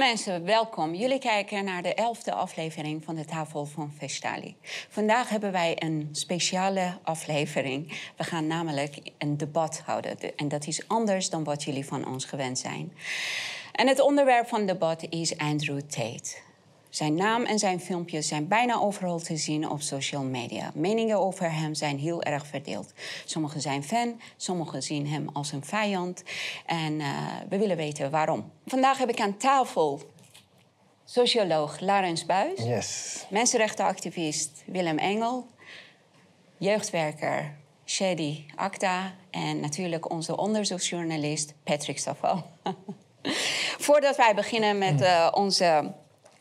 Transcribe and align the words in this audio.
mensen, 0.00 0.44
welkom. 0.44 0.94
Jullie 0.94 1.18
kijken 1.18 1.64
naar 1.64 1.82
de 1.82 1.94
elfde 1.94 2.32
aflevering 2.32 3.04
van 3.04 3.14
de 3.14 3.24
Tafel 3.24 3.66
van 3.66 3.92
Vestali. 3.98 4.56
Vandaag 4.88 5.28
hebben 5.28 5.52
wij 5.52 5.76
een 5.78 6.08
speciale 6.12 6.98
aflevering. 7.02 8.10
We 8.16 8.24
gaan 8.24 8.46
namelijk 8.46 8.98
een 9.18 9.36
debat 9.36 9.82
houden. 9.84 10.36
En 10.36 10.48
dat 10.48 10.66
is 10.66 10.88
anders 10.88 11.30
dan 11.30 11.44
wat 11.44 11.62
jullie 11.62 11.86
van 11.86 12.06
ons 12.06 12.24
gewend 12.24 12.58
zijn. 12.58 12.92
En 13.72 13.88
het 13.88 14.00
onderwerp 14.00 14.48
van 14.48 14.58
het 14.58 14.68
debat 14.68 15.06
is 15.08 15.38
Andrew 15.38 15.80
Tate. 15.80 16.36
Zijn 16.90 17.14
naam 17.14 17.44
en 17.44 17.58
zijn 17.58 17.80
filmpjes 17.80 18.28
zijn 18.28 18.48
bijna 18.48 18.80
overal 18.80 19.18
te 19.18 19.36
zien 19.36 19.70
op 19.70 19.80
social 19.80 20.22
media. 20.22 20.70
Meningen 20.74 21.18
over 21.18 21.52
hem 21.52 21.74
zijn 21.74 21.98
heel 21.98 22.22
erg 22.22 22.46
verdeeld. 22.46 22.92
Sommigen 23.24 23.60
zijn 23.60 23.84
fan, 23.84 24.20
sommigen 24.36 24.82
zien 24.82 25.06
hem 25.06 25.28
als 25.32 25.52
een 25.52 25.64
vijand. 25.64 26.22
En 26.66 26.92
uh, 26.92 27.26
we 27.48 27.58
willen 27.58 27.76
weten 27.76 28.10
waarom. 28.10 28.50
Vandaag 28.66 28.98
heb 28.98 29.08
ik 29.08 29.20
aan 29.20 29.36
tafel 29.36 30.00
socioloog 31.04 31.80
Laurens 31.80 32.26
Buis. 32.26 32.62
Yes. 32.62 33.26
Mensenrechtenactivist 33.30 34.62
Willem 34.66 34.98
Engel. 34.98 35.46
Jeugdwerker 36.58 37.56
Shady 37.84 38.44
Akta. 38.54 39.14
En 39.30 39.60
natuurlijk 39.60 40.10
onze 40.10 40.36
onderzoeksjournalist 40.36 41.54
Patrick 41.64 41.98
Staval. 41.98 42.46
Voordat 43.86 44.16
wij 44.16 44.34
beginnen 44.34 44.78
met 44.78 45.00
uh, 45.00 45.28
onze 45.34 45.92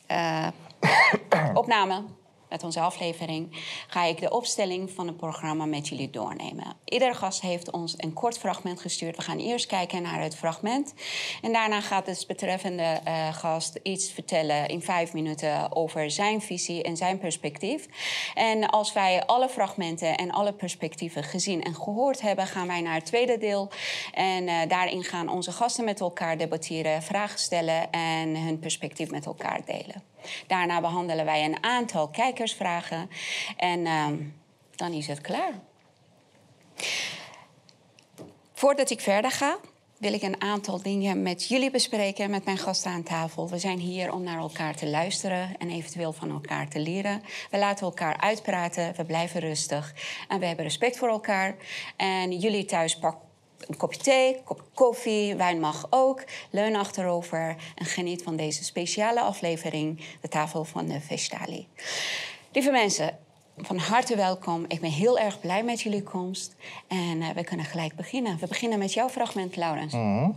opname 1.59 2.03
met 2.49 2.63
onze 2.63 2.79
aflevering 2.79 3.63
ga 3.87 4.03
ik 4.03 4.19
de 4.19 4.31
opstelling 4.31 4.91
van 4.91 5.07
het 5.07 5.17
programma 5.17 5.65
met 5.65 5.87
jullie 5.87 6.09
doornemen. 6.09 6.75
Iedere 6.85 7.13
gast 7.13 7.41
heeft 7.41 7.71
ons 7.71 7.93
een 7.97 8.13
kort 8.13 8.37
fragment 8.37 8.81
gestuurd. 8.81 9.15
We 9.15 9.21
gaan 9.21 9.37
eerst 9.37 9.65
kijken 9.65 10.01
naar 10.01 10.21
het 10.21 10.35
fragment. 10.35 10.93
En 11.41 11.53
daarna 11.53 11.81
gaat 11.81 12.05
de 12.05 12.23
betreffende 12.27 13.01
uh, 13.07 13.33
gast 13.33 13.79
iets 13.83 14.11
vertellen 14.11 14.67
in 14.67 14.81
vijf 14.81 15.13
minuten 15.13 15.75
over 15.75 16.11
zijn 16.11 16.41
visie 16.41 16.83
en 16.83 16.97
zijn 16.97 17.17
perspectief. 17.17 17.87
En 18.33 18.69
als 18.69 18.93
wij 18.93 19.25
alle 19.25 19.49
fragmenten 19.49 20.17
en 20.17 20.31
alle 20.31 20.53
perspectieven 20.53 21.23
gezien 21.23 21.63
en 21.63 21.75
gehoord 21.75 22.21
hebben, 22.21 22.47
gaan 22.47 22.67
wij 22.67 22.81
naar 22.81 22.95
het 22.95 23.05
tweede 23.05 23.37
deel. 23.37 23.69
En 24.13 24.43
uh, 24.47 24.55
daarin 24.67 25.03
gaan 25.03 25.29
onze 25.29 25.51
gasten 25.51 25.85
met 25.85 25.99
elkaar 25.99 26.37
debatteren, 26.37 27.03
vragen 27.03 27.39
stellen 27.39 27.91
en 27.91 28.37
hun 28.37 28.59
perspectief 28.59 29.11
met 29.11 29.25
elkaar 29.25 29.61
delen. 29.65 30.03
Daarna 30.47 30.81
behandelen 30.81 31.25
wij 31.25 31.45
een 31.45 31.63
aantal 31.63 32.07
kijkersvragen 32.07 33.09
en 33.57 33.79
uh, 33.79 34.07
dan 34.75 34.91
is 34.93 35.07
het 35.07 35.21
klaar. 35.21 35.53
Voordat 38.53 38.89
ik 38.89 39.01
verder 39.01 39.31
ga, 39.31 39.57
wil 39.97 40.13
ik 40.13 40.21
een 40.21 40.41
aantal 40.41 40.81
dingen 40.81 41.21
met 41.21 41.47
jullie 41.47 41.71
bespreken, 41.71 42.29
met 42.29 42.45
mijn 42.45 42.57
gasten 42.57 42.91
aan 42.91 43.03
tafel. 43.03 43.49
We 43.49 43.59
zijn 43.59 43.79
hier 43.79 44.13
om 44.13 44.23
naar 44.23 44.37
elkaar 44.37 44.75
te 44.75 44.87
luisteren 44.87 45.57
en 45.57 45.69
eventueel 45.69 46.13
van 46.13 46.31
elkaar 46.31 46.69
te 46.69 46.79
leren. 46.79 47.21
We 47.51 47.57
laten 47.57 47.85
elkaar 47.85 48.17
uitpraten, 48.17 48.93
we 48.95 49.05
blijven 49.05 49.39
rustig 49.39 49.93
en 50.27 50.39
we 50.39 50.45
hebben 50.45 50.65
respect 50.65 50.97
voor 50.97 51.09
elkaar. 51.09 51.55
En 51.95 52.37
jullie 52.37 52.65
thuis 52.65 52.97
pakken 52.97 53.28
een 53.67 53.77
kopje 53.77 53.99
thee, 53.99 54.35
een 54.37 54.43
kopje 54.43 54.63
koffie, 54.73 55.35
wijn 55.35 55.59
mag 55.59 55.87
ook. 55.89 56.23
Leun 56.49 56.75
achterover 56.75 57.55
en 57.75 57.85
geniet 57.85 58.23
van 58.23 58.35
deze 58.35 58.63
speciale 58.63 59.21
aflevering, 59.21 60.05
de 60.21 60.27
tafel 60.27 60.63
van 60.63 60.85
de 60.85 61.01
Vestali. 61.01 61.67
Lieve 62.51 62.71
mensen, 62.71 63.17
van 63.57 63.77
harte 63.77 64.15
welkom. 64.15 64.65
Ik 64.67 64.81
ben 64.81 64.91
heel 64.91 65.19
erg 65.19 65.39
blij 65.39 65.63
met 65.63 65.81
jullie 65.81 66.03
komst. 66.03 66.55
En 66.87 67.17
uh, 67.17 67.29
we 67.29 67.43
kunnen 67.43 67.65
gelijk 67.65 67.95
beginnen. 67.95 68.37
We 68.37 68.47
beginnen 68.47 68.79
met 68.79 68.93
jouw 68.93 69.09
fragment, 69.09 69.55
Laurens. 69.55 69.93
Mm 69.93 70.17
-hmm. 70.17 70.35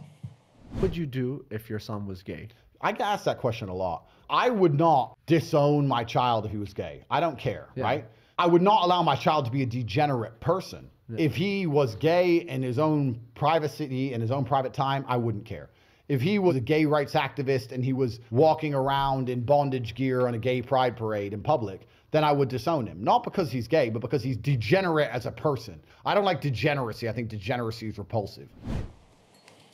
What 0.68 0.80
would 0.80 0.94
you 0.94 1.08
do 1.08 1.44
if 1.48 1.66
your 1.66 1.80
son 1.80 2.06
was 2.06 2.22
gay? 2.22 2.48
I 2.84 2.88
get 2.88 3.00
asked 3.00 3.24
that 3.24 3.38
question 3.38 3.68
a 3.68 3.74
lot. 3.74 4.02
I 4.46 4.50
would 4.50 4.76
not 4.76 5.16
disown 5.24 5.86
my 5.86 6.04
child 6.04 6.44
if 6.44 6.50
he 6.50 6.58
was 6.58 6.72
gay. 6.74 7.04
I 7.10 7.20
don't 7.20 7.38
care, 7.38 7.66
yeah. 7.74 7.90
right? 7.90 8.04
I 8.38 8.46
would 8.46 8.62
not 8.62 8.84
allow 8.84 9.02
my 9.02 9.16
child 9.16 9.44
to 9.44 9.50
be 9.50 9.62
a 9.62 9.66
degenerate 9.66 10.40
person. 10.40 10.90
If 11.18 11.34
he 11.34 11.66
was 11.66 11.94
gay 11.96 12.36
in 12.36 12.62
his 12.62 12.78
own 12.78 13.20
privacy, 13.34 14.12
and 14.12 14.22
his 14.22 14.30
own 14.30 14.44
private 14.44 14.72
time, 14.72 15.04
I 15.08 15.16
wouldn't 15.16 15.44
care. 15.44 15.70
If 16.08 16.20
he 16.20 16.38
was 16.38 16.56
a 16.56 16.60
gay 16.60 16.84
rights 16.84 17.14
activist 17.14 17.72
and 17.72 17.84
he 17.84 17.92
was 17.92 18.20
walking 18.30 18.74
around 18.74 19.28
in 19.28 19.44
bondage 19.44 19.94
gear 19.94 20.26
on 20.26 20.34
a 20.34 20.38
gay 20.38 20.60
pride 20.60 20.96
parade 20.96 21.32
in 21.32 21.42
public, 21.42 21.86
then 22.10 22.24
I 22.24 22.32
would 22.32 22.48
disown 22.48 22.86
him. 22.86 23.02
Not 23.02 23.22
because 23.24 23.50
he's 23.50 23.68
gay, 23.68 23.88
but 23.88 24.00
because 24.00 24.22
he's 24.22 24.36
degenerate 24.36 25.08
as 25.10 25.26
a 25.26 25.30
person. 25.30 25.80
I 26.04 26.14
don't 26.14 26.24
like 26.24 26.40
degeneracy. 26.40 27.08
I 27.08 27.12
think 27.12 27.28
degeneracy 27.30 27.88
is 27.88 27.98
repulsive. 27.98 28.48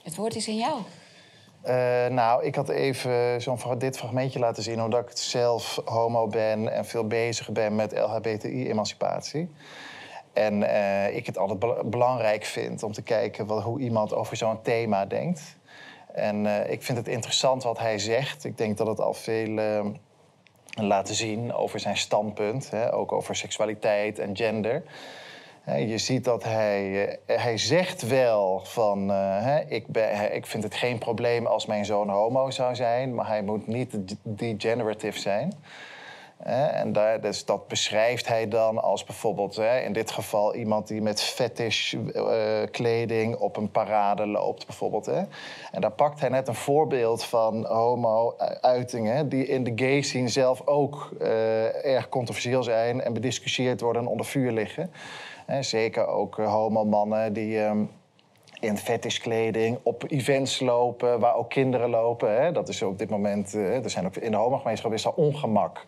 Het 0.03 0.16
woord 0.16 0.37
is 0.37 0.48
in 0.48 0.56
jou. 0.56 0.82
Uh, 1.65 2.06
nou, 2.06 2.44
ik 2.44 2.54
had 2.54 2.69
even 2.69 3.41
zo'n 3.41 3.78
dit 3.78 3.97
fragmentje 3.97 4.38
laten 4.38 4.62
zien... 4.62 4.82
omdat 4.82 5.10
ik 5.10 5.16
zelf 5.16 5.81
homo 5.84 6.27
ben 6.27 6.72
en 6.72 6.84
veel 6.84 7.06
bezig 7.06 7.53
ben 7.53 7.75
met 7.75 7.93
LHBTI-emancipatie. 7.93 9.48
En 10.33 10.62
uh, 10.62 11.16
ik 11.16 11.27
het 11.27 11.39
altijd 11.39 11.59
be 11.59 11.83
belangrijk 11.84 12.44
vind 12.44 12.83
om 12.83 12.93
te 12.93 13.03
kijken 13.03 13.47
wat, 13.47 13.62
hoe 13.62 13.81
iemand 13.81 14.15
over 14.15 14.37
zo'n 14.37 14.62
thema 14.62 15.06
denkt. 15.06 15.56
En 16.12 16.44
uh, 16.44 16.71
ik 16.71 16.83
vind 16.83 16.99
het 16.99 17.09
interessant 17.09 17.62
wat 17.62 17.78
hij 17.78 17.99
zegt. 17.99 18.44
Ik 18.44 18.59
denk 18.59 18.77
dat 18.77 18.87
het 18.87 19.00
al 19.00 19.15
veel 19.15 19.49
uh, 19.49 19.84
laat 20.75 21.09
zien 21.09 21.55
over 21.55 21.81
zijn 21.81 21.97
standpunt. 21.97 22.71
Hè, 22.71 22.94
ook 22.94 23.12
over 23.12 23.37
seksualiteit 23.37 24.19
en 24.19 24.37
gender. 24.37 24.83
Je 25.77 25.99
ziet 25.99 26.25
dat 26.25 26.45
hij, 26.45 27.19
hij 27.27 27.59
zegt 27.59 28.06
wel 28.06 28.60
van, 28.65 29.12
ik, 29.69 29.87
ben, 29.87 30.34
ik 30.34 30.47
vind 30.47 30.62
het 30.62 30.75
geen 30.75 30.99
probleem 30.99 31.47
als 31.47 31.66
mijn 31.66 31.84
zoon 31.84 32.09
homo 32.09 32.50
zou 32.50 32.75
zijn, 32.75 33.15
maar 33.15 33.27
hij 33.27 33.43
moet 33.43 33.66
niet 33.66 33.97
degenerative 34.22 35.19
zijn. 35.19 35.53
En 36.43 36.93
dus 37.21 37.44
dat 37.44 37.69
beschrijft 37.69 38.28
hij 38.28 38.49
dan 38.49 38.82
als 38.82 39.04
bijvoorbeeld 39.04 39.56
hè, 39.56 39.81
in 39.81 39.93
dit 39.93 40.10
geval 40.10 40.54
iemand 40.54 40.88
die 40.88 41.03
met 41.03 41.22
fetish 41.22 41.93
uh, 41.93 42.32
kleding 42.71 43.37
op 43.37 43.56
een 43.56 43.71
parade 43.71 44.26
loopt, 44.26 44.66
bijvoorbeeld. 44.66 45.06
Hè. 45.06 45.22
En 45.72 45.81
daar 45.81 45.91
pakt 45.91 46.21
hij 46.21 46.28
net 46.28 46.48
een 46.48 46.54
voorbeeld 46.54 47.25
van 47.25 47.66
homo-uitingen 47.66 49.28
die 49.28 49.47
in 49.47 49.65
de 49.65 49.72
gay 49.77 50.03
scene 50.03 50.28
zelf 50.28 50.62
ook 50.65 51.10
uh, 51.21 51.84
erg 51.84 52.09
controversieel 52.09 52.62
zijn 52.62 53.00
en 53.00 53.12
bediscussieerd 53.12 53.81
worden 53.81 54.03
en 54.03 54.09
onder 54.09 54.27
vuur 54.27 54.53
liggen. 54.53 54.91
Zeker 55.60 56.06
ook 56.06 56.37
homo-mannen 56.37 57.32
die. 57.32 57.59
Um, 57.59 57.91
in 58.60 58.78
fetishkleding, 58.78 59.78
op 59.82 60.04
events 60.09 60.60
lopen, 60.60 61.21
waar 61.21 61.34
ook 61.34 61.50
kinderen 61.50 61.91
lopen. 61.91 62.43
Hè. 62.43 62.53
Dat 62.53 62.69
is 62.69 62.82
op 62.82 62.98
dit 62.98 63.10
moment, 63.10 63.54
er 63.54 63.91
zijn 63.91 64.06
ook 64.06 64.16
in 64.16 64.31
de 64.31 64.37
homogemeenschap 64.37 64.93
is 64.93 65.06
al 65.06 65.12
ongemak. 65.16 65.84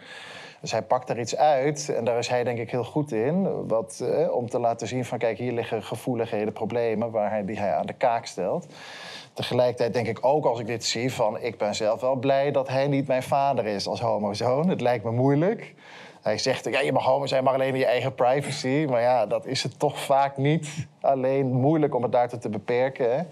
Dus 0.61 0.73
hij 0.73 0.83
pakt 0.83 1.07
daar 1.07 1.19
iets 1.19 1.37
uit 1.37 1.89
en 1.89 2.05
daar 2.05 2.19
is 2.19 2.29
hij 2.29 2.45
denk 2.45 2.59
ik 2.59 2.71
heel 2.71 2.85
goed 2.85 3.13
in. 3.13 3.67
Wat, 3.67 4.01
eh, 4.03 4.35
om 4.35 4.49
te 4.49 4.59
laten 4.59 4.87
zien 4.87 5.05
van 5.05 5.19
kijk, 5.19 5.39
hier 5.39 5.53
liggen 5.53 5.83
gevoeligheden, 5.83 6.53
problemen 6.53 7.11
waar 7.11 7.31
hij, 7.31 7.45
die 7.45 7.59
hij 7.59 7.75
aan 7.75 7.87
de 7.87 7.93
kaak 7.93 8.27
stelt. 8.27 8.67
Tegelijkertijd 9.33 9.93
denk 9.93 10.07
ik 10.07 10.19
ook 10.21 10.45
als 10.45 10.61
ik 10.61 10.67
dit 10.67 10.85
zie 10.85 11.13
van 11.13 11.41
ik 11.41 11.59
ben 11.59 11.75
zelf 11.75 12.01
wel 12.01 12.15
blij 12.15 12.51
dat 12.51 12.69
hij 12.69 12.89
niet 12.89 13.07
mijn 13.07 13.23
vader 13.23 13.67
is 13.67 13.87
als 13.87 14.01
homozoon. 14.01 14.69
Het 14.69 14.81
lijkt 14.81 15.05
me 15.05 15.11
moeilijk. 15.11 15.75
Hij 16.23 16.39
zegt, 16.39 16.65
ja, 16.65 16.81
je 16.81 16.93
mag 16.93 17.05
homo 17.05 17.27
zijn, 17.27 17.45
maar 17.45 17.55
alleen 17.55 17.73
in 17.73 17.79
je 17.79 17.87
eigen 17.87 18.15
privacy. 18.15 18.87
Maar 18.89 19.01
ja, 19.01 19.27
dat 19.27 19.47
is 19.47 19.63
het 19.63 19.79
toch 19.79 19.99
vaak 19.99 20.37
niet. 20.37 20.87
Alleen 21.01 21.53
moeilijk 21.53 21.95
om 21.95 22.03
het 22.03 22.13
daartoe 22.13 22.39
te 22.39 22.49
beperken. 22.49 23.29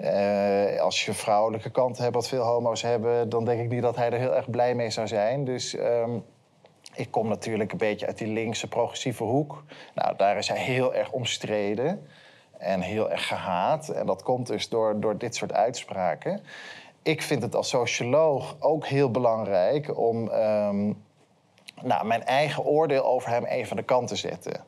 Uh, 0.00 0.80
als 0.80 1.04
je 1.04 1.12
vrouwelijke 1.12 1.70
kant 1.70 1.98
hebt, 1.98 2.14
wat 2.14 2.28
veel 2.28 2.42
homo's 2.42 2.82
hebben... 2.82 3.28
dan 3.28 3.44
denk 3.44 3.60
ik 3.60 3.70
niet 3.70 3.82
dat 3.82 3.96
hij 3.96 4.10
er 4.10 4.18
heel 4.18 4.34
erg 4.34 4.50
blij 4.50 4.74
mee 4.74 4.90
zou 4.90 5.06
zijn. 5.06 5.44
Dus 5.44 5.78
um, 5.78 6.24
ik 6.94 7.10
kom 7.10 7.28
natuurlijk 7.28 7.72
een 7.72 7.78
beetje 7.78 8.06
uit 8.06 8.18
die 8.18 8.28
linkse 8.28 8.68
progressieve 8.68 9.24
hoek. 9.24 9.64
Nou, 9.94 10.16
daar 10.16 10.36
is 10.36 10.48
hij 10.48 10.58
heel 10.58 10.94
erg 10.94 11.10
omstreden 11.10 12.06
en 12.58 12.80
heel 12.80 13.10
erg 13.10 13.26
gehaat. 13.26 13.88
En 13.88 14.06
dat 14.06 14.22
komt 14.22 14.46
dus 14.46 14.68
door, 14.68 15.00
door 15.00 15.18
dit 15.18 15.36
soort 15.36 15.52
uitspraken. 15.52 16.40
Ik 17.02 17.22
vind 17.22 17.42
het 17.42 17.54
als 17.54 17.68
socioloog 17.68 18.56
ook 18.58 18.86
heel 18.86 19.10
belangrijk 19.10 19.98
om 19.98 20.28
um, 20.28 21.02
nou, 21.82 22.06
mijn 22.06 22.24
eigen 22.24 22.64
oordeel 22.64 23.04
over 23.04 23.30
hem 23.30 23.44
even 23.44 23.70
aan 23.70 23.76
de 23.76 23.82
kant 23.82 24.08
te 24.08 24.16
zetten. 24.16 24.64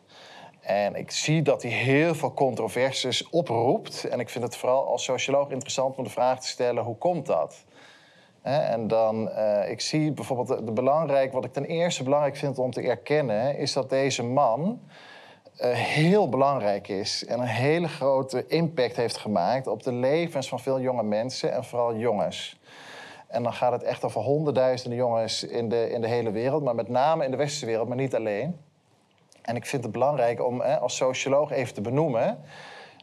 En 0.60 0.94
ik 0.94 1.10
zie 1.10 1.42
dat 1.42 1.62
hij 1.62 1.70
heel 1.70 2.14
veel 2.14 2.34
controversies 2.34 3.28
oproept. 3.28 4.04
En 4.04 4.20
ik 4.20 4.28
vind 4.28 4.44
het 4.44 4.56
vooral 4.56 4.86
als 4.86 5.04
socioloog 5.04 5.50
interessant 5.50 5.96
om 5.96 6.04
de 6.04 6.10
vraag 6.10 6.40
te 6.40 6.48
stellen: 6.48 6.84
hoe 6.84 6.96
komt 6.96 7.26
dat? 7.26 7.64
En 8.42 8.88
dan, 8.88 9.28
uh, 9.28 9.70
ik 9.70 9.80
zie 9.80 10.12
bijvoorbeeld 10.12 10.48
de, 10.48 10.64
de, 10.64 10.72
belangrijk, 10.72 11.32
wat 11.32 11.44
ik 11.44 11.52
ten 11.52 11.64
eerste 11.64 12.02
belangrijk 12.02 12.36
vind 12.36 12.58
om 12.58 12.70
te 12.70 12.82
erkennen, 12.82 13.56
is 13.56 13.72
dat 13.72 13.90
deze 13.90 14.24
man 14.24 14.80
uh, 15.60 15.70
heel 15.70 16.28
belangrijk 16.28 16.88
is 16.88 17.24
en 17.24 17.40
een 17.40 17.46
hele 17.46 17.88
grote 17.88 18.46
impact 18.46 18.96
heeft 18.96 19.16
gemaakt 19.16 19.66
op 19.66 19.82
de 19.82 19.92
levens 19.92 20.48
van 20.48 20.60
veel 20.60 20.80
jonge 20.80 21.02
mensen 21.02 21.52
en 21.52 21.64
vooral 21.64 21.96
jongens. 21.96 22.60
En 23.26 23.42
dan 23.42 23.52
gaat 23.52 23.72
het 23.72 23.82
echt 23.82 24.04
over 24.04 24.20
honderdduizenden 24.20 24.98
jongens 24.98 25.44
in 25.44 25.68
de, 25.68 25.90
in 25.90 26.00
de 26.00 26.08
hele 26.08 26.30
wereld, 26.30 26.62
maar 26.62 26.74
met 26.74 26.88
name 26.88 27.24
in 27.24 27.30
de 27.30 27.36
westerse 27.36 27.66
wereld, 27.66 27.88
maar 27.88 27.96
niet 27.96 28.14
alleen. 28.14 28.60
En 29.42 29.56
ik 29.56 29.66
vind 29.66 29.82
het 29.82 29.92
belangrijk 29.92 30.46
om 30.46 30.60
als 30.60 30.96
socioloog 30.96 31.50
even 31.50 31.74
te 31.74 31.80
benoemen 31.80 32.38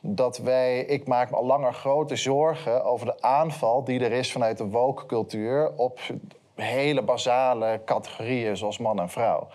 dat 0.02 0.38
wij, 0.38 0.80
ik 0.80 1.08
maak 1.08 1.30
me 1.30 1.36
al 1.36 1.46
langer 1.46 1.74
grote 1.74 2.16
zorgen 2.16 2.84
over 2.84 3.06
de 3.06 3.22
aanval 3.22 3.84
die 3.84 4.00
er 4.00 4.12
is 4.12 4.32
vanuit 4.32 4.58
de 4.58 4.68
woke 4.68 5.06
cultuur 5.06 5.72
op 5.76 6.00
hele 6.56 7.02
basale 7.02 7.82
categorieën 7.86 8.58
zoals 8.58 8.78
man 8.78 9.00
en 9.00 9.10
vrouw. 9.10 9.48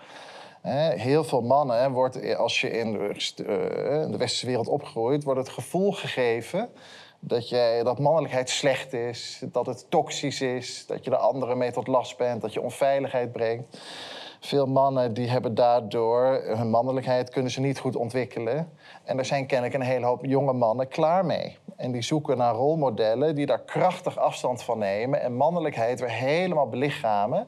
Heel 0.95 1.23
veel 1.23 1.41
mannen, 1.41 1.91
wordt, 1.91 2.35
als 2.35 2.61
je 2.61 2.69
in 2.69 2.91
de, 2.91 3.43
eh, 3.45 4.01
in 4.01 4.11
de 4.11 4.17
westerse 4.17 4.45
wereld 4.45 4.67
opgroeit, 4.67 5.23
wordt 5.23 5.39
het 5.39 5.49
gevoel 5.49 5.91
gegeven 5.91 6.69
dat, 7.19 7.49
jij, 7.49 7.83
dat 7.83 7.99
mannelijkheid 7.99 8.49
slecht 8.49 8.93
is, 8.93 9.43
dat 9.51 9.65
het 9.65 9.85
toxisch 9.89 10.41
is, 10.41 10.85
dat 10.87 11.03
je 11.03 11.09
de 11.09 11.17
anderen 11.17 11.57
mee 11.57 11.71
tot 11.71 11.87
last 11.87 12.17
bent, 12.17 12.41
dat 12.41 12.53
je 12.53 12.61
onveiligheid 12.61 13.31
brengt. 13.31 13.79
Veel 14.39 14.65
mannen 14.65 15.13
die 15.13 15.29
hebben 15.29 15.55
daardoor 15.55 16.41
hun 16.43 16.69
mannelijkheid 16.69 17.29
kunnen 17.29 17.51
ze 17.51 17.59
niet 17.59 17.79
goed 17.79 17.95
ontwikkelen. 17.95 18.74
En 19.05 19.17
er 19.17 19.25
zijn 19.25 19.45
kennelijk 19.45 19.75
een 19.75 19.81
hele 19.81 20.05
hoop 20.05 20.25
jonge 20.25 20.53
mannen 20.53 20.87
klaar 20.87 21.25
mee. 21.25 21.57
En 21.75 21.91
die 21.91 22.01
zoeken 22.01 22.37
naar 22.37 22.53
rolmodellen 22.53 23.35
die 23.35 23.45
daar 23.45 23.61
krachtig 23.61 24.17
afstand 24.17 24.63
van 24.63 24.77
nemen 24.77 25.21
en 25.21 25.35
mannelijkheid 25.35 25.99
weer 25.99 26.11
helemaal 26.11 26.69
belichamen. 26.69 27.47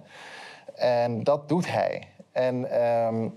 En 0.76 1.24
dat 1.24 1.50
doet 1.50 1.72
hij. 1.72 2.04
En 2.32 2.72
ehm, 2.72 3.30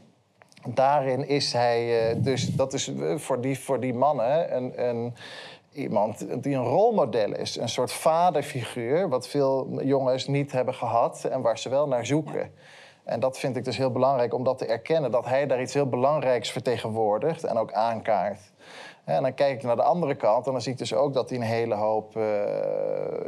daarin 0.66 1.28
is 1.28 1.52
hij, 1.52 2.10
eh, 2.10 2.16
dus 2.22 2.54
dat 2.54 2.72
is 2.72 2.94
eh, 2.94 3.16
voor 3.16 3.40
die, 3.40 3.58
voor 3.58 3.80
die 3.80 3.94
mannen 3.94 4.56
een, 4.88 5.14
iemand 5.72 6.42
die 6.42 6.56
een 6.56 6.64
rolmodel 6.64 7.34
is. 7.34 7.56
Een 7.56 7.68
soort 7.68 7.92
vaderfiguur, 7.92 9.08
wat 9.08 9.28
veel 9.28 9.82
jongens 9.82 10.26
niet 10.26 10.52
hebben 10.52 10.74
gehad 10.74 11.24
en 11.24 11.40
waar 11.40 11.58
ze 11.58 11.68
wel 11.68 11.88
naar 11.88 12.06
zoeken. 12.06 12.52
En 13.10 13.20
dat 13.20 13.38
vind 13.38 13.56
ik 13.56 13.64
dus 13.64 13.76
heel 13.76 13.90
belangrijk 13.90 14.34
om 14.34 14.44
dat 14.44 14.58
te 14.58 14.66
erkennen, 14.66 15.10
dat 15.10 15.24
hij 15.24 15.46
daar 15.46 15.60
iets 15.60 15.74
heel 15.74 15.88
belangrijks 15.88 16.50
vertegenwoordigt 16.50 17.44
en 17.44 17.56
ook 17.56 17.72
aankaart. 17.72 18.40
En 19.04 19.22
dan 19.22 19.34
kijk 19.34 19.54
ik 19.54 19.62
naar 19.62 19.76
de 19.76 19.82
andere 19.82 20.14
kant 20.14 20.46
en 20.46 20.52
dan 20.52 20.60
zie 20.60 20.72
ik 20.72 20.78
dus 20.78 20.94
ook 20.94 21.14
dat 21.14 21.28
hij 21.28 21.38
een 21.38 21.44
hele 21.44 21.74
hoop 21.74 22.16
eh, 22.16 22.22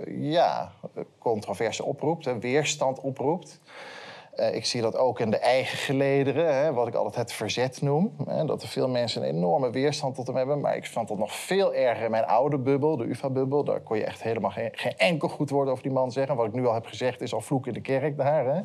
ja, 0.06 0.72
controverse 1.18 1.84
oproept, 1.84 2.24
hè, 2.24 2.38
weerstand 2.38 3.00
oproept. 3.00 3.60
Eh, 4.34 4.54
ik 4.54 4.64
zie 4.64 4.82
dat 4.82 4.96
ook 4.96 5.20
in 5.20 5.30
de 5.30 5.36
eigen 5.36 5.78
gelederen, 5.78 6.54
hè, 6.54 6.72
wat 6.72 6.88
ik 6.88 6.94
altijd 6.94 7.16
het 7.16 7.32
verzet 7.32 7.82
noem. 7.82 8.16
Hè, 8.26 8.44
dat 8.44 8.62
er 8.62 8.68
veel 8.68 8.88
mensen 8.88 9.22
een 9.22 9.28
enorme 9.28 9.70
weerstand 9.70 10.14
tot 10.14 10.26
hem 10.26 10.36
hebben. 10.36 10.60
Maar 10.60 10.76
ik 10.76 10.86
vond 10.86 11.08
dat 11.08 11.18
nog 11.18 11.32
veel 11.34 11.74
erger 11.74 12.04
in 12.04 12.10
mijn 12.10 12.26
oude 12.26 12.58
bubbel, 12.58 12.96
de 12.96 13.04
UvA-bubbel. 13.04 13.64
Daar 13.64 13.80
kon 13.80 13.96
je 13.96 14.04
echt 14.04 14.22
helemaal 14.22 14.50
geen, 14.50 14.70
geen 14.72 14.96
enkel 14.96 15.28
goed 15.28 15.50
woord 15.50 15.68
over 15.68 15.82
die 15.82 15.92
man 15.92 16.12
zeggen. 16.12 16.36
Wat 16.36 16.46
ik 16.46 16.52
nu 16.52 16.66
al 16.66 16.74
heb 16.74 16.86
gezegd 16.86 17.20
is 17.20 17.34
al 17.34 17.40
vloek 17.40 17.66
in 17.66 17.72
de 17.72 17.80
kerk 17.80 18.16
daar. 18.16 18.44
Hè. 18.44 18.60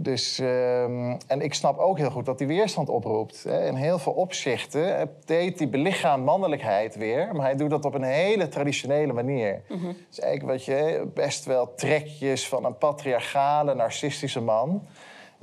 Dus, 0.00 0.38
ehm, 0.38 1.16
en 1.26 1.40
ik 1.40 1.54
snap 1.54 1.78
ook 1.78 1.98
heel 1.98 2.10
goed 2.10 2.26
dat 2.26 2.38
hij 2.38 2.48
weerstand 2.48 2.88
oproept. 2.88 3.42
Hè. 3.42 3.66
In 3.66 3.74
heel 3.74 3.98
veel 3.98 4.12
opzichten 4.12 4.98
eh, 4.98 5.06
deed 5.24 5.58
hij 5.58 5.68
belichaam 5.68 6.20
mannelijkheid 6.20 6.96
weer. 6.96 7.28
Maar 7.32 7.44
hij 7.44 7.56
doet 7.56 7.70
dat 7.70 7.84
op 7.84 7.94
een 7.94 8.02
hele 8.02 8.48
traditionele 8.48 9.12
manier. 9.12 9.62
Dus 10.08 10.20
eigenlijk 10.20 10.58
wat 10.58 10.64
je 10.64 11.08
best 11.14 11.44
wel 11.44 11.74
trekjes 11.74 12.48
van 12.48 12.64
een 12.64 12.78
patriarchale, 12.78 13.74
narcistische 13.74 14.40
man... 14.40 14.86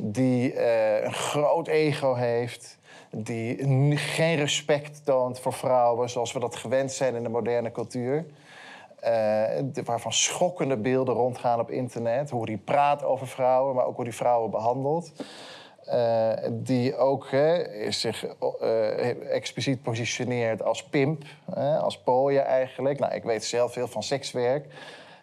die 0.04 0.54
eh, 0.54 1.06
een 1.06 1.14
groot 1.14 1.68
ego 1.68 2.14
heeft... 2.14 2.78
die 3.12 3.98
geen 3.98 4.36
respect 4.36 5.06
toont 5.06 5.40
voor 5.40 5.54
vrouwen... 5.54 6.10
zoals 6.10 6.34
we 6.34 6.40
dat 6.40 6.56
gewend 6.56 6.92
zijn 6.92 7.16
in 7.16 7.24
de 7.24 7.30
moderne 7.30 7.72
cultuur... 7.72 8.26
Eh, 9.06 9.84
waarvan 9.84 10.14
schokkende 10.14 10.78
beelden 10.78 11.16
rondgaan 11.16 11.60
op 11.60 11.70
internet. 11.70 12.30
Hoe 12.30 12.46
die 12.46 12.58
praat 12.58 13.04
over 13.04 13.28
vrouwen, 13.28 13.76
maar 13.76 13.86
ook 13.86 13.96
hoe 13.96 14.04
die 14.04 14.16
vrouwen 14.16 14.52
behandelt. 14.52 15.12
Eh, 15.86 16.32
die 16.52 16.96
ook 16.96 17.28
hè, 17.32 17.92
zich 17.92 18.26
eh, 18.62 19.34
expliciet 19.34 19.82
positioneert 19.82 20.64
als 20.64 20.84
pimp, 20.84 21.24
hè, 21.52 21.78
als 21.78 22.00
pooier 22.00 22.42
eigenlijk. 22.42 23.00
Nou, 23.00 23.14
ik 23.14 23.24
weet 23.24 23.44
zelf 23.44 23.74
veel 23.74 23.88
van 23.88 24.04
sekswerk. 24.04 24.66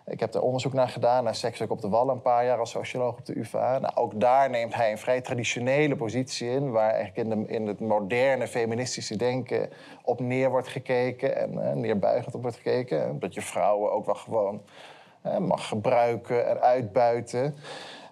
Ik 0.07 0.21
heb 0.21 0.33
daar 0.33 0.43
onderzoek 0.43 0.73
naar 0.73 0.89
gedaan, 0.89 1.25
naar 1.25 1.35
sekswerk 1.35 1.71
op 1.71 1.81
de 1.81 1.89
Wallen 1.89 2.15
een 2.15 2.23
paar 2.23 2.45
jaar 2.45 2.59
als 2.59 2.71
socioloog 2.71 3.19
op 3.19 3.27
de 3.27 3.39
UvA. 3.39 3.79
Nou, 3.79 3.95
ook 3.95 4.21
daar 4.21 4.51
neemt 4.51 4.75
hij 4.75 4.91
een 4.91 4.99
vrij 4.99 5.21
traditionele 5.21 5.97
positie 5.97 6.51
in, 6.51 6.71
waar 6.71 6.91
eigenlijk 6.91 7.17
in, 7.17 7.45
de, 7.45 7.53
in 7.53 7.67
het 7.67 7.81
moderne 7.81 8.47
feministische 8.47 9.17
denken 9.17 9.71
op 10.03 10.21
neer 10.21 10.51
wordt 10.51 10.69
gekeken 10.69 11.37
en 11.37 11.63
eh, 11.63 11.75
neerbuigend 11.75 12.35
op 12.35 12.43
wordt 12.43 12.57
gekeken. 12.57 13.03
En 13.03 13.19
Dat 13.19 13.35
je 13.35 13.43
vrouwen 13.43 13.93
ook 13.93 14.07
wel 14.07 14.15
gewoon 14.15 14.63
eh, 15.23 15.39
mag 15.39 15.69
gebruiken 15.69 16.49
en 16.49 16.61
uitbuiten. 16.61 17.55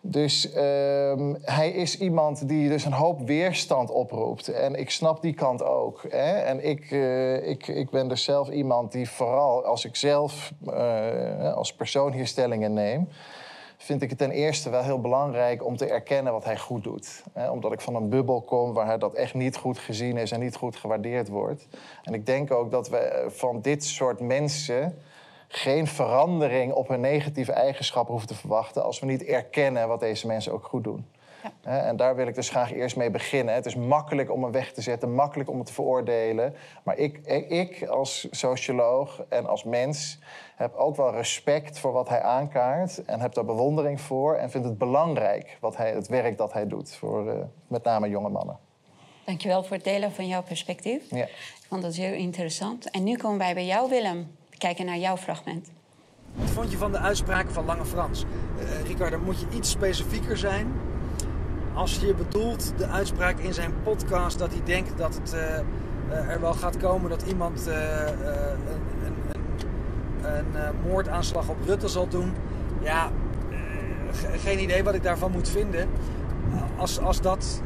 Dus 0.02 0.52
ehm, 0.52 1.34
hij 1.42 1.70
is 1.70 1.98
iemand 1.98 2.48
die 2.48 2.68
dus 2.68 2.84
een 2.84 2.92
hoop 2.92 3.20
weerstand 3.26 3.90
oproept. 3.90 4.48
En 4.48 4.74
ik 4.74 4.90
snap 4.90 5.22
die 5.22 5.34
kant 5.34 5.62
ook. 5.62 6.02
Hè? 6.08 6.32
En 6.32 6.64
ik, 6.64 6.90
eh, 6.90 7.48
ik, 7.48 7.66
ik 7.66 7.90
ben 7.90 8.08
dus 8.08 8.24
zelf 8.24 8.48
iemand 8.48 8.92
die 8.92 9.10
vooral 9.10 9.64
als 9.64 9.84
ik 9.84 9.96
zelf 9.96 10.52
eh, 10.66 11.54
als 11.54 11.74
persoon 11.74 12.12
hier 12.12 12.26
stellingen 12.26 12.72
neem... 12.72 13.08
vind 13.76 14.02
ik 14.02 14.08
het 14.08 14.18
ten 14.18 14.30
eerste 14.30 14.70
wel 14.70 14.82
heel 14.82 15.00
belangrijk 15.00 15.64
om 15.64 15.76
te 15.76 15.86
erkennen 15.86 16.32
wat 16.32 16.44
hij 16.44 16.58
goed 16.58 16.84
doet. 16.84 17.22
Omdat 17.50 17.72
ik 17.72 17.80
van 17.80 17.94
een 17.94 18.08
bubbel 18.08 18.40
kom 18.40 18.72
waar 18.72 18.86
hij 18.86 18.98
dat 18.98 19.14
echt 19.14 19.34
niet 19.34 19.56
goed 19.56 19.78
gezien 19.78 20.16
is... 20.16 20.30
en 20.30 20.40
niet 20.40 20.56
goed 20.56 20.76
gewaardeerd 20.76 21.28
wordt. 21.28 21.68
En 22.02 22.14
ik 22.14 22.26
denk 22.26 22.50
ook 22.50 22.70
dat 22.70 22.88
we 22.88 22.96
eh, 22.96 23.30
van 23.30 23.60
dit 23.60 23.84
soort 23.84 24.20
mensen 24.20 24.98
geen 25.52 25.86
verandering 25.86 26.72
op 26.72 26.88
hun 26.88 27.00
negatieve 27.00 27.52
eigenschappen 27.52 28.10
hoeven 28.10 28.28
te 28.28 28.40
verwachten 28.40 28.84
als 28.84 29.00
we 29.00 29.06
niet 29.06 29.24
erkennen 29.24 29.88
wat 29.88 30.00
deze 30.00 30.26
mensen 30.26 30.52
ook 30.52 30.64
goed 30.64 30.84
doen. 30.84 31.06
Hè, 31.62 31.78
En 31.78 31.96
daar 31.96 32.16
wil 32.16 32.26
ik 32.26 32.34
dus 32.34 32.48
graag 32.48 32.72
eerst 32.72 32.96
mee 32.96 33.10
beginnen. 33.10 33.54
Het 33.54 33.66
is 33.66 33.74
makkelijk 33.74 34.30
om 34.32 34.44
een 34.44 34.52
weg 34.52 34.72
te 34.72 34.80
zetten, 34.80 35.14
makkelijk 35.14 35.50
om 35.50 35.58
het 35.58 35.66
te 35.66 35.72
veroordelen. 35.72 36.54
Maar 36.82 36.96
ik, 36.96 37.18
ik 37.48 37.86
als 37.86 38.28
socioloog 38.30 39.22
en 39.28 39.46
als 39.46 39.64
mens 39.64 40.18
heb 40.56 40.74
ook 40.74 40.96
wel 40.96 41.12
respect 41.12 41.78
voor 41.78 41.92
wat 41.92 42.08
hij 42.08 42.22
aankaart. 42.22 43.04
En 43.04 43.20
heb 43.20 43.34
daar 43.34 43.44
bewondering 43.44 44.00
voor. 44.00 44.34
En 44.34 44.50
vind 44.50 44.64
het 44.64 44.78
belangrijk 44.78 45.58
wat 45.60 45.76
hij, 45.76 45.92
het 45.92 46.08
werk 46.08 46.38
dat 46.38 46.52
hij 46.52 46.66
doet. 46.66 46.94
Voor 46.94 47.30
eh, 47.30 47.38
met 47.66 47.84
name 47.84 48.08
jonge 48.08 48.28
mannen. 48.28 48.58
Dankjewel 49.24 49.62
voor 49.62 49.76
het 49.76 49.84
delen 49.84 50.12
van 50.12 50.26
jouw 50.26 50.42
perspectief. 50.42 51.10
Ja. 51.10 51.24
Ik 51.24 51.66
vond 51.68 51.82
dat 51.82 51.94
heel 51.94 52.14
interessant. 52.14 52.90
En 52.90 53.04
nu 53.04 53.16
komen 53.16 53.38
wij 53.38 53.54
bij 53.54 53.66
jou, 53.66 53.88
Willem. 53.88 54.38
Kijken 54.60 54.86
naar 54.86 54.98
jouw 54.98 55.16
fragment. 55.16 55.70
Wat 56.34 56.50
vond 56.50 56.70
je 56.70 56.76
van 56.78 56.92
de 56.92 56.98
uitspraken 56.98 57.52
van 57.52 57.64
Lange 57.64 57.84
Frans? 57.84 58.24
Eh 58.58 58.86
Ricardo, 58.86 59.18
moet 59.18 59.40
je 59.40 59.46
iets 59.56 59.70
specifieker 59.70 60.36
zijn? 60.36 60.72
Als 61.74 61.96
je 62.00 62.14
bedoelt 62.14 62.72
de 62.76 62.86
uitspraak 62.86 63.38
in 63.38 63.54
zijn 63.54 63.72
podcast 63.82 64.38
dat 64.38 64.50
hij 64.52 64.60
denkt 64.64 64.92
dat 64.98 65.14
het 65.14 65.32
eh, 65.32 65.58
eh, 65.58 65.64
er 66.30 66.40
wel 66.40 66.52
gaat 66.52 66.76
komen 66.76 67.10
dat 67.10 67.22
iemand 67.22 67.66
een, 67.66 67.74
een, 67.74 69.14
een, 70.22 70.66
een 70.66 70.74
moordaanslag 70.86 71.48
op 71.48 71.56
Rutte 71.66 71.88
zal 71.88 72.08
doen. 72.08 72.32
Ja, 72.82 73.10
ge- 74.12 74.38
geen 74.38 74.62
idee 74.62 74.84
wat 74.84 74.94
ik 74.94 75.02
daarvan 75.02 75.30
moet 75.30 75.48
vinden. 75.48 75.88
Als, 76.76 76.98
als 77.00 77.20
dat 77.20 77.62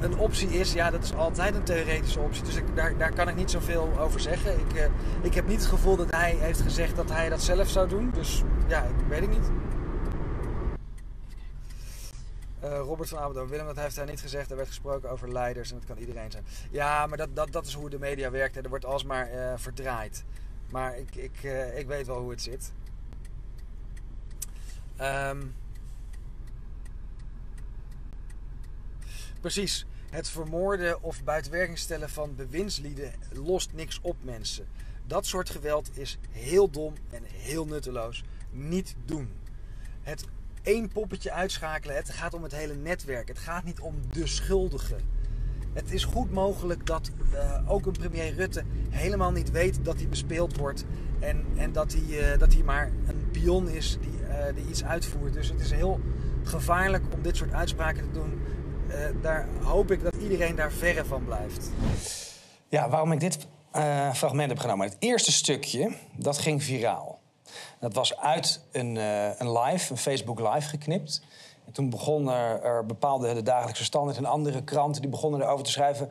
een 0.00 0.18
optie 0.18 0.48
is, 0.48 0.72
ja, 0.72 0.90
dat 0.90 1.02
is 1.02 1.14
altijd 1.14 1.54
een 1.54 1.62
theoretische 1.62 2.20
optie. 2.20 2.42
Dus 2.42 2.56
ik, 2.56 2.64
daar, 2.74 2.96
daar 2.96 3.12
kan 3.12 3.28
ik 3.28 3.34
niet 3.34 3.50
zoveel 3.50 3.98
over 3.98 4.20
zeggen. 4.20 4.60
Ik, 4.60 4.72
eh, 4.74 4.84
ik 5.22 5.34
heb 5.34 5.46
niet 5.46 5.60
het 5.60 5.68
gevoel 5.68 5.96
dat 5.96 6.10
hij 6.10 6.36
heeft 6.40 6.60
gezegd 6.60 6.96
dat 6.96 7.10
hij 7.10 7.28
dat 7.28 7.42
zelf 7.42 7.68
zou 7.68 7.88
doen. 7.88 8.10
Dus 8.10 8.42
ja, 8.66 8.82
ik 8.82 9.06
weet 9.08 9.22
ik 9.22 9.28
niet. 9.28 9.50
Eh, 12.60 12.78
Robert 12.78 13.08
van 13.08 13.18
Abendam, 13.18 13.48
Willem, 13.48 13.66
dat 13.66 13.76
heeft 13.76 13.96
hij 13.96 14.04
niet 14.04 14.20
gezegd. 14.20 14.50
Er 14.50 14.56
werd 14.56 14.68
gesproken 14.68 15.10
over 15.10 15.32
leiders 15.32 15.70
en 15.70 15.76
dat 15.78 15.86
kan 15.86 15.96
iedereen 15.98 16.30
zijn. 16.30 16.44
Ja, 16.70 17.06
maar 17.06 17.18
dat, 17.18 17.28
dat, 17.32 17.52
dat 17.52 17.66
is 17.66 17.74
hoe 17.74 17.90
de 17.90 17.98
media 17.98 18.30
werkt. 18.30 18.54
hè. 18.54 18.60
Er 18.62 18.68
wordt 18.68 18.84
alsmaar 18.84 19.30
eh 19.30 19.52
verdraaid. 19.56 20.24
Maar 20.70 20.98
ik, 20.98 21.14
ik, 21.14 21.42
ik 21.76 21.86
weet 21.86 22.06
wel 22.06 22.20
hoe 22.20 22.30
het 22.30 22.42
zit. 22.42 22.72
Ehm, 24.96 25.38
Precies. 29.40 29.86
Het 30.10 30.28
vermoorden 30.28 31.02
of 31.02 31.24
buitenwerking 31.24 31.78
stellen 31.78 32.10
van 32.10 32.34
bewindslieden 32.34 33.12
lost 33.32 33.72
niks 33.72 33.98
op 34.02 34.16
mensen. 34.20 34.66
Dat 35.06 35.26
soort 35.26 35.50
geweld 35.50 35.98
is 35.98 36.18
heel 36.30 36.70
dom 36.70 36.94
en 37.10 37.22
heel 37.24 37.66
nutteloos. 37.66 38.24
Niet 38.50 38.94
doen. 39.04 39.30
Het 40.02 40.24
één 40.62 40.88
poppetje 40.88 41.32
uitschakelen, 41.32 41.96
het 41.96 42.10
gaat 42.10 42.34
om 42.34 42.42
het 42.42 42.54
hele 42.54 42.74
netwerk. 42.74 43.28
Het 43.28 43.38
gaat 43.38 43.64
niet 43.64 43.80
om 43.80 43.94
de 44.12 44.26
schuldige. 44.26 44.96
Het 45.72 45.92
is 45.92 46.04
goed 46.04 46.30
mogelijk 46.32 46.86
dat 46.86 47.10
eh, 47.32 47.70
ook 47.70 47.86
een 47.86 47.92
premier 47.92 48.34
Rutte 48.34 48.62
helemaal 48.90 49.30
niet 49.30 49.50
weet 49.50 49.84
dat 49.84 49.96
hij 49.96 50.08
bespeeld 50.08 50.56
wordt. 50.56 50.84
En, 51.18 51.44
en 51.56 51.72
dat, 51.72 51.92
hij, 51.92 52.32
eh, 52.32 52.38
dat 52.38 52.52
hij 52.52 52.62
maar 52.62 52.90
een 53.06 53.30
pion 53.30 53.68
is 53.68 53.98
die, 54.00 54.26
eh, 54.26 54.54
die 54.54 54.68
iets 54.68 54.84
uitvoert. 54.84 55.32
Dus 55.32 55.48
het 55.48 55.60
is 55.60 55.70
heel 55.70 56.00
gevaarlijk 56.42 57.04
om 57.14 57.22
dit 57.22 57.36
soort 57.36 57.52
uitspraken 57.52 58.02
te 58.02 58.10
doen. 58.10 58.40
Eh, 58.88 59.22
daar 59.22 59.48
hoop 59.62 59.90
ik 59.90 60.02
dat 60.02 60.14
iedereen 60.14 60.56
daar 60.56 60.72
verre 60.72 61.04
van 61.04 61.24
blijft. 61.24 61.70
Ja, 62.68 62.88
waarom 62.88 63.12
ik 63.12 63.20
dit 63.20 63.46
eh, 63.70 64.12
fragment 64.12 64.50
heb 64.50 64.58
genomen. 64.58 64.86
Het 64.86 64.96
eerste 64.98 65.32
stukje, 65.32 65.92
dat 66.16 66.38
ging 66.38 66.62
viraal. 66.62 67.18
Dat 67.80 67.94
was 67.94 68.16
uit 68.16 68.60
een, 68.72 68.96
eh, 68.96 69.38
een 69.38 69.58
live, 69.58 69.92
een 69.92 69.98
Facebook 69.98 70.38
live 70.38 70.68
geknipt. 70.68 71.22
En 71.66 71.72
toen 71.72 71.90
begonnen 71.90 72.62
er, 72.62 72.86
bepaalde 72.86 73.34
de 73.34 73.42
dagelijkse 73.42 73.84
standaard 73.84 74.16
en 74.16 74.24
andere 74.24 74.64
kranten... 74.64 75.00
die 75.00 75.10
begonnen 75.10 75.40
erover 75.40 75.64
te 75.64 75.70
schrijven... 75.70 76.10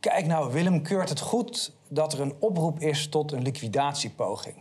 Kijk 0.00 0.26
nou, 0.26 0.52
Willem 0.52 0.82
keurt 0.82 1.08
het 1.08 1.20
goed 1.20 1.72
dat 1.88 2.12
er 2.12 2.20
een 2.20 2.34
oproep 2.38 2.80
is 2.80 3.08
tot 3.08 3.32
een 3.32 3.42
liquidatiepoging. 3.42 4.54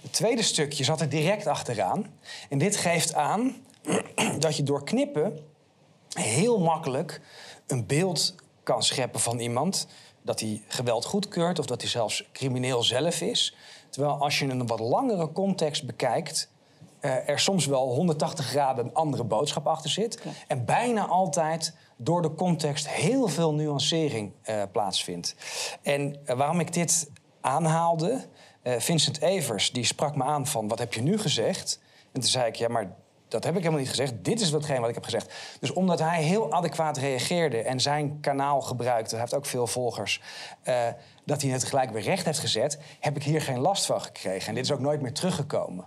Het 0.00 0.12
tweede 0.12 0.42
stukje 0.42 0.84
zat 0.84 1.00
er 1.00 1.08
direct 1.08 1.46
achteraan. 1.46 2.06
En 2.48 2.58
dit 2.58 2.76
geeft 2.76 3.14
aan 3.14 3.56
dat 4.38 4.56
je 4.56 4.62
door 4.62 4.84
knippen 4.84 5.38
heel 6.14 6.60
makkelijk 6.60 7.20
een 7.66 7.86
beeld 7.86 8.34
kan 8.62 8.82
scheppen 8.82 9.20
van 9.20 9.38
iemand. 9.38 9.86
Dat 10.22 10.40
hij 10.40 10.62
geweld 10.68 11.04
goedkeurt 11.04 11.58
of 11.58 11.66
dat 11.66 11.80
hij 11.80 11.90
zelfs 11.90 12.28
crimineel 12.32 12.82
zelf 12.82 13.20
is. 13.20 13.56
Terwijl 13.90 14.14
als 14.14 14.38
je 14.38 14.48
een 14.48 14.66
wat 14.66 14.80
langere 14.80 15.32
context 15.32 15.86
bekijkt, 15.86 16.48
eh, 17.04 17.28
er 17.28 17.40
soms 17.40 17.66
wel 17.66 17.94
180 17.94 18.46
graden 18.46 18.84
een 18.84 18.94
andere 18.94 19.24
boodschap 19.24 19.66
achter 19.66 19.90
zit. 19.90 20.22
En 20.46 20.64
bijna 20.64 21.06
altijd 21.06 21.76
door 21.96 22.22
de 22.22 22.34
context 22.34 22.88
heel 22.88 23.28
veel 23.28 23.54
nuancering 23.54 24.32
eh, 24.42 24.62
plaatsvindt. 24.72 25.36
En 25.82 26.16
eh, 26.24 26.36
waarom 26.36 26.60
ik 26.60 26.72
dit 26.72 27.10
aanhaalde, 27.40 28.26
Vincent 28.78 29.20
Evers 29.20 29.72
die 29.72 29.84
sprak 29.84 30.16
me 30.16 30.24
aan 30.24 30.46
van 30.46 30.68
wat 30.68 30.78
heb 30.78 30.94
je 30.94 31.02
nu 31.02 31.18
gezegd? 31.18 31.80
En 32.12 32.20
toen 32.20 32.30
zei 32.30 32.46
ik, 32.46 32.56
ja, 32.56 32.68
maar 32.68 32.96
dat 33.28 33.44
heb 33.44 33.52
ik 33.52 33.58
helemaal 33.58 33.80
niet 33.80 33.88
gezegd. 33.88 34.12
Dit 34.22 34.40
is 34.40 34.50
hetgeen 34.50 34.80
wat 34.80 34.88
ik 34.88 34.94
heb 34.94 35.04
gezegd. 35.04 35.34
Dus 35.60 35.72
omdat 35.72 35.98
hij 35.98 36.22
heel 36.22 36.52
adequaat 36.52 36.96
reageerde 36.96 37.62
en 37.62 37.80
zijn 37.80 38.20
kanaal 38.20 38.60
gebruikte, 38.60 39.10
hij 39.10 39.20
heeft 39.20 39.34
ook 39.34 39.46
veel 39.46 39.66
volgers, 39.66 40.20
eh, 40.62 40.86
dat 41.24 41.42
hij 41.42 41.50
het 41.50 41.64
gelijk 41.64 41.90
weer 41.90 42.02
recht 42.02 42.24
heeft 42.24 42.38
gezet, 42.38 42.78
heb 43.00 43.16
ik 43.16 43.22
hier 43.22 43.40
geen 43.40 43.58
last 43.58 43.86
van 43.86 44.00
gekregen. 44.02 44.48
En 44.48 44.54
dit 44.54 44.64
is 44.64 44.72
ook 44.72 44.80
nooit 44.80 45.00
meer 45.00 45.12
teruggekomen. 45.12 45.86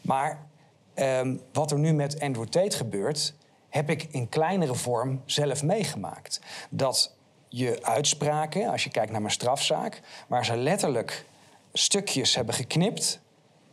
Maar 0.00 0.46
ehm, 0.94 1.36
wat 1.52 1.70
er 1.70 1.78
nu 1.78 1.92
met 1.92 2.20
Andrew 2.20 2.46
Tate 2.46 2.76
gebeurt, 2.76 3.34
heb 3.68 3.90
ik 3.90 4.02
in 4.02 4.28
kleinere 4.28 4.74
vorm 4.74 5.22
zelf 5.24 5.62
meegemaakt. 5.62 6.40
Dat 6.70 7.14
je 7.48 7.78
uitspraken, 7.82 8.70
als 8.70 8.84
je 8.84 8.90
kijkt 8.90 9.10
naar 9.10 9.20
mijn 9.20 9.32
strafzaak, 9.32 10.00
waar 10.26 10.44
ze 10.44 10.56
letterlijk 10.56 11.26
stukjes 11.72 12.34
hebben 12.34 12.54
geknipt, 12.54 13.20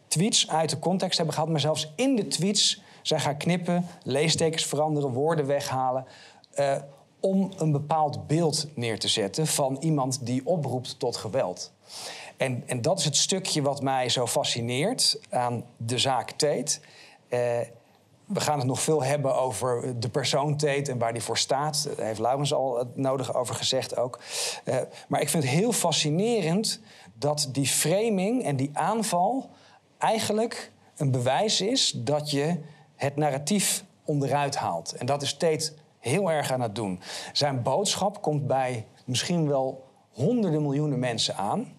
tweets 0.07 0.49
uit 0.49 0.69
de 0.69 0.79
context 0.79 1.17
hebben 1.17 1.33
gehaald, 1.33 1.51
maar 1.51 1.61
zelfs 1.61 1.93
in 1.95 2.15
de 2.15 2.27
tweets 2.27 2.81
zijn 3.03 3.19
gaan 3.19 3.37
knippen, 3.37 3.85
leestekens 4.03 4.65
veranderen, 4.65 5.09
woorden 5.09 5.45
weghalen. 5.45 6.05
eh, 6.53 6.75
om 7.19 7.51
een 7.57 7.71
bepaald 7.71 8.27
beeld 8.27 8.67
neer 8.75 8.99
te 8.99 9.07
zetten 9.07 9.47
van 9.47 9.77
iemand 9.79 10.25
die 10.25 10.45
oproept 10.45 10.99
tot 10.99 11.17
geweld. 11.17 11.71
En, 12.37 12.63
en 12.65 12.81
dat 12.81 12.99
is 12.99 13.05
het 13.05 13.17
stukje 13.17 13.61
wat 13.61 13.81
mij 13.81 14.09
zo 14.09 14.27
fascineert 14.27 15.19
aan 15.29 15.63
de 15.77 15.97
zaak 15.97 16.31
Tate. 16.31 16.79
Eh, 17.29 17.39
we 18.25 18.39
gaan 18.39 18.57
het 18.57 18.67
nog 18.67 18.81
veel 18.81 19.03
hebben 19.03 19.35
over 19.35 19.99
de 19.99 20.09
persoon 20.09 20.57
Tate 20.57 20.91
en 20.91 20.97
waar 20.97 21.13
die 21.13 21.21
voor 21.21 21.37
staat. 21.37 21.89
Daar 21.97 22.05
heeft 22.05 22.19
Laurens 22.19 22.53
al 22.53 22.77
het 22.77 22.97
nodige 22.97 23.33
over 23.33 23.55
gezegd 23.55 23.97
ook. 23.97 24.19
Eh, 24.63 24.77
maar 25.07 25.21
ik 25.21 25.29
vind 25.29 25.43
het 25.43 25.53
heel 25.53 25.71
fascinerend 25.71 26.79
dat 27.13 27.49
die 27.51 27.67
framing 27.67 28.43
en 28.43 28.55
die 28.55 28.69
aanval 28.73 29.49
eigenlijk 29.97 30.71
een 30.95 31.11
bewijs 31.11 31.61
is 31.61 31.91
dat 31.95 32.31
je 32.31 32.57
het 33.03 33.15
narratief 33.15 33.83
onderuit 34.05 34.55
haalt. 34.55 34.91
En 34.91 35.05
dat 35.05 35.21
is 35.21 35.33
Tate 35.33 35.73
heel 35.99 36.31
erg 36.31 36.51
aan 36.51 36.61
het 36.61 36.75
doen. 36.75 36.99
Zijn 37.33 37.61
boodschap 37.61 38.21
komt 38.21 38.47
bij 38.47 38.87
misschien 39.05 39.47
wel 39.47 39.83
honderden 40.09 40.61
miljoenen 40.61 40.99
mensen 40.99 41.35
aan. 41.35 41.73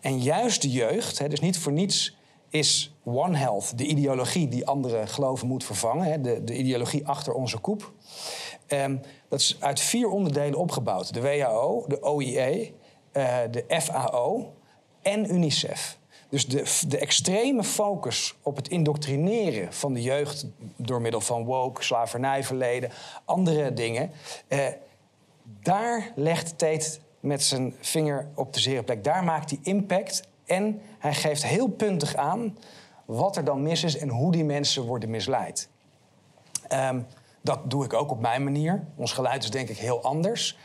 En 0.00 0.18
juist 0.18 0.62
de 0.62 0.70
jeugd, 0.70 1.18
hè, 1.18 1.28
dus 1.28 1.40
niet 1.40 1.58
voor 1.58 1.72
niets 1.72 2.16
is 2.48 2.96
One 3.04 3.36
Health 3.36 3.78
de 3.78 3.86
ideologie 3.86 4.48
die 4.48 4.66
andere 4.66 5.06
geloven 5.06 5.48
moet 5.48 5.64
vervangen. 5.64 6.04
Hè, 6.04 6.20
de, 6.20 6.44
de 6.44 6.56
ideologie 6.56 7.06
achter 7.06 7.32
onze 7.32 7.58
koep. 7.58 7.92
Ehm, 8.66 8.96
dat 9.28 9.40
is 9.40 9.56
uit 9.60 9.80
vier 9.80 10.08
onderdelen 10.08 10.58
opgebouwd. 10.58 11.14
De 11.14 11.20
WHO, 11.20 11.84
de 11.86 12.02
OIE, 12.02 12.72
eh, 13.12 13.38
de 13.50 13.64
FAO 13.68 14.54
en 15.02 15.34
UNICEF. 15.34 15.97
Dus 16.28 16.46
de, 16.46 16.86
de 16.88 16.98
extreme 16.98 17.64
focus 17.64 18.34
op 18.42 18.56
het 18.56 18.68
indoctrineren 18.68 19.72
van 19.72 19.92
de 19.92 20.02
jeugd... 20.02 20.46
door 20.76 21.00
middel 21.00 21.20
van 21.20 21.44
woke, 21.44 21.82
slavernijverleden, 21.82 22.90
andere 23.24 23.72
dingen... 23.72 24.10
eh, 24.48 24.66
daar 25.62 26.12
legt 26.14 26.58
Tate 26.58 26.98
met 27.20 27.42
zijn 27.42 27.74
vinger 27.80 28.28
op 28.34 28.52
de 28.52 28.60
zere 28.60 28.82
plek. 28.82 29.04
Daar 29.04 29.24
maakt 29.24 29.50
hij 29.50 29.58
impact 29.62 30.22
en 30.44 30.80
hij 30.98 31.14
geeft 31.14 31.46
heel 31.46 31.68
puntig 31.68 32.14
aan 32.14 32.58
wat 33.04 33.36
er 33.36 33.44
dan 33.44 33.62
mis 33.62 33.84
is 33.84 33.98
en 33.98 34.08
hoe 34.08 34.32
die 34.32 34.44
mensen 34.44 34.82
worden 34.82 35.10
misleid. 35.10 35.68
Ehm, 36.68 37.00
dat 37.40 37.70
doe 37.70 37.84
ik 37.84 37.92
ook 37.92 38.10
op 38.10 38.20
mijn 38.20 38.44
manier. 38.44 38.84
Ons 38.96 39.12
geluid 39.12 39.42
is 39.42 39.50
denk 39.50 39.68
ik 39.68 39.78
heel 39.78 40.02
anders. 40.02 40.58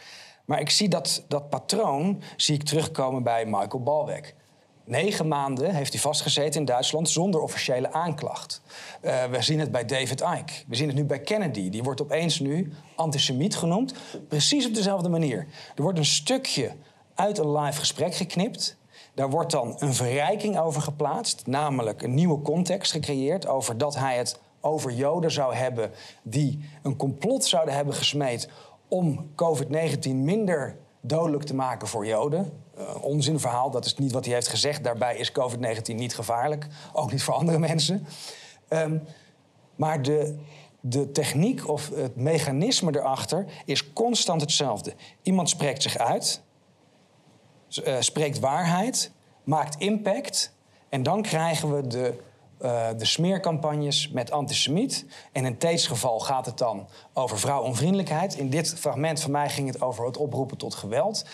Maar 0.45 0.59
ik 0.59 0.69
zie 0.69 0.89
dat, 0.89 1.23
dat 1.27 1.49
patroon 1.49 2.21
zie 2.35 2.55
ik 2.55 2.63
terugkomen 2.63 3.23
bij 3.23 3.45
Michael 3.45 3.83
Balbeck. 3.83 4.35
Negen 4.85 5.27
maanden 5.27 5.75
heeft 5.75 5.91
hij 5.93 6.01
vastgezeten 6.01 6.59
in 6.59 6.65
Duitsland 6.65 7.09
zonder 7.09 7.41
officiële 7.41 7.91
aanklacht. 7.91 8.61
Eh, 9.01 9.23
we 9.25 9.41
zien 9.41 9.59
het 9.59 9.71
bij 9.71 9.85
David 9.85 10.21
Icke. 10.21 10.53
We 10.67 10.75
zien 10.75 10.87
het 10.87 10.95
nu 10.95 11.03
bij 11.03 11.19
Kennedy. 11.19 11.69
Die 11.69 11.83
wordt 11.83 12.01
opeens 12.01 12.39
nu 12.39 12.73
antisemiet 12.95 13.55
genoemd. 13.55 13.93
Precies 14.27 14.65
op 14.67 14.73
dezelfde 14.73 15.09
manier. 15.09 15.47
Er 15.75 15.83
wordt 15.83 15.97
een 15.97 16.05
stukje 16.05 16.71
uit 17.15 17.37
een 17.37 17.51
live 17.51 17.79
gesprek 17.79 18.15
geknipt. 18.15 18.77
Daar 19.13 19.29
wordt 19.29 19.51
dan 19.51 19.75
een 19.77 19.93
verrijking 19.93 20.59
over 20.59 20.81
geplaatst. 20.81 21.47
Namelijk 21.47 22.01
een 22.01 22.13
nieuwe 22.13 22.41
context 22.41 22.91
gecreëerd 22.91 23.47
over 23.47 23.77
dat 23.77 23.95
hij 23.95 24.17
het 24.17 24.39
over 24.61 24.91
Joden 24.91 25.31
zou 25.31 25.55
hebben... 25.55 25.91
die 26.23 26.69
een 26.81 26.95
complot 26.95 27.45
zouden 27.45 27.75
hebben 27.75 27.93
gesmeed 27.93 28.49
om 28.87 29.29
COVID-19 29.35 30.09
minder 30.09 30.77
dodelijk 31.01 31.43
te 31.43 31.55
maken 31.55 31.87
voor 31.87 32.05
Joden. 32.05 32.62
Uh, 32.77 33.03
onzinverhaal, 33.03 33.71
dat 33.71 33.85
is 33.85 33.95
niet 33.95 34.11
wat 34.11 34.25
hij 34.25 34.33
heeft 34.33 34.47
gezegd. 34.47 34.83
Daarbij 34.83 35.17
is 35.17 35.31
COVID-19 35.31 35.95
niet 35.95 36.15
gevaarlijk, 36.15 36.67
ook 36.93 37.11
niet 37.11 37.23
voor 37.23 37.33
andere 37.33 37.59
mensen. 37.69 38.07
Um, 38.69 39.03
maar 39.75 40.01
de, 40.01 40.39
de 40.79 41.11
techniek 41.11 41.67
of 41.67 41.89
het 41.95 42.15
mechanisme 42.15 42.95
erachter 42.95 43.45
is 43.65 43.93
constant 43.93 44.41
hetzelfde. 44.41 44.93
Iemand 45.21 45.49
spreekt 45.49 45.81
zich 45.81 45.97
uit, 45.97 46.41
uh, 47.85 47.95
spreekt 47.99 48.39
waarheid, 48.39 49.11
maakt 49.43 49.75
impact... 49.79 50.53
en 50.89 51.03
dan 51.03 51.21
krijgen 51.21 51.75
we 51.75 51.87
de 51.87 52.13
uh, 52.63 52.87
de 52.97 53.05
smeercampagnes 53.05 54.09
met 54.09 54.31
antisemiet. 54.31 55.05
En 55.31 55.45
in 55.45 55.57
Tate's 55.57 55.87
geval 55.87 56.19
gaat 56.19 56.45
het 56.45 56.57
dan 56.57 56.87
over 57.13 57.39
vrouwonvriendelijkheid. 57.39 58.35
In 58.35 58.49
dit 58.49 58.73
fragment 58.73 59.19
van 59.19 59.31
mij 59.31 59.49
ging 59.49 59.67
het 59.67 59.81
over 59.81 60.05
het 60.05 60.17
oproepen 60.17 60.57
tot 60.57 60.75
geweld. 60.75 61.25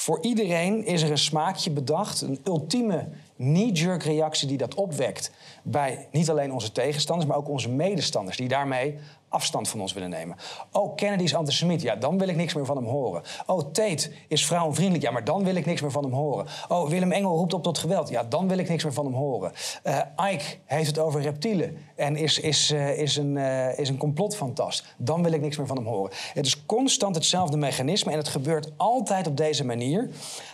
Voor 0.00 0.18
iedereen 0.20 0.84
is 0.84 1.02
er 1.02 1.10
een 1.10 1.18
smaakje 1.18 1.70
bedacht, 1.70 2.20
een 2.20 2.40
ultieme 2.44 3.08
knee-jerk 3.36 4.02
reactie 4.02 4.48
die 4.48 4.56
dat 4.56 4.74
opwekt 4.74 5.30
bij 5.62 6.08
niet 6.12 6.30
alleen 6.30 6.52
onze 6.52 6.72
tegenstanders, 6.72 7.28
maar 7.28 7.38
ook 7.38 7.48
onze 7.48 7.68
medestanders, 7.68 8.36
die 8.36 8.48
daarmee 8.48 8.98
afstand 9.30 9.68
van 9.68 9.80
ons 9.80 9.92
willen 9.92 10.10
nemen. 10.10 10.36
Oh, 10.72 10.96
Kennedy 10.96 11.22
is 11.22 11.34
antisemiet. 11.34 11.82
Ja, 11.82 11.96
dan 11.96 12.18
wil 12.18 12.28
ik 12.28 12.36
niks 12.36 12.54
meer 12.54 12.64
van 12.64 12.76
hem 12.76 12.86
horen. 12.86 13.22
Oh, 13.46 13.58
Tate 13.72 14.10
is 14.28 14.46
vrouwenvriendelijk. 14.46 15.04
Ja, 15.04 15.10
maar 15.10 15.24
dan 15.24 15.44
wil 15.44 15.54
ik 15.54 15.66
niks 15.66 15.80
meer 15.80 15.90
van 15.90 16.02
hem 16.02 16.12
horen. 16.12 16.46
Oh, 16.68 16.88
Willem 16.88 17.12
Engel 17.12 17.36
roept 17.36 17.54
op 17.54 17.62
tot 17.62 17.78
geweld. 17.78 18.08
Ja, 18.08 18.24
dan 18.24 18.48
wil 18.48 18.58
ik 18.58 18.68
niks 18.68 18.84
meer 18.84 18.92
van 18.92 19.04
hem 19.04 19.14
horen. 19.14 19.52
Uh, 19.84 19.98
Ike 20.32 20.44
heeft 20.64 20.86
het 20.86 20.98
over 20.98 21.20
reptielen 21.20 21.76
en 21.96 22.16
is, 22.16 22.38
is, 22.38 22.70
uh, 22.70 22.98
is, 22.98 23.16
een, 23.16 23.36
uh, 23.36 23.78
is 23.78 23.88
een 23.88 23.98
complotfantast. 23.98 24.84
Dan 24.96 25.22
wil 25.22 25.32
ik 25.32 25.40
niks 25.40 25.56
meer 25.56 25.66
van 25.66 25.76
hem 25.76 25.86
horen. 25.86 26.12
Het 26.34 26.46
is 26.46 26.66
constant 26.66 27.14
hetzelfde 27.14 27.56
mechanisme 27.56 28.12
en 28.12 28.18
het 28.18 28.28
gebeurt 28.28 28.70
altijd 28.76 29.26
op 29.26 29.36
deze 29.36 29.64
manier. 29.64 30.10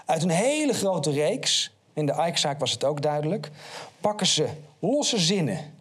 Uit 0.06 0.22
een 0.22 0.30
hele 0.30 0.72
grote 0.72 1.10
reeks, 1.10 1.74
in 1.92 2.06
de 2.06 2.12
Ike-zaak 2.26 2.60
was 2.60 2.72
het 2.72 2.84
ook 2.84 3.02
duidelijk, 3.02 3.50
pakken 4.00 4.26
ze 4.26 4.48
losse 4.78 5.18
zinnen 5.18 5.74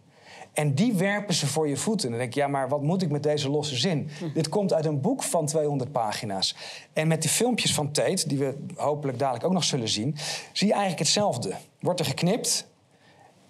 en 0.56 0.74
die 0.74 0.94
werpen 0.94 1.34
ze 1.34 1.46
voor 1.46 1.68
je 1.68 1.76
voeten. 1.76 2.04
En 2.04 2.10
dan 2.10 2.20
denk 2.20 2.34
je, 2.34 2.40
ja, 2.40 2.46
maar 2.46 2.68
wat 2.68 2.82
moet 2.82 3.02
ik 3.02 3.10
met 3.10 3.22
deze 3.22 3.50
losse 3.50 3.76
zin? 3.76 4.10
Hm. 4.18 4.32
Dit 4.34 4.48
komt 4.48 4.72
uit 4.72 4.84
een 4.84 5.00
boek 5.00 5.22
van 5.22 5.46
200 5.46 5.92
pagina's. 5.92 6.56
En 6.92 7.08
met 7.08 7.22
die 7.22 7.30
filmpjes 7.30 7.74
van 7.74 7.92
Tate, 7.92 8.28
die 8.28 8.38
we 8.38 8.54
hopelijk 8.76 9.18
dadelijk 9.18 9.44
ook 9.44 9.52
nog 9.52 9.64
zullen 9.64 9.88
zien... 9.88 10.16
zie 10.52 10.66
je 10.66 10.72
eigenlijk 10.72 11.02
hetzelfde. 11.02 11.54
Wordt 11.80 12.00
er 12.00 12.06
geknipt 12.06 12.66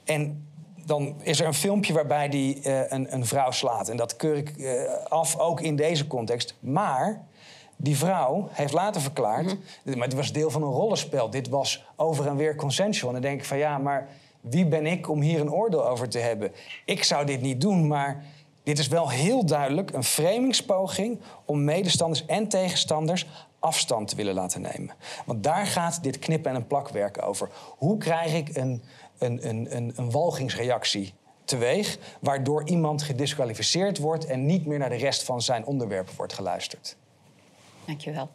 en 0.05 0.47
dan 0.87 1.15
is 1.23 1.41
er 1.41 1.47
een 1.47 1.55
filmpje 1.55 1.93
waarbij 1.93 2.27
hij 2.27 2.59
uh, 2.63 2.91
een, 2.91 3.15
een, 3.15 3.27
vrouw 3.27 3.51
slaat. 3.51 3.89
En 3.89 3.97
dat 3.97 4.17
keur 4.17 4.37
ik 4.37 4.57
uh, 4.57 4.83
af, 5.09 5.39
ook 5.39 5.61
in 5.61 5.77
deze 5.77 6.07
context. 6.07 6.55
Maar 6.61 7.25
die 7.77 7.97
vrouw 7.97 8.49
heeft 8.53 8.73
later 8.73 9.01
verklaard... 9.01 9.57
-hmm. 9.85 9.99
maar 9.99 10.09
dit 10.09 10.19
was 10.19 10.33
deel 10.33 10.51
van 10.51 10.63
een 10.63 10.73
rollenspel. 10.73 11.31
Dit 11.31 11.49
was 11.49 11.85
over 11.97 12.27
en 12.27 12.37
weer 12.37 12.57
consensual. 12.57 13.15
En 13.15 13.21
dan 13.21 13.31
denk 13.31 13.41
ik 13.41 13.47
van, 13.47 13.59
ja, 13.59 13.79
maar 13.79 14.09
wie 14.51 14.67
ben 14.67 14.87
ik 14.87 15.09
om 15.09 15.21
hier 15.21 15.41
een 15.41 15.53
oordeel 15.53 15.89
over 15.89 16.09
te 16.09 16.19
hebben? 16.19 16.53
Ik 16.85 17.05
zou 17.05 17.27
dit 17.27 17.41
niet 17.41 17.61
doen, 17.61 17.87
maar 17.87 18.25
dit 18.63 18.79
is 18.79 18.89
wel 18.89 19.11
heel 19.11 19.47
duidelijk 19.47 19.93
een 19.93 20.05
framingspoging 20.05 21.21
om 21.45 21.65
medestanders 21.65 22.27
en 22.27 22.49
tegenstanders 22.49 23.27
afstand 23.59 24.09
te 24.09 24.17
willen 24.17 24.35
laten 24.35 24.61
nemen. 24.61 24.95
Want 25.25 25.43
daar 25.43 25.67
gaat 25.67 26.03
dit 26.03 26.19
knippen 26.19 26.51
en 26.51 26.57
een 26.57 26.67
plakwerk 26.67 27.23
over. 27.23 27.51
Hoe 27.77 27.99
krijg 27.99 28.35
ik 28.35 28.57
een, 28.57 28.83
een, 29.19 29.49
een, 29.49 29.77
een, 29.77 29.93
een 29.97 30.11
walgingsreactie 30.11 31.15
teweeg, 31.45 31.99
waardoor 32.21 32.69
iemand 32.69 33.03
gedisqualificeerd 33.03 33.99
wordt 33.99 34.27
en 34.27 34.47
niet 34.47 34.67
meer 34.67 34.79
naar 34.79 34.89
de 34.89 34.97
rest 34.97 35.23
van 35.23 35.43
zijn 35.43 35.65
onderwerpen 35.65 36.17
wordt 36.17 36.33
geluisterd? 36.33 36.97
Dankjewel. 37.85 38.29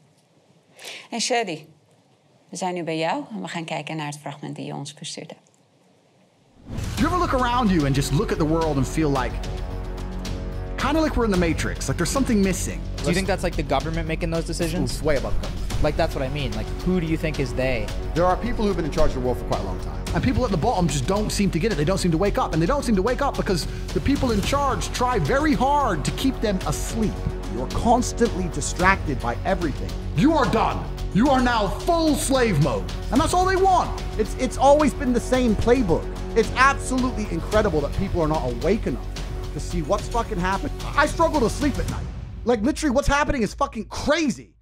En 1.09 1.19
Shady, 1.19 1.65
we 2.49 2.55
zijn 2.55 2.73
nu 2.73 2.83
bij 2.83 2.97
jou 2.97 3.23
en 3.31 3.41
we 3.41 3.47
gaan 3.47 3.65
kijken 3.65 3.95
naar 3.95 4.05
het 4.05 4.17
fragment 4.17 4.55
die 4.55 4.65
je 4.65 4.73
ons 4.73 4.93
verstuurde. 4.93 5.35
Do 6.69 7.07
you 7.07 7.13
ever 7.13 7.17
look 7.17 7.33
around 7.33 7.71
you 7.71 7.87
and 7.87 7.95
just 7.95 8.13
look 8.13 8.31
at 8.31 8.37
the 8.37 8.45
world 8.45 8.77
and 8.77 8.87
feel 8.87 9.09
like, 9.09 9.31
kind 10.77 10.97
of 10.97 11.01
like 11.01 11.17
we're 11.17 11.25
in 11.25 11.31
the 11.31 11.37
Matrix, 11.37 11.87
like 11.87 11.97
there's 11.97 12.11
something 12.11 12.43
missing? 12.43 12.79
Do 12.97 13.07
you 13.07 13.15
think 13.15 13.25
that's 13.25 13.41
like 13.41 13.55
the 13.55 13.63
government 13.63 14.07
making 14.07 14.29
those 14.29 14.45
decisions? 14.45 14.91
It's 14.91 15.01
way 15.01 15.17
above 15.17 15.41
them. 15.41 15.51
Like 15.81 15.97
that's 15.97 16.13
what 16.13 16.23
I 16.23 16.29
mean. 16.29 16.51
Like 16.51 16.67
who 16.85 17.01
do 17.01 17.07
you 17.07 17.17
think 17.17 17.39
is 17.39 17.55
they? 17.55 17.87
There 18.13 18.23
are 18.23 18.37
people 18.37 18.65
who've 18.65 18.75
been 18.75 18.85
in 18.85 18.91
charge 18.91 19.09
of 19.09 19.15
the 19.15 19.21
world 19.21 19.39
for 19.39 19.45
quite 19.45 19.61
a 19.61 19.63
long 19.63 19.79
time. 19.79 19.99
And 20.13 20.23
people 20.23 20.45
at 20.45 20.51
the 20.51 20.57
bottom 20.57 20.87
just 20.87 21.07
don't 21.07 21.31
seem 21.31 21.49
to 21.49 21.57
get 21.57 21.71
it. 21.71 21.75
They 21.75 21.85
don't 21.85 21.97
seem 21.97 22.11
to 22.11 22.19
wake 22.19 22.37
up. 22.37 22.53
And 22.53 22.61
they 22.61 22.67
don't 22.67 22.83
seem 22.83 22.95
to 22.97 23.01
wake 23.01 23.23
up 23.23 23.35
because 23.35 23.65
the 23.93 24.01
people 24.01 24.29
in 24.31 24.41
charge 24.41 24.91
try 24.91 25.17
very 25.17 25.53
hard 25.53 26.05
to 26.05 26.11
keep 26.11 26.39
them 26.39 26.59
asleep. 26.67 27.13
You're 27.55 27.67
constantly 27.69 28.47
distracted 28.49 29.19
by 29.21 29.37
everything. 29.43 29.89
You 30.15 30.33
are 30.33 30.45
done. 30.51 30.85
You 31.13 31.29
are 31.29 31.41
now 31.41 31.67
full 31.67 32.15
slave 32.15 32.63
mode. 32.63 32.89
And 33.11 33.19
that's 33.19 33.33
all 33.33 33.45
they 33.45 33.57
want. 33.57 34.01
It's 34.17 34.33
it's 34.35 34.57
always 34.57 34.93
been 34.93 35.11
the 35.11 35.19
same 35.19 35.55
playbook. 35.57 36.05
It's 36.37 36.49
absolutely 36.55 37.27
incredible 37.31 37.81
that 37.81 37.93
people 37.97 38.21
are 38.21 38.29
not 38.29 38.49
awake 38.49 38.87
enough 38.87 39.05
to 39.53 39.59
see 39.59 39.81
what's 39.81 40.07
fucking 40.07 40.39
happening. 40.39 40.71
I 40.95 41.05
struggle 41.07 41.41
to 41.41 41.49
sleep 41.49 41.77
at 41.79 41.89
night. 41.89 42.05
Like 42.45 42.61
literally 42.61 42.95
what's 42.95 43.09
happening 43.09 43.41
is 43.41 43.53
fucking 43.53 43.85
crazy. 43.85 44.55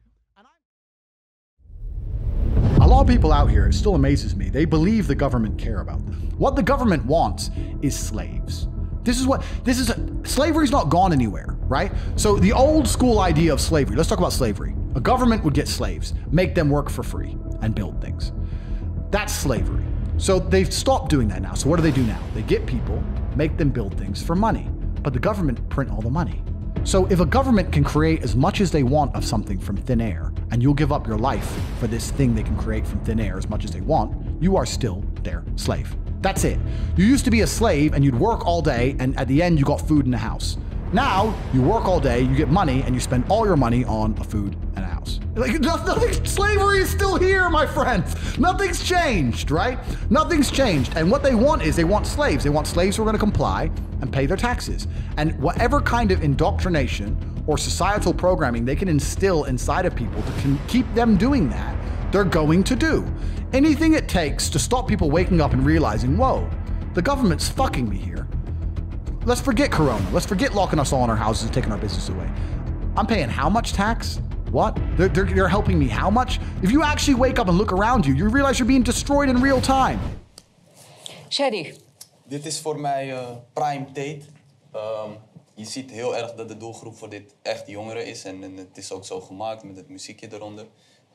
A 2.82 2.88
lot 2.88 3.02
of 3.02 3.08
people 3.08 3.32
out 3.32 3.52
here, 3.52 3.68
it 3.68 3.74
still 3.74 3.94
amazes 3.94 4.36
me, 4.36 4.50
they 4.50 4.66
believe 4.66 5.06
the 5.06 5.14
government 5.14 5.60
care 5.60 5.82
about 5.82 6.04
them. 6.06 6.16
What 6.40 6.56
the 6.56 6.64
government 6.64 7.06
wants 7.06 7.52
is 7.84 7.96
slaves. 7.96 8.68
This 9.04 9.20
is 9.20 9.28
what, 9.28 9.44
this 9.64 9.80
is, 9.80 9.92
slavery's 10.24 10.72
not 10.72 10.90
gone 10.90 11.14
anywhere, 11.14 11.58
right? 11.62 11.92
So 12.16 12.38
the 12.38 12.52
old 12.52 12.88
school 12.88 13.20
idea 13.20 13.54
of 13.54 13.62
slavery, 13.62 13.96
let's 13.96 14.10
talk 14.10 14.20
about 14.20 14.34
slavery. 14.34 14.76
A 14.96 15.00
government 15.00 15.44
would 15.44 15.54
get 15.54 15.68
slaves, 15.68 16.14
make 16.32 16.56
them 16.56 16.70
work 16.70 16.90
for 16.90 17.04
free, 17.04 17.38
and 17.62 17.74
build 17.74 18.02
things. 18.02 18.32
That's 19.12 19.34
slavery. 19.34 19.84
So 20.18 20.40
they've 20.40 20.72
stopped 20.72 21.10
doing 21.10 21.28
that 21.30 21.42
now. 21.42 21.54
So 21.54 21.70
what 21.70 21.78
do 21.78 21.82
they 21.82 21.92
do 21.92 22.04
now? 22.04 22.20
They 22.34 22.42
get 22.42 22.66
people, 22.66 23.02
make 23.36 23.58
them 23.58 23.70
build 23.70 23.98
things 23.98 24.22
for 24.22 24.36
money. 24.36 24.70
But 25.02 25.14
the 25.14 25.20
government 25.20 25.68
print 25.70 25.90
all 25.92 26.02
the 26.02 26.10
money. 26.10 26.44
So 26.84 27.06
if 27.08 27.20
a 27.20 27.26
government 27.26 27.72
can 27.72 27.84
create 27.84 28.24
as 28.24 28.36
much 28.36 28.62
as 28.62 28.72
they 28.72 28.84
want 28.84 29.16
of 29.16 29.24
something 29.24 29.60
from 29.60 29.78
thin 29.78 30.02
air, 30.02 30.34
and 30.52 30.62
you'll 30.62 30.74
give 30.74 30.92
up 30.92 31.08
your 31.08 31.18
life 31.18 31.58
for 31.80 31.88
this 31.88 32.12
thing 32.12 32.36
they 32.36 32.44
can 32.44 32.58
create 32.58 32.86
from 32.86 33.00
thin 33.02 33.20
air 33.20 33.38
as 33.38 33.50
much 33.50 33.64
as 33.64 33.72
they 33.72 33.82
want, 33.82 34.42
you 34.42 34.58
are 34.58 34.66
still 34.66 35.04
their 35.24 35.44
slave. 35.56 35.96
That's 36.22 36.44
it. 36.44 36.60
You 36.98 37.06
used 37.06 37.26
to 37.26 37.32
be 37.32 37.42
a 37.42 37.48
slave 37.48 37.94
and 37.94 38.04
you'd 38.04 38.20
work 38.20 38.46
all 38.46 38.62
day, 38.62 38.96
and 39.00 39.18
at 39.18 39.28
the 39.28 39.42
end, 39.42 39.60
you 39.60 39.66
got 39.66 39.80
food 39.88 40.06
in 40.06 40.12
the 40.12 40.18
house. 40.18 40.58
Now, 40.92 41.38
you 41.54 41.62
work 41.62 41.86
all 41.86 42.00
day, 42.00 42.22
you 42.22 42.36
get 42.36 42.50
money, 42.50 42.82
and 42.82 42.96
you 42.96 43.00
spend 43.00 43.24
all 43.30 43.46
your 43.46 43.56
money 43.56 43.86
on 43.86 44.18
a 44.20 44.24
food 44.24 44.56
and 44.76 44.84
a 44.84 44.88
house. 44.88 45.20
Like, 45.36 45.60
nothing, 45.60 46.26
slavery 46.26 46.80
is 46.80 46.90
still 46.90 47.16
here, 47.16 47.48
my 47.50 47.68
friends. 47.68 48.40
Nothing's 48.40 48.84
changed, 48.84 49.52
right? 49.52 49.78
Nothing's 50.10 50.50
changed. 50.50 50.98
And 50.98 51.12
what 51.12 51.22
they 51.22 51.36
want 51.36 51.62
is 51.62 51.76
they 51.76 51.84
want 51.84 52.08
slaves. 52.08 52.44
They 52.44 52.50
want 52.50 52.66
slaves 52.66 52.98
who 52.98 53.04
are 53.04 53.06
going 53.06 53.14
to 53.14 53.20
comply 53.20 53.70
and 54.02 54.12
pay 54.12 54.26
their 54.26 54.36
taxes. 54.36 54.88
And 55.18 55.40
whatever 55.40 55.80
kind 55.80 56.12
of 56.12 56.24
indoctrination 56.24 57.16
or 57.46 57.58
societal 57.58 58.14
programming 58.14 58.66
they 58.66 58.76
can 58.76 58.88
instill 58.88 59.44
inside 59.44 59.86
of 59.86 59.96
people 59.96 60.22
to 60.42 60.58
keep 60.68 60.92
them 60.96 61.18
doing 61.18 61.50
that, 61.50 61.79
they're 62.12 62.24
going 62.24 62.64
to 62.64 62.76
do. 62.76 63.06
Anything 63.54 63.94
it 63.94 64.08
takes 64.08 64.50
to 64.50 64.60
stop 64.60 64.88
people 64.88 65.10
waking 65.10 65.42
up 65.42 65.54
and 65.54 65.66
realizing, 65.66 66.18
whoa, 66.18 66.50
the 66.94 67.02
government's 67.02 67.50
fucking 67.50 67.90
me 67.90 67.98
here. 67.98 68.28
Let's 69.26 69.42
forget 69.42 69.72
Corona. 69.72 70.06
Let's 70.12 70.26
forget 70.26 70.54
locking 70.54 70.80
us 70.80 70.94
all 70.94 71.04
in 71.04 71.10
our 71.10 71.16
houses 71.16 71.46
and 71.46 71.54
taking 71.54 71.72
our 71.72 71.78
business 71.78 72.10
away. 72.10 72.30
I'm 72.96 73.08
paying 73.08 73.30
how 73.30 73.50
much 73.50 73.74
tax? 73.74 74.22
What? 74.52 74.80
They're, 74.98 75.10
they're, 75.10 75.26
they're 75.26 75.48
helping 75.48 75.78
me 75.78 75.88
how 75.88 76.10
much? 76.10 76.40
If 76.62 76.72
you 76.72 76.84
actually 76.84 77.16
wake 77.16 77.40
up 77.40 77.48
and 77.48 77.58
look 77.58 77.72
around 77.72 78.06
you, 78.06 78.16
you 78.16 78.30
realize 78.30 78.60
you're 78.60 78.68
being 78.68 78.84
destroyed 78.84 79.30
in 79.30 79.42
real 79.42 79.62
time. 79.62 80.00
Shady, 81.30 81.74
Dit 82.30 82.46
is 82.46 82.60
voor 82.60 82.80
mij 82.80 83.12
eh, 83.12 83.30
prime 83.54 83.86
date. 83.86 84.22
Ehm, 84.72 85.10
je 85.54 85.66
ziet 85.66 85.92
heel 85.92 86.18
erg 86.18 86.34
dat 86.34 86.48
de 86.48 86.58
doelgroep 86.58 86.98
voor 86.98 87.10
dit 87.10 87.36
echt 87.42 87.68
jongeren 87.68 88.06
is. 88.06 88.24
En, 88.24 88.44
en 88.44 88.58
het 88.58 88.78
is 88.78 88.92
ook 88.92 89.06
zo 89.06 89.22
gemaakt 89.22 89.64
met 89.64 89.76
het 89.76 89.90
muziekje 89.90 90.34
eronder. 90.34 90.66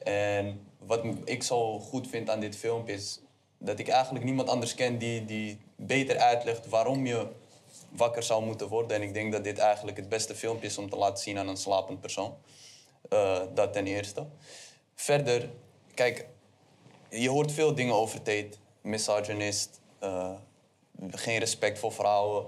En 0.04 0.66
wat 0.78 1.04
ik 1.24 1.42
zo 1.42 1.80
goed 1.80 2.08
vind 2.08 2.30
aan 2.30 2.40
dit 2.40 2.56
filmpje 2.56 2.92
is 2.92 3.20
dat 3.58 3.78
ik 3.78 3.88
eigenlijk 3.88 4.24
niemand 4.24 4.48
anders 4.48 4.74
ken 4.74 4.98
die, 4.98 5.24
die 5.24 5.60
beter 5.76 6.18
uitlegt 6.18 6.68
waarom 6.68 7.06
je 7.06 7.28
wakker 7.88 8.22
zou 8.22 8.44
moeten 8.44 8.68
worden. 8.68 8.96
En 8.96 9.02
ik 9.02 9.14
denk 9.14 9.32
dat 9.32 9.44
dit 9.44 9.58
eigenlijk 9.58 9.96
het 9.96 10.08
beste 10.08 10.34
filmpje 10.34 10.66
is 10.66 10.78
om 10.78 10.90
te 10.90 10.96
laten 10.96 11.22
zien 11.22 11.38
aan 11.38 11.48
een 11.48 11.56
slapend 11.56 12.00
persoon. 12.00 12.34
Eh, 13.08 13.42
dat 13.54 13.72
ten 13.72 13.86
eerste. 13.86 14.26
Verder, 14.94 15.50
kijk, 15.94 16.26
je 17.08 17.28
hoort 17.28 17.52
veel 17.52 17.74
dingen 17.74 17.94
over 17.94 18.18
Tate. 18.18 18.50
Misogynist, 18.80 19.80
eh, 19.98 20.30
geen 21.10 21.38
respect 21.38 21.78
voor 21.78 21.92
vrouwen. 21.92 22.46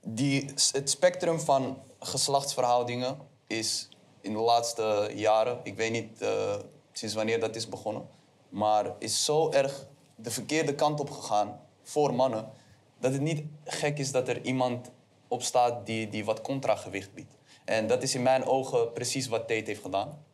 Die, 0.00 0.44
het 0.72 0.90
spectrum 0.90 1.40
van 1.40 1.82
geslachtsverhoudingen 1.98 3.18
is 3.46 3.88
in 4.20 4.32
de 4.32 4.38
laatste 4.38 5.10
jaren, 5.14 5.60
ik 5.62 5.76
weet 5.76 5.92
niet 5.92 6.22
eh, 6.22 6.54
sinds 6.92 7.14
wanneer 7.14 7.40
dat 7.40 7.56
is 7.56 7.68
begonnen, 7.68 8.08
maar 8.48 8.94
is 8.98 9.24
zo 9.24 9.50
erg 9.50 9.86
de 10.14 10.30
verkeerde 10.30 10.74
kant 10.74 11.00
op 11.00 11.10
gegaan 11.10 11.60
voor 11.82 12.14
mannen, 12.14 12.50
dat 12.98 13.12
het 13.12 13.20
niet 13.20 13.42
gek 13.64 13.98
is 13.98 14.12
dat 14.12 14.28
er 14.28 14.44
iemand 14.44 14.90
op 15.28 15.42
staat 15.42 15.86
die, 15.86 16.08
die 16.08 16.24
wat 16.24 16.40
contragewicht 16.40 17.14
biedt. 17.14 17.38
En 17.64 17.86
dat 17.86 18.02
is 18.02 18.14
in 18.14 18.22
mijn 18.22 18.44
ogen 18.44 18.92
precies 18.92 19.28
wat 19.28 19.40
Tate 19.40 19.64
heeft 19.64 19.82
gedaan. 19.82 20.24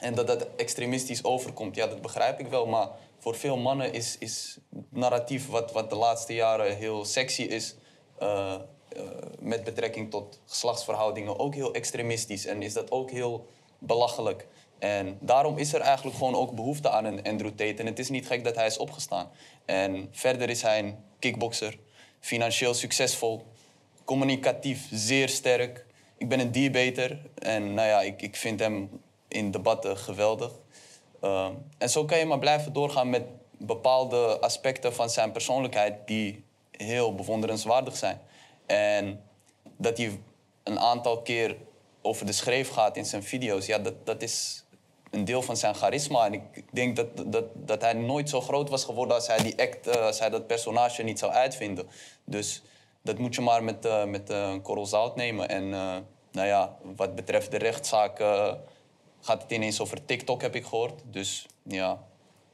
En 0.00 0.14
dat 0.14 0.26
dat 0.26 0.46
extremistisch 0.56 1.24
overkomt, 1.24 1.74
ja, 1.74 1.86
dat 1.86 2.02
begrijp 2.02 2.40
ik 2.40 2.46
wel. 2.46 2.66
Maar 2.66 2.88
voor 3.18 3.34
veel 3.34 3.56
mannen 3.56 3.92
is, 3.92 4.18
is 4.18 4.58
narratief 4.88 5.48
wat, 5.48 5.72
wat 5.72 5.90
de 5.90 5.96
laatste 5.96 6.34
jaren 6.34 6.76
heel 6.76 7.04
sexy 7.04 7.42
is... 7.42 7.74
eh, 8.18 8.54
eh, 8.96 9.02
met 9.38 9.64
betrekking 9.64 10.10
tot 10.10 10.40
geslachtsverhoudingen 10.46 11.38
ook 11.38 11.54
heel 11.54 11.74
extremistisch. 11.74 12.46
En 12.46 12.62
is 12.62 12.72
dat 12.72 12.90
ook 12.90 13.10
heel 13.10 13.46
belachelijk. 13.78 14.46
En 14.78 15.18
daarom 15.20 15.58
is 15.58 15.72
er 15.72 15.80
eigenlijk 15.80 16.16
gewoon 16.16 16.34
ook 16.34 16.54
behoefte 16.54 16.90
aan 16.90 17.04
een 17.04 17.22
Andrew 17.22 17.50
Tate. 17.50 17.74
En 17.74 17.86
het 17.86 17.98
is 17.98 18.08
niet 18.08 18.26
gek 18.26 18.44
dat 18.44 18.54
hij 18.54 18.66
is 18.66 18.78
opgestaan. 18.78 19.30
En 19.64 20.08
verder 20.12 20.50
is 20.50 20.62
hij 20.62 20.78
een 20.78 20.96
kickbokser, 21.18 21.78
financieel 22.20 22.74
succesvol, 22.74 23.42
communicatief 24.04 24.88
zeer 24.90 25.28
sterk. 25.28 25.86
Ik 26.16 26.28
ben 26.28 26.40
een 26.40 26.52
debater 26.52 27.18
en 27.34 27.74
nou 27.74 27.88
ja, 27.88 28.00
ik, 28.00 28.22
ik 28.22 28.36
vind 28.36 28.60
hem 28.60 29.00
in 29.28 29.50
debatten 29.50 29.96
geweldig. 29.96 30.52
Ehm, 31.20 31.52
en 31.78 31.90
zo 31.90 32.04
kan 32.04 32.18
je 32.18 32.24
maar 32.26 32.38
blijven 32.38 32.72
doorgaan 32.72 33.10
met 33.10 33.22
bepaalde 33.58 34.40
aspecten 34.40 34.94
van 34.94 35.10
zijn 35.10 35.32
persoonlijkheid 35.32 36.06
die 36.06 36.44
heel 36.70 37.14
bewonderenswaardig 37.14 37.96
zijn. 37.96 38.20
En 38.70 39.22
dat 39.76 39.98
hij 39.98 40.20
een 40.62 40.78
aantal 40.78 41.22
keer 41.22 41.56
over 42.02 42.26
de 42.26 42.32
schreef 42.32 42.68
gaat 42.68 42.96
in 42.96 43.04
zijn 43.04 43.22
video's, 43.22 43.66
ja, 43.66 43.78
dat, 43.78 44.06
dat 44.06 44.22
is 44.22 44.64
een 45.10 45.24
deel 45.24 45.42
van 45.42 45.56
zijn 45.56 45.74
charisma. 45.74 46.26
En 46.26 46.32
ik 46.32 46.64
denk 46.72 46.96
dat, 46.96 47.32
dat, 47.32 47.44
dat 47.54 47.80
hij 47.82 47.92
nooit 47.92 48.28
zo 48.28 48.40
groot 48.40 48.68
was 48.68 48.84
geworden 48.84 49.14
als 49.14 49.26
hij, 49.26 49.42
die 49.42 49.60
act, 49.60 49.86
eh, 49.86 50.02
als 50.02 50.18
hij 50.18 50.30
dat 50.30 50.46
personage 50.46 51.02
niet 51.02 51.18
zou 51.18 51.32
uitvinden. 51.32 51.88
Dus 52.24 52.62
dat 53.02 53.18
moet 53.18 53.34
je 53.34 53.40
maar 53.40 53.64
met, 53.64 53.84
eh, 53.84 54.04
met 54.04 54.30
eh, 54.30 54.50
een 54.50 54.62
korrel 54.62 54.86
zout 54.86 55.16
nemen. 55.16 55.48
En 55.48 55.68
nou 56.32 56.46
ja, 56.46 56.76
wat 56.96 57.14
betreft 57.14 57.50
de 57.50 57.58
rechtszaak 57.58 58.18
gaat 59.20 59.42
het 59.42 59.50
ineens 59.50 59.80
over 59.80 60.04
TikTok, 60.04 60.42
heb 60.42 60.54
ik 60.54 60.64
gehoord. 60.64 61.02
Dus 61.04 61.46
ja, 61.62 62.04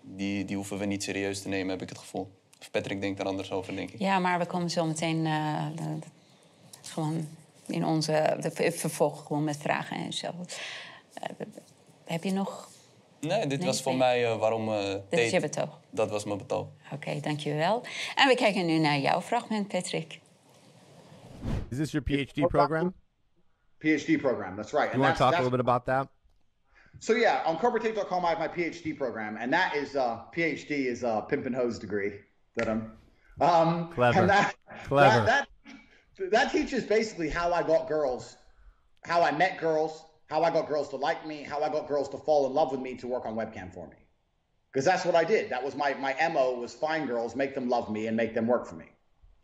die, 0.00 0.44
die 0.44 0.56
hoeven 0.56 0.78
we 0.78 0.84
niet 0.84 1.02
serieus 1.02 1.42
te 1.42 1.48
nemen, 1.48 1.68
heb 1.68 1.82
ik 1.82 1.88
het 1.88 1.98
gevoel. 1.98 2.28
Of 2.60 2.70
Patrick 2.70 3.00
denkt 3.00 3.20
er 3.20 3.26
anders 3.26 3.52
over, 3.52 3.76
denk 3.76 3.90
ik. 3.90 3.98
ja, 3.98 4.18
maar 4.18 4.38
we 4.38 4.46
komen 4.46 4.70
zo 4.70 4.84
meteen 4.86 5.26
eh, 5.26 5.66
de- 5.74 5.98
de- 5.98 6.06
gewoon 6.82 7.28
in 7.66 7.84
onze 7.84 8.36
de 8.40 8.50
ver- 8.50 8.72
vervolg 8.72 9.26
gewoon 9.26 9.44
met 9.44 9.56
vragen 9.56 9.96
en 9.96 10.12
zo. 10.12 10.26
Eh, 11.14 11.28
heb 12.04 12.24
je 12.24 12.32
nog? 12.32 12.68
Nee, 13.20 13.46
dit 13.46 13.58
Nee, 13.58 13.66
was 13.66 13.82
voor 13.82 13.92
nee. 13.92 14.00
mij 14.00 14.24
eh, 14.26 14.38
waarom 14.38 14.68
eh 14.68 14.94
Dit 15.08 15.18
is 15.20 15.30
je 15.30 15.40
betoog. 15.40 15.80
Dat 15.90 16.10
was 16.10 16.24
mijn 16.24 16.38
betoog. 16.38 16.66
Oké, 16.92 17.20
dankjewel. 17.20 17.82
En 18.14 18.28
we 18.28 18.34
kijken 18.34 18.66
nu 18.66 18.78
naar 18.78 18.98
jouw 18.98 19.20
fragment, 19.20 19.68
Patrick. 19.68 20.20
Is 21.70 21.76
this 21.76 21.90
your 21.90 22.06
PhD 22.06 22.46
program? 22.48 22.94
PhD 23.78 24.16
program. 24.20 24.56
That's 24.56 24.72
right. 24.72 24.90
You 24.92 24.98
want 25.02 25.16
to 25.16 25.22
talk 25.24 25.32
a 25.34 25.36
little 25.42 25.50
bit 25.56 25.60
about 25.66 25.84
that? 25.84 26.08
So 26.98 27.14
yeah, 27.16 27.46
on 27.46 27.58
covertape.com, 27.58 28.24
I 28.24 28.28
have 28.28 28.38
my 28.38 28.48
PhD 28.48 28.94
program, 28.96 29.36
and 29.36 29.52
that 29.52 29.74
is 29.74 29.94
uh, 29.94 30.18
PhD 30.30 30.70
is 30.70 31.02
a 31.02 31.20
pimp 31.28 31.46
and 31.46 31.54
hose 31.54 31.78
degree 31.78 32.12
that 32.56 32.68
I'm. 32.68 32.92
Um, 33.40 33.92
Clever. 33.92 34.20
And 34.20 34.30
that, 34.30 34.54
Clever. 34.84 35.24
That, 35.24 35.48
that 36.18 36.30
that 36.30 36.52
teaches 36.52 36.84
basically 36.84 37.28
how 37.28 37.52
I 37.52 37.62
got 37.62 37.88
girls, 37.88 38.36
how 39.04 39.22
I 39.22 39.30
met 39.30 39.58
girls, 39.58 40.04
how 40.26 40.42
I 40.42 40.50
got 40.50 40.66
girls 40.66 40.88
to 40.90 40.96
like 40.96 41.26
me, 41.26 41.42
how 41.42 41.62
I 41.62 41.68
got 41.68 41.86
girls 41.86 42.08
to 42.10 42.18
fall 42.18 42.46
in 42.46 42.54
love 42.54 42.72
with 42.72 42.80
me 42.80 42.96
to 42.96 43.06
work 43.06 43.26
on 43.26 43.36
webcam 43.36 43.72
for 43.72 43.86
me. 43.86 43.96
Because 44.72 44.84
that's 44.84 45.04
what 45.04 45.14
I 45.14 45.24
did. 45.24 45.50
That 45.50 45.62
was 45.62 45.74
my 45.74 45.94
my 45.94 46.14
mo 46.32 46.58
was 46.58 46.74
find 46.74 47.06
girls, 47.06 47.36
make 47.36 47.54
them 47.54 47.68
love 47.68 47.90
me, 47.90 48.06
and 48.08 48.16
make 48.16 48.34
them 48.34 48.46
work 48.46 48.66
for 48.66 48.74
me, 48.74 48.86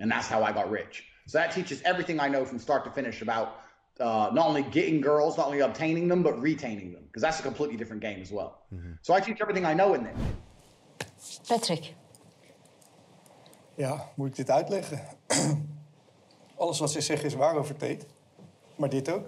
and 0.01 0.11
that's 0.11 0.27
how 0.27 0.42
I 0.42 0.53
got 0.53 0.70
rich. 0.70 1.05
So 1.27 1.38
that 1.38 1.53
teaches 1.53 1.81
everything 1.83 2.18
I 2.18 2.29
know 2.29 2.44
from 2.44 2.59
start 2.59 2.85
to 2.85 2.90
finish 2.90 3.22
about 3.22 3.61
uh, 4.01 4.31
not 4.33 4.46
only 4.46 4.62
getting 4.62 5.01
girls, 5.01 5.37
not 5.37 5.46
only 5.46 5.61
obtaining 5.61 6.09
them, 6.09 6.22
but 6.22 6.40
retaining 6.40 6.92
them, 6.92 7.05
because 7.07 7.22
that's 7.22 7.38
a 7.38 7.42
completely 7.42 7.77
different 7.77 8.03
game 8.03 8.20
as 8.20 8.33
well. 8.33 8.62
So 9.03 9.14
I 9.14 9.20
teach 9.20 9.40
everything 9.40 9.64
I 9.64 9.75
know 9.75 9.94
in 9.94 10.05
there. 10.05 10.14
Patrick. 11.48 11.94
Ja, 13.83 14.09
moet 14.14 14.29
ik 14.29 14.37
dit 14.37 14.51
uitleggen? 14.51 15.01
Alles 16.57 16.79
wat 16.79 16.90
ze 16.92 17.01
zeggen 17.01 17.27
is 17.27 17.35
waar 17.35 17.57
over. 17.57 17.77
Maar 18.77 18.88
dit 18.88 19.11
ook. 19.11 19.27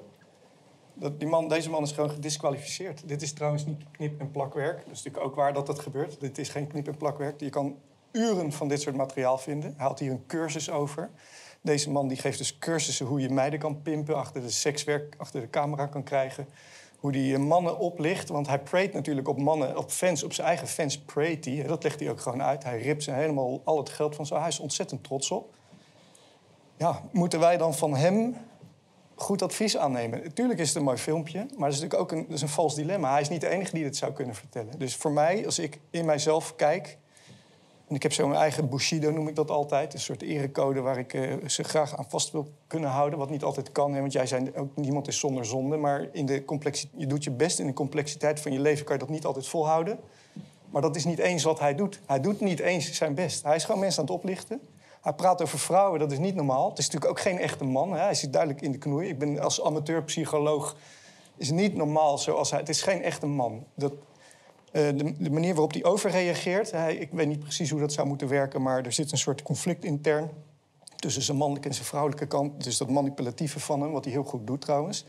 Dat 0.94 1.20
die 1.20 1.28
man, 1.28 1.48
deze 1.48 1.70
man 1.70 1.82
is 1.82 1.92
gewoon 1.92 2.10
gedisqualificeerd. 2.10 3.08
Dit 3.08 3.22
is 3.22 3.32
trouwens 3.32 3.66
niet 3.66 3.82
knip- 3.90 4.20
en 4.20 4.30
plakwerk. 4.30 4.76
Dat 4.76 4.92
is 4.92 5.02
natuurlijk 5.02 5.24
ook 5.24 5.34
waar 5.34 5.52
dat 5.52 5.66
dat 5.66 5.78
gebeurt. 5.78 6.20
Dit 6.20 6.38
is 6.38 6.48
geen 6.48 6.66
knip- 6.66 6.86
en 6.86 6.96
plakwerk. 6.96 7.40
Je 7.40 7.50
kan 7.50 7.78
uren 8.12 8.52
van 8.52 8.68
dit 8.68 8.80
soort 8.80 8.96
materiaal 8.96 9.38
vinden. 9.38 9.74
Hij 9.76 9.86
had 9.86 9.98
hier 9.98 10.10
een 10.10 10.26
cursus 10.26 10.70
over. 10.70 11.10
Deze 11.60 11.90
man 11.90 12.08
die 12.08 12.16
geeft 12.16 12.38
dus 12.38 12.58
cursussen 12.58 13.06
hoe 13.06 13.20
je 13.20 13.30
meiden 13.30 13.58
kan 13.58 13.82
pimpen... 13.82 14.16
achter 14.16 14.40
de 14.40 14.50
sekswerk, 14.50 15.14
achter 15.18 15.40
de 15.40 15.50
camera 15.50 15.86
kan 15.86 16.02
krijgen. 16.02 16.46
Hoe 17.04 17.16
hij 17.16 17.38
mannen 17.38 17.78
oplicht. 17.78 18.28
Want 18.28 18.46
hij 18.46 18.58
preyt 18.58 18.92
natuurlijk 18.92 19.28
op 19.28 19.38
mannen, 19.38 19.78
op 19.78 19.90
fans, 19.90 20.22
op 20.22 20.32
zijn 20.32 20.46
eigen 20.46 20.68
fans 20.68 20.98
preyt 20.98 21.44
hij. 21.44 21.62
Dat 21.62 21.82
legt 21.82 22.00
hij 22.00 22.10
ook 22.10 22.20
gewoon 22.20 22.42
uit. 22.42 22.64
Hij 22.64 22.80
ript 22.80 23.02
ze 23.02 23.10
helemaal 23.10 23.60
al 23.64 23.78
het 23.78 23.88
geld 23.88 24.14
van 24.14 24.26
zo. 24.26 24.38
Hij 24.38 24.48
is 24.48 24.58
ontzettend 24.58 25.04
trots 25.04 25.30
op. 25.30 25.54
Ja, 26.76 27.02
moeten 27.12 27.40
wij 27.40 27.56
dan 27.56 27.74
van 27.74 27.96
hem 27.96 28.36
goed 29.14 29.42
advies 29.42 29.76
aannemen? 29.76 30.22
Natuurlijk 30.22 30.60
is 30.60 30.68
het 30.68 30.76
een 30.76 30.84
mooi 30.84 30.96
filmpje, 30.96 31.38
maar 31.38 31.68
dat 31.68 31.76
is 31.78 31.80
natuurlijk 31.80 32.00
ook 32.00 32.12
een, 32.12 32.28
is 32.28 32.42
een 32.42 32.48
vals 32.48 32.74
dilemma. 32.74 33.10
Hij 33.10 33.20
is 33.20 33.28
niet 33.28 33.40
de 33.40 33.48
enige 33.48 33.74
die 33.74 33.84
dit 33.84 33.96
zou 33.96 34.12
kunnen 34.12 34.34
vertellen. 34.34 34.78
Dus 34.78 34.96
voor 34.96 35.12
mij, 35.12 35.44
als 35.46 35.58
ik 35.58 35.80
in 35.90 36.04
mijzelf 36.04 36.56
kijk... 36.56 36.98
en 37.88 37.94
ik 37.94 38.02
heb 38.02 38.12
zo 38.12 38.28
mijn 38.28 38.40
eigen 38.40 38.68
Bushido, 38.68 39.10
noem 39.10 39.28
ik 39.28 39.34
dat 39.34 39.50
altijd... 39.50 39.94
een 39.94 40.00
soort 40.00 40.22
erecode 40.22 40.80
waar 40.80 40.98
ik 40.98 41.14
eh, 41.14 41.32
ze 41.46 41.64
graag 41.64 41.96
aan 41.96 42.06
vast 42.08 42.30
wil 42.30 42.48
kunnen 42.66 42.90
houden... 42.90 43.18
wat 43.18 43.30
niet 43.30 43.42
altijd 43.42 43.72
kan, 43.72 43.94
hè, 43.94 44.00
want 44.00 44.12
jij 44.12 44.26
zei 44.26 44.52
ook 44.56 44.76
niemand 44.76 45.08
is 45.08 45.18
zonder 45.18 45.44
zonde... 45.44 45.76
maar 45.76 46.08
in 46.12 46.26
de 46.26 46.44
je 46.96 47.06
doet 47.06 47.24
je 47.24 47.30
best 47.30 47.58
in 47.58 47.66
de 47.66 47.72
complexiteit 47.72 48.40
van 48.40 48.52
je 48.52 48.60
leven... 48.60 48.84
kan 48.84 48.94
je 48.94 49.00
dat 49.00 49.10
niet 49.10 49.24
altijd 49.24 49.46
volhouden. 49.46 49.98
Maar 50.70 50.82
dat 50.82 50.96
is 50.96 51.04
niet 51.04 51.18
eens 51.18 51.42
wat 51.42 51.58
hij 51.58 51.74
doet. 51.74 52.00
Hij 52.06 52.20
doet 52.20 52.40
niet 52.40 52.60
eens 52.60 52.92
zijn 52.92 53.14
best. 53.14 53.42
Hij 53.42 53.56
is 53.56 53.64
gewoon 53.64 53.80
mensen 53.80 54.00
aan 54.00 54.06
het 54.06 54.16
oplichten. 54.16 54.60
Hij 55.00 55.12
praat 55.12 55.42
over 55.42 55.58
vrouwen, 55.58 56.00
dat 56.00 56.12
is 56.12 56.18
niet 56.18 56.34
normaal. 56.34 56.68
Het 56.68 56.78
is 56.78 56.84
natuurlijk 56.84 57.10
ook 57.10 57.20
geen 57.20 57.38
echte 57.38 57.64
man. 57.64 57.92
Hè? 57.92 57.98
Hij 57.98 58.14
zit 58.14 58.32
duidelijk 58.32 58.62
in 58.62 58.72
de 58.72 58.78
knoei. 58.78 59.08
Ik 59.08 59.18
ben 59.18 59.38
als 59.38 59.62
amateurpsycholoog... 59.62 60.76
is 61.36 61.50
niet 61.50 61.74
normaal 61.74 62.18
zoals 62.18 62.50
hij... 62.50 62.60
Het 62.60 62.68
is 62.68 62.82
geen 62.82 63.02
echte 63.02 63.26
man. 63.26 63.64
Dat, 63.74 63.92
de, 64.74 65.14
de 65.18 65.30
manier 65.30 65.52
waarop 65.52 65.72
hij 65.72 65.84
overreageert... 65.84 66.70
Hij, 66.70 66.96
ik 66.96 67.10
weet 67.10 67.26
niet 67.26 67.40
precies 67.40 67.70
hoe 67.70 67.80
dat 67.80 67.92
zou 67.92 68.06
moeten 68.06 68.28
werken... 68.28 68.62
maar 68.62 68.84
er 68.84 68.92
zit 68.92 69.12
een 69.12 69.18
soort 69.18 69.42
conflict 69.42 69.84
intern... 69.84 70.30
tussen 70.96 71.22
zijn 71.22 71.36
mannelijke 71.36 71.68
en 71.68 71.74
zijn 71.74 71.86
vrouwelijke 71.86 72.26
kant. 72.26 72.64
Dus 72.64 72.76
dat 72.76 72.90
manipulatieve 72.90 73.60
van 73.60 73.80
hem, 73.80 73.92
wat 73.92 74.04
hij 74.04 74.12
heel 74.12 74.24
goed 74.24 74.46
doet 74.46 74.60
trouwens... 74.60 75.04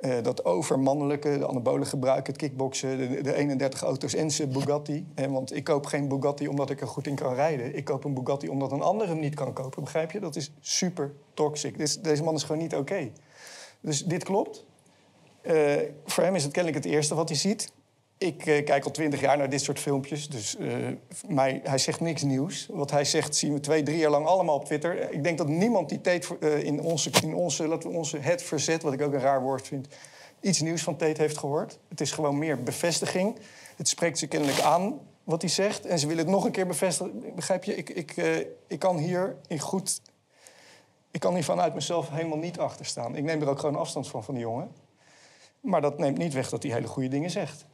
Eh, 0.00 0.22
dat 0.22 0.44
overmannelijke, 0.44 1.38
de 1.38 1.46
anabolen 1.46 1.86
gebruiken, 1.86 2.32
het 2.32 2.42
kickboksen, 2.42 2.98
de, 2.98 3.22
de 3.22 3.34
31 3.34 3.82
auto's 3.82 4.14
en 4.14 4.30
zijn 4.30 4.52
Bugatti. 4.52 5.06
Eh, 5.14 5.26
want 5.26 5.54
ik 5.54 5.64
koop 5.64 5.86
geen 5.86 6.08
Bugatti 6.08 6.48
omdat 6.48 6.70
ik 6.70 6.80
er 6.80 6.86
goed 6.86 7.06
in 7.06 7.14
kan 7.14 7.34
rijden. 7.34 7.76
Ik 7.76 7.84
koop 7.84 8.04
een 8.04 8.14
Bugatti 8.14 8.48
omdat 8.48 8.72
een 8.72 8.80
ander 8.80 9.08
hem 9.08 9.18
niet 9.18 9.34
kan 9.34 9.52
kopen. 9.52 9.84
Begrijp 9.84 10.10
je? 10.10 10.20
Dat 10.20 10.36
is 10.36 10.52
super 10.60 11.12
toxic. 11.34 12.02
Deze 12.02 12.22
man 12.22 12.34
is 12.34 12.42
gewoon 12.42 12.62
niet 12.62 12.74
oké. 12.74 13.10
Dus 13.80 14.04
dit 14.04 14.24
klopt. 14.24 14.64
Eh, 15.40 15.76
voor 16.04 16.24
hem 16.24 16.34
is 16.34 16.42
het 16.42 16.52
kennelijk 16.52 16.84
het 16.84 16.92
eerste 16.92 17.14
wat 17.14 17.28
hij 17.28 17.38
ziet. 17.38 17.72
Ik 18.20 18.46
eh, 18.46 18.64
kijk 18.64 18.84
al 18.84 18.90
twintig 18.90 19.20
jaar 19.20 19.36
naar 19.36 19.50
dit 19.50 19.60
soort 19.60 19.78
filmpjes. 19.78 20.28
Dus 20.28 20.56
eh, 20.56 20.74
mij, 21.28 21.60
hij 21.64 21.78
zegt 21.78 22.00
niks 22.00 22.22
nieuws. 22.22 22.66
Wat 22.70 22.90
hij 22.90 23.04
zegt 23.04 23.36
zien 23.36 23.52
we 23.52 23.60
twee, 23.60 23.82
drie 23.82 23.98
jaar 23.98 24.10
lang 24.10 24.26
allemaal 24.26 24.54
op 24.54 24.64
Twitter. 24.64 25.12
Ik 25.12 25.24
denk 25.24 25.38
dat 25.38 25.48
niemand 25.48 25.88
die 25.88 26.00
Tate 26.00 26.38
eh, 26.40 26.62
in 26.62 26.80
onze, 26.80 27.10
in 27.22 27.34
onze, 27.34 27.68
laten 27.68 27.90
we 27.90 27.96
onze 27.96 28.18
het 28.18 28.42
verzet, 28.42 28.82
wat 28.82 28.92
ik 28.92 29.02
ook 29.02 29.12
een 29.12 29.20
raar 29.20 29.42
woord 29.42 29.66
vind, 29.66 29.88
iets 30.40 30.60
nieuws 30.60 30.82
van 30.82 30.96
Tate 30.96 31.20
heeft 31.20 31.38
gehoord. 31.38 31.78
Het 31.88 32.00
is 32.00 32.12
gewoon 32.12 32.38
meer 32.38 32.62
bevestiging. 32.62 33.38
Het 33.76 33.88
spreekt 33.88 34.18
ze 34.18 34.26
kennelijk 34.26 34.60
aan 34.60 35.00
wat 35.24 35.42
hij 35.42 35.50
zegt. 35.50 35.86
En 35.86 35.98
ze 35.98 36.06
willen 36.06 36.24
het 36.24 36.32
nog 36.32 36.44
een 36.44 36.52
keer 36.52 36.66
bevestigen. 36.66 37.34
Begrijp 37.34 37.64
je? 37.64 37.76
Ik, 37.76 37.90
ik, 37.90 38.14
ik 38.66 38.78
kan 38.78 38.96
hier 38.96 39.36
in 39.46 39.58
goed. 39.58 40.00
Ik 41.10 41.20
kan 41.20 41.34
hier 41.34 41.44
vanuit 41.44 41.74
mezelf 41.74 42.10
helemaal 42.10 42.38
niet 42.38 42.58
achter 42.58 42.86
staan. 42.86 43.16
Ik 43.16 43.24
neem 43.24 43.40
er 43.40 43.48
ook 43.48 43.58
gewoon 43.58 43.76
afstand 43.76 44.08
van, 44.08 44.24
van 44.24 44.34
die 44.34 44.42
jongen. 44.42 44.72
Maar 45.60 45.80
dat 45.80 45.98
neemt 45.98 46.18
niet 46.18 46.32
weg 46.32 46.50
dat 46.50 46.62
hij 46.62 46.72
hele 46.72 46.86
goede 46.86 47.08
dingen 47.08 47.30
zegt. 47.30 47.68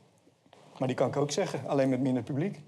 Maar 0.78 0.88
die 0.88 0.96
kan 0.96 1.08
ik 1.08 1.16
ook 1.16 1.30
zeggen, 1.30 1.66
alleen 1.66 1.88
met 1.88 2.00
minder 2.00 2.22
publiek. 2.22 2.60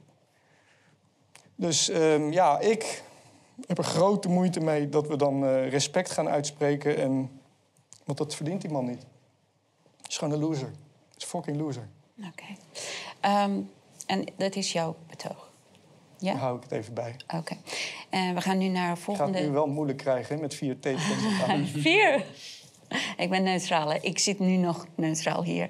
Dus 1.54 1.88
ehm, 1.88 2.32
ja, 2.32 2.58
ik 2.58 3.02
heb 3.66 3.78
er 3.78 3.84
grote 3.84 4.28
moeite 4.28 4.60
mee 4.60 4.88
dat 4.88 5.06
we 5.06 5.16
dan 5.16 5.44
eh, 5.44 5.70
respect 5.70 6.10
gaan 6.10 6.28
uitspreken. 6.28 6.96
En, 6.96 7.40
want 8.04 8.18
dat 8.18 8.34
verdient 8.34 8.60
die 8.60 8.70
man 8.70 8.84
niet. 8.84 9.06
Het 9.96 10.08
is 10.08 10.16
gewoon 10.16 10.34
een 10.34 10.40
loser. 10.40 10.68
Het 10.68 11.16
is 11.16 11.22
een 11.22 11.28
fucking 11.28 11.56
loser. 11.56 11.88
Oké. 12.18 12.44
Ehm, 13.20 13.60
en 14.06 14.24
dat 14.36 14.56
is 14.56 14.72
jouw 14.72 14.96
betoog? 15.06 15.50
Ja? 16.18 16.32
Daar 16.32 16.40
hou 16.40 16.56
ik 16.56 16.62
het 16.62 16.72
even 16.72 16.94
bij. 16.94 17.16
Oké. 17.34 17.56
En 18.08 18.34
we 18.34 18.40
gaan 18.40 18.58
nu 18.58 18.68
naar 18.68 18.94
de 18.94 19.00
Ik 19.00 19.04
ga 19.04 19.10
het 19.12 19.18
volgende... 19.18 19.40
nu 19.40 19.50
wel 19.50 19.66
moeilijk 19.66 19.98
krijgen 19.98 20.34
hè, 20.34 20.40
met 20.40 20.54
vier 20.54 20.78
tekens. 20.78 21.04
Vier. 21.82 22.24
Ik 23.16 23.30
ben 23.30 23.42
neutraal. 23.42 23.90
hè. 23.90 23.98
Ik 24.00 24.18
zit 24.18 24.38
nu 24.38 24.56
nog 24.56 24.86
neutraal 24.94 25.44
hier. 25.44 25.68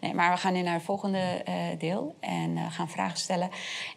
Nee, 0.00 0.14
maar 0.14 0.30
we 0.32 0.36
gaan 0.36 0.52
nu 0.52 0.62
naar 0.62 0.74
het 0.74 0.82
volgende 0.82 1.18
eh, 1.18 1.54
deel 1.78 2.14
en 2.20 2.56
eh, 2.56 2.72
gaan 2.72 2.88
vragen 2.88 3.18
stellen. 3.18 3.50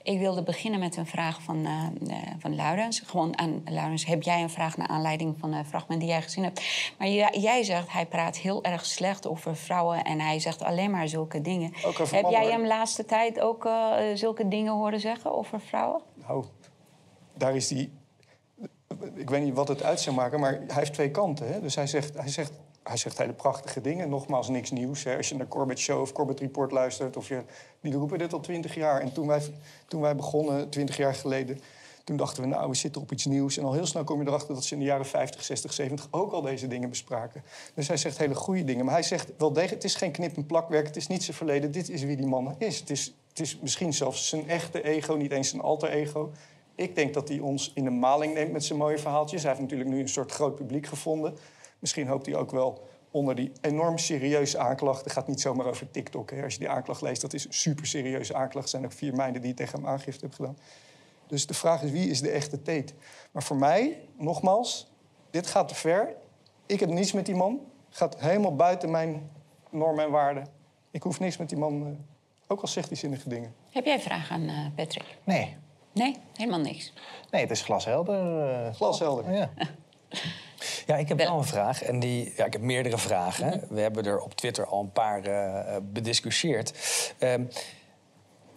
Ik 0.03 0.19
wilde 0.19 0.43
beginnen 0.43 0.79
met 0.79 0.97
een 0.97 1.05
vraag 1.05 1.41
van, 1.41 1.65
eh 1.65 2.17
van 2.39 2.55
Laurens. 2.55 2.99
Gewoon 2.99 3.38
aan 3.38 3.62
Laurens. 3.65 4.05
Heb 4.05 4.23
jij 4.23 4.41
een 4.41 4.49
vraag 4.49 4.77
naar 4.77 4.88
aanleiding 4.88 5.36
van 5.39 5.53
een 5.53 5.65
fragment 5.65 5.99
die 5.99 6.10
jij 6.10 6.21
gezien 6.21 6.43
hebt? 6.43 6.62
Maar 6.97 7.08
jij, 7.08 7.38
jij 7.39 7.63
zegt 7.63 7.91
hij 7.91 8.05
praat 8.05 8.38
heel 8.38 8.63
erg 8.63 8.86
slecht 8.86 9.27
over 9.27 9.55
vrouwen 9.55 10.03
en 10.03 10.19
hij 10.19 10.39
zegt 10.39 10.63
alleen 10.63 10.91
maar 10.91 11.08
zulke 11.08 11.41
dingen. 11.41 11.73
Heb 11.73 12.12
mannen, 12.12 12.32
jij 12.32 12.51
hem 12.51 12.62
de 12.62 12.67
laatste 12.67 13.05
tijd 13.05 13.39
ook 13.39 13.69
zulke 14.13 14.47
dingen 14.47 14.73
horen 14.73 14.99
zeggen 14.99 15.36
over 15.36 15.62
vrouwen? 15.62 16.01
Nou, 16.27 16.45
daar 17.34 17.55
is 17.55 17.67
die. 17.67 17.91
Ik 19.13 19.29
weet 19.29 19.43
niet 19.43 19.53
wat 19.53 19.67
het 19.67 19.83
uit 19.83 19.99
zou 19.99 20.15
maken, 20.15 20.39
maar 20.39 20.51
hij 20.51 20.75
heeft 20.75 20.93
twee 20.93 21.12
kanten. 21.12 21.53
Hè? 21.53 21.62
Dus 21.62 21.75
hij 21.75 21.88
zegt, 21.88 22.13
hij, 22.17 22.29
zegt, 22.29 22.51
hij 22.83 22.97
zegt 22.97 23.17
hele 23.17 23.33
prachtige 23.33 23.81
dingen. 23.81 24.09
Nogmaals, 24.09 24.49
niks 24.49 24.71
nieuws. 24.71 25.03
Hè? 25.03 25.17
Als 25.17 25.29
je 25.29 25.35
naar 25.35 25.47
Corbett 25.47 25.79
Show 25.79 26.01
of 26.01 26.12
Corbett 26.12 26.39
Report 26.39 26.71
luistert, 26.71 27.17
of 27.17 27.27
je, 27.27 27.41
die 27.81 27.93
roepen 27.93 28.17
dit 28.17 28.33
al 28.33 28.39
twintig 28.39 28.75
jaar. 28.75 29.01
En 29.01 29.13
toen 29.13 29.27
wij, 29.27 29.41
toen 29.88 30.01
wij 30.01 30.15
begonnen, 30.15 30.69
twintig 30.69 30.97
jaar 30.97 31.15
geleden, 31.15 31.59
toen 32.09 32.17
dachten 32.17 32.43
we, 32.43 32.49
nou, 32.49 32.69
we 32.69 32.75
zitten 32.75 33.01
op 33.01 33.12
iets 33.12 33.25
nieuws. 33.25 33.57
En 33.57 33.63
al 33.63 33.73
heel 33.73 33.85
snel 33.85 34.03
kom 34.03 34.21
je 34.21 34.27
erachter 34.27 34.53
dat 34.53 34.63
ze 34.63 34.73
in 34.73 34.79
de 34.79 34.85
jaren 34.85 35.05
50, 35.05 35.43
60, 35.43 35.73
70 35.73 36.07
ook 36.12 36.31
al 36.31 36.41
deze 36.41 36.67
dingen 36.67 36.89
bespraken. 36.89 37.43
Dus 37.73 37.88
hij 37.88 37.97
zegt 37.97 38.17
hele 38.17 38.35
goede 38.35 38.63
dingen. 38.63 38.85
Maar 38.85 38.93
hij 38.93 39.03
zegt 39.03 39.31
wel 39.38 39.53
degelijk, 39.53 39.75
het 39.75 39.91
is 39.91 39.95
geen 39.95 40.12
knip- 40.12 40.35
en 40.35 40.45
plakwerk, 40.45 40.88
het 40.88 40.95
is 40.95 41.07
niet 41.07 41.23
zijn 41.23 41.38
verleden, 41.38 41.71
dit 41.71 41.89
is 41.89 42.03
wie 42.03 42.15
die 42.15 42.25
man 42.25 42.55
is. 42.57 42.79
Het 42.79 42.89
is, 42.89 43.13
het 43.29 43.39
is 43.39 43.59
misschien 43.62 43.93
zelfs 43.93 44.29
zijn 44.29 44.49
echte 44.49 44.83
ego, 44.83 45.13
niet 45.13 45.31
eens 45.31 45.49
zijn 45.49 45.62
alter 45.62 45.89
ego. 45.89 46.31
Ik 46.79 46.95
denk 46.95 47.13
dat 47.13 47.27
hij 47.27 47.39
ons 47.39 47.71
in 47.73 47.83
de 47.83 47.89
maling 47.89 48.33
neemt 48.33 48.51
met 48.51 48.63
zijn 48.65 48.79
mooie 48.79 48.97
verhaaltjes. 48.97 49.41
Hij 49.41 49.51
heeft 49.51 49.61
natuurlijk 49.63 49.89
nu 49.89 49.99
een 49.99 50.09
soort 50.09 50.31
groot 50.31 50.55
publiek 50.55 50.85
gevonden. 50.87 51.37
Misschien 51.79 52.07
hoopt 52.07 52.25
hij 52.25 52.35
ook 52.35 52.51
wel 52.51 52.87
onder 53.11 53.35
die 53.35 53.51
enorm 53.61 53.97
serieuze 53.97 54.57
aanklacht. 54.57 55.03
Het 55.03 55.13
gaat 55.13 55.27
niet 55.27 55.41
zomaar 55.41 55.65
over 55.65 55.91
TikTok. 55.91 56.31
Hè. 56.31 56.43
Als 56.43 56.53
je 56.53 56.59
die 56.59 56.69
aanklacht 56.69 57.01
leest, 57.01 57.21
dat 57.21 57.33
is 57.33 57.45
een 57.45 57.53
super 57.53 57.85
serieuze 57.85 58.33
aanklacht. 58.33 58.65
Er 58.65 58.69
zijn 58.69 58.85
ook 58.85 58.91
vier 58.91 59.15
meiden 59.15 59.41
die 59.41 59.53
tegen 59.53 59.79
hem 59.79 59.87
aangifte 59.87 60.19
hebben 60.19 60.35
gedaan. 60.37 60.57
Dus 61.27 61.47
de 61.47 61.53
vraag 61.53 61.81
is, 61.81 61.91
wie 61.91 62.09
is 62.09 62.21
de 62.21 62.29
echte 62.29 62.61
Tate? 62.61 62.93
Maar 63.31 63.43
voor 63.43 63.57
mij, 63.57 63.99
nogmaals, 64.17 64.91
dit 65.29 65.47
gaat 65.47 65.67
te 65.67 65.75
ver. 65.75 66.15
Ik 66.65 66.79
heb 66.79 66.89
niets 66.89 67.11
met 67.11 67.25
die 67.25 67.35
man. 67.35 67.59
Gaat 67.89 68.19
helemaal 68.19 68.55
buiten 68.55 68.91
mijn 68.91 69.29
normen 69.69 70.05
en 70.05 70.11
waarden. 70.11 70.47
Ik 70.91 71.03
hoef 71.03 71.19
niks 71.19 71.37
met 71.37 71.49
die 71.49 71.57
man, 71.57 71.85
eh, 71.85 71.91
ook 72.47 72.61
al 72.61 72.67
zegt 72.67 72.87
hij 72.87 72.97
zinnige 72.97 73.29
dingen. 73.29 73.53
Heb 73.69 73.85
jij 73.85 73.99
vragen 73.99 74.35
aan 74.35 74.47
eh, 74.47 74.65
Patrick? 74.75 75.17
Nee. 75.23 75.57
Nee, 75.93 76.15
helemaal 76.36 76.60
niks. 76.60 76.93
Nee, 77.32 77.41
het 77.41 77.52
is 77.52 77.62
glashelder. 77.62 78.49
eh. 78.49 78.73
Glashelder. 78.75 79.32
Ja. 79.34 79.49
Ja, 80.86 80.95
ik 80.95 81.08
heb 81.08 81.17
wel 81.17 81.38
een 81.38 81.43
vraag. 81.43 81.84
En 81.84 81.99
die, 81.99 82.34
ja, 82.36 82.45
ik 82.45 82.54
heb 82.54 82.62
meerdere 82.62 82.97
vragen. 82.97 83.63
We 83.69 83.82
hebben 83.82 84.06
er 84.06 84.19
op 84.19 84.34
Twitter 84.34 84.65
al 84.65 84.80
een 84.82 84.91
paar 84.91 85.23
eh, 85.23 85.75
eh, 85.75 85.82
bediscussieerd. 85.84 86.73
Ehm, 87.19 87.43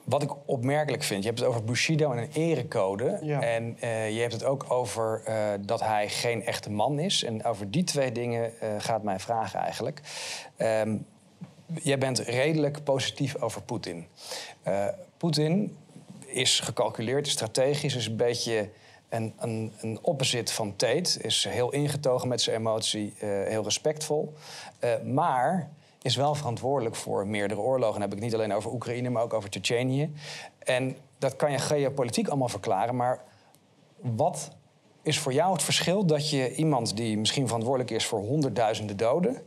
wat 0.05 0.23
ik 0.23 0.49
opmerkelijk 0.49 1.03
vind, 1.03 1.23
je 1.23 1.29
hebt 1.29 1.41
het 1.41 1.49
over 1.49 1.65
Bushido 1.65 2.13
en 2.13 2.19
een 2.19 2.31
erecode. 2.33 3.07
En 3.41 3.77
eh, 3.81 4.11
je 4.15 4.21
hebt 4.21 4.33
het 4.33 4.45
ook 4.45 4.65
over 4.71 5.23
eh, 5.25 5.49
dat 5.61 5.81
hij 5.81 6.09
geen 6.09 6.45
echte 6.45 6.71
man 6.71 6.99
is. 6.99 7.25
En 7.25 7.45
over 7.45 7.71
die 7.71 7.85
twee 7.85 8.13
dingen 8.13 8.61
eh, 8.61 8.69
gaat 8.79 9.03
mijn 9.03 9.21
vraag 9.21 9.55
eigenlijk. 9.55 10.01
Ehm, 10.57 10.97
jij 11.83 11.99
bent 11.99 12.19
redelijk 12.19 12.85
positief 12.85 13.37
over 13.37 13.63
Poetin. 13.63 14.07
Eh, 14.63 14.87
Poetin 15.17 15.77
is 16.33 16.61
gecalculeerd, 16.61 17.27
is 17.27 17.33
strategisch, 17.33 17.95
is 17.95 18.07
een 18.07 18.17
beetje 18.17 18.71
een, 19.09 19.35
een, 19.39 19.73
een 19.81 19.99
opposite 20.03 20.53
van 20.53 20.77
Tate. 20.77 21.23
Is 21.23 21.47
heel 21.49 21.73
ingetogen 21.73 22.29
met 22.29 22.41
zijn 22.41 22.57
emotie, 22.57 23.15
eh, 23.19 23.29
heel 23.29 23.63
respectvol. 23.63 24.35
Eh, 24.79 24.91
maar 25.05 25.71
is 26.03 26.17
wel 26.17 26.35
verantwoordelijk 26.35 26.97
voor 26.97 27.27
meerdere 27.27 27.61
oorlogen. 27.61 28.01
Dan 28.01 28.09
heb 28.09 28.19
ik 28.19 28.25
niet 28.25 28.35
alleen 28.35 28.53
over 28.53 28.73
Oekraïne, 28.73 29.11
maar 29.11 29.23
ook 29.23 29.33
over 29.33 29.51
Tsjetsjenië. 29.51 30.13
En 30.59 30.97
dat 31.19 31.37
kan 31.37 31.51
je 31.53 31.59
geopolitiek 31.59 32.29
allemaal 32.29 32.49
verklaren. 32.49 32.97
Maar 32.97 33.25
wat 33.97 34.51
is 35.03 35.19
voor 35.19 35.33
jou 35.33 35.53
het 35.53 35.63
verschil 35.63 36.07
dat 36.07 36.31
je 36.31 36.55
iemand 36.55 36.97
die 36.97 37.19
misschien 37.19 37.47
verantwoordelijk 37.47 37.91
is 37.91 38.07
voor 38.07 38.19
honderdduizenden 38.19 38.97
doden... 38.97 39.43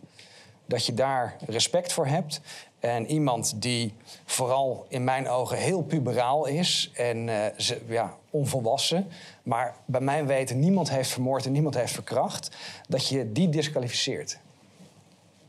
dat 0.65 0.85
je 0.85 0.93
daar 0.93 1.35
respect 1.45 1.93
voor 1.93 2.07
hebt. 2.07 2.41
En 2.85 3.05
iemand 3.05 3.61
die 3.61 3.93
vooral 4.25 4.85
in 4.89 5.03
mijn 5.03 5.29
ogen 5.29 5.57
heel 5.57 5.81
puberaal 5.83 6.45
is 6.45 6.91
en 6.93 7.29
eh, 7.29 7.59
ze, 7.59 7.81
ja, 7.87 8.17
onvolwassen, 8.29 9.07
maar 9.43 9.75
bij 9.85 10.01
mijn 10.01 10.25
weten 10.25 10.59
niemand 10.59 10.89
heeft 10.89 11.09
vermoord 11.09 11.45
en 11.45 11.51
niemand 11.51 11.75
heeft 11.75 11.91
verkracht, 11.93 12.57
dat 12.87 13.07
je 13.07 13.31
die 13.31 13.49
disqualificeert. 13.49 14.39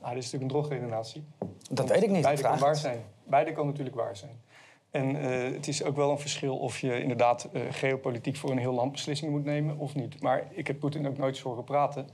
Ah, 0.01 0.13
dit 0.13 0.23
is 0.23 0.33
natuurlijk 0.33 0.43
een 0.43 0.61
drogredenatie. 0.61 1.25
Dat 1.71 1.89
weet 1.89 2.03
ik 2.03 2.11
niet. 2.11 2.23
Beide 2.23 2.43
kan 2.43 2.59
waar 2.59 2.77
zijn. 2.77 3.05
Beide 3.25 3.53
kan 3.53 3.67
natuurlijk 3.67 3.97
waar 3.97 4.17
zijn. 4.17 4.41
En 4.91 5.17
eh, 5.17 5.53
het 5.53 5.69
is 5.69 5.85
ook 5.85 5.97
wel 5.97 6.11
een 6.11 6.19
verschil 6.19 6.57
of 6.57 6.79
je 6.79 7.01
inderdaad 7.01 7.49
eh, 7.53 7.63
geopolitiek 7.71 8.37
voor 8.37 8.51
een 8.51 8.59
heel 8.59 8.75
land 8.75 8.93
beslissingen 8.93 9.33
moet 9.33 9.45
nemen 9.45 9.79
of 9.79 9.95
niet. 9.95 10.23
Maar 10.23 10.47
ik 10.51 10.67
heb 10.67 10.79
Poetin 10.79 11.09
ook 11.09 11.19
nooit 11.19 11.35
eens 11.35 11.45
horen 11.45 11.65
praten. 11.65 12.09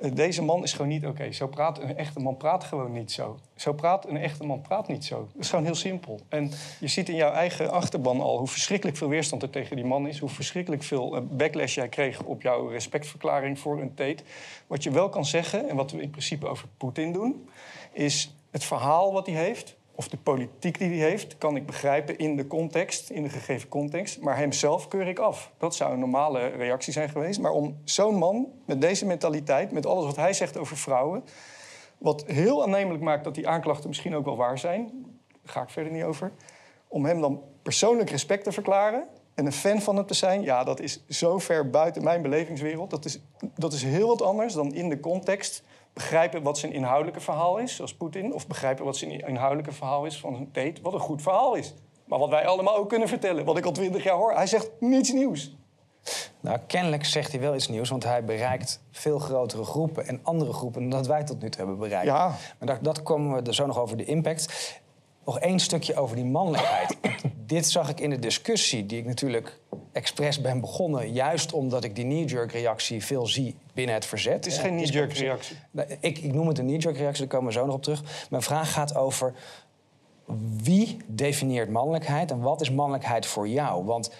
Eh, 0.00 0.10
deze 0.14 0.42
man 0.42 0.62
is 0.62 0.72
gewoon 0.72 0.88
niet 0.88 1.06
oké. 1.06 1.32
Zo 1.32 1.46
praat 1.46 1.78
een 1.78 1.96
echte 1.96 2.20
man 2.20 2.36
praat 2.36 2.64
gewoon 2.64 2.92
niet 2.92 3.12
zo. 3.12 3.38
Zo 3.54 3.72
praat 3.72 4.08
een 4.08 4.16
echte 4.16 4.44
man 4.44 4.60
praat 4.60 4.88
niet 4.88 5.04
zo. 5.04 5.28
Dat 5.32 5.42
is 5.42 5.48
gewoon 5.50 5.64
heel 5.64 5.74
simpel. 5.74 6.20
En 6.28 6.50
je 6.80 6.88
ziet 6.88 7.08
in 7.08 7.14
jouw 7.14 7.32
eigen 7.32 7.70
achterban 7.70 8.20
al 8.20 8.38
hoe 8.38 8.46
verschrikkelijk 8.46 8.96
veel 8.96 9.08
weerstand 9.08 9.42
er 9.42 9.50
tegen 9.50 9.76
die 9.76 9.84
man 9.84 10.08
is. 10.08 10.18
Hoe 10.18 10.28
verschrikkelijk 10.28 10.82
veel 10.82 11.16
eh, 11.16 11.22
backlash 11.30 11.74
jij 11.74 11.88
kreeg 11.88 12.22
op 12.22 12.42
jouw 12.42 12.68
respectverklaring 12.68 13.58
voor 13.58 13.80
een 13.80 13.94
Tate. 13.94 14.22
Wat 14.66 14.82
je 14.82 14.90
wel 14.90 15.08
kan 15.08 15.24
zeggen, 15.24 15.68
en 15.68 15.76
wat 15.76 15.90
we 15.90 16.02
in 16.02 16.10
principe 16.10 16.46
over 16.46 16.68
Poetin 16.76 17.12
doen, 17.12 17.48
is 17.92 18.34
het 18.50 18.64
verhaal 18.64 19.12
wat 19.12 19.26
hij 19.26 19.36
heeft, 19.36 19.76
of 19.94 20.08
de 20.08 20.16
politiek 20.16 20.78
die 20.78 20.88
hij 20.88 21.08
heeft, 21.08 21.38
kan 21.38 21.56
ik 21.56 21.66
begrijpen 21.66 22.18
in 22.18 22.36
de 22.36 22.46
context, 22.46 23.10
in 23.10 23.22
de 23.22 23.28
gegeven 23.28 23.68
context. 23.68 24.20
Maar 24.20 24.36
hemzelf 24.36 24.88
keur 24.88 25.08
ik 25.08 25.18
af. 25.18 25.52
Dat 25.58 25.74
zou 25.74 25.92
een 25.92 25.98
normale 25.98 26.46
reactie 26.46 26.92
zijn 26.92 27.08
geweest. 27.08 27.40
Maar 27.40 27.52
om 27.52 27.76
zo'n 27.84 28.14
man 28.14 28.52
met 28.66 28.80
deze 28.80 29.06
mentaliteit, 29.06 29.72
met 29.72 29.86
alles 29.86 30.04
wat 30.04 30.16
hij 30.16 30.32
zegt 30.32 30.56
over 30.56 30.76
vrouwen, 30.76 31.24
wat 31.98 32.24
heel 32.26 32.62
aannemelijk 32.62 33.02
maakt 33.02 33.24
dat 33.24 33.34
die 33.34 33.48
aanklachten 33.48 33.88
misschien 33.88 34.14
ook 34.14 34.24
wel 34.24 34.36
waar 34.36 34.58
zijn, 34.58 34.90
daar 35.28 35.52
ga 35.52 35.62
ik 35.62 35.70
verder 35.70 35.92
niet 35.92 36.04
over. 36.04 36.32
Om 36.88 37.04
hem 37.04 37.20
dan 37.20 37.42
persoonlijk 37.62 38.10
respect 38.10 38.44
te 38.44 38.52
verklaren 38.52 39.06
en 39.34 39.46
een 39.46 39.52
fan 39.52 39.80
van 39.80 39.96
hem 39.96 40.06
te 40.06 40.14
zijn, 40.14 40.42
ja, 40.42 40.64
dat 40.64 40.80
is 40.80 41.04
zo 41.08 41.38
ver 41.38 41.70
buiten 41.70 42.04
mijn 42.04 42.22
belevingswereld. 42.22 42.90
Dat 42.90 43.04
is, 43.04 43.20
dat 43.54 43.72
is 43.72 43.82
heel 43.82 44.08
wat 44.08 44.22
anders 44.22 44.52
dan 44.52 44.74
in 44.74 44.88
de 44.88 45.00
context 45.00 45.62
begrijpen 45.94 46.42
wat 46.42 46.58
zijn 46.58 46.72
inhoudelijke 46.72 47.20
verhaal 47.20 47.58
is, 47.58 47.76
zoals 47.76 47.94
Poetin, 47.94 48.34
of 48.34 48.46
begrijpen 48.46 48.84
wat 48.84 48.96
zijn 48.96 49.26
inhoudelijke 49.26 49.72
verhaal 49.72 50.04
is 50.04 50.20
van 50.20 50.48
Tate, 50.52 50.82
wat 50.82 50.92
een 50.92 51.00
goed 51.00 51.22
verhaal 51.22 51.54
is. 51.54 51.74
Maar 52.04 52.18
wat 52.18 52.28
wij 52.28 52.46
allemaal 52.46 52.76
ook 52.76 52.88
kunnen 52.88 53.08
vertellen, 53.08 53.44
wat 53.44 53.58
ik 53.58 53.64
al 53.64 53.72
twintig 53.72 54.04
jaar 54.04 54.16
hoor. 54.16 54.34
Hij 54.34 54.46
zegt 54.46 54.70
niets 54.80 55.12
nieuws. 55.12 55.56
Nou, 56.40 56.58
kennelijk 56.66 57.04
zegt 57.04 57.30
hij 57.30 57.40
wel 57.40 57.54
iets 57.54 57.68
nieuws, 57.68 57.90
want 57.90 58.04
hij 58.04 58.24
bereikt 58.24 58.82
veel 58.90 59.18
grotere 59.18 59.64
groepen 59.64 60.06
en 60.06 60.20
andere 60.22 60.52
groepen 60.52 60.80
dan 60.80 60.90
dat 60.90 61.06
wij 61.06 61.24
tot 61.24 61.42
nu 61.42 61.48
toe 61.50 61.60
hebben 61.60 61.78
bereikt. 61.78 62.06
Ja. 62.06 62.36
Maar 62.58 62.68
dat, 62.68 62.84
dat 62.84 63.02
komen 63.02 63.34
we 63.36 63.42
er 63.42 63.54
zo 63.54 63.66
nog 63.66 63.78
over 63.78 63.96
de 63.96 64.04
impact. 64.04 64.80
Nog 65.24 65.38
één 65.38 65.58
stukje 65.58 65.96
over 65.96 66.16
die 66.16 66.24
mannelijkheid. 66.24 66.96
Dit 67.46 67.66
zag 67.66 67.88
ik 67.88 68.00
in 68.00 68.10
de 68.10 68.18
discussie, 68.18 68.86
die 68.86 68.98
ik 68.98 69.04
natuurlijk 69.04 69.60
expres 69.92 70.40
ben 70.40 70.60
begonnen, 70.60 71.12
juist 71.12 71.52
omdat 71.52 71.84
ik 71.84 71.94
die 71.94 72.04
knee-jerk 72.04 72.52
reactie 72.52 73.04
veel 73.04 73.26
zie 73.26 73.56
binnen 73.74 73.94
het 73.94 74.04
verzet. 74.04 74.34
Het 74.34 74.46
is 74.46 74.58
geen 74.58 74.76
knee-jerk 74.76 75.12
reactie. 75.12 75.56
Ik, 76.00 76.18
ik 76.18 76.32
noem 76.32 76.48
het 76.48 76.58
een 76.58 76.66
knee-jerk 76.66 76.96
reactie, 76.96 77.20
daar 77.26 77.38
komen 77.38 77.52
we 77.52 77.58
zo 77.58 77.66
nog 77.66 77.74
op 77.74 77.82
terug. 77.82 78.26
Mijn 78.30 78.42
vraag 78.42 78.72
gaat 78.72 78.96
over 78.96 79.34
wie 80.62 80.96
definieert 81.06 81.70
mannelijkheid 81.70 82.30
en 82.30 82.40
wat 82.40 82.60
is 82.60 82.70
mannelijkheid 82.70 83.26
voor 83.26 83.48
jou? 83.48 83.84
Want 83.84 84.10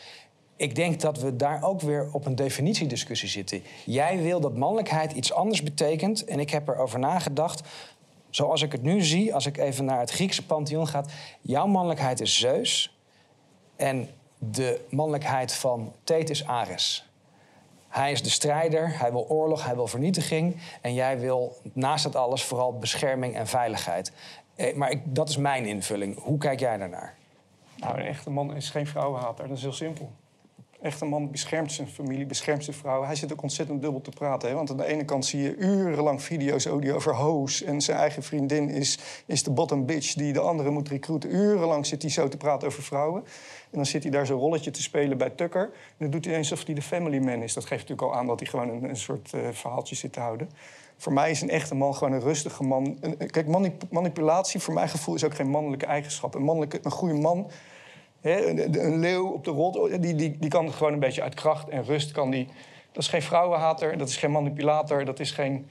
ik 0.57 0.75
denk 0.75 1.01
dat 1.01 1.19
we 1.19 1.37
daar 1.37 1.63
ook 1.63 1.81
weer 1.81 2.09
op 2.13 2.27
een 2.27 2.35
definitiediscussie 2.35 3.29
zitten. 3.29 3.63
Jij 3.85 4.23
wil 4.23 4.41
dat 4.41 4.57
mannelijkheid 4.57 5.13
iets 5.13 5.33
anders 5.33 5.63
betekent 5.63 6.25
en 6.25 6.41
ik 6.41 6.51
heb 6.51 6.69
erover 6.69 6.99
nagedacht. 6.99 7.63
Zoals 8.35 8.63
ik 8.63 8.73
het 8.73 8.83
nu 8.83 9.03
zie, 9.03 9.35
als 9.35 9.47
ik 9.47 9.57
even 9.57 9.85
naar 9.85 9.99
het 9.99 10.11
Griekse 10.11 10.47
pantheon 10.47 10.89
ga, 10.89 11.05
jouw 11.41 11.67
mannelijkheid 11.67 12.21
is 12.21 12.39
Zeus 12.39 12.99
en 13.77 14.09
de 14.39 14.81
mannelijkheid 14.91 15.55
van 15.55 15.93
Tate 16.05 16.31
is 16.31 16.47
Ares. 16.47 17.11
Hij 17.89 18.13
is 18.13 18.23
de 18.23 18.31
strijder, 18.31 18.99
hij 18.99 19.13
wil 19.13 19.29
oorlog, 19.29 19.65
hij 19.65 19.75
wil 19.75 19.87
vernietiging. 19.87 20.57
En 20.81 20.95
jij 20.95 21.19
wil 21.19 21.57
naast 21.73 22.05
dat 22.05 22.17
alles 22.17 22.43
vooral 22.43 22.79
bescherming 22.79 23.37
en 23.37 23.47
veiligheid. 23.47 24.13
Eh, 24.55 24.75
maar 24.75 24.91
ik, 24.91 25.01
dat 25.05 25.29
is 25.29 25.37
mijn 25.37 25.67
invulling. 25.67 26.19
Hoe 26.19 26.39
kijk 26.39 26.61
jij 26.61 26.77
daarnaar? 26.77 27.15
Nou, 27.77 27.99
een 27.99 28.07
echte 28.07 28.31
man 28.31 28.55
is 28.55 28.71
geen 28.71 28.87
vrouwenhater. 28.87 29.49
Dat 29.49 29.57
is 29.57 29.63
heel 29.63 29.73
simpel. 29.73 30.13
Een 30.85 30.91
echte 30.91 31.05
man 31.05 31.31
beschermt 31.31 31.73
zijn 31.73 31.89
familie, 31.89 32.27
beschermt 32.27 32.65
zijn 32.65 32.77
vrouw. 32.77 33.05
Hij 33.05 33.15
zit 33.15 33.33
ook 33.33 33.43
ontzettend 33.43 33.83
dubbel 33.83 34.01
te 34.01 34.11
praten. 34.11 34.49
Hè? 34.49 34.55
Want 34.55 34.71
aan 34.71 34.77
de 34.77 34.87
ene 34.87 35.05
kant 35.05 35.27
zie 35.27 35.43
je 35.43 35.57
urenlang 35.57 36.23
video's 36.23 36.67
over 36.67 37.15
hoes... 37.15 37.63
en 37.63 37.81
zijn 37.81 37.99
eigen 37.99 38.23
vriendin 38.23 38.71
is, 38.71 38.99
is 39.27 39.43
de 39.43 39.51
bottom 39.51 39.87
bitch 39.87 40.15
die 40.15 40.33
de 40.33 40.41
andere 40.41 40.71
moet 40.71 40.89
recruiten. 40.89 41.35
Urenlang 41.35 41.87
zit 41.87 42.03
hij 42.03 42.11
zo 42.11 42.29
te 42.29 42.37
praten 42.37 42.69
over 42.69 42.83
vrouwen. 42.83 43.23
En 43.71 43.77
dan 43.77 43.87
zit 43.87 44.03
hij 44.03 44.13
daar 44.13 44.27
zo'n 44.27 44.39
rolletje 44.39 44.71
te 44.71 44.83
spelen 44.83 45.19
bij 45.19 45.31
Tucker. 45.31 45.63
En 45.63 45.97
dan 45.99 46.11
doet 46.11 46.25
hij 46.25 46.35
eens 46.35 46.51
alsof 46.51 46.67
hij 46.67 46.75
de 46.75 46.83
family 46.83 47.19
man 47.19 47.43
is. 47.43 47.55
Dat 47.55 47.65
geeft 47.65 47.89
natuurlijk 47.89 48.13
al 48.13 48.19
aan 48.19 48.27
dat 48.27 48.41
hij 48.41 48.49
gewoon 48.49 48.69
een, 48.69 48.89
een 48.89 48.97
soort 48.97 49.33
eh, 49.33 49.41
verhaaltje 49.53 49.95
zit 49.95 50.13
te 50.13 50.21
houden. 50.21 50.51
Voor 50.97 51.13
mij 51.13 51.31
is 51.31 51.41
een 51.41 51.51
echte 51.51 51.75
man 51.75 51.95
gewoon 51.95 52.13
een 52.13 52.21
rustige 52.21 52.63
man. 52.63 52.97
Een- 53.01 53.31
kijk, 53.31 53.47
manip- 53.49 53.85
manipulatie 53.91 54.61
voor 54.61 54.75
mijn 54.75 54.89
gevoel 54.89 55.15
is 55.15 55.25
ook 55.25 55.35
geen 55.35 55.51
mannelijke 55.51 55.87
eigenschap. 55.87 56.35
Een, 56.35 56.43
mannelijke, 56.43 56.79
een 56.83 56.91
goede 56.91 57.15
man 57.15 57.51
Een, 58.25 58.85
een 58.85 58.99
leeuw 58.99 59.29
op 59.29 59.45
de 59.45 59.51
rot, 59.51 60.03
die, 60.03 60.15
die, 60.15 60.37
die 60.39 60.51
kan 60.51 60.73
gewoon 60.73 60.93
een 60.93 60.99
beetje 60.99 61.23
uit 61.23 61.35
kracht 61.35 61.69
en 61.69 61.85
rust. 61.85 62.13
Kan 62.13 62.31
die, 62.31 62.49
dat 62.93 63.03
is 63.03 63.09
geen 63.09 63.23
vrouwenhater, 63.23 63.99
dat 63.99 64.09
is 64.09 64.17
geen 64.17 64.31
manipulator, 64.31 65.05
dat 65.05 65.21
is 65.21 65.31
geen... 65.31 65.69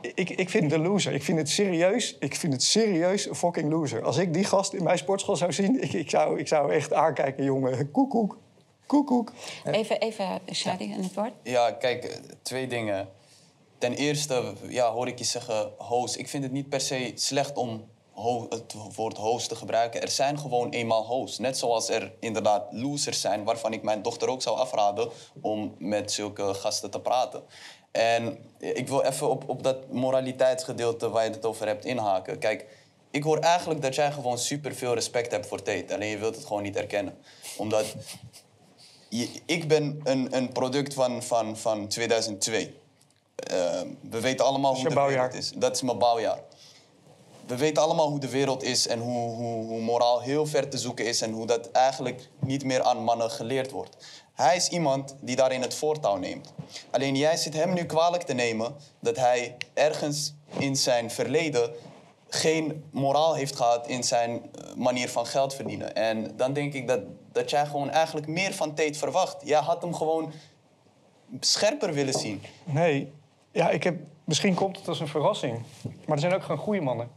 Ik, 0.00 0.30
ik 0.30 0.50
vind 0.50 0.64
het 0.64 0.72
een 0.72 0.86
loser. 0.86 1.12
Ik 1.12 1.22
vind 1.22 1.38
het 1.38 1.48
serieus, 1.48 2.16
ik 2.18 2.36
vind 2.36 2.52
het 2.52 2.62
serieus 2.62 3.28
een 3.28 3.34
fucking 3.34 3.70
loser. 3.70 4.02
Als 4.02 4.16
ik 4.16 4.34
die 4.34 4.44
gast 4.44 4.72
in 4.72 4.82
mijn 4.82 4.98
sportschool 4.98 5.36
zou 5.36 5.52
zien, 5.52 5.82
ik, 5.82 5.92
ik, 5.92 6.10
zou, 6.10 6.38
ik 6.38 6.48
zou 6.48 6.72
echt 6.72 6.92
aankijken, 6.92 7.44
jongen. 7.44 7.90
Koekoek, 7.90 8.38
koekoek. 8.86 9.32
Even, 9.64 10.00
even 10.00 10.40
Shadi 10.52 10.92
aan 10.92 11.02
het 11.02 11.14
woord. 11.14 11.32
Ja, 11.42 11.70
kijk, 11.70 12.04
eh, 12.04 12.16
twee 12.42 12.66
dingen. 12.66 13.08
Ten 13.78 13.92
eerste 13.92 14.52
ja, 14.68 14.90
hoor 14.90 15.08
ik 15.08 15.18
je 15.18 15.24
zeggen 15.24 15.70
host. 15.78 16.18
Ik 16.18 16.28
vind 16.28 16.42
het 16.42 16.52
niet 16.52 16.68
per 16.68 16.80
se 16.80 17.12
slecht 17.14 17.56
om 17.56 17.84
het 18.48 18.74
woord 18.94 19.16
host 19.16 19.48
te 19.48 19.56
gebruiken. 19.56 20.02
Er 20.02 20.08
zijn 20.08 20.38
gewoon 20.38 20.70
eenmaal 20.70 21.04
hosts. 21.06 21.38
Net 21.38 21.58
zoals 21.58 21.88
er 21.88 22.12
inderdaad 22.20 22.66
losers 22.70 23.20
zijn, 23.20 23.44
waarvan 23.44 23.72
ik 23.72 23.82
mijn 23.82 24.02
dochter 24.02 24.28
ook 24.28 24.42
zou 24.42 24.58
afraden 24.58 25.08
om 25.42 25.74
met 25.78 26.12
zulke 26.12 26.54
gasten 26.54 26.90
te 26.90 27.00
praten. 27.00 27.42
En 27.92 28.38
ik 28.58 28.88
wil 28.88 29.02
even 29.02 29.30
op, 29.30 29.48
op 29.48 29.62
dat 29.62 29.92
moraliteitsgedeelte 29.92 31.08
waar 31.10 31.24
je 31.24 31.30
het 31.30 31.44
over 31.46 31.66
hebt 31.66 31.84
inhaken. 31.84 32.38
Kijk, 32.38 32.66
ik 33.10 33.22
hoor 33.22 33.38
eigenlijk 33.38 33.82
dat 33.82 33.94
jij 33.94 34.12
gewoon 34.12 34.38
super 34.38 34.74
veel 34.74 34.94
respect 34.94 35.30
hebt 35.30 35.46
voor 35.46 35.62
Tate. 35.62 35.94
Alleen 35.94 36.08
je 36.08 36.18
wilt 36.18 36.34
het 36.36 36.44
gewoon 36.46 36.62
niet 36.62 36.76
erkennen. 36.76 37.18
Omdat 37.56 37.94
je- 39.08 39.28
ik 39.46 39.68
ben 39.68 40.00
een, 40.04 40.36
een 40.36 40.52
product 40.52 40.94
van, 40.94 41.22
van, 41.22 41.56
van 41.56 41.88
2002. 41.88 42.74
Eh, 43.36 43.80
we 44.10 44.20
weten 44.20 44.44
allemaal 44.46 44.74
hoe 44.74 44.82
wereld 45.30 45.34
is. 45.34 45.52
Dat 45.56 45.74
is 45.74 45.82
mijn 45.82 45.98
bouwjaar. 45.98 46.40
We 47.46 47.56
weten 47.56 47.82
allemaal 47.82 48.08
hoe 48.08 48.20
de 48.20 48.28
wereld 48.28 48.62
is 48.62 48.86
en 48.86 48.98
hoe, 48.98 49.34
hoe, 49.34 49.64
hoe 49.64 49.80
moraal 49.80 50.20
heel 50.20 50.46
ver 50.46 50.68
te 50.68 50.78
zoeken 50.78 51.06
is 51.06 51.20
en 51.20 51.32
hoe 51.32 51.46
dat 51.46 51.70
eigenlijk 51.70 52.28
niet 52.40 52.64
meer 52.64 52.82
aan 52.82 53.04
mannen 53.04 53.30
geleerd 53.30 53.70
wordt. 53.70 53.96
Hij 54.34 54.56
is 54.56 54.68
iemand 54.68 55.16
die 55.20 55.36
daarin 55.36 55.60
het 55.60 55.74
voortouw 55.74 56.16
neemt. 56.16 56.52
Alleen 56.90 57.16
jij 57.16 57.36
zit 57.36 57.54
hem 57.54 57.72
nu 57.72 57.84
kwalijk 57.84 58.22
te 58.22 58.32
nemen 58.32 58.74
dat 59.00 59.16
hij 59.16 59.56
ergens 59.74 60.34
in 60.58 60.76
zijn 60.76 61.10
verleden 61.10 61.70
geen 62.28 62.84
moraal 62.90 63.34
heeft 63.34 63.56
gehad 63.56 63.86
in 63.86 64.04
zijn 64.04 64.30
eh, 64.30 64.74
manier 64.74 65.08
van 65.08 65.26
geld 65.26 65.54
verdienen. 65.54 65.94
En 65.94 66.36
dan 66.36 66.52
denk 66.52 66.72
ik 66.72 66.88
dat, 66.88 67.00
dat 67.32 67.50
jij 67.50 67.66
gewoon 67.66 67.90
eigenlijk 67.90 68.26
meer 68.26 68.54
van 68.54 68.74
Tate 68.74 68.98
verwacht. 68.98 69.36
Jij 69.44 69.60
had 69.60 69.82
hem 69.82 69.94
gewoon 69.94 70.32
scherper 71.40 71.92
willen 71.92 72.14
zien. 72.14 72.42
Nee, 72.64 73.12
ja, 73.52 73.70
ik 73.70 73.82
heb, 73.82 73.96
misschien 74.26 74.54
komt 74.54 74.76
het 74.76 74.88
als 74.88 75.00
een 75.00 75.08
verrassing. 75.08 75.62
Maar 75.82 76.14
er 76.16 76.20
zijn 76.20 76.34
ook 76.34 76.42
gewoon 76.42 76.58
goede 76.58 76.80
mannen. 76.80 77.08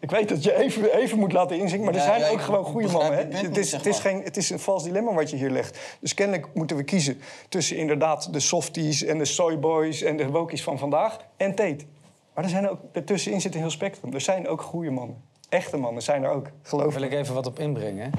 Ik 0.00 0.10
weet 0.10 0.28
dat 0.28 0.44
je 0.44 0.54
even, 0.54 0.96
even 0.96 1.18
moet 1.18 1.32
laten 1.32 1.58
inzinken, 1.58 1.84
maar 1.84 1.94
er 1.94 2.00
Ja, 2.00 2.06
zijn 2.06 2.20
ja, 2.20 2.28
ook 2.28 2.40
gewoon 2.40 2.64
goede 2.64 2.88
mannen. 2.88 3.12
Hè? 3.12 3.38
Het, 3.38 3.56
is, 3.56 3.72
het, 3.72 3.86
is 3.86 3.98
geen, 3.98 4.22
het 4.22 4.36
is 4.36 4.50
een 4.50 4.58
vals 4.58 4.84
dilemma 4.84 5.12
wat 5.12 5.30
je 5.30 5.36
hier 5.36 5.50
legt. 5.50 5.96
Dus 6.00 6.14
kennelijk 6.14 6.54
moeten 6.54 6.76
we 6.76 6.82
kiezen 6.82 7.20
tussen 7.48 7.76
inderdaad 7.76 8.32
de 8.32 8.40
softies 8.40 9.04
en 9.04 9.18
de 9.18 9.24
soyboys 9.24 10.02
en 10.02 10.16
de 10.16 10.30
wokies 10.30 10.62
van 10.62 10.78
vandaag 10.78 11.18
en 11.36 11.54
Tate. 11.54 11.84
Maar 12.34 12.44
er 12.44 12.50
zijn 12.50 12.68
ook, 12.68 12.80
ertussenin 12.92 13.40
zit 13.40 13.54
een 13.54 13.60
heel 13.60 13.70
spectrum. 13.70 14.14
Er 14.14 14.20
zijn 14.20 14.48
ook 14.48 14.62
goede 14.62 14.90
mannen. 14.90 15.22
Echte 15.48 15.76
mannen 15.76 16.02
zijn 16.02 16.24
er 16.24 16.30
ook, 16.30 16.50
geloof 16.62 16.94
wil 16.94 17.02
ik 17.02 17.12
even 17.12 17.34
wat 17.34 17.46
op 17.46 17.58
inbrengen. 17.58 18.10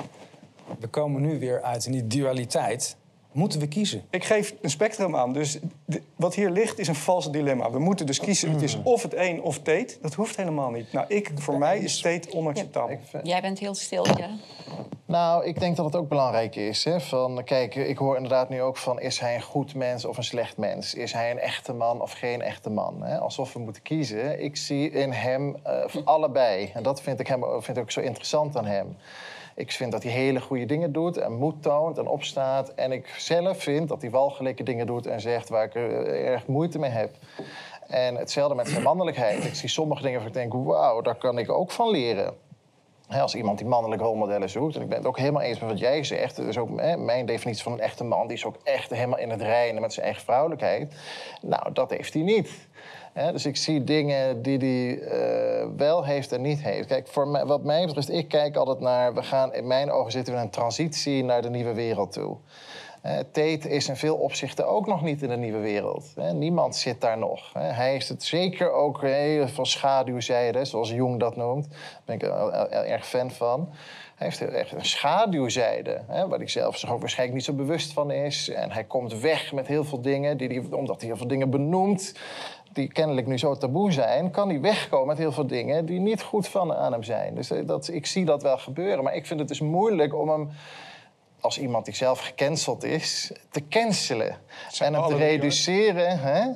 We 0.80 0.88
komen 0.88 1.22
nu 1.22 1.40
weer 1.40 1.62
uit 1.62 1.86
in 1.86 1.92
die 1.92 2.08
dualiteit. 2.08 2.98
Moeten 3.32 3.60
we 3.60 3.68
kiezen? 3.68 4.04
Ik 4.10 4.24
geef 4.24 4.54
een 4.62 4.70
spectrum 4.70 5.16
aan. 5.16 5.34
Dus 5.34 5.60
wat 6.16 6.36
hier 6.36 6.50
ligt 6.50 6.80
is 6.80 6.88
een 6.88 6.96
vals 6.96 7.32
dilemma. 7.32 7.72
We 7.72 7.80
moeten 7.80 8.06
dus 8.06 8.20
kiezen. 8.20 8.52
Het 8.52 8.62
is 8.62 8.78
of 8.84 9.04
het 9.04 9.16
een 9.16 9.42
of 9.42 9.58
Tate. 9.58 9.98
Dat 10.02 10.14
hoeft 10.14 10.36
helemaal 10.36 10.72
niet. 10.72 10.92
Nou, 10.94 11.06
ik, 11.08 11.32
voor 11.36 11.58
mij 11.58 11.80
is 11.80 12.02
Tate 12.02 12.34
onacceptabel. 12.34 13.00
Jij 13.24 13.42
bent 13.42 13.60
heel 13.60 13.76
stil, 13.76 14.06
ja. 14.06 14.30
Nou, 15.06 15.46
ik 15.46 15.60
denk 15.60 15.76
dat 15.76 15.86
het 15.86 15.96
ook 15.96 16.10
belangrijk 16.10 16.56
is. 16.56 16.84
Hè? 16.84 17.00
Van, 17.02 17.44
kijk, 17.44 17.76
ik 17.76 17.98
hoor 17.98 18.16
inderdaad 18.16 18.50
nu 18.50 18.62
ook 18.62 18.78
van... 18.78 19.00
is 19.00 19.20
hij 19.20 19.36
een 19.36 19.42
goed 19.42 19.76
mens 19.76 20.06
of 20.06 20.18
een 20.18 20.24
slecht 20.24 20.58
mens? 20.58 20.94
Is 20.94 21.14
hij 21.14 21.32
een 21.32 21.40
echte 21.40 21.74
man 21.74 22.02
of 22.02 22.12
geen 22.12 22.42
echte 22.42 22.70
man? 22.70 23.04
Hè? 23.04 23.20
Alsof 23.20 23.54
we 23.54 23.60
moeten 23.60 23.82
kiezen. 23.82 24.44
Ik 24.44 24.58
zie 24.58 24.92
in 24.92 25.12
hem 25.12 25.58
eh, 25.64 25.86
allebei. 26.04 26.72
En 26.74 26.84
dat 26.84 27.02
vind 27.02 27.20
ik, 27.20 27.28
hem, 27.28 27.44
vind 27.62 27.78
ik 27.78 27.84
ook 27.84 27.92
zo 27.92 28.00
interessant 28.00 28.58
aan 28.58 28.66
hem. 28.66 28.98
Ik 29.60 29.72
vind 29.72 29.92
dat 29.92 30.04
hij 30.04 30.12
hele 30.12 30.42
goede 30.42 30.66
dingen 30.66 30.92
doet 30.92 31.18
en 31.18 31.34
moed 31.34 31.64
toont 31.64 31.98
en 31.98 32.08
opstaat. 32.08 32.74
En 32.74 32.92
ik 32.92 33.08
zelf 33.18 33.64
vind 33.64 33.90
dat 33.90 34.02
hij 34.02 34.10
walgelijke 34.10 34.64
dingen 34.64 34.86
doet 34.86 35.06
en 35.06 35.22
zegt 35.22 35.50
waar 35.50 35.64
ik 35.64 35.76
eh, 35.76 36.28
erg 36.28 36.48
moeite 36.48 36.80
mee 36.80 36.90
heb. 36.90 37.16
En 37.88 38.16
hetzelfde 38.16 38.56
met 38.56 38.68
zijn 38.68 38.84
mannelijkheid. 38.84 39.46
Ik 39.46 39.56
zie 39.56 39.70
sommige 39.70 40.02
dingen 40.02 40.22
waarvan 40.22 40.42
ik 40.42 40.52
denk, 40.52 40.66
wauw, 40.66 41.02
daar 41.02 41.16
kan 41.16 41.38
ik 41.38 41.52
ook 41.52 41.72
van 41.72 41.90
leren. 41.90 42.34
Als 43.10 43.36
iemand 43.36 43.58
die 43.58 43.68
mannelijke 43.68 44.04
rolmodellen 44.04 44.50
zoekt. 44.50 44.76
En 44.76 44.82
ik 44.82 44.90
ben 44.90 44.98
het 44.98 45.08
ook 45.08 45.18
helemaal 45.18 45.42
eens 45.42 45.60
met 45.60 45.70
wat 45.70 45.80
jij 45.80 46.04
zegt. 46.04 46.36
Dus 46.36 46.58
ook 46.58 46.70
mijn 46.98 47.26
definitie 47.26 47.64
van 47.64 47.72
een 47.72 47.80
echte 47.80 48.04
man. 48.04 48.28
Die 48.28 48.38
is 48.38 48.46
ook 48.46 48.58
echt 48.64 48.90
helemaal 48.90 49.20
in 49.20 49.30
het 49.30 49.42
reinen 49.42 49.82
met 49.82 49.94
zijn 49.94 50.06
eigen 50.06 50.24
vrouwelijkheid. 50.24 50.96
Nou, 51.42 51.74
dat 51.74 51.90
heeft 51.90 52.14
hij 52.14 52.24
niet. 52.24 52.68
Dus 53.28 53.46
ik 53.46 53.58
zie 53.58 53.84
dingen 53.84 54.42
die 54.42 54.58
hij 54.58 55.00
eh, 55.02 55.68
wel 55.78 56.06
heeft 56.06 56.32
en 56.32 56.42
niet 56.42 56.62
heeft. 56.62 56.88
Kijk, 56.88 57.08
voor 57.08 57.28
mij, 57.28 57.46
wat 57.46 57.64
mij 57.64 57.86
betreft, 57.86 58.10
ik 58.12 58.28
kijk 58.28 58.56
altijd 58.56 58.80
naar... 58.80 59.14
We 59.14 59.24
gaan, 59.24 59.54
in 59.54 59.68
mijn 59.68 59.92
ogen 59.92 60.12
zitten 60.12 60.34
we 60.34 60.40
in 60.40 60.46
een 60.46 60.52
transitie 60.52 61.24
naar 61.24 61.42
de 61.42 61.50
nieuwe 61.50 61.74
wereld 61.74 62.12
toe. 62.12 62.38
Eh, 63.02 63.18
Tate 63.18 63.70
is 63.70 63.90
in 63.90 63.96
veel 63.96 64.16
opzichten 64.16 64.68
ook 64.68 64.88
nog 64.88 65.02
niet 65.02 65.22
in 65.22 65.30
de 65.30 65.38
nieuwe 65.38 65.60
wereld. 65.60 66.14
Niemand 66.34 66.76
zit 66.76 67.02
daar 67.02 67.18
nog. 67.18 67.54
Hij 67.54 67.92
heeft 67.92 68.10
het 68.10 68.24
zeker 68.24 68.72
ook 68.72 69.02
heel 69.02 69.48
veel 69.48 69.66
schaduwzijde, 69.66 70.66
zoals 70.66 70.90
Jung 70.90 71.20
dat 71.20 71.36
noemt. 71.36 71.70
Daar 71.70 71.80
ben 72.06 72.16
ik 72.16 72.22
er- 72.24 72.32
er- 72.54 72.70
er- 72.70 72.86
erg 72.86 73.08
fan 73.08 73.32
van. 73.32 73.70
Hij 74.16 74.28
heeft 74.28 74.42
echt 74.54 74.72
een 74.72 74.86
schaduwzijde, 74.86 76.02
hè, 76.08 76.28
waar 76.28 76.38
hij 76.40 76.48
zelf 76.48 76.78
zich 76.78 76.92
ook 76.92 77.00
waarschijnlijk 77.00 77.38
niet 77.38 77.48
zo 77.48 77.54
bewust 77.54 77.94
van 77.94 78.12
is. 78.12 78.50
En 78.50 78.72
hij 78.72 78.84
komt 78.84 79.20
weg 79.20 79.54
met 79.54 79.68
heel 79.68 79.84
veel 79.84 80.02
dingen, 80.02 80.38
die 80.38 80.48
hij, 80.48 80.78
omdat 80.78 81.00
hij 81.00 81.08
heel 81.08 81.18
veel 81.18 81.28
dingen 81.28 81.50
benoemt 81.50 82.14
die 82.80 82.92
kennelijk 82.92 83.28
nu 83.28 83.38
zo 83.38 83.56
taboe 83.56 83.92
zijn, 83.92 84.32
kan 84.32 84.50
hij 84.50 84.62
wegkomen 84.62 85.08
met 85.08 85.18
heel 85.18 85.32
veel 85.32 85.48
dingen 85.48 85.86
die 85.86 86.00
niet 86.00 86.22
goed 86.22 86.48
van 86.48 86.74
aan 86.74 86.92
hem 86.92 87.04
zijn. 87.04 87.36
Dus 87.36 87.52
eh, 87.52 87.68
dat, 87.68 87.88
ik 87.88 88.06
zie 88.06 88.26
dat 88.26 88.42
wel 88.42 88.58
gebeuren. 88.58 89.04
Maar 89.04 89.16
ik 89.16 89.26
vind 89.26 89.40
het 89.40 89.50
dus 89.50 89.60
moeilijk 89.60 90.16
om 90.16 90.30
hem 90.30 90.50
als 91.40 91.60
iemand 91.60 91.86
die 91.86 91.96
zelf 91.96 92.20
gecanceld 92.20 92.84
is, 92.84 93.32
te 93.50 93.68
cancelen. 93.68 94.38
En 94.80 94.94
hem 94.94 95.08
te 95.08 95.16
reduceren. 95.16 96.20
Hè? 96.20 96.52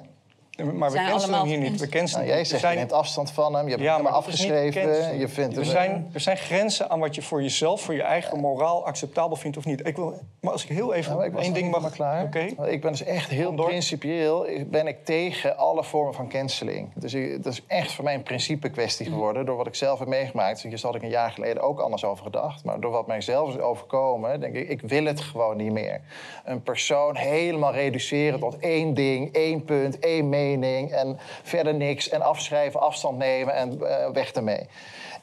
Maar 0.58 0.66
we 0.92 0.96
Zijn 0.96 1.10
cancelen 1.10 1.36
hem 1.36 1.44
allemaal 1.44 1.46
hier 1.46 1.70
niet. 1.72 1.80
We 1.80 1.88
cancelen 1.90 2.14
Nou, 2.14 2.26
jij 2.28 2.36
hem. 2.36 2.46
zegt, 2.46 2.62
zijn- 2.62 2.74
je 2.74 2.80
neemt 2.80 2.92
afstand 2.94 3.32
van 3.32 3.56
hem, 3.56 3.64
je 3.64 3.70
hebt 3.72 3.84
Ja, 3.84 3.94
hem 3.94 4.04
maar 4.04 4.12
afgeschreven. 4.14 5.20
Je 5.20 5.28
vindt 5.28 5.56
er, 5.58 5.62
hem, 5.64 5.72
zijn, 5.72 6.10
er 6.14 6.20
zijn 6.20 6.38
grenzen 6.38 6.90
aan 6.90 7.00
wat 7.00 7.16
je 7.16 7.22
voor 7.22 7.42
jezelf, 7.42 7.82
voor 7.82 7.94
je 7.94 8.02
eigen 8.02 8.40
moraal 8.40 8.86
acceptabel 8.86 9.36
vindt 9.36 9.58
of 9.58 9.66
niet. 9.66 9.88
Ik 9.88 9.96
wil, 9.96 10.20
maar 10.42 10.52
als 10.52 10.64
ik 10.64 10.70
heel 10.70 10.94
even 10.94 11.12
Ja, 11.12 11.18
maar 11.18 11.26
ik 11.26 11.32
was 11.34 11.44
één 11.44 11.54
ding 11.54 11.72
mag... 11.72 11.92
klaar. 11.92 12.24
Oké. 12.24 12.46
Want 12.58 12.70
Ik 12.72 12.82
ben 12.82 12.92
dus 12.92 13.04
echt 13.04 13.30
heel 13.30 13.56
door. 13.56 13.66
principieel 13.68 14.48
ben 14.68 14.88
ik 14.88 15.06
tegen 15.06 15.58
alle 15.58 15.84
vormen 15.84 16.14
van 16.14 16.30
canceling. 16.30 16.92
Dus 16.96 17.14
ik- 17.14 17.44
dat 17.44 17.54
is 17.54 17.64
echt 17.68 17.92
voor 17.92 18.04
mij 18.04 18.14
een 18.14 18.24
principe 18.24 18.70
kwestie 18.70 19.06
geworden. 19.06 19.46
Door 19.46 19.58
wat 19.58 19.68
ik 19.68 19.76
zelf 19.76 20.00
heb 20.00 20.08
meegemaakt. 20.08 20.62
Dus 20.62 20.72
hier 20.72 20.80
had 20.82 20.96
ik 20.96 21.02
een 21.02 21.10
jaar 21.10 21.32
geleden 21.32 21.64
ook 21.64 21.80
anders 21.80 22.06
over 22.06 22.24
gedacht. 22.24 22.64
Maar 22.64 22.80
door 22.80 22.92
wat 22.92 23.08
mij 23.08 23.22
zelf 23.22 23.50
is 23.50 23.60
overkomen, 23.60 24.40
denk 24.40 24.56
ik, 24.56 24.70
ik 24.70 24.82
wil 24.82 25.06
het 25.06 25.22
gewoon 25.22 25.58
niet 25.58 25.72
meer. 25.72 26.02
Een 26.46 26.64
persoon 26.64 27.16
helemaal 27.16 27.74
reduceren 27.74 28.40
tot 28.40 28.58
één 28.60 28.94
ding, 28.94 29.34
één 29.36 29.64
punt, 29.64 30.00
één 30.00 30.30
mening. 30.30 30.42
En 30.52 31.18
verder 31.44 31.74
niks. 31.74 32.10
En 32.10 32.22
afschrijven, 32.22 32.80
afstand 32.80 33.18
nemen 33.18 33.54
en 33.56 33.82
eh, 33.88 34.10
weg 34.10 34.32
ermee. 34.32 34.68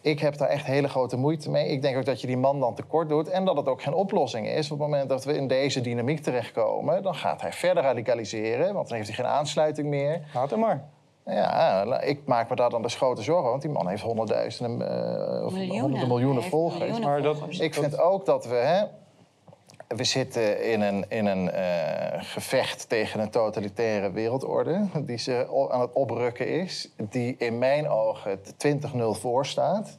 Ik 0.00 0.20
heb 0.20 0.36
daar 0.36 0.48
echt 0.48 0.66
hele 0.66 0.88
grote 0.88 1.16
moeite 1.16 1.50
mee. 1.50 1.68
Ik 1.68 1.82
denk 1.82 1.96
ook 1.96 2.04
dat 2.04 2.20
je 2.20 2.26
die 2.26 2.36
man 2.36 2.60
dan 2.60 2.74
tekort 2.74 3.08
doet. 3.08 3.28
En 3.28 3.44
dat 3.44 3.56
het 3.56 3.66
ook 3.68 3.82
geen 3.82 3.94
oplossing 3.94 4.48
is. 4.48 4.70
Op 4.70 4.78
het 4.78 4.88
moment 4.88 5.08
dat 5.08 5.24
we 5.24 5.34
in 5.36 5.48
deze 5.48 5.80
dynamiek 5.80 6.20
terechtkomen... 6.22 7.02
dan 7.02 7.14
gaat 7.14 7.40
hij 7.40 7.52
verder 7.52 7.82
radicaliseren. 7.82 8.74
Want 8.74 8.88
dan 8.88 8.96
heeft 8.96 9.08
hij 9.08 9.16
geen 9.16 9.32
aansluiting 9.34 9.88
meer. 9.88 10.20
Laat 10.34 10.50
hem 10.50 10.58
maar. 10.58 10.84
Ja, 11.26 12.00
ik 12.00 12.20
maak 12.26 12.48
me 12.50 12.56
daar 12.56 12.70
dan 12.70 12.82
dus 12.82 12.94
grote 12.94 13.22
zorgen. 13.22 13.50
Want 13.50 13.62
die 13.62 13.70
man 13.70 13.88
heeft 13.88 14.02
honderdduizenden... 14.02 14.88
eh, 15.38 15.44
of 15.44 15.52
Miljoenen. 15.52 15.80
honderden 15.80 16.08
miljoenen 16.08 16.42
volgers. 16.42 16.78
miljoenen 16.80 17.08
Maar 17.08 17.22
dat- 17.22 17.36
volgers. 17.36 17.58
Ik 17.58 17.74
vind 17.74 17.98
ook 18.00 18.26
dat 18.26 18.46
we... 18.46 18.54
Hè, 18.54 18.84
we 19.96 20.04
zitten 20.04 20.62
in 20.62 20.80
een, 20.80 21.04
in 21.08 21.26
een 21.26 21.50
eh, 21.50 22.22
gevecht 22.22 22.88
tegen 22.88 23.20
een 23.20 23.30
totalitaire 23.30 24.12
wereldorde... 24.12 24.86
die 25.02 25.18
ze 25.18 25.66
aan 25.70 25.80
het 25.80 25.92
oprukken 25.92 26.48
is. 26.48 26.88
Die 26.96 27.34
in 27.38 27.58
mijn 27.58 27.88
ogen 27.88 28.38
20-0 28.38 28.40
voor 28.96 29.46
staat. 29.46 29.96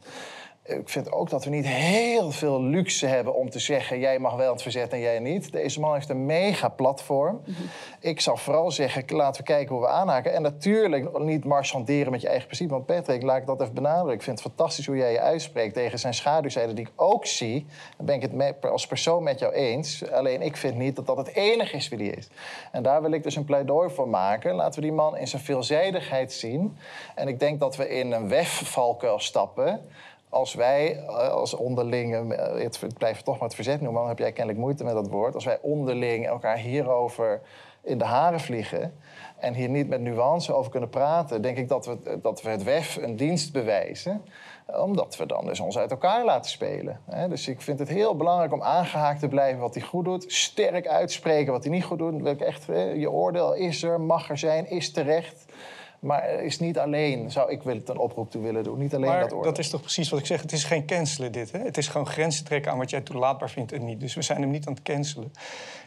Ik 0.64 0.90
vind 0.90 1.12
ook 1.12 1.30
dat 1.30 1.44
we 1.44 1.50
niet 1.50 1.68
heel 1.68 2.32
veel 2.32 2.62
luxe 2.64 3.06
hebben 3.06 3.36
om 3.36 3.50
te 3.50 3.60
zeggen... 3.60 4.00
jij 4.00 4.20
mag 4.20 4.36
wel 4.36 4.52
het 4.52 4.62
verzet 4.62 4.92
en 4.92 5.00
jij 5.00 5.20
niet. 5.20 5.52
Deze 5.52 5.80
man 5.80 5.94
heeft 5.94 6.10
een 6.10 6.26
mega 6.26 6.70
platform. 6.70 7.42
Ik 8.00 8.22
zou 8.22 8.38
vooral 8.38 8.72
zeggen, 8.72 9.04
laten 9.08 9.42
we 9.42 9.48
kijken 9.48 9.76
hoe 9.76 9.84
we 9.84 9.90
aanhaken. 9.90 10.34
En 10.34 10.42
natuurlijk 10.42 11.20
niet 11.20 11.46
marchanderen 11.46 12.12
met 12.12 12.22
je 12.22 12.28
eigen 12.28 12.46
principe. 12.46 12.74
Want 12.74 12.86
Patrick, 12.86 13.22
laat 13.22 13.38
ik 13.38 13.46
dat 13.46 13.62
even 13.62 13.74
benadrukken. 13.74 14.14
Ik 14.14 14.22
vind 14.22 14.40
het 14.40 14.48
fantastisch 14.48 14.86
hoe 14.86 14.96
jij 14.96 15.12
je 15.12 15.20
uitspreekt 15.20 15.74
tegen 15.74 16.00
zijn 16.00 16.14
schaduwzijde... 16.14 16.74
die 16.74 16.86
ik 16.86 16.92
ook 16.96 17.26
zie. 17.26 17.66
Dan 17.98 18.06
ben 18.06 18.16
ik 18.16 18.22
het 18.22 18.72
als 18.72 18.88
persoon 18.88 19.24
met 19.24 19.40
jou 19.40 19.54
eens. 19.54 20.12
Alleen 20.12 20.42
ik 20.42 20.58
vind 20.58 20.78
niet 20.78 20.96
dat 20.96 21.06
dat 21.06 21.18
het 21.18 21.36
enige 21.36 21.76
is 21.76 21.90
wie 21.90 21.98
die 21.98 22.12
is. 22.12 22.28
En 22.72 22.84
daar 22.84 23.02
wil 23.02 23.12
ik 23.12 23.24
dus 23.24 23.36
een 23.36 23.46
pleidooi 23.46 23.90
voor 23.90 24.08
maken. 24.08 24.56
Laten 24.56 24.80
we 24.80 24.88
die 24.88 24.96
man 24.96 25.18
in 25.18 25.28
zijn 25.28 25.42
veelzijdigheid 25.42 26.34
zien. 26.34 26.78
En 27.16 27.28
ik 27.28 27.40
denk 27.40 27.60
dat 27.60 27.76
we 27.76 27.90
in 27.90 28.12
een 28.12 28.30
wefvalkuil 28.30 29.20
stappen 29.20 29.82
als 30.32 30.54
wij 30.54 30.98
eh, 30.98 31.30
als 31.30 31.54
onderling, 31.54 32.32
eh, 32.32 32.64
het 32.64 32.82
ik 32.82 32.98
blijf 32.98 33.16
het 33.16 33.26
toch 33.26 33.36
maar 33.36 33.48
het 33.48 33.56
verzet 33.56 33.82
noemen, 33.82 34.00
dan 34.00 34.10
heb 34.10 34.20
jij 34.20 34.32
kennelijk 34.32 34.64
moeite 34.64 34.84
met 34.84 34.94
dat 34.94 35.08
woord. 35.10 35.36
Als 35.36 35.46
wij 35.46 35.60
onderling 35.62 36.28
elkaar 36.28 36.58
hierover 36.58 37.42
in 37.84 37.98
de 37.98 38.06
haren 38.06 38.40
vliegen 38.40 38.94
en 39.38 39.54
hier 39.54 39.70
niet 39.70 39.88
met 39.88 40.02
nuance 40.02 40.54
over 40.54 40.72
kunnen 40.72 40.90
praten, 40.90 41.42
denk 41.42 41.58
ik 41.58 41.68
dat 41.68 41.86
we, 41.86 42.20
dat 42.22 42.42
we 42.42 42.50
het 42.50 42.64
WEF 42.64 42.96
een 43.02 43.16
dienst 43.16 43.54
bewijzen. 43.54 44.22
eh, 44.66 44.82
Omdat 44.84 45.18
we 45.18 45.26
dan 45.26 45.46
dus 45.46 45.60
ons 45.60 45.78
uit 45.78 45.92
elkaar 45.92 46.26
laten 46.26 46.52
spelen. 46.52 47.00
Dus 47.30 47.48
ik 47.48 47.62
vind 47.62 47.80
het 47.80 47.90
heel 47.90 48.16
belangrijk 48.16 48.54
om 48.54 48.64
aangehaakt 48.64 49.20
te 49.20 49.28
blijven 49.28 49.60
wat 49.62 49.74
hij 49.74 49.84
goed 49.84 50.06
doet. 50.06 50.32
Sterk 50.32 50.88
uitspreken 50.88 51.52
wat 51.52 51.64
hij 51.64 51.72
niet 51.72 51.84
goed 51.84 51.98
doet. 51.98 52.26
Ik 52.26 52.42
echt, 52.42 52.66
je 52.96 53.12
oordeel 53.12 53.54
is 53.54 53.84
er, 53.84 54.02
mag 54.02 54.30
er 54.30 54.38
zijn, 54.38 54.70
is 54.70 54.92
terecht. 54.92 55.46
Maar 56.02 56.44
is 56.44 56.60
niet 56.60 56.80
alleen, 56.80 57.32
zou 57.32 57.52
ik 57.52 57.62
het 57.64 57.90
een 57.90 57.98
oproep 57.98 58.32
toe 58.32 58.42
willen 58.42 58.64
doen, 58.64 58.80
niet 58.80 58.96
alleen 58.96 59.10
Maar 59.10 59.20
dat 59.20 59.32
oordeel. 59.34 59.52
dat 59.52 59.60
is 59.60 59.70
toch 59.70 59.82
precies 59.82 60.10
wat 60.10 60.20
ik 60.20 60.26
zeg. 60.26 60.42
Het 60.42 60.52
is 60.52 60.64
geen 60.64 60.86
cancelen 60.86 61.32
dit. 61.32 61.52
Hè? 61.52 61.60
Het 61.60 61.78
is 61.78 61.88
gewoon 61.88 62.08
grenzen 62.08 62.46
trekken 62.46 62.72
aan 62.72 62.78
wat 62.78 62.90
jij 62.90 63.02
toelaatbaar 63.02 63.50
vindt 63.50 63.72
en 63.72 63.86
niet. 63.86 64.00
Dus 64.00 64.14
we 64.14 64.22
zijn 64.22 64.42
hem 64.42 64.52
niet 64.52 64.68
aan 64.68 64.74
het 64.74 64.82
cancelen. 64.82 65.34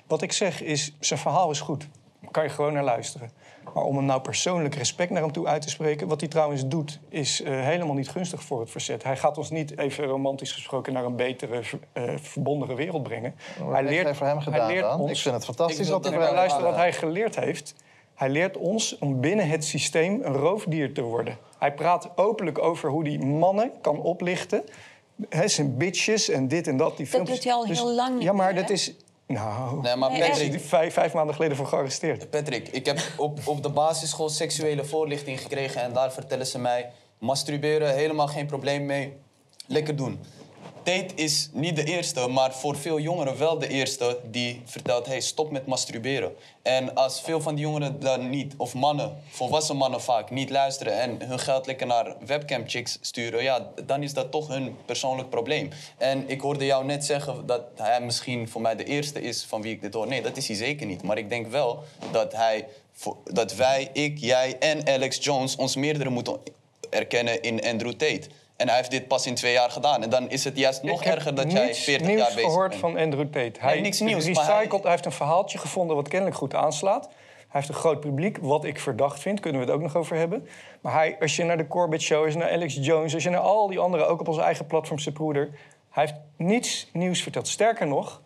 Wat 0.07 0.23
ik 0.23 0.33
zeg 0.33 0.63
is, 0.63 0.97
zijn 1.01 1.21
verhaal 1.21 1.51
is 1.51 1.61
goed. 1.61 1.89
Kan 2.31 2.43
je 2.43 2.49
gewoon 2.49 2.73
naar 2.73 2.85
luisteren. 2.85 3.31
Maar 3.75 3.85
om 3.85 3.97
hem 3.97 4.05
nou 4.05 4.21
persoonlijk 4.21 4.75
respect 4.75 5.11
naar 5.11 5.23
hem 5.23 5.33
toe 5.33 5.47
uit 5.47 5.63
te 5.63 5.71
spreken... 5.71 6.09
wat 6.09 6.21
hij 6.21 6.29
trouwens 6.29 6.67
doet, 6.67 7.01
is 7.09 7.43
eh, 7.43 7.61
helemaal 7.61 7.95
niet 7.95 8.09
gunstig 8.09 8.43
voor 8.43 8.61
het 8.61 8.71
verzet. 8.71 9.03
Hij 9.03 9.17
gaat 9.17 9.39
ons 9.39 9.51
niet, 9.51 9.79
even 9.79 10.05
romantisch 10.05 10.53
gesproken... 10.53 10.93
naar 10.93 11.05
een 11.05 11.17
betere, 11.17 11.63
eh, 11.93 12.13
verbondere 12.17 12.75
wereld 12.75 13.03
brengen. 13.03 13.35
Wat 13.59 13.77
heeft 13.77 14.03
hij 14.03 14.15
voor 14.15 14.27
hem 14.27 14.41
gedaan 14.41 14.75
dan? 14.77 15.09
Ik 15.09 15.17
vind 15.17 15.35
het 15.35 15.45
fantastisch 15.45 15.89
wat 15.89 16.05
hij 16.05 16.19
dat 16.19 16.33
Luister 16.33 16.63
wat 16.63 16.77
hij 16.77 16.93
geleerd 16.93 17.37
heeft. 17.37 17.75
Hij 18.15 18.29
leert 18.29 18.57
ons 18.57 18.99
om 18.99 19.21
binnen 19.21 19.49
het 19.49 19.65
systeem 19.65 20.21
een 20.23 20.33
roofdier 20.33 20.95
te 20.95 21.03
worden. 21.03 21.39
Hij 21.59 21.75
praat 21.75 22.11
openlijk 22.17 22.59
over 22.59 22.91
hoe 22.91 23.09
hij 23.09 23.19
mannen 23.19 23.73
kan 23.81 24.01
oplichten. 24.01 24.65
Hè, 25.29 25.49
zijn 25.49 25.77
bitches 25.77 26.29
en 26.29 26.49
dit 26.49 26.67
en 26.67 26.77
dat. 26.77 26.97
Die 26.97 27.07
filmpjes. 27.07 27.37
doet 27.37 27.45
hij 27.45 27.55
al 27.55 27.65
heel 27.67 27.95
lang 27.95 28.15
niet 28.15 28.23
Ja, 28.23 28.33
maar 28.33 28.47
meer, 28.53 28.61
dat 28.61 28.69
hè? 28.69 28.75
is... 28.75 28.95
Nou, 29.27 29.81
Nee, 29.81 29.97
maar 29.97 30.11
Nee, 30.11 30.21
hij 30.21 30.31
is 30.31 30.39
Patrick, 30.39 30.61
vijf, 30.61 30.93
vijf 30.93 31.15
maanden 31.15 31.35
geleden 31.35 31.57
voor 31.57 31.67
gearresteerd. 31.67 32.31
Patrick, 32.31 32.69
ik 32.69 32.87
heb 32.87 32.99
op, 33.17 33.39
op 33.45 33.63
de 33.63 33.69
basisschool 33.69 34.29
seksuele 34.29 34.85
voorlichting 34.85 35.41
gekregen 35.41 35.83
en 35.83 35.93
daar 35.93 36.13
vertellen 36.13 36.47
ze 36.47 36.59
mij: 36.59 36.91
masturberen, 37.19 37.95
helemaal 37.95 38.27
geen 38.27 38.47
probleem 38.47 38.87
mee. 38.87 39.17
Lekker 39.67 39.97
doen. 39.97 40.21
Tate 40.85 41.15
is 41.15 41.49
niet 41.53 41.77
de 41.77 41.85
eerste, 41.85 42.29
maar 42.29 42.55
voor 42.55 42.77
veel 42.77 42.99
jongeren 42.99 43.39
wel 43.39 43.59
de 43.59 43.69
eerste 43.69 44.19
die 44.31 44.63
vertelt: 44.65 45.07
hey, 45.07 45.21
stop 45.21 45.51
met 45.51 45.67
masturberen. 45.67 46.35
En 46.63 46.95
als 46.95 47.21
veel 47.21 47.41
van 47.41 47.55
die 47.55 47.65
jongeren 47.65 48.01
dan 48.01 48.31
niet, 48.31 48.55
of 48.57 48.75
mannen, 48.75 49.17
volwassen 49.29 49.77
mannen 49.77 50.03
vaak, 50.03 50.31
niet 50.31 50.51
luisteren 50.51 51.01
en 51.01 51.29
hun 51.29 51.39
geld 51.39 51.67
lekker 51.67 51.87
naar 51.87 52.17
webcam 52.27 52.63
chicks 52.67 52.99
sturen, 53.01 53.43
ja, 53.43 53.71
dan 53.87 54.03
is 54.03 54.13
dat 54.13 54.31
toch 54.31 54.49
hun 54.49 54.77
persoonlijk 54.85 55.31
probleem. 55.31 55.71
En 55.99 56.29
ik 56.29 56.41
hoorde 56.41 56.65
jou 56.65 56.85
net 56.85 57.05
zeggen 57.05 57.47
dat 57.47 57.63
hij 57.77 58.01
misschien 58.01 58.49
voor 58.49 58.61
mij 58.61 58.77
de 58.77 58.85
eerste 58.85 59.21
is 59.21 59.45
van 59.45 59.63
wie 59.63 59.73
ik 59.73 59.81
dit 59.81 59.95
hoor. 59.95 60.07
Nee, 60.07 60.23
dat 60.23 60.37
is 60.37 60.47
hij 60.47 60.57
zeker 60.57 60.87
niet. 60.87 61.03
Maar 61.03 61.19
ik 61.19 61.29
denk 61.29 61.47
wel 61.47 61.83
dat 62.11 62.33
hij, 62.33 62.67
dat 63.33 63.55
wij, 63.55 63.91
ik, 63.93 64.19
jij 64.19 64.59
en 64.59 64.89
Alex 64.89 65.19
Jones 65.21 65.57
ons 65.57 65.77
meerdere 65.77 66.11
moeten 66.11 66.37
erkennen 66.91 67.43
in 67.43 67.65
Andrew 67.65 67.93
Tate. 67.93 68.29
En 68.57 68.69
hij 68.69 68.77
heeft 68.77 68.91
dit 68.91 69.09
pas 69.09 69.27
in 69.27 69.35
twee 69.35 69.53
jaar 69.53 69.71
gedaan. 69.71 70.03
En 70.03 70.11
dan 70.11 70.31
is 70.31 70.45
het 70.45 70.59
juist 70.59 70.83
nog 70.83 70.99
ik 71.01 71.07
heb 71.07 71.15
erger 71.15 71.35
dat 71.35 71.53
jij 71.53 71.67
niets 71.67 71.85
40 71.85 72.07
nieuws 72.07 72.21
jaar 72.21 72.35
bezig 72.35 72.51
gehoord 72.51 72.69
bent. 72.69 72.81
van 72.81 72.99
Andrew 72.99 73.25
Tate. 73.25 73.61
Hij 73.61 73.81
niks 73.81 74.01
nieuws, 74.01 74.25
recycled, 74.25 74.71
hij- 74.71 74.81
hij... 74.83 74.91
heeft 74.91 75.05
een 75.05 75.13
verhaaltje 75.13 75.59
gevonden 75.59 75.97
wat 75.97 76.09
kennelijk 76.09 76.37
goed 76.37 76.55
aanslaat. 76.55 77.05
Hij 77.55 77.63
heeft 77.63 77.69
een 77.69 77.75
groot 77.75 78.01
publiek, 78.01 78.39
wat 78.41 78.65
ik 78.65 78.81
verdacht 78.81 79.21
vind. 79.21 79.41
Kunnen 79.41 79.61
we 79.61 79.67
het 79.67 79.77
ook 79.77 79.83
nog 79.83 79.97
over 79.97 80.17
hebben. 80.17 80.49
Maar 80.81 80.93
hij, 80.93 81.17
als 81.21 81.37
je 81.37 81.45
naar 81.45 81.57
de 81.57 81.67
Corbett 81.67 82.03
Show, 82.03 82.25
als 82.25 82.33
je 82.33 82.39
naar 82.39 82.51
Alex 82.51 82.75
Jones... 82.81 83.15
als 83.15 83.23
je 83.23 83.31
naar 83.31 83.41
al 83.41 83.67
die 83.67 83.79
anderen, 83.79 84.09
ook 84.09 84.21
op 84.21 84.29
onze 84.29 84.41
eigen 84.41 84.67
platform, 84.67 85.13
broeder... 85.13 85.51
Hij 85.91 86.05
heeft 86.05 86.21
niets 86.37 86.91
nieuws 86.93 87.23
verteld. 87.23 87.49
Sterker 87.49 87.87
nog, 87.87 88.23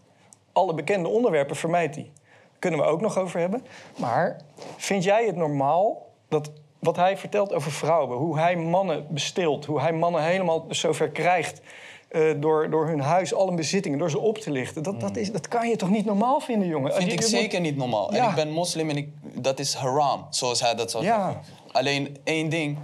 alle 0.52 0.74
bekende 0.74 1.08
onderwerpen 1.08 1.56
vermijdt 1.56 1.94
hij. 1.94 2.10
Kunnen 2.58 2.80
we 2.80 2.86
ook 2.86 3.00
nog 3.00 3.18
over 3.18 3.40
hebben. 3.40 3.66
Maar 3.96 4.36
vind 4.76 5.04
jij 5.04 5.26
het 5.26 5.36
normaal 5.36 6.06
dat 6.28 6.50
wat 6.78 6.96
hij 6.96 7.16
vertelt 7.16 7.52
over 7.52 7.72
vrouwen, 7.72 8.18
hoe 8.18 8.38
hij 8.38 8.56
mannen 8.56 9.06
bestilt, 9.10 9.64
hoe 9.64 9.80
hij 9.80 9.92
mannen 9.92 10.22
helemaal 10.22 10.64
zover 10.68 11.08
krijgt 11.10 11.60
eh, 12.08 12.22
door, 12.36 12.70
door 12.70 12.86
hun 12.86 13.00
huis, 13.00 13.34
al 13.34 13.46
hun 13.46 13.56
bezittingen, 13.56 13.98
door 13.98 14.10
ze 14.10 14.18
op 14.18 14.38
te 14.38 14.50
lichten, 14.50 14.82
dat, 14.82 15.00
dat, 15.00 15.16
is, 15.16 15.32
dat 15.32 15.48
kan 15.48 15.68
je 15.68 15.76
toch 15.76 15.90
niet 15.90 16.04
normaal 16.04 16.40
vinden, 16.40 16.68
jongen? 16.68 16.92
Vind 16.94 17.04
Je- 17.04 17.12
ik 17.12 17.18
je 17.22 17.24
moet- 17.30 17.34
zeker 17.40 17.60
niet 17.60 17.76
normaal. 17.76 18.14
Ja. 18.14 18.22
En 18.24 18.28
ik 18.28 18.34
ben 18.34 18.50
moslim 18.50 18.90
en 18.90 18.96
ik, 18.96 19.08
dat 19.34 19.58
is 19.58 19.74
haram, 19.74 20.26
zoals 20.30 20.60
hij 20.60 20.74
dat 20.74 20.90
zou 20.90 21.04
Ja. 21.04 21.24
zeggen. 21.32 21.42
Alleen 21.72 22.16
één 22.24 22.48
ding. 22.48 22.78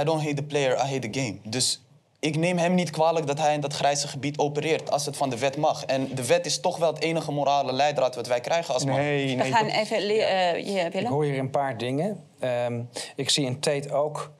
I 0.00 0.04
don't 0.04 0.22
hate 0.22 0.34
the 0.34 0.42
player, 0.42 0.72
I 0.76 0.92
hate 0.94 1.08
the 1.10 1.20
game. 1.20 1.36
Dus 1.44 1.82
ik 2.20 2.36
neem 2.36 2.58
hem 2.58 2.74
niet 2.74 2.90
kwalijk 2.90 3.26
dat 3.26 3.38
hij 3.38 3.54
in 3.54 3.60
dat 3.60 3.72
grijze 3.72 4.08
gebied 4.08 4.38
opereert 4.38 4.90
als 4.90 5.06
het 5.06 5.16
van 5.16 5.30
de 5.30 5.38
wet 5.38 5.56
mag. 5.56 5.84
En 5.84 6.14
de 6.14 6.26
wet 6.26 6.46
is 6.46 6.60
toch 6.60 6.76
wel 6.78 6.92
het 6.92 7.02
enige 7.02 7.32
morale 7.32 7.72
leidraad 7.72 8.14
wat 8.14 8.26
wij 8.26 8.40
krijgen 8.40 8.74
als 8.74 8.84
man. 8.84 8.96
Nee, 8.96 9.36
We 9.36 9.44
gaan 9.44 9.66
even... 9.66 10.00
le- 10.06 10.12
eh, 10.12 10.66
je, 10.74 10.98
Ik 10.98 11.06
hoor 11.06 11.24
hier 11.24 11.38
een 11.38 11.50
paar 11.50 11.78
dingen. 11.78 12.24
Ehm, 12.38 12.82
ik 13.16 13.30
zie 13.30 13.44
in 13.44 13.60
Tate 13.60 13.92
ook 13.92 14.30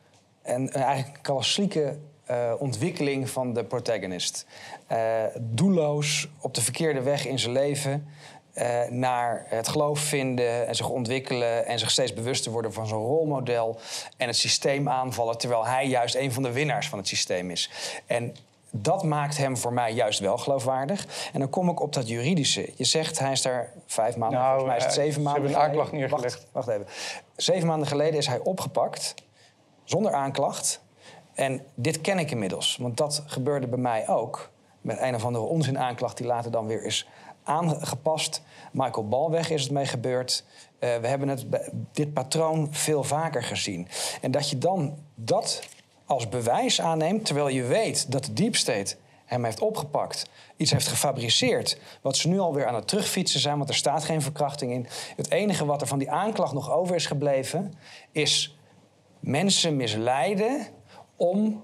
een, 0.42 0.62
een 0.62 0.82
eigenlijk 0.82 1.22
klassieke 1.22 1.96
eh, 2.28 2.52
ontwikkeling 2.58 3.30
van 3.30 3.52
de 3.52 3.64
protagonist. 3.64 4.46
Eh, 4.86 4.98
doelloos, 5.38 6.28
op 6.40 6.54
de 6.54 6.62
verkeerde 6.62 7.02
weg 7.02 7.26
in 7.26 7.38
zijn 7.38 7.52
leven... 7.52 8.08
eh, 8.52 8.88
naar 8.88 9.46
het 9.48 9.68
geloof 9.68 10.00
vinden 10.00 10.66
en 10.66 10.74
zich 10.74 10.88
ontwikkelen... 10.88 11.66
en 11.66 11.78
zich 11.78 11.90
steeds 11.90 12.14
bewuster 12.14 12.52
worden 12.52 12.72
van 12.72 12.86
zijn 12.86 13.00
rolmodel... 13.00 13.78
en 14.16 14.26
het 14.26 14.36
systeem 14.36 14.88
aanvallen... 14.88 15.38
terwijl 15.38 15.66
hij 15.66 15.86
juist 15.86 16.14
een 16.14 16.32
van 16.32 16.42
de 16.42 16.52
winnaars 16.52 16.88
van 16.88 16.98
het 16.98 17.08
systeem 17.08 17.50
is. 17.50 17.70
En 18.06 18.36
dat 18.70 19.04
maakt 19.04 19.36
hem 19.36 19.56
voor 19.56 19.72
mij 19.72 19.92
juist 19.92 20.18
wel 20.18 20.38
geloofwaardig. 20.38 21.30
En 21.32 21.40
dan 21.40 21.50
kom 21.50 21.68
ik 21.68 21.80
op 21.80 21.92
dat 21.92 22.08
juridische. 22.08 22.72
Je 22.76 22.84
zegt 22.84 23.18
hij 23.18 23.32
is 23.32 23.42
daar 23.42 23.72
vijf 23.86 24.16
maanden, 24.16 24.38
Nou, 24.38 24.58
volgens 24.58 24.68
mij 24.68 24.76
is 24.76 24.84
het 24.84 24.94
zeven 24.94 25.12
ze 25.12 25.20
maanden 25.20 25.42
hebben 25.42 25.60
een 25.60 25.66
aanklacht 25.68 25.92
neergelegd. 25.92 26.46
Wacht, 26.52 26.66
wacht 26.66 26.68
even. 26.68 26.86
Zeven 27.40 27.66
maanden 27.68 27.88
geleden 27.88 28.18
is 28.18 28.26
hij 28.26 28.38
opgepakt, 28.38 29.14
zonder 29.84 30.12
aanklacht. 30.12 30.80
En 31.34 31.66
dit 31.74 32.00
ken 32.00 32.18
ik 32.18 32.30
inmiddels, 32.30 32.76
want 32.76 32.96
dat 32.96 33.22
gebeurde 33.26 33.66
bij 33.66 33.78
mij 33.78 34.08
ook. 34.08 34.50
Met 34.80 35.00
een 35.00 35.14
of 35.14 35.24
andere 35.24 35.44
onzin 35.44 35.78
aanklacht 35.78 36.16
die 36.16 36.26
later 36.26 36.50
dan 36.50 36.66
weer 36.66 36.84
is 36.84 37.08
aangepast. 37.42 38.42
Michael 38.72 39.08
Balweg 39.08 39.50
is 39.50 39.62
het 39.62 39.70
mee 39.70 39.86
gebeurd. 39.86 40.44
Eh, 40.78 40.96
we 40.96 41.06
hebben 41.06 41.28
het, 41.28 41.46
dit 41.92 42.12
patroon 42.12 42.68
veel 42.70 43.04
vaker 43.04 43.42
gezien. 43.42 43.88
En 44.20 44.30
dat 44.30 44.50
je 44.50 44.58
dan 44.58 44.98
dat 45.14 45.68
als 46.06 46.28
bewijs 46.28 46.80
aanneemt, 46.80 47.24
terwijl 47.24 47.48
je 47.48 47.62
weet 47.62 48.12
dat 48.12 48.24
de 48.24 48.32
Deep 48.32 48.56
State 48.56 48.96
hem 49.28 49.44
heeft 49.44 49.60
opgepakt, 49.60 50.30
iets 50.56 50.70
heeft 50.70 50.88
gefabriceerd, 50.88 51.78
wat 52.02 52.16
ze 52.16 52.28
nu 52.28 52.38
alweer 52.38 52.66
aan 52.66 52.74
het 52.74 52.88
terugfietsen 52.88 53.40
zijn, 53.40 53.56
want 53.56 53.68
er 53.68 53.74
staat 53.74 54.04
geen 54.04 54.22
verkrachting 54.22 54.72
in. 54.72 54.86
Het 55.16 55.30
enige 55.30 55.64
wat 55.64 55.80
er 55.80 55.86
van 55.86 55.98
die 55.98 56.10
aanklacht 56.10 56.52
nog 56.52 56.70
over 56.70 56.94
is 56.94 57.06
gebleven, 57.06 57.74
is 58.12 58.58
mensen 59.20 59.76
misleiden 59.76 60.66
om 61.16 61.62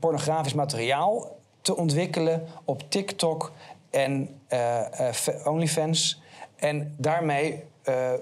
pornografisch 0.00 0.54
materiaal 0.54 1.36
te 1.60 1.76
ontwikkelen 1.76 2.46
op 2.64 2.90
TikTok 2.90 3.52
en 3.90 4.40
eh, 4.46 5.08
eh, 5.08 5.14
Fa- 5.14 5.40
OnlyFans. 5.44 6.22
En 6.56 6.94
daarmee 6.98 7.64
eh, 7.82 8.12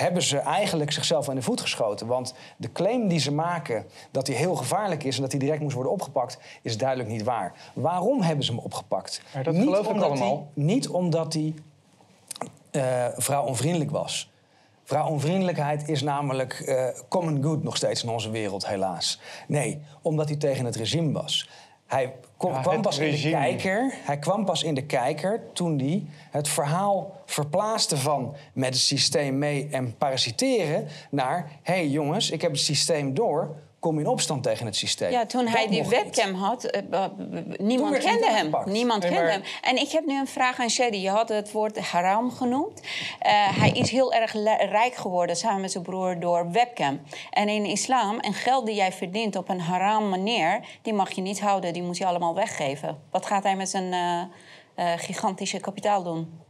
hebben 0.00 0.22
ze 0.22 0.38
eigenlijk 0.38 0.92
zichzelf 0.92 1.28
in 1.28 1.34
de 1.34 1.42
voet 1.42 1.60
geschoten. 1.60 2.06
Want 2.06 2.34
de 2.56 2.72
claim 2.72 3.08
die 3.08 3.18
ze 3.18 3.32
maken 3.32 3.86
dat 4.10 4.26
hij 4.26 4.36
heel 4.36 4.54
gevaarlijk 4.54 5.04
is 5.04 5.16
en 5.16 5.22
dat 5.22 5.30
hij 5.30 5.40
direct 5.40 5.60
moest 5.60 5.74
worden 5.74 5.92
opgepakt, 5.92 6.38
is 6.62 6.78
duidelijk 6.78 7.08
niet 7.08 7.22
waar. 7.22 7.52
Waarom 7.74 8.20
hebben 8.20 8.44
ze 8.44 8.52
hem 8.52 8.60
opgepakt? 8.60 9.22
Maar 9.34 9.44
dat 9.44 9.54
geloof 9.54 9.88
ik 9.88 10.02
allemaal. 10.02 10.50
Hij, 10.54 10.64
niet 10.64 10.88
omdat 10.88 11.32
hij 11.32 11.54
eh 12.70 13.06
vrouwonvriendelijk 13.16 13.90
was. 13.90 14.30
Vrouwonvriendelijkheid 14.84 15.88
is 15.88 16.02
namelijk 16.02 16.52
eh, 16.52 16.86
common 17.08 17.42
good 17.42 17.62
nog 17.62 17.76
steeds 17.76 18.02
in 18.02 18.08
onze 18.08 18.30
wereld, 18.30 18.66
helaas. 18.66 19.20
Nee, 19.46 19.80
omdat 20.02 20.28
hij 20.28 20.36
tegen 20.36 20.64
het 20.64 20.76
regime 20.76 21.12
was. 21.12 21.48
Hij 21.90 22.14
kom- 22.36 22.52
Ja, 22.52 22.60
kwam 22.60 22.82
pas 22.82 22.98
in 22.98 23.10
de 23.10 23.30
kijker. 23.30 23.94
Hij 24.04 24.18
kwam 24.18 24.44
pas 24.44 24.62
in 24.62 24.74
de 24.74 24.82
kijker 24.82 25.42
toen 25.52 25.78
hij 25.78 26.04
het 26.30 26.48
verhaal 26.48 27.20
verplaatste 27.26 27.96
van 27.96 28.34
met 28.52 28.68
het 28.74 28.82
systeem 28.82 29.38
mee 29.38 29.68
en 29.70 29.96
parasiteren 29.96 30.86
naar: 31.10 31.50
hé 31.62 31.72
hey 31.74 31.88
jongens, 31.88 32.30
ik 32.30 32.42
heb 32.42 32.50
het 32.50 32.60
systeem 32.60 33.14
door. 33.14 33.56
Kom 33.80 33.98
in 33.98 34.06
opstand 34.06 34.42
tegen 34.42 34.66
het 34.66 34.76
systeem. 34.76 35.10
Ja, 35.10 35.26
toen 35.26 35.44
Dat 35.44 35.54
hij 35.54 35.66
die 35.66 35.80
niet. 35.80 35.88
webcam 35.90 36.34
had, 36.34 36.64
eh, 36.64 36.82
b- 36.82 36.90
b- 36.90 37.58
niemand 37.58 37.98
kende 37.98 38.30
hem. 38.30 38.54
Niemand 38.64 39.02
Nee, 39.02 39.10
kende 39.12 39.24
maar- 39.24 39.32
hem. 39.32 39.42
En 39.62 39.76
ik 39.76 39.90
heb 39.90 40.06
nu 40.06 40.18
een 40.18 40.26
vraag 40.26 40.58
aan 40.60 40.70
Shady. 40.70 40.96
Je 40.96 41.08
had 41.10 41.28
het 41.28 41.52
woord 41.52 41.78
haram 41.78 42.30
genoemd. 42.30 42.80
Eh, 43.18 43.32
hij 43.60 43.70
is 43.70 43.90
heel 43.90 44.12
erg 44.12 44.32
rijk 44.70 44.94
geworden 44.94 45.36
samen 45.36 45.60
met 45.60 45.70
zijn 45.72 45.84
broer 45.84 46.20
door 46.20 46.50
webcam. 46.50 47.00
En 47.30 47.48
in 47.48 47.64
islam, 47.64 48.18
en 48.18 48.34
geld 48.34 48.66
die 48.66 48.74
jij 48.74 48.92
verdient 48.92 49.36
op 49.36 49.48
een 49.48 49.60
haram 49.60 50.08
manier... 50.08 50.60
die 50.82 50.92
mag 50.92 51.10
je 51.12 51.20
niet 51.22 51.40
houden, 51.40 51.72
die 51.72 51.82
moet 51.82 51.96
je 51.96 52.06
allemaal 52.06 52.34
weggeven. 52.34 52.98
Wat 53.10 53.26
gaat 53.26 53.42
hij 53.42 53.56
met 53.56 53.68
zijn 53.70 53.92
eh, 53.92 54.92
eh, 54.92 54.98
gigantische 54.98 55.58
kapitaal 55.60 56.02
doen? 56.02 56.40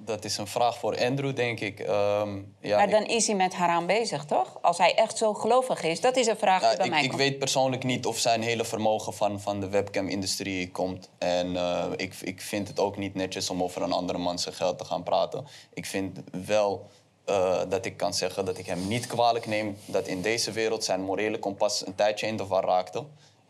Dat 0.00 0.24
is 0.24 0.36
een 0.36 0.46
vraag 0.46 0.78
voor 0.78 0.98
Andrew, 1.04 1.36
denk 1.36 1.60
ik. 1.60 1.80
Ehm, 1.80 2.38
ja, 2.60 2.76
maar 2.76 2.84
ik- 2.86 2.90
dan 2.90 3.06
is 3.06 3.26
hij 3.26 3.36
met 3.36 3.54
haram 3.54 3.86
bezig, 3.86 4.24
toch? 4.24 4.58
Als 4.62 4.78
hij 4.78 4.94
echt 4.94 5.18
zo 5.18 5.34
gelovig 5.34 5.82
is. 5.82 6.00
Dat 6.00 6.16
is 6.16 6.26
een 6.26 6.36
vraag 6.36 6.60
die 6.60 6.70
Ja, 6.70 6.76
bij 6.76 6.84
ik, 6.86 6.90
mij 6.92 7.04
ik 7.04 7.12
weet 7.12 7.38
persoonlijk 7.38 7.84
niet 7.84 8.06
of 8.06 8.18
zijn 8.18 8.42
hele 8.42 8.64
vermogen 8.64 9.12
van, 9.14 9.40
van 9.40 9.60
de 9.60 9.68
webcam-industrie 9.68 10.70
komt. 10.70 11.08
En 11.18 11.56
eh, 11.56 11.84
ik, 11.96 12.14
ik 12.22 12.40
vind 12.40 12.68
het 12.68 12.80
ook 12.80 12.96
niet 12.96 13.14
netjes 13.14 13.50
om 13.50 13.62
over 13.62 13.82
een 13.82 13.92
andere 13.92 14.18
man 14.18 14.38
zijn 14.38 14.54
geld 14.54 14.78
te 14.78 14.84
gaan 14.84 15.02
praten. 15.02 15.46
Ik 15.74 15.86
vind 15.86 16.18
wel 16.46 16.86
eh, 17.24 17.60
dat 17.68 17.84
ik 17.84 17.96
kan 17.96 18.14
zeggen 18.14 18.44
dat 18.44 18.58
ik 18.58 18.66
hem 18.66 18.88
niet 18.88 19.06
kwalijk 19.06 19.46
neem 19.46 19.76
dat 19.84 20.06
in 20.06 20.22
deze 20.22 20.52
wereld 20.52 20.84
zijn 20.84 21.00
morele 21.00 21.38
kompas 21.38 21.86
een 21.86 21.94
tijdje 21.94 22.26
in 22.26 22.36
de 22.36 22.46
war 22.46 22.64
raakte. 22.64 23.04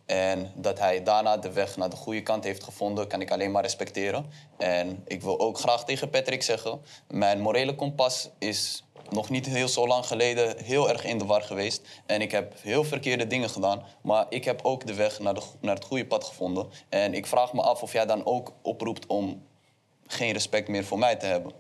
En 0.09 0.53
dat 0.55 0.79
hij 0.79 1.03
daarna 1.03 1.37
de 1.37 1.53
weg 1.53 1.77
naar 1.77 1.91
de 1.91 1.97
goede 1.97 2.23
kant 2.23 2.45
heeft 2.45 2.65
gevonden, 2.65 3.07
kan 3.09 3.21
ik 3.21 3.31
alleen 3.31 3.51
maar 3.51 3.63
respecteren. 3.63 4.27
En 4.57 5.03
ik 5.07 5.23
wil 5.23 5.41
ook 5.41 5.59
graag 5.59 5.85
tegen 5.85 6.11
Patrick 6.11 6.43
zeggen: 6.43 6.81
mijn 7.09 7.41
morele 7.41 7.75
kompas 7.75 8.31
is 8.39 8.83
nog 9.11 9.31
niet 9.31 9.47
heel 9.47 9.69
zo 9.69 9.87
lang 9.87 10.07
geleden 10.07 10.65
heel 10.65 10.89
erg 10.89 11.05
in 11.05 11.19
de 11.19 11.25
war 11.25 11.43
geweest. 11.43 11.83
En 12.07 12.21
ik 12.21 12.31
heb 12.31 12.55
heel 12.63 12.85
verkeerde 12.85 13.27
dingen 13.27 13.51
gedaan. 13.51 13.83
Maar 14.03 14.27
ik 14.29 14.45
heb 14.45 14.61
ook 14.63 14.87
de 14.87 14.95
weg 14.95 15.19
naar, 15.21 15.35
de, 15.35 15.43
naar 15.61 15.75
het 15.75 15.85
goede 15.85 16.07
pad 16.07 16.25
gevonden. 16.25 16.67
En 16.89 17.15
ik 17.15 17.27
vraag 17.27 17.53
me 17.53 17.63
af 17.63 17.83
of 17.83 17.93
jij 17.93 18.07
dan 18.07 18.27
ook 18.27 18.53
oproept 18.63 19.07
om 19.07 19.47
geen 20.07 20.33
respect 20.33 20.69
meer 20.69 20.85
voor 20.85 20.99
mij 20.99 21.17
te 21.17 21.27
hebben. 21.27 21.53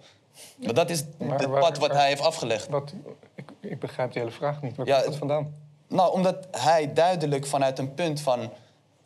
Maar 0.56 0.74
dat 0.74 0.90
is 0.90 1.04
Maar 1.18 1.38
het 1.38 1.48
waar- 1.48 1.60
pad 1.60 1.78
wat 1.78 1.88
waar- 1.88 1.96
hij 1.98 2.08
heeft 2.08 2.22
afgelegd. 2.22 2.68
Wat, 2.68 2.92
ik, 3.34 3.50
ik 3.60 3.78
begrijp 3.80 4.12
de 4.12 4.18
hele 4.18 4.30
vraag 4.30 4.62
niet. 4.62 4.76
Waar 4.76 4.86
Ja, 4.86 4.94
komt 4.94 5.06
dat 5.06 5.16
vandaan? 5.16 5.54
Nou, 5.88 6.12
omdat 6.12 6.48
hij 6.50 6.92
duidelijk 6.92 7.46
vanuit 7.46 7.78
een 7.78 7.94
punt 7.94 8.20
van 8.20 8.50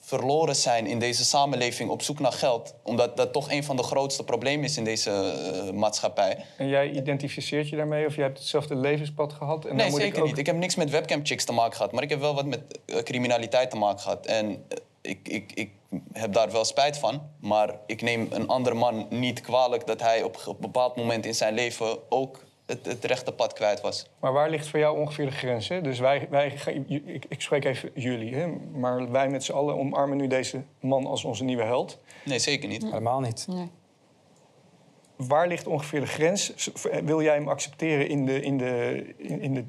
verloren 0.04 0.56
zijn 0.56 0.86
in 0.86 0.98
deze 0.98 1.24
samenleving 1.24 1.90
op 1.90 2.02
zoek 2.02 2.18
naar 2.18 2.32
geld. 2.32 2.74
Omdat 2.82 3.16
dat 3.16 3.32
toch 3.32 3.50
een 3.50 3.64
van 3.64 3.76
de 3.76 3.82
grootste 3.82 4.24
problemen 4.24 4.64
is 4.64 4.76
in 4.76 4.84
deze 4.84 5.10
eh, 5.10 5.72
maatschappij. 5.72 6.44
En 6.56 6.68
jij 6.68 6.90
identificeert 6.90 7.68
je 7.68 7.76
daarmee 7.76 8.06
of 8.06 8.14
jij 8.14 8.24
hebt 8.24 8.38
hetzelfde 8.38 8.76
levenspad 8.76 9.32
gehad? 9.32 9.64
En 9.64 9.68
nee, 9.68 9.78
dan 9.78 9.90
moet 9.90 10.00
zeker 10.00 10.16
ik 10.16 10.22
ook... 10.22 10.28
niet. 10.28 10.38
Ik 10.38 10.46
heb 10.46 10.56
niks 10.56 10.74
met 10.74 10.90
webcam-chicks 10.90 11.44
te 11.44 11.52
maken 11.52 11.76
gehad. 11.76 11.92
Maar 11.92 12.02
ik 12.02 12.10
heb 12.10 12.20
wel 12.20 12.34
wat 12.34 12.46
met 12.46 12.80
eh, 12.86 12.98
criminaliteit 12.98 13.70
te 13.70 13.76
maken 13.76 14.00
gehad. 14.00 14.26
En 14.26 14.64
eh, 14.68 14.78
ik, 15.00 15.28
ik, 15.28 15.52
ik 15.54 15.70
heb 16.12 16.32
daar 16.32 16.52
wel 16.52 16.64
spijt 16.64 16.98
van. 16.98 17.22
Maar 17.40 17.74
ik 17.86 18.02
neem 18.02 18.26
een 18.30 18.48
andere 18.48 18.76
man 18.76 19.06
niet 19.10 19.40
kwalijk... 19.40 19.86
dat 19.86 20.00
hij 20.00 20.22
op 20.22 20.44
een 20.46 20.56
bepaald 20.60 20.96
moment 20.96 21.26
in 21.26 21.34
zijn 21.34 21.54
leven 21.54 21.98
ook 22.08 22.40
het, 22.66 22.86
het 22.86 23.04
rechte 23.04 23.32
pad 23.32 23.52
kwijt 23.52 23.80
was. 23.80 24.10
Maar 24.20 24.32
waar 24.32 24.50
ligt 24.50 24.68
voor 24.68 24.78
jou 24.78 24.98
ongeveer 24.98 25.26
de 25.26 25.32
grens? 25.32 25.68
Hè? 25.68 25.80
Dus 25.80 25.98
wij, 25.98 26.26
wij, 26.30 26.54
ik, 27.04 27.24
ik 27.28 27.40
spreek 27.40 27.64
even 27.64 27.90
jullie, 27.94 28.34
hè? 28.34 28.46
maar 28.72 29.10
wij 29.10 29.28
met 29.28 29.44
z'n 29.44 29.52
allen 29.52 29.78
omarmen 29.78 30.16
nu 30.16 30.26
deze 30.26 30.62
man 30.80 31.06
als 31.06 31.24
onze 31.24 31.44
nieuwe 31.44 31.62
held. 31.62 31.98
Nee, 32.24 32.38
zeker 32.38 32.68
niet. 32.68 32.82
Helemaal 32.82 33.20
niet. 33.20 33.46
Waar 35.16 35.48
ligt 35.48 35.66
ongeveer 35.66 36.00
de 36.00 36.06
grens? 36.06 36.72
Wil 37.04 37.22
jij 37.22 37.34
hem 37.34 37.48
accepteren 37.48 38.08
in, 38.08 38.26
de, 38.26 38.40
in, 38.40 38.58
de, 38.58 39.04
in, 39.16 39.40
in, 39.40 39.54
de, 39.54 39.64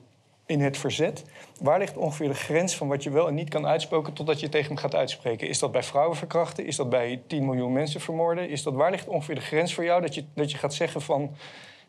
in 0.46 0.62
het 0.62 0.78
verzet? 0.78 1.24
Waar 1.60 1.80
ligt 1.80 1.98
ongeveer 1.98 2.28
de 2.28 2.34
grens 2.34 2.76
van 2.76 2.88
wat 2.88 3.04
je 3.04 3.10
wel 3.10 3.28
en 3.28 3.34
niet 3.34 3.50
kan 3.50 3.68
uitspreken 3.68 4.14
totdat 4.14 4.39
je 4.39 4.50
tegen 4.50 4.68
hem 4.68 4.78
gaat 4.78 4.96
uitspreken? 4.96 5.48
Is 5.48 5.60
dat 5.60 5.72
bij 5.72 5.84
vrouwen 5.84 6.18
verkrachten? 6.18 6.66
Is 6.66 6.76
dat 6.76 6.89
bij 6.89 7.22
10 7.28 7.46
miljoen 7.46 7.74
mensen 7.74 8.02
vermoorden? 8.02 8.50
Is 8.50 8.64
dat, 8.64 8.74
waar 8.74 8.91
ligt 8.91 9.08
ongeveer 9.08 9.36
de 9.36 9.41
grens 9.41 9.74
voor 9.74 9.84
jou 9.84 10.02
dat 10.02 10.16
je, 10.16 10.26
dat 10.36 10.52
je 10.52 10.58
gaat 10.58 10.74
zeggen 10.74 11.02
van... 11.02 11.36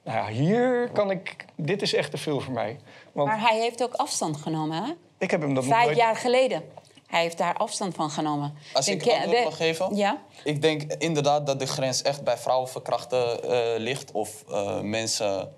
Nou 0.05 0.19
ja, 0.19 0.27
hier 0.27 0.91
kan 0.93 1.11
ik... 1.11 1.45
Dit 1.57 1.83
is 1.83 1.95
echt 1.95 2.11
te 2.11 2.17
veel 2.17 2.41
voor 2.41 2.53
mij. 2.53 2.77
Want 3.13 3.29
Maar 3.29 3.41
hij 3.41 3.59
heeft 3.61 3.83
ook 3.83 3.95
afstand 3.95 4.37
genomen, 4.37 4.83
hè? 4.85 4.93
ik 5.19 5.31
heb 5.31 5.41
hem 5.41 5.55
dat 5.55 5.65
Vijf 5.65 5.85
nooit... 5.85 5.97
jaar 5.97 6.17
geleden. 6.17 6.63
Hij 7.07 7.23
heeft 7.23 7.39
daar 7.39 7.55
afstand 7.55 7.95
van 7.95 8.11
genomen. 8.11 8.55
Als 8.73 8.87
Denk 8.87 9.01
ik 9.01 9.07
je- 9.07 9.15
antwoord 9.17 9.39
we- 9.39 9.45
mag 9.45 9.57
geven? 9.57 9.97
Ja? 9.97 10.23
Ik 10.45 10.63
denk 10.63 10.83
inderdaad 10.99 11.47
dat 11.47 11.59
de 11.59 11.67
grens 11.67 12.03
echt 12.03 12.25
bij 12.25 12.37
vrouwenverkrachten 12.37 13.43
eh 13.43 13.81
ligt. 13.81 14.13
Of 14.13 14.45
eh, 14.51 14.81
mensen... 14.81 15.53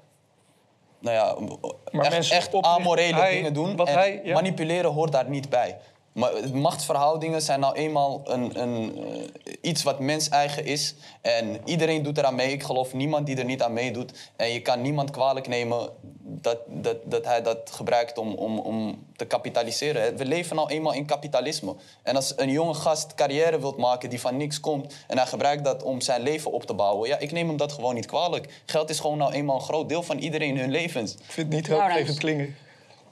Nou 0.98 1.16
ja, 1.16 1.56
Maar 1.92 2.04
echt, 2.04 2.12
mensen 2.14 2.36
echt 2.36 2.54
amorele 2.54 3.14
hij- 3.20 3.32
dingen 3.32 3.54
doen. 3.54 3.76
wat 3.76 3.88
en 3.88 3.94
hij- 3.94 4.20
ja. 4.24 4.34
manipuleren 4.34 4.92
hoort 4.92 5.12
daar 5.12 5.28
niet 5.28 5.48
bij. 5.48 5.78
Maar 6.16 6.32
machtsverhoudingen 6.52 7.42
zijn 7.42 7.60
nou 7.60 7.74
eenmaal 7.74 8.20
een, 8.24 8.60
een, 8.62 9.04
eh, 9.44 9.52
iets 9.60 9.82
wat 9.82 10.00
mens-eigen 10.00 10.64
is. 10.64 10.94
En 11.20 11.60
iedereen 11.64 12.02
doet 12.02 12.18
eraan 12.18 12.34
mee. 12.34 12.52
Ik 12.52 12.62
geloof 12.62 12.94
niemand 12.94 13.26
die 13.26 13.36
er 13.36 13.44
niet 13.44 13.62
aan 13.62 13.72
meedoet. 13.72 14.12
En 14.36 14.52
je 14.52 14.62
kan 14.62 14.80
niemand 14.80 15.10
kwalijk 15.10 15.48
nemen 15.48 15.90
dat, 16.22 16.58
dat, 16.66 16.96
dat 17.04 17.24
hij 17.24 17.42
dat 17.42 17.70
gebruikt 17.72 18.18
om, 18.18 18.34
om, 18.34 18.58
om 18.58 19.06
te 19.16 19.24
kapitaliseren. 19.24 20.16
We 20.16 20.24
leven 20.24 20.56
nou 20.56 20.70
eenmaal 20.70 20.92
in 20.92 21.06
kapitalisme. 21.06 21.74
En 22.02 22.16
als 22.16 22.32
een 22.36 22.50
jonge 22.50 22.74
gast 22.74 23.14
carrière 23.14 23.60
wilt 23.60 23.76
maken 23.76 24.10
die 24.10 24.20
van 24.20 24.36
niks 24.36 24.60
komt... 24.60 24.94
en 25.06 25.16
hij 25.16 25.26
gebruikt 25.26 25.64
dat 25.64 25.82
om 25.82 26.00
zijn 26.00 26.22
leven 26.22 26.52
op 26.52 26.64
te 26.64 26.74
bouwen... 26.74 27.08
ja, 27.08 27.18
ik 27.18 27.32
neem 27.32 27.48
hem 27.48 27.56
dat 27.56 27.72
gewoon 27.72 27.94
niet 27.94 28.06
kwalijk. 28.06 28.62
Geld 28.66 28.90
is 28.90 29.00
gewoon 29.00 29.18
nou 29.18 29.32
eenmaal 29.32 29.56
een 29.56 29.62
groot 29.62 29.88
deel 29.88 30.02
van 30.02 30.18
iedereen 30.18 30.58
hun 30.58 30.70
levens. 30.70 31.14
Ik 31.14 31.18
vind 31.26 31.46
het 31.46 31.56
niet 31.56 31.68
hoopgevend 31.68 32.18
klingen. 32.18 32.56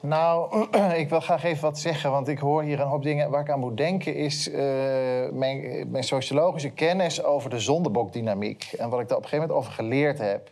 Nou, 0.06 0.66
ik 1.02 1.08
wil 1.08 1.20
graag 1.20 1.44
even 1.44 1.62
wat 1.62 1.78
zeggen, 1.78 2.10
want 2.10 2.28
ik 2.28 2.38
hoor 2.38 2.62
hier 2.62 2.80
een 2.80 2.86
hoop 2.86 3.02
dingen. 3.02 3.30
Waar 3.30 3.40
ik 3.40 3.50
aan 3.50 3.60
moet 3.60 3.76
denken 3.76 4.14
is 4.14 4.50
eh, 4.50 4.62
mijn, 5.32 5.86
mijn 5.90 6.04
sociologische 6.04 6.70
kennis 6.70 7.22
over 7.22 7.50
de 7.50 7.58
zondebokdynamiek. 7.58 8.72
En 8.78 8.88
wat 8.88 9.00
ik 9.00 9.08
daar 9.08 9.16
op 9.16 9.22
een 9.22 9.28
gegeven 9.28 9.48
moment 9.48 9.66
over 9.66 9.72
geleerd 9.72 10.18
heb. 10.18 10.50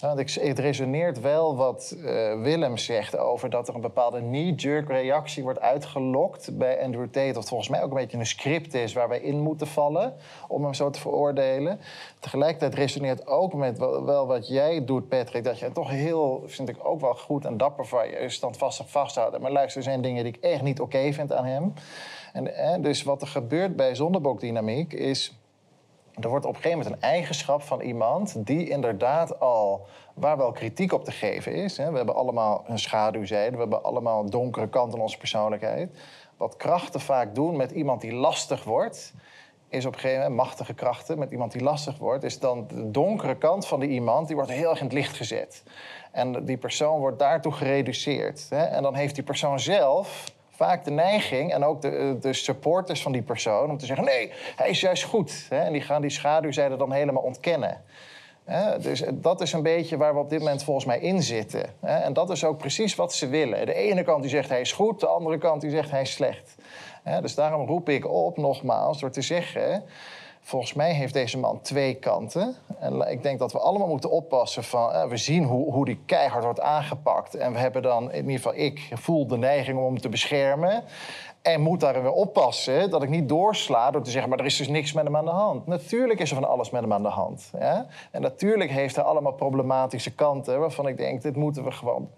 Het 0.00 0.58
resoneert 0.58 1.20
wel 1.20 1.56
wat 1.56 1.96
uh, 1.96 2.42
Willem 2.42 2.76
zegt 2.76 3.16
over 3.16 3.50
dat 3.50 3.68
er 3.68 3.74
een 3.74 3.80
bepaalde 3.80 4.18
knee-jerk 4.18 4.88
reactie 4.88 5.42
wordt 5.42 5.60
uitgelokt 5.60 6.58
bij 6.58 6.82
Andrew 6.82 7.06
Tate. 7.10 7.32
Wat 7.32 7.48
volgens 7.48 7.68
mij 7.68 7.82
ook 7.82 7.90
een 7.90 7.96
beetje 7.96 8.18
een 8.18 8.26
script 8.26 8.74
is 8.74 8.92
waar 8.92 9.08
wij 9.08 9.20
in 9.20 9.40
moeten 9.40 9.66
vallen 9.66 10.14
om 10.48 10.62
hem 10.62 10.74
zo 10.74 10.90
te 10.90 11.00
veroordelen. 11.00 11.80
Tegelijkertijd 12.20 12.74
resoneert 12.74 13.26
ook 13.26 13.54
met 13.54 13.78
wel, 13.78 14.26
wat 14.26 14.48
jij 14.48 14.84
doet, 14.84 15.08
Patrick. 15.08 15.44
Dat 15.44 15.58
je 15.58 15.72
toch 15.72 15.90
heel, 15.90 16.42
vind 16.46 16.68
ik 16.68 16.76
ook 16.82 17.00
wel 17.00 17.14
goed 17.14 17.44
en 17.44 17.56
dapper 17.56 17.86
van 17.86 18.08
je 18.08 18.28
standvastig 18.28 18.90
vasthouden. 18.90 19.40
Maar 19.40 19.52
luister, 19.52 19.78
er 19.78 19.88
zijn 19.88 20.02
dingen 20.02 20.24
die 20.24 20.32
ik 20.32 20.42
echt 20.44 20.62
niet 20.62 20.80
oké 20.80 21.12
vind 21.12 21.32
aan 21.32 21.44
hem. 21.44 21.74
En, 22.32 22.56
en 22.56 22.82
dus 22.82 23.02
wat 23.02 23.22
er 23.22 23.28
gebeurt 23.28 23.76
bij 23.76 23.94
zondebokdynamiek 23.94 24.92
is 24.92 25.39
er 26.20 26.28
wordt 26.28 26.44
op 26.44 26.54
een 26.54 26.60
gegeven 26.60 26.78
moment 26.78 26.96
een 26.96 27.08
eigenschap 27.10 27.62
van 27.62 27.80
iemand 27.80 28.46
die 28.46 28.68
inderdaad 28.68 29.40
al 29.40 29.86
waar 30.14 30.36
wel 30.36 30.52
kritiek 30.52 30.92
op 30.92 31.04
te 31.04 31.12
geven 31.12 31.54
is. 31.54 31.76
Hè. 31.76 31.90
We 31.90 31.96
hebben 31.96 32.14
allemaal 32.14 32.64
een 32.66 32.78
schaduwzijde, 32.78 33.50
we 33.50 33.60
hebben 33.60 33.82
allemaal 33.82 34.22
een 34.22 34.30
donkere 34.30 34.68
kant 34.68 34.94
in 34.94 35.00
onze 35.00 35.18
persoonlijkheid. 35.18 35.90
Wat 36.36 36.56
krachten 36.56 37.00
vaak 37.00 37.34
doen 37.34 37.56
met 37.56 37.70
iemand 37.70 38.00
die 38.00 38.12
lastig 38.12 38.64
wordt, 38.64 39.12
is 39.68 39.86
op 39.86 39.92
een 39.92 40.00
gegeven 40.00 40.22
moment 40.22 40.40
machtige 40.40 40.74
krachten 40.74 41.18
met 41.18 41.30
iemand 41.30 41.52
die 41.52 41.62
lastig 41.62 41.98
wordt, 41.98 42.24
is 42.24 42.38
dan 42.38 42.66
de 42.68 42.90
donkere 42.90 43.36
kant 43.36 43.66
van 43.66 43.80
die 43.80 43.88
iemand 43.88 44.26
die 44.26 44.36
wordt 44.36 44.50
heel 44.50 44.70
erg 44.70 44.78
in 44.78 44.84
het 44.84 44.94
licht 44.94 45.16
gezet. 45.16 45.62
En 46.12 46.44
die 46.44 46.56
persoon 46.56 46.98
wordt 46.98 47.18
daartoe 47.18 47.52
gereduceerd. 47.52 48.46
Hè. 48.48 48.62
En 48.62 48.82
dan 48.82 48.94
heeft 48.94 49.14
die 49.14 49.24
persoon 49.24 49.60
zelf 49.60 50.24
vaak 50.60 50.84
de 50.84 50.90
neiging 50.90 51.52
en 51.52 51.64
ook 51.64 51.82
de, 51.82 51.88
eh, 51.88 52.10
de 52.20 52.32
supporters 52.32 53.02
van 53.02 53.12
die 53.12 53.22
persoon 53.22 53.70
om 53.70 53.78
te 53.78 53.86
zeggen: 53.86 54.04
nee, 54.04 54.32
hij 54.56 54.68
is 54.68 54.80
juist 54.80 55.02
goed. 55.02 55.46
Hè? 55.48 55.58
En 55.58 55.72
die 55.72 55.80
gaan 55.80 56.00
die 56.00 56.10
schaduwzijde 56.10 56.76
dan 56.76 56.92
helemaal 56.92 57.22
ontkennen. 57.22 57.82
Hè? 58.44 58.78
Dus 58.78 59.02
dat 59.12 59.40
is 59.40 59.52
een 59.52 59.62
beetje 59.62 59.96
waar 59.96 60.14
we 60.14 60.20
op 60.20 60.30
dit 60.30 60.38
moment 60.38 60.62
volgens 60.62 60.86
mij 60.86 60.98
in 60.98 61.22
zitten. 61.22 61.64
Hè? 61.80 61.96
En 61.96 62.12
dat 62.12 62.30
is 62.30 62.44
ook 62.44 62.58
precies 62.58 62.94
wat 62.94 63.14
ze 63.14 63.28
willen. 63.28 63.66
De 63.66 63.74
ene 63.74 64.02
kant 64.02 64.22
die 64.22 64.30
zegt 64.30 64.48
hij 64.48 64.60
is 64.60 64.72
goed, 64.72 65.00
de 65.00 65.06
andere 65.06 65.38
kant 65.38 65.60
die 65.60 65.70
zegt 65.70 65.90
hij 65.90 66.02
is 66.02 66.12
slecht. 66.12 66.54
Dus 67.20 67.34
daarom 67.34 67.66
roep 67.66 67.88
ik 67.88 68.06
op, 68.06 68.36
nogmaals, 68.36 69.00
door 69.00 69.10
te 69.10 69.22
zeggen 69.22 69.84
Volgens 70.50 70.74
mij 70.74 70.92
heeft 70.92 71.12
deze 71.12 71.38
man 71.38 71.60
twee 71.60 71.94
kanten. 71.94 72.54
En 72.78 73.10
ik 73.10 73.22
denk 73.22 73.38
dat 73.38 73.52
we 73.52 73.58
allemaal 73.58 73.88
moeten 73.88 74.10
oppassen 74.10 74.64
van... 74.64 74.92
Eh, 74.92 75.04
we 75.04 75.16
zien 75.16 75.44
hoe, 75.44 75.72
hoe 75.72 75.84
die 75.84 75.98
keihard 76.06 76.44
wordt 76.44 76.60
aangepakt. 76.60 77.34
En 77.34 77.52
we 77.52 77.58
hebben 77.58 77.82
dan, 77.82 78.12
in 78.12 78.16
ieder 78.16 78.36
geval 78.36 78.54
ik, 78.54 78.90
voel 78.92 79.26
de 79.26 79.36
neiging 79.36 79.78
om 79.78 79.84
hem 79.84 80.00
te 80.00 80.08
beschermen. 80.08 80.84
En 81.42 81.60
moet 81.60 81.80
daar 81.80 82.02
weer 82.02 82.12
oppassen 82.12 82.90
dat 82.90 83.02
ik 83.02 83.08
niet 83.08 83.28
doorsla 83.28 83.90
door 83.90 84.02
te 84.02 84.10
zeggen... 84.10 84.30
maar 84.30 84.38
er 84.38 84.44
is 84.44 84.56
dus 84.56 84.68
niks 84.68 84.92
met 84.92 85.04
hem 85.04 85.16
aan 85.16 85.24
de 85.24 85.30
hand. 85.30 85.66
Natuurlijk 85.66 86.20
is 86.20 86.30
er 86.30 86.36
van 86.36 86.48
alles 86.48 86.70
met 86.70 86.80
hem 86.80 86.92
aan 86.92 87.02
de 87.02 87.08
hand. 87.08 87.50
En 88.10 88.22
natuurlijk 88.22 88.70
heeft 88.70 88.96
hij 88.96 89.04
allemaal 89.04 89.32
problematische 89.32 90.14
kanten... 90.14 90.60
waarvan 90.60 90.86
ik 90.86 90.96
denk, 90.96 91.22
dit 91.22 91.36
moeten 91.36 91.64
we 91.64 91.70
gewoon 91.70 92.08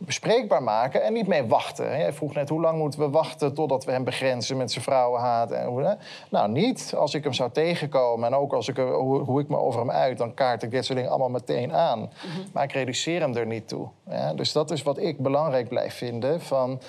bespreekbaar 0.00 0.62
maken 0.62 1.02
en 1.02 1.12
niet 1.12 1.26
mee 1.26 1.46
wachten. 1.46 1.98
Jij 1.98 2.12
vroeg 2.12 2.34
net 2.34 2.48
hoe 2.48 2.60
lang 2.60 2.78
moeten 2.78 3.00
we 3.00 3.08
wachten 3.08 3.54
totdat 3.54 3.84
we 3.84 3.92
hem 3.92 4.04
begrenzen 4.04 4.56
met 4.56 4.72
zijn 4.72 4.84
vrouwenhaat. 4.84 5.50
En 5.50 5.66
hoe, 5.66 5.96
nou, 6.30 6.50
niet. 6.50 6.94
Als 6.96 7.14
ik 7.14 7.24
hem 7.24 7.32
zou 7.32 7.50
tegenkomen 7.52 8.28
en 8.28 8.34
ook 8.34 8.52
als 8.52 8.68
ik, 8.68 8.76
hoe, 8.76 9.18
hoe 9.18 9.40
ik 9.40 9.48
me 9.48 9.56
over 9.56 9.80
hem 9.80 9.90
uit, 9.90 10.18
dan 10.18 10.34
kaart 10.34 10.62
ik 10.62 10.70
dit 10.70 10.84
soort 10.84 10.96
dingen 10.96 11.12
allemaal 11.12 11.30
meteen 11.30 11.72
aan. 11.72 11.98
Mhm. 11.98 12.40
Maar 12.52 12.64
ik 12.64 12.72
reduceer 12.72 13.20
hem 13.20 13.36
er 13.36 13.46
niet 13.46 13.68
toe. 13.68 13.88
Ja, 14.10 14.34
dus 14.34 14.52
dat 14.52 14.70
is 14.70 14.82
wat 14.82 14.98
ik 14.98 15.18
belangrijk 15.18 15.68
blijf 15.68 15.94
vinden: 15.94 16.40
van 16.40 16.80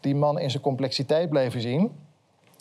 die 0.00 0.14
man 0.14 0.38
in 0.38 0.50
zijn 0.50 0.62
complexiteit 0.62 1.28
blijven 1.28 1.60
zien. 1.60 2.08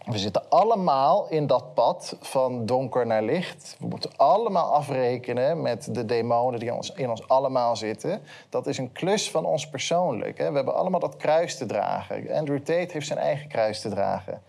We 0.09 0.17
zitten 0.17 0.49
allemaal 0.49 1.27
in 1.29 1.47
dat 1.47 1.73
pad 1.73 2.15
van 2.19 2.65
donker 2.65 3.05
naar 3.05 3.23
licht. 3.23 3.75
We 3.79 3.87
moeten 3.87 4.11
allemaal 4.15 4.73
afrekenen 4.73 5.61
met 5.61 5.95
de 5.95 6.05
demonen 6.05 6.59
die 6.59 6.69
in 6.95 7.09
ons, 7.09 7.27
allemaal 7.27 7.75
zitten. 7.75 8.21
Dat 8.49 8.67
is 8.67 8.77
een 8.77 8.91
klus 8.91 9.31
van 9.31 9.45
ons 9.45 9.69
persoonlijk. 9.69 10.37
Hè. 10.37 10.49
We 10.49 10.55
hebben 10.55 10.75
allemaal 10.75 10.99
dat 10.99 11.17
kruis 11.17 11.57
te 11.57 11.65
dragen. 11.65 12.31
Andrew 12.31 12.57
Tate 12.57 12.89
heeft 12.91 13.07
zijn 13.07 13.19
eigen 13.19 13.47
kruis 13.47 13.81
te 13.81 13.89
dragen. 13.89 14.41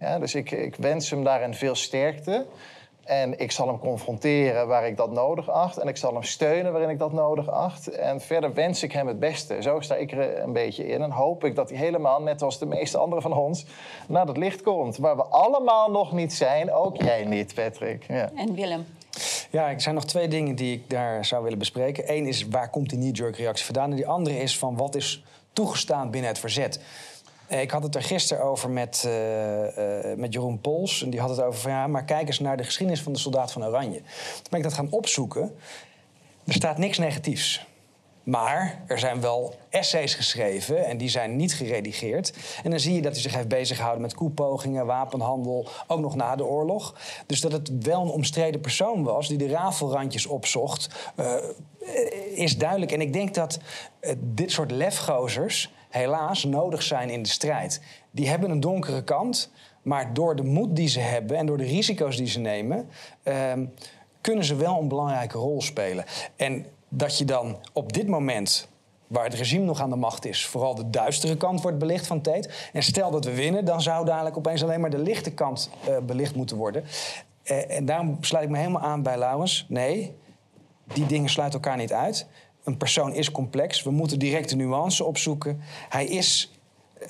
Ja, 0.00 0.18
dus 0.18 0.34
ik, 0.34 0.50
ik 0.50 0.74
wens 0.76 1.10
hem 1.10 1.24
daarin 1.24 1.54
veel 1.54 1.74
sterkte. 1.74 2.46
En 3.08 3.38
ik 3.38 3.50
zal 3.50 3.66
hem 3.66 3.78
confronteren 3.78 4.66
waar 4.66 4.86
ik 4.86 4.96
dat 4.96 5.10
nodig 5.10 5.50
acht. 5.50 5.78
En 5.78 5.88
ik 5.88 5.96
zal 5.96 6.12
hem 6.12 6.22
steunen 6.22 6.72
waarin 6.72 6.90
ik 6.90 6.98
dat 6.98 7.12
nodig 7.12 7.50
acht. 7.50 7.88
En 7.88 8.20
verder 8.20 8.54
wens 8.54 8.82
ik 8.82 8.92
hem 8.92 9.06
het 9.06 9.18
beste. 9.18 9.62
Zo 9.62 9.80
sta 9.80 9.94
ik 9.94 10.12
er 10.12 10.38
een 10.42 10.52
beetje 10.52 10.86
in. 10.86 11.02
En 11.02 11.10
hoop 11.10 11.44
ik 11.44 11.54
dat 11.54 11.68
hij 11.68 11.78
helemaal, 11.78 12.22
net 12.22 12.42
als 12.42 12.58
de 12.58 12.66
meeste 12.66 12.98
anderen 12.98 13.22
van 13.22 13.32
ons, 13.32 13.66
naar 14.08 14.26
dat 14.26 14.36
licht 14.36 14.62
komt. 14.62 14.96
Waar 14.96 15.16
we 15.16 15.24
allemaal 15.24 15.90
nog 15.90 16.12
niet 16.12 16.32
zijn. 16.32 16.72
Ook 16.72 16.96
jij 16.96 17.24
niet, 17.24 17.54
Patrick. 17.54 18.04
Ja. 18.08 18.30
En 18.34 18.54
Willem. 18.54 18.86
Ja, 19.50 19.70
er 19.70 19.80
zijn 19.80 19.94
nog 19.94 20.04
twee 20.04 20.28
dingen 20.28 20.54
die 20.54 20.74
ik 20.74 20.90
daar 20.90 21.24
zou 21.24 21.42
willen 21.42 21.58
bespreken. 21.58 22.12
Eén 22.12 22.26
is 22.26 22.48
waar 22.48 22.70
komt 22.70 22.90
die 22.90 22.98
knee-jerk 22.98 23.36
reactie 23.36 23.64
vandaan? 23.64 23.90
En 23.90 23.96
die 23.96 24.08
andere 24.08 24.38
is 24.38 24.58
van 24.58 24.76
wat 24.76 24.94
is 24.94 25.24
toegestaan 25.52 26.10
binnen 26.10 26.30
het 26.30 26.38
verzet. 26.38 26.80
Eh, 27.48 27.60
ik 27.60 27.70
had 27.70 27.82
het 27.82 27.94
er 27.94 28.02
gisteren 28.02 28.44
over 28.44 28.70
met, 28.70 29.04
uh, 29.06 29.62
uh, 29.62 30.16
met 30.16 30.32
Jeroen 30.32 30.60
Pols. 30.60 31.02
En 31.02 31.10
die 31.10 31.20
had 31.20 31.30
het 31.30 31.40
over 31.40 31.60
van 31.60 31.70
ja, 31.70 31.86
maar 31.86 32.04
kijk 32.04 32.26
eens 32.26 32.38
naar 32.38 32.56
de 32.56 32.64
geschiedenis 32.64 33.02
van 33.02 33.12
de 33.12 33.18
soldaat 33.18 33.52
van 33.52 33.64
Oranje. 33.64 34.00
Toen 34.34 34.46
ben 34.50 34.58
ik 34.58 34.64
dat 34.64 34.74
gaan 34.74 34.90
opzoeken. 34.90 35.54
Er 36.46 36.52
staat 36.52 36.78
niks 36.78 36.98
negatiefs. 36.98 37.66
Maar 38.22 38.82
er 38.86 38.98
zijn 38.98 39.20
wel 39.20 39.54
essays 39.68 40.14
geschreven 40.14 40.86
en 40.86 40.96
die 40.96 41.08
zijn 41.08 41.36
niet 41.36 41.54
geredigeerd. 41.54 42.32
En 42.62 42.70
dan 42.70 42.80
zie 42.80 42.94
je 42.94 43.02
dat 43.02 43.12
hij 43.12 43.20
zich 43.20 43.34
heeft 43.34 43.48
beziggehouden 43.48 44.02
met 44.02 44.14
koepogingen, 44.14 44.86
wapenhandel, 44.86 45.68
ook 45.86 46.00
nog 46.00 46.14
na 46.14 46.36
de 46.36 46.44
oorlog. 46.44 46.94
Dus 47.26 47.40
dat 47.40 47.52
het 47.52 47.70
wel 47.84 48.02
een 48.02 48.08
omstreden 48.08 48.60
persoon 48.60 49.02
was 49.02 49.28
die 49.28 49.38
de 49.38 49.48
rafelrandjes 49.48 50.26
opzocht, 50.26 50.88
is 52.34 52.56
duidelijk. 52.56 52.92
En 52.92 53.00
ik 53.00 53.12
denk 53.12 53.34
dat 53.34 53.58
dit 54.18 54.50
soort 54.50 54.70
lefgozers 54.70 55.70
helaas 55.88 56.44
nodig 56.44 56.82
zijn 56.82 57.10
in 57.10 57.22
de 57.22 57.28
strijd. 57.28 57.80
Die 58.10 58.28
hebben 58.28 58.50
een 58.50 58.60
donkere 58.60 59.04
kant, 59.04 59.50
maar 59.82 60.14
door 60.14 60.36
de 60.36 60.42
moed 60.42 60.76
die 60.76 60.88
ze 60.88 61.00
hebben 61.00 61.36
en 61.36 61.46
door 61.46 61.58
de 61.58 61.64
risico's 61.64 62.16
die 62.16 62.26
ze 62.26 62.38
nemen, 62.38 62.88
uh, 63.24 63.52
kunnen 64.20 64.44
ze 64.44 64.56
wel 64.56 64.80
een 64.80 64.88
belangrijke 64.88 65.38
rol 65.38 65.62
spelen. 65.62 66.04
En 66.36 66.66
dat 66.88 67.18
je 67.18 67.24
dan 67.24 67.56
op 67.72 67.92
dit 67.92 68.08
moment 68.08 68.68
waar 69.06 69.24
het 69.24 69.34
regime 69.34 69.64
nog 69.64 69.80
aan 69.80 69.90
de 69.90 69.96
macht 69.96 70.26
is, 70.26 70.46
vooral 70.46 70.74
de 70.74 70.90
duistere 70.90 71.36
kant 71.36 71.62
wordt 71.62 71.78
belicht 71.78 72.06
van 72.06 72.20
Tate. 72.20 72.50
En 72.72 72.82
stel 72.82 73.10
dat 73.10 73.24
we 73.24 73.34
winnen, 73.34 73.64
dan 73.64 73.82
zou 73.82 74.04
dadelijk 74.04 74.36
opeens 74.36 74.62
alleen 74.62 74.80
maar 74.80 74.90
de 74.90 74.98
lichte 74.98 75.30
kant 75.30 75.70
uh, 75.88 75.98
belicht 75.98 76.34
moeten 76.34 76.56
worden. 76.56 76.84
Uh, 77.44 77.76
en 77.76 77.84
daarom 77.84 78.16
sluit 78.20 78.44
ik 78.44 78.50
me 78.50 78.58
helemaal 78.58 78.82
aan 78.82 79.02
bij 79.02 79.18
Laurens. 79.18 79.66
Nee, 79.68 80.16
die 80.84 81.06
dingen 81.06 81.30
sluiten 81.30 81.60
elkaar 81.60 81.78
niet 81.78 81.92
uit. 81.92 82.26
Een 82.68 82.76
persoon 82.76 83.14
is 83.14 83.30
complex. 83.30 83.82
We 83.82 83.90
moeten 83.90 84.18
direct 84.18 84.48
de 84.48 84.56
nuance 84.56 85.04
opzoeken. 85.04 85.60
Hij 85.88 86.06
is 86.06 86.52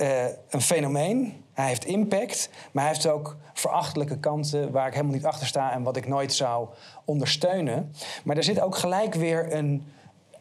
uh, 0.01 0.25
een 0.49 0.61
fenomeen. 0.61 1.45
Hij 1.53 1.67
heeft 1.67 1.85
impact. 1.85 2.51
Maar 2.73 2.85
hij 2.85 2.93
heeft 2.93 3.09
ook 3.09 3.37
verachtelijke 3.53 4.19
kanten 4.19 4.71
waar 4.71 4.87
ik 4.87 4.93
helemaal 4.93 5.15
niet 5.15 5.25
achter 5.25 5.47
sta 5.47 5.73
en 5.73 5.83
wat 5.83 5.97
ik 5.97 6.09
nooit 6.09 6.33
zou 6.33 6.69
ondersteunen. 7.05 7.93
Maar 8.25 8.37
er 8.37 8.45
zit 8.45 8.61
ook 8.61 8.77
gelijk 8.77 9.15
weer 9.15 9.53
een 9.53 9.87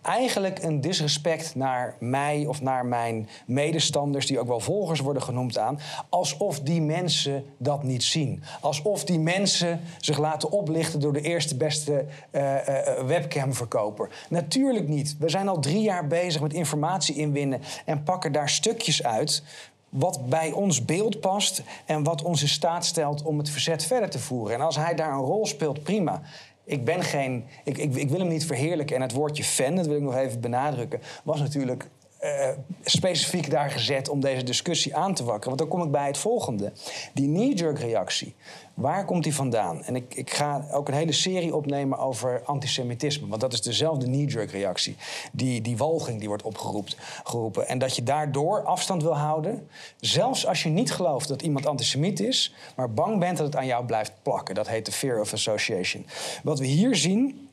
eigenlijk 0.08 0.64
een 0.64 0.82
disrespect 0.82 1.56
naar 1.56 1.96
mij 2.00 2.46
of 2.46 2.62
naar 2.62 2.86
mijn 2.86 3.30
medestanders, 3.46 4.26
die 4.26 4.40
ook 4.40 4.48
wel 4.48 4.60
volgers 4.60 5.00
worden 5.00 5.22
genoemd 5.22 5.58
aan, 5.58 5.80
alsof 6.10 6.60
die 6.60 6.82
mensen 6.82 7.46
dat 7.58 7.84
niet 7.84 8.04
zien. 8.04 8.44
Alsof 8.62 9.04
die 9.04 9.20
mensen 9.20 9.82
zich 10.00 10.18
laten 10.18 10.52
oplichten 10.52 11.00
door 11.00 11.14
de 11.14 11.22
eerste 11.22 11.56
beste 11.58 12.06
uh, 12.32 12.42
uh, 12.42 12.60
webcamverkoper. 13.06 14.10
Natuurlijk 14.30 14.88
niet. 14.88 15.16
We 15.20 15.30
zijn 15.30 15.48
al 15.48 15.60
drie 15.60 15.82
jaar 15.82 16.08
bezig 16.08 16.42
met 16.42 16.54
informatie 16.54 17.16
inwinnen 17.16 17.62
en 17.86 18.04
pakken 18.04 18.32
daar 18.32 18.50
stukjes 18.50 19.04
uit 19.04 19.44
wat 19.90 20.30
bij 20.30 20.52
ons 20.52 20.86
beeld 20.86 21.20
past 21.20 21.64
en 21.86 22.04
wat 22.04 22.22
ons 22.22 22.42
in 22.42 22.48
staat 22.48 22.86
stelt 22.86 23.22
om 23.22 23.38
het 23.38 23.50
verzet 23.50 23.84
verder 23.84 24.10
te 24.10 24.20
voeren. 24.20 24.56
En 24.56 24.62
als 24.62 24.76
hij 24.76 24.96
daar 24.96 25.12
een 25.12 25.20
rol 25.20 25.46
speelt, 25.46 25.84
prima. 25.84 26.22
Ik 26.68 26.86
ben 26.86 27.04
geen. 27.04 27.46
Ik, 27.64 27.78
ik, 27.78 27.96
ik 27.96 28.10
wil 28.10 28.20
hem 28.20 28.28
niet 28.28 28.46
verheerlijken. 28.46 28.96
En 28.96 29.02
het 29.02 29.12
woordje 29.12 29.44
fan, 29.44 29.76
dat 29.76 29.88
wil 29.88 29.96
ik 29.96 30.02
nog 30.02 30.16
even 30.16 30.42
benadrukken, 30.42 31.02
was 31.24 31.40
natuurlijk 31.40 31.88
eh, 32.20 32.50
specifiek 32.84 33.50
daar 33.50 33.72
gezet 33.72 34.10
om 34.10 34.22
deze 34.22 34.44
discussie 34.44 34.96
aan 34.96 35.14
te 35.14 35.24
wakkeren. 35.24 35.58
Want 35.58 35.60
dan 35.60 35.80
kom 35.80 35.88
ik 35.88 35.92
bij 35.92 36.08
het 36.08 36.18
volgende. 36.18 36.72
Die 37.14 37.28
knee-jerk 37.28 37.80
reactie. 37.80 38.36
Waar 38.78 39.06
komt 39.06 39.24
die 39.24 39.36
vandaan? 39.36 39.84
En 39.84 39.96
ik, 39.96 40.16
ik 40.16 40.34
ga 40.34 40.68
ook 40.72 40.88
een 40.88 40.94
hele 40.94 41.12
serie 41.12 41.56
opnemen 41.56 41.98
over 41.98 42.42
antisemitisme. 42.44 43.28
Want 43.28 43.42
dat 43.42 43.54
is 43.54 43.62
dezelfde 43.62 44.06
knee-jerk 44.06 44.52
reactie. 44.52 44.96
Die, 45.32 45.62
die 45.62 45.78
walging 45.78 46.20
die 46.20 46.28
wordt 46.28 46.44
opgeroepen. 46.44 46.94
Geroepen. 47.24 47.68
En 47.68 47.78
dat 47.78 47.96
je 47.96 48.04
daardoor 48.04 48.64
afstand 48.64 49.04
wil 49.04 49.18
houden. 49.18 49.70
Zelfs 50.00 50.48
als 50.48 50.64
je 50.64 50.70
niet 50.70 50.92
gelooft 50.92 51.28
dat 51.28 51.42
iemand 51.42 51.66
antisemiet 51.66 52.20
is. 52.20 52.54
Maar 52.76 52.94
bang 52.94 53.20
bent 53.20 53.38
dat 53.38 53.46
het 53.46 53.56
aan 53.56 53.66
jou 53.66 53.86
blijft 53.86 54.14
plakken. 54.22 54.56
Dat 54.56 54.68
heet 54.68 54.86
de 54.86 54.92
fear 54.92 55.20
of 55.20 55.34
association. 55.34 56.06
Wat 56.44 56.60
we 56.60 56.66
hier 56.66 56.96
zien 56.96 57.47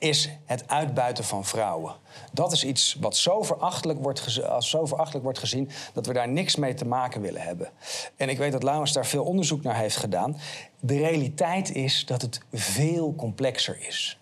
is 0.00 0.30
het 0.44 0.68
uitbuiten 0.68 1.24
van 1.24 1.44
vrouwen. 1.44 1.94
Dat 2.32 2.52
is 2.52 2.64
iets 2.64 2.96
wat 3.00 3.16
zo 3.16 3.42
verachtelijk 3.42 3.98
wordt, 4.02 4.44
als 4.48 4.70
zo 4.70 4.86
verachtelijk 4.86 5.24
wordt 5.24 5.38
gezien 5.38 5.70
dat 5.92 6.06
we 6.06 6.12
daar 6.12 6.28
niks 6.28 6.56
mee 6.56 6.74
te 6.74 6.86
maken 6.86 7.20
willen 7.20 7.42
hebben. 7.42 7.68
En 8.16 8.28
ik 8.28 8.38
weet 8.38 8.52
dat 8.52 8.62
Laurens 8.62 8.92
daar 8.92 9.06
veel 9.06 9.24
onderzoek 9.24 9.62
naar 9.62 9.76
heeft 9.76 9.96
gedaan. 9.96 10.36
De 10.80 10.98
realiteit 10.98 11.74
is 11.74 12.06
dat 12.06 12.22
het 12.22 12.40
veel 12.52 13.14
complexer 13.14 13.78
is. 13.86 14.18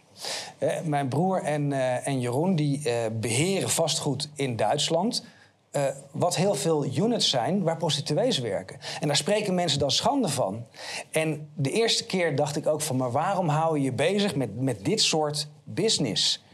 Eh, 0.58 0.80
mijn 0.80 1.08
broer 1.08 1.42
en, 1.42 1.72
eh, 1.72 2.06
en 2.06 2.20
Jeroen 2.20 2.56
die, 2.56 2.90
eh, 2.90 3.10
beheren 3.12 3.70
vastgoed 3.70 4.30
in 4.34 4.56
Duitsland. 4.56 5.24
Eh, 5.86 5.94
wat 6.10 6.36
heel 6.36 6.54
veel 6.54 6.84
units 6.84 7.30
zijn 7.30 7.62
waar 7.62 7.76
prostituees 7.76 8.38
werken. 8.38 8.78
En 9.00 9.06
daar 9.06 9.16
spreken 9.16 9.54
mensen 9.54 9.78
dan 9.78 9.90
schande 9.90 10.28
van. 10.28 10.66
En 11.10 11.48
de 11.54 11.70
eerste 11.70 12.06
keer 12.06 12.36
dacht 12.36 12.56
ik 12.56 12.66
ook 12.66 12.80
van... 12.80 12.96
maar 12.96 13.10
waarom 13.10 13.48
hou 13.48 13.78
je 13.78 13.84
je 13.84 13.92
bezig 13.92 14.34
met, 14.34 14.60
met 14.60 14.84
dit 14.84 15.00
soort 15.00 15.48
business? 15.64 16.44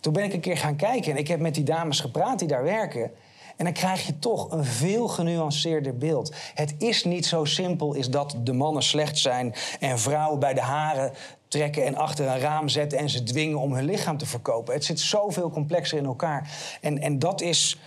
Toen 0.00 0.12
ben 0.12 0.24
ik 0.24 0.32
een 0.32 0.40
keer 0.40 0.56
gaan 0.56 0.76
kijken 0.76 1.12
en 1.12 1.18
ik 1.18 1.28
heb 1.28 1.40
met 1.40 1.54
die 1.54 1.64
dames 1.64 2.00
gepraat 2.00 2.38
die 2.38 2.48
daar 2.48 2.64
werken... 2.64 3.10
En 3.58 3.64
dan 3.64 3.72
krijg 3.72 4.06
je 4.06 4.18
toch 4.18 4.50
een 4.50 4.64
veel 4.64 5.08
genuanceerder 5.08 5.96
beeld. 5.96 6.34
Het 6.54 6.74
is 6.78 7.04
niet 7.04 7.26
zo 7.26 7.44
simpel 7.44 7.94
is 7.94 8.10
dat 8.10 8.36
de 8.42 8.52
mannen 8.52 8.82
slecht 8.82 9.18
zijn... 9.18 9.54
en 9.80 9.98
vrouwen 9.98 10.38
bij 10.38 10.54
de 10.54 10.60
haren 10.60 11.12
trekken 11.48 11.84
en 11.84 11.96
achter 11.96 12.26
een 12.26 12.38
raam 12.38 12.68
zetten... 12.68 12.98
en 12.98 13.08
ze 13.08 13.22
dwingen 13.22 13.58
om 13.58 13.74
hun 13.74 13.84
lichaam 13.84 14.18
te 14.18 14.26
verkopen. 14.26 14.74
Het 14.74 14.84
zit 14.84 15.00
zoveel 15.00 15.50
complexer 15.50 15.98
in 15.98 16.04
elkaar. 16.04 16.50
En, 16.80 16.98
en 16.98 17.18
dat 17.18 17.40
is 17.40 17.78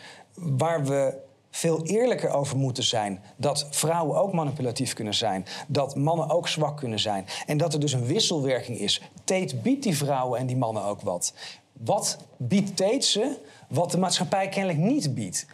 waar 0.42 0.86
we 0.86 1.14
veel 1.52 1.86
eerlijker 1.86 2.30
over 2.30 2.58
moeten 2.58 2.84
zijn. 2.84 3.22
Dat 3.36 3.68
vrouwen 3.70 4.18
ook 4.18 4.34
manipulatief 4.34 4.94
kunnen 4.94 5.14
zijn. 5.14 5.46
Dat 5.68 5.96
mannen 5.96 6.30
ook 6.30 6.48
zwak 6.48 6.78
kunnen 6.78 7.00
zijn. 7.00 7.26
En 7.46 7.58
dat 7.58 7.74
er 7.74 7.80
dus 7.80 7.94
een 7.94 8.06
wisselwerking 8.06 8.80
is. 8.80 9.02
Tate 9.24 9.56
biedt 9.56 9.84
die 9.84 9.98
vrouwen 9.98 10.40
en 10.40 10.46
die 10.46 10.58
mannen 10.58 10.84
ook 10.84 11.02
wat. 11.02 11.34
Wat 11.74 12.18
biedt 12.38 12.78
Tate 12.78 13.06
ze 13.06 13.38
wat 13.70 13.92
de 13.92 13.98
maatschappij 13.98 14.50
kennelijk 14.50 14.80
niet 14.80 15.14
biedt? 15.14 15.46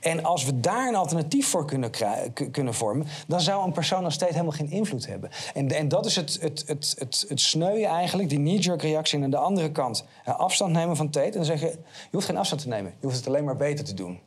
En 0.00 0.24
als 0.24 0.44
we 0.44 0.60
daar 0.60 0.88
een 0.88 0.94
alternatief 0.94 1.48
voor 1.48 1.64
kunnen, 1.64 1.90
kunnen 2.50 2.74
vormen... 2.74 3.06
dan 3.26 3.40
zou 3.40 3.64
een 3.64 3.72
persoon 3.72 4.04
als 4.04 4.16
Tate 4.16 4.32
helemaal 4.32 4.52
geen 4.52 4.70
invloed 4.70 5.06
hebben. 5.06 5.30
En, 5.54 5.70
en 5.70 5.88
dat 5.88 6.06
is 6.06 6.16
het, 6.16 6.38
het, 6.40 6.64
het, 6.66 6.94
het, 6.98 7.24
het 7.28 7.40
sneuien 7.40 7.88
eigenlijk, 7.88 8.28
die 8.28 8.38
knee-jerk 8.38 8.82
reactie. 8.82 9.18
En 9.18 9.24
aan 9.24 9.30
de 9.30 9.36
andere 9.36 9.72
kant 9.72 10.04
hè, 10.22 10.32
afstand 10.32 10.72
nemen 10.72 10.96
van 10.96 11.10
Tate. 11.10 11.38
En 11.38 11.44
zeggen, 11.44 11.68
je 11.68 11.76
hoeft 12.10 12.26
geen 12.26 12.36
afstand 12.36 12.62
te 12.62 12.68
nemen. 12.68 12.92
Je 13.00 13.06
hoeft 13.06 13.18
het 13.18 13.26
alleen 13.26 13.44
maar 13.44 13.56
beter 13.56 13.84
te 13.84 13.94
doen. 13.94 14.18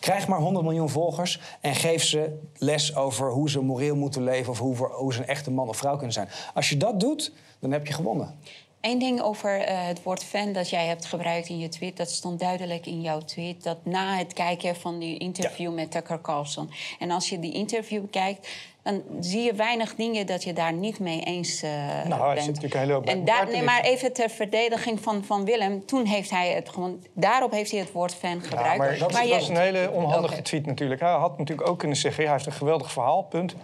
Krijg 0.00 0.28
maar 0.28 0.38
100 0.38 0.64
miljoen 0.64 0.88
volgers 0.88 1.40
en 1.60 1.74
geef 1.74 2.04
ze 2.04 2.38
les 2.54 2.96
over 2.96 3.30
hoe 3.30 3.50
ze 3.50 3.60
moreel 3.60 3.96
moeten 3.96 4.22
leven... 4.22 4.52
of 4.52 4.58
hoe, 4.58 5.12
ze 5.12 5.18
een 5.18 5.26
echte 5.26 5.50
man 5.50 5.68
of 5.68 5.76
vrouw 5.76 5.96
kunnen 5.96 6.12
zijn. 6.12 6.28
Als 6.54 6.68
je 6.68 6.76
dat 6.76 7.00
doet, 7.00 7.32
dan 7.58 7.70
heb 7.70 7.86
je 7.86 7.92
gewonnen. 7.92 8.38
Eén 8.80 8.98
ding 8.98 9.20
over 9.20 9.60
eh, 9.60 9.86
het 9.86 10.02
woord 10.02 10.24
fan 10.24 10.52
dat 10.52 10.70
jij 10.70 10.86
hebt 10.86 11.04
gebruikt 11.04 11.48
in 11.48 11.58
je 11.58 11.68
tweet. 11.68 11.96
Dat 11.96 12.10
stond 12.10 12.38
duidelijk 12.38 12.86
in 12.86 13.00
jouw 13.00 13.20
tweet. 13.20 13.62
Dat 13.62 13.84
na 13.84 14.16
het 14.16 14.32
kijken 14.32 14.76
van 14.76 14.98
die 14.98 15.18
interview 15.18 15.74
met 15.74 15.90
Tucker 15.90 16.20
Carlson. 16.20 16.70
En 16.98 17.10
als 17.10 17.28
je 17.28 17.38
die 17.38 17.52
interview 17.52 18.02
kijkt, 18.10 18.48
dan 18.82 19.02
zie 19.20 19.42
je 19.42 19.52
weinig 19.54 19.94
dingen 19.94 20.26
dat 20.26 20.44
je 20.44 20.52
daar 20.52 20.72
niet 20.72 20.98
mee 20.98 21.20
eens 21.20 21.62
eh 21.62 21.70
Nou, 21.70 22.08
bent. 22.08 22.22
hij 22.22 22.36
zit 22.36 22.46
natuurlijk 22.46 22.74
een 22.74 22.80
hele 22.80 22.92
hoop 22.92 23.06
en 23.06 23.24
daar, 23.24 23.46
nee, 23.50 23.62
maar 23.62 23.80
even 23.80 24.12
ter 24.12 24.30
verdediging 24.30 25.00
van, 25.00 25.24
van 25.24 25.44
Willem. 25.44 25.86
Toen 25.86 26.04
heeft 26.04 26.30
hij 26.30 26.48
het 26.50 26.68
gewoon... 26.68 27.04
Daarop 27.14 27.50
heeft 27.52 27.70
hij 27.70 27.80
het 27.80 27.92
woord 27.92 28.14
fan 28.14 28.40
gebruikt. 28.40 28.70
Ja, 28.70 28.76
maar 28.76 28.98
dat, 28.98 29.28
je- 29.28 29.34
is 29.34 29.48
een 29.48 29.56
hele 29.56 29.90
onhandige 29.90 30.42
tweet 30.42 30.66
natuurlijk. 30.66 31.00
Hij 31.00 31.10
had 31.10 31.38
natuurlijk 31.38 31.68
ook 31.68 31.78
kunnen 31.78 31.96
zeggen... 31.96 32.24
hij 32.24 32.32
heeft 32.32 32.46
een 32.46 32.52
geweldig 32.52 32.92
verhaal, 32.92 33.22
punt. 33.22 33.54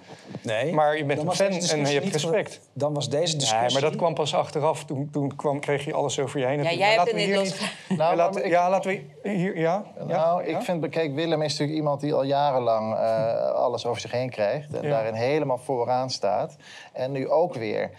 Nee, 0.42 0.72
Maar 0.72 0.96
je 0.96 1.04
bent 1.04 1.20
een 1.20 1.26
was 1.26 1.36
fan 1.36 1.46
en 1.52 1.78
je 1.86 2.00
hebt 2.00 2.12
respect. 2.12 2.60
Dan 2.72 2.94
was 2.94 3.08
deze 3.08 3.36
discussie... 3.36 3.60
Nee, 3.60 3.72
maar 3.72 3.90
dat 3.90 3.96
kwam 3.96 4.14
pas 4.14 4.34
achteraf. 4.34 4.84
Toen, 4.84 5.08
toen 5.12 5.36
kwam, 5.36 5.60
kreeg 5.60 5.84
je 5.84 5.92
alles 5.92 6.18
over 6.18 6.40
je 6.40 6.46
heen. 6.46 6.62
Ja, 6.62 6.72
jij 6.72 6.86
hebt 6.94 6.96
laten 6.96 7.04
het 7.04 7.12
we 7.12 7.16
niet 7.16 7.26
hier 7.26 7.36
los... 7.38 7.60
niet- 7.88 7.98
Nou, 7.98 8.16
laten, 8.16 8.44
ik- 8.44 8.50
ja, 8.50 8.70
laten 8.70 8.90
we 9.22 9.28
hier... 9.30 9.58
Ja? 9.58 9.84
Nou, 10.06 10.48
ja? 10.48 10.56
ik 10.58 10.62
vind, 10.64 10.88
kijk, 10.88 11.14
Willem 11.14 11.42
is 11.42 11.50
natuurlijk 11.50 11.78
iemand 11.78 12.00
die 12.00 12.14
al 12.14 12.22
jarenlang 12.24 12.94
eh, 12.94 13.50
alles 13.52 13.86
over 13.86 14.00
zich 14.00 14.10
heen 14.10 14.30
krijgt. 14.30 14.74
En 14.74 14.82
Ja. 14.88 14.88
Daarin 15.10 15.30
helemaal 15.30 15.58
vooraan 15.58 16.10
staat. 16.10 16.56
En 16.92 17.12
nu 17.12 17.28
ook 17.28 17.54
weer. 17.54 17.90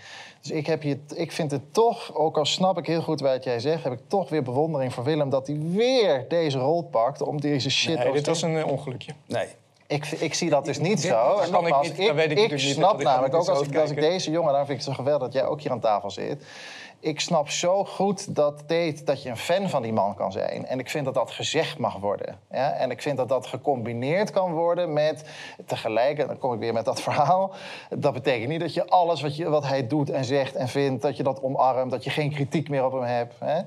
Dus 0.42 0.52
ik, 0.52 0.68
heb 0.68 0.82
hier, 0.82 0.98
ik 1.16 1.32
vind 1.32 1.52
het 1.52 1.74
toch, 1.74 2.16
ook 2.16 2.38
al 2.38 2.46
snap 2.46 2.78
ik 2.78 2.88
heel 2.88 3.02
goed 3.02 3.20
wat 3.20 3.44
jij 3.44 3.60
zegt... 3.60 3.84
heb 3.84 3.94
ik 3.94 4.00
toch 4.08 4.30
weer 4.30 4.44
bewondering 4.44 4.94
voor 4.94 5.04
Willem 5.04 5.30
dat 5.30 5.48
hij 5.48 5.58
weer 5.62 6.26
deze 6.28 6.58
rol 6.58 6.84
pakt... 6.84 7.22
om 7.22 7.42
deze 7.42 7.70
shit... 7.70 7.98
Nee, 7.98 8.12
dit 8.12 8.26
was 8.26 8.42
een 8.42 8.58
eh, 8.58 8.68
ongelukje. 8.68 9.14
Nee. 9.26 9.48
Ik, 9.88 10.06
ik 10.06 10.34
zie 10.34 10.50
dat 10.50 10.66
dus 10.66 10.80
niet 10.80 11.02
Dit- 11.02 11.12
zo. 11.12 11.36
dat 11.36 11.46
En 11.46 11.52
kan 11.52 11.62
ik 11.66 11.70
nogmaals, 11.70 11.98
niet, 11.98 12.08
dat 12.08 12.16
weet 12.16 12.32
ik 12.32 12.38
ik, 12.38 12.52
niet, 12.52 12.60
snap 12.60 13.00
ik 13.00 13.06
namelijk, 13.06 13.34
niet 13.34 13.42
ook 13.42 13.50
als 13.50 13.68
ik, 13.68 13.78
als 13.78 13.90
ik 13.92 14.00
deze 14.00 14.32
jongen... 14.32 14.50
daarom 14.50 14.68
vind 14.68 14.80
ik 14.80 14.86
het 14.86 14.96
zo 14.96 15.04
geweldig 15.04 15.28
dat 15.28 15.34
jij 15.34 15.46
ook 15.46 15.62
hier 15.62 15.72
aan 15.72 15.80
tafel 15.80 16.12
zit... 16.12 16.44
Ik 17.00 17.20
snap 17.20 17.50
zo 17.50 17.86
goed 17.86 18.36
dat 18.36 18.58
Tate, 18.58 19.04
dat 19.04 19.24
je 19.24 19.30
een 19.30 19.38
fan 19.38 19.70
van 19.70 19.82
die 19.82 19.94
man 19.94 20.16
kan 20.16 20.32
zijn. 20.32 20.66
En 20.66 20.80
ik 20.80 20.90
vind 20.90 21.06
dat 21.06 21.14
dat 21.14 21.32
gezegd 21.32 21.78
mag 21.78 21.98
worden. 21.98 22.40
Ja? 22.52 22.72
En 22.72 22.92
ik 22.92 23.02
vind 23.02 23.18
dat 23.18 23.30
dat 23.30 23.48
gecombineerd 23.48 24.32
kan 24.32 24.52
worden 24.52 24.94
met 24.94 25.24
tegelijk... 25.66 26.18
en 26.18 26.28
dan 26.28 26.38
kom 26.38 26.54
ik 26.54 26.60
weer 26.60 26.74
met 26.74 26.86
dat 26.86 27.02
verhaal... 27.02 27.54
dat 27.90 28.14
betekent 28.14 28.50
niet 28.50 28.60
dat 28.60 28.74
je 28.74 28.88
alles 28.88 29.22
wat, 29.22 29.36
je, 29.36 29.50
wat 29.50 29.68
hij 29.68 29.88
doet 29.88 30.10
en 30.10 30.26
zegt 30.26 30.56
en 30.56 30.68
vindt... 30.68 31.02
dat 31.02 31.18
je 31.18 31.24
dat 31.24 31.42
omarmt, 31.42 31.92
dat 31.92 32.04
je 32.04 32.10
geen 32.10 32.32
kritiek 32.32 32.70
meer 32.70 32.86
op 32.86 32.92
hem 32.92 33.04
hebt. 33.04 33.36
Hè? 33.40 33.62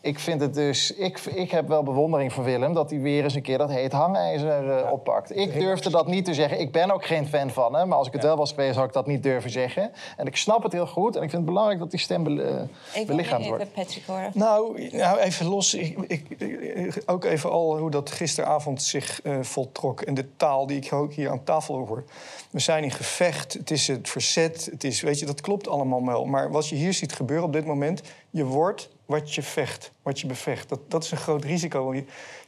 Ik 0.00 0.18
vind 0.18 0.40
het 0.40 0.54
dus... 0.54 0.94
Ik, 0.94 1.18
ik 1.20 1.50
heb 1.50 1.68
wel 1.68 1.82
bewondering 1.82 2.32
voor 2.32 2.44
Willem... 2.44 2.74
dat 2.74 2.90
hij 2.90 3.00
weer 3.00 3.24
eens 3.24 3.34
een 3.34 3.42
keer 3.42 3.58
dat 3.58 3.70
heet 3.70 3.92
hangijzer 3.92 4.70
eh, 4.78 4.92
oppakt. 4.92 5.36
Ik 5.36 5.52
durfde 5.58 5.90
dat 5.90 6.06
niet 6.06 6.24
te 6.24 6.34
zeggen. 6.34 6.60
Ik 6.60 6.72
ben 6.72 6.90
ook 6.90 7.04
geen 7.06 7.26
fan 7.26 7.50
van 7.50 7.74
hem. 7.74 7.88
Maar 7.88 7.98
als 7.98 8.06
ik 8.06 8.12
het 8.12 8.22
wel 8.22 8.36
was 8.36 8.50
geweest, 8.50 8.76
had 8.76 8.84
ik 8.86 8.92
dat 8.92 9.06
niet 9.06 9.22
durven 9.22 9.50
zeggen. 9.50 9.90
En 10.16 10.26
ik 10.26 10.36
snap 10.36 10.62
het 10.62 10.72
heel 10.72 10.86
goed. 10.86 11.16
En 11.16 11.22
ik 11.22 11.30
vind 11.30 11.42
het 11.42 11.44
belangrijk 11.50 11.78
dat 11.78 11.90
die 11.90 12.00
stem 12.00 12.24
be- 12.24 12.42
eh, 12.42 13.00
Ik 13.00 13.06
wil 13.06 13.16
belichaamd 13.16 13.44
even 13.44 13.56
wordt. 13.56 13.72
Patrick 13.72 14.02
horen. 14.06 14.30
Nou, 14.34 14.88
nou 14.92 15.18
even 15.18 15.46
los. 15.46 15.74
Ik, 15.74 15.98
ik, 16.06 16.24
ik- 16.40 17.02
ook 17.06 17.24
even 17.24 17.50
al 17.50 17.78
hoe 17.78 17.90
dat 17.90 18.10
gisteravond 18.10 18.82
zich 18.82 19.22
eh, 19.22 19.38
voltrok. 19.40 20.00
En 20.00 20.14
de 20.14 20.36
taal 20.36 20.66
die 20.66 20.76
ik 20.76 20.92
ook 20.92 21.12
hier 21.12 21.30
aan 21.30 21.44
tafel 21.44 21.76
hoor. 21.86 22.04
We 22.50 22.58
zijn 22.60 22.82
in 22.84 22.90
gevecht. 22.90 23.52
Het 23.52 23.70
is 23.70 23.86
het 23.88 24.08
verzet. 24.08 24.68
Het 24.70 24.84
is, 24.84 25.00
weet 25.00 25.18
je, 25.18 25.26
dat 25.26 25.40
klopt 25.40 25.68
allemaal 25.68 26.04
wel. 26.06 26.24
Maar 26.24 26.50
wat 26.50 26.68
je 26.68 26.76
hier 26.76 26.92
ziet 26.94 27.12
gebeuren 27.12 27.46
op 27.46 27.52
dit 27.52 27.64
moment... 27.66 28.02
je 28.30 28.44
wordt 28.44 28.88
wat 29.08 29.34
je 29.34 29.42
vecht, 29.42 29.92
wat 30.02 30.20
je 30.20 30.26
bevecht. 30.26 30.68
Dat, 30.68 30.90
dat 30.90 31.04
is 31.04 31.10
een 31.10 31.16
groot 31.16 31.44
risico. 31.44 31.94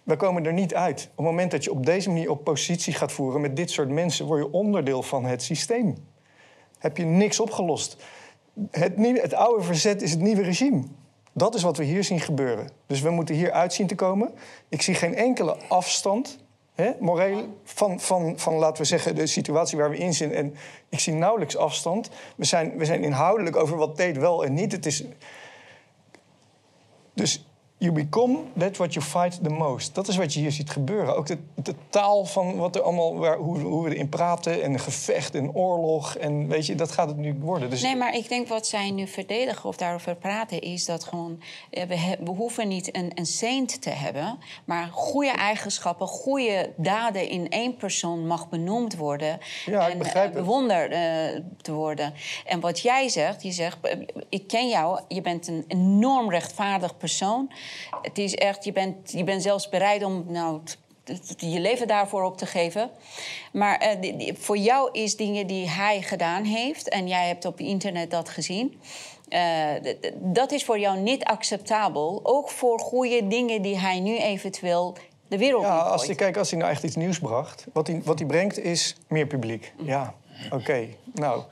Wij 0.03 0.17
komen 0.17 0.47
er 0.47 0.53
niet 0.53 0.75
uit. 0.75 1.03
Op 1.11 1.17
het 1.17 1.27
moment 1.27 1.51
dat 1.51 1.65
je 1.65 1.71
op 1.71 1.87
deze 1.87 2.09
manier 2.09 2.31
op 2.31 2.45
positie 2.45 2.93
gaat 2.93 3.13
voeren... 3.13 3.41
met 3.41 3.57
dit 3.57 3.71
soort 3.71 3.89
mensen, 3.89 4.27
word 4.27 4.45
je 4.45 4.53
onderdeel 4.53 5.03
van 5.03 5.25
het 5.25 5.43
systeem. 5.43 5.97
Heb 6.79 6.97
je 6.97 7.05
niks 7.05 7.41
opgelost. 7.41 7.97
Het, 8.71 8.97
nieuwe, 8.97 9.21
het 9.21 9.35
oude 9.35 9.63
verzet 9.63 10.03
is 10.03 10.11
het 10.11 10.21
nieuwe 10.21 10.43
regime. 10.43 10.83
Dat 11.33 11.55
is 11.55 11.63
wat 11.63 11.77
we 11.77 11.85
hier 11.85 12.05
zien 12.05 12.21
gebeuren. 12.21 12.71
Dus 12.87 13.01
we 13.01 13.11
moeten 13.11 13.35
hier 13.35 13.53
uit 13.53 13.73
zien 13.73 13.87
te 13.87 13.95
komen. 13.95 14.33
Ik 14.69 14.83
zie 14.83 14.95
geen 14.95 15.15
enkele 15.15 15.57
afstand, 15.69 16.39
hè, 16.75 16.91
moreel, 16.99 17.59
van, 17.65 18.01
van, 18.01 18.39
van, 18.39 18.55
laten 18.55 18.83
we 18.83 18.89
zeggen, 18.89 19.15
de 19.15 19.27
situatie 19.27 19.79
waar 19.79 19.91
we 19.91 19.99
in 19.99 20.15
zitten. 20.15 20.39
En 20.39 20.55
ik 20.89 20.99
zie 20.99 21.13
nauwelijks 21.13 21.57
afstand. 21.57 22.11
We 22.37 22.45
zijn, 22.45 22.77
we 22.77 22.85
zijn 22.85 23.03
inhoudelijk 23.03 23.57
over 23.57 23.77
wat 23.77 23.97
deed 23.97 24.17
wel 24.17 24.45
en 24.45 24.55
niet. 24.55 24.73
Het 24.73 24.87
is... 24.87 25.05
Dus 27.21 27.41
you 27.81 27.93
become 27.93 28.39
that 28.59 28.76
what 28.76 28.93
you 28.95 29.07
fight 29.07 29.43
the 29.43 29.51
most. 29.51 29.95
Dat 29.95 30.09
is 30.09 30.16
wat 30.16 30.35
je 30.35 30.41
hier 30.41 30.53
ziet 30.53 30.70
gebeuren. 30.70 31.16
Ook 31.16 31.26
de, 31.26 31.39
de 31.55 31.74
taal 31.89 32.24
van 32.24 32.57
wat 32.57 32.76
er 32.76 32.83
allemaal, 32.83 33.16
waar, 33.16 33.37
hoe, 33.37 33.59
hoe 33.59 33.85
we 33.85 33.95
erin 33.95 34.09
praten... 34.09 34.62
en 34.62 34.78
gevecht 34.78 35.35
en 35.35 35.55
oorlog. 35.55 36.16
En 36.16 36.49
weet 36.49 36.66
je, 36.66 36.74
dat 36.74 36.93
gaat 36.93 37.09
het 37.09 37.16
nu 37.16 37.35
worden. 37.41 37.70
Dus 37.70 37.83
Nee, 37.83 37.97
maar 37.97 38.14
ik 38.14 38.28
denk 38.28 38.49
wat 38.49 38.66
zij 38.66 38.91
nu 38.91 39.07
verdedigen 39.07 39.68
of 39.68 39.76
daarover 39.76 40.16
praten... 40.16 40.61
is 40.61 40.85
dat 40.85 41.05
gewoon, 41.05 41.43
eh, 41.70 41.87
we, 41.87 41.97
he- 41.97 42.16
we 42.24 42.31
hoeven 42.31 42.68
niet 42.68 42.97
een, 42.97 43.11
een 43.14 43.26
saint 43.26 43.83
te 43.83 43.91
hebben... 43.91 44.39
maar 44.64 44.89
goede 44.93 45.31
eigenschappen, 45.31 46.07
goede 46.07 46.72
daden 46.76 47.28
in 47.28 47.49
één 47.49 47.76
persoon 47.76 48.26
mag 48.26 48.49
benoemd 48.49 48.97
worden... 48.97 49.39
Ja, 49.66 49.89
en 49.91 50.03
eh, 50.03 50.12
het. 50.12 50.33
bewonderd 50.33 50.93
eh, 50.93 51.01
te 51.62 51.72
worden. 51.72 52.12
En 52.47 52.61
wat 52.61 52.81
jij 52.81 53.09
zegt, 53.09 53.43
je 53.43 53.53
zegt, 53.53 53.78
ik 54.28 54.47
ken 54.47 54.68
jou, 54.68 55.01
je 55.09 55.20
bent 55.20 55.49
een 55.49 55.64
enorm 55.68 56.31
rechtvaardig 56.31 56.97
persoon. 56.97 57.51
Het 58.03 58.18
is 58.18 58.35
echt, 58.35 58.64
je 58.64 58.73
bent, 58.73 59.12
je 59.12 59.25
bent 59.25 59.43
zelfs 59.43 59.68
bereid 59.68 60.05
om... 60.05 60.25
Nou, 60.29 60.61
je 61.37 61.61
leven 61.61 61.87
daarvoor 61.87 62.23
op 62.23 62.37
te 62.37 62.47
geven. 62.47 62.91
Maar 63.53 63.77
eh, 63.79 64.01
die- 64.01 64.16
die- 64.16 64.35
voor 64.39 64.57
jou 64.57 64.89
is 64.93 65.16
dingen 65.16 65.47
die 65.47 65.68
hij 65.68 66.03
gedaan 66.03 66.45
heeft... 66.45 66.89
en 66.89 67.09
jij 67.09 67.27
hebt 67.27 67.45
op 67.45 67.61
internet 67.61 68.11
dat 68.11 68.29
gezien... 68.29 68.81
eh, 69.29 69.68
dat 70.14 70.53
is 70.53 70.64
voor 70.64 70.79
jou 70.79 70.99
niet 70.99 71.25
acceptabel. 71.25 72.21
Ook 72.23 72.49
voor 72.51 72.79
goede 72.81 73.27
dingen 73.27 73.62
die 73.62 73.79
hij 73.79 74.01
nu 74.01 74.18
eventueel 74.18 74.97
de 75.29 75.39
wereld 75.39 75.62
Ja, 75.62 75.79
als 75.79 76.07
hij, 76.07 76.14
kijk, 76.14 76.37
als 76.37 76.51
hij 76.51 76.59
nou 76.59 76.71
echt 76.71 76.83
iets 76.83 76.97
nieuws 76.97 77.18
bracht, 77.18 77.66
wat 77.73 77.87
hij, 77.87 78.01
wat 78.05 78.18
hij 78.18 78.29
brengt 78.29 78.59
is 78.59 78.97
meer 79.09 79.27
publiek. 79.27 79.73
Ja, 79.83 80.14
oké. 80.51 80.87
Nou. 81.14 81.43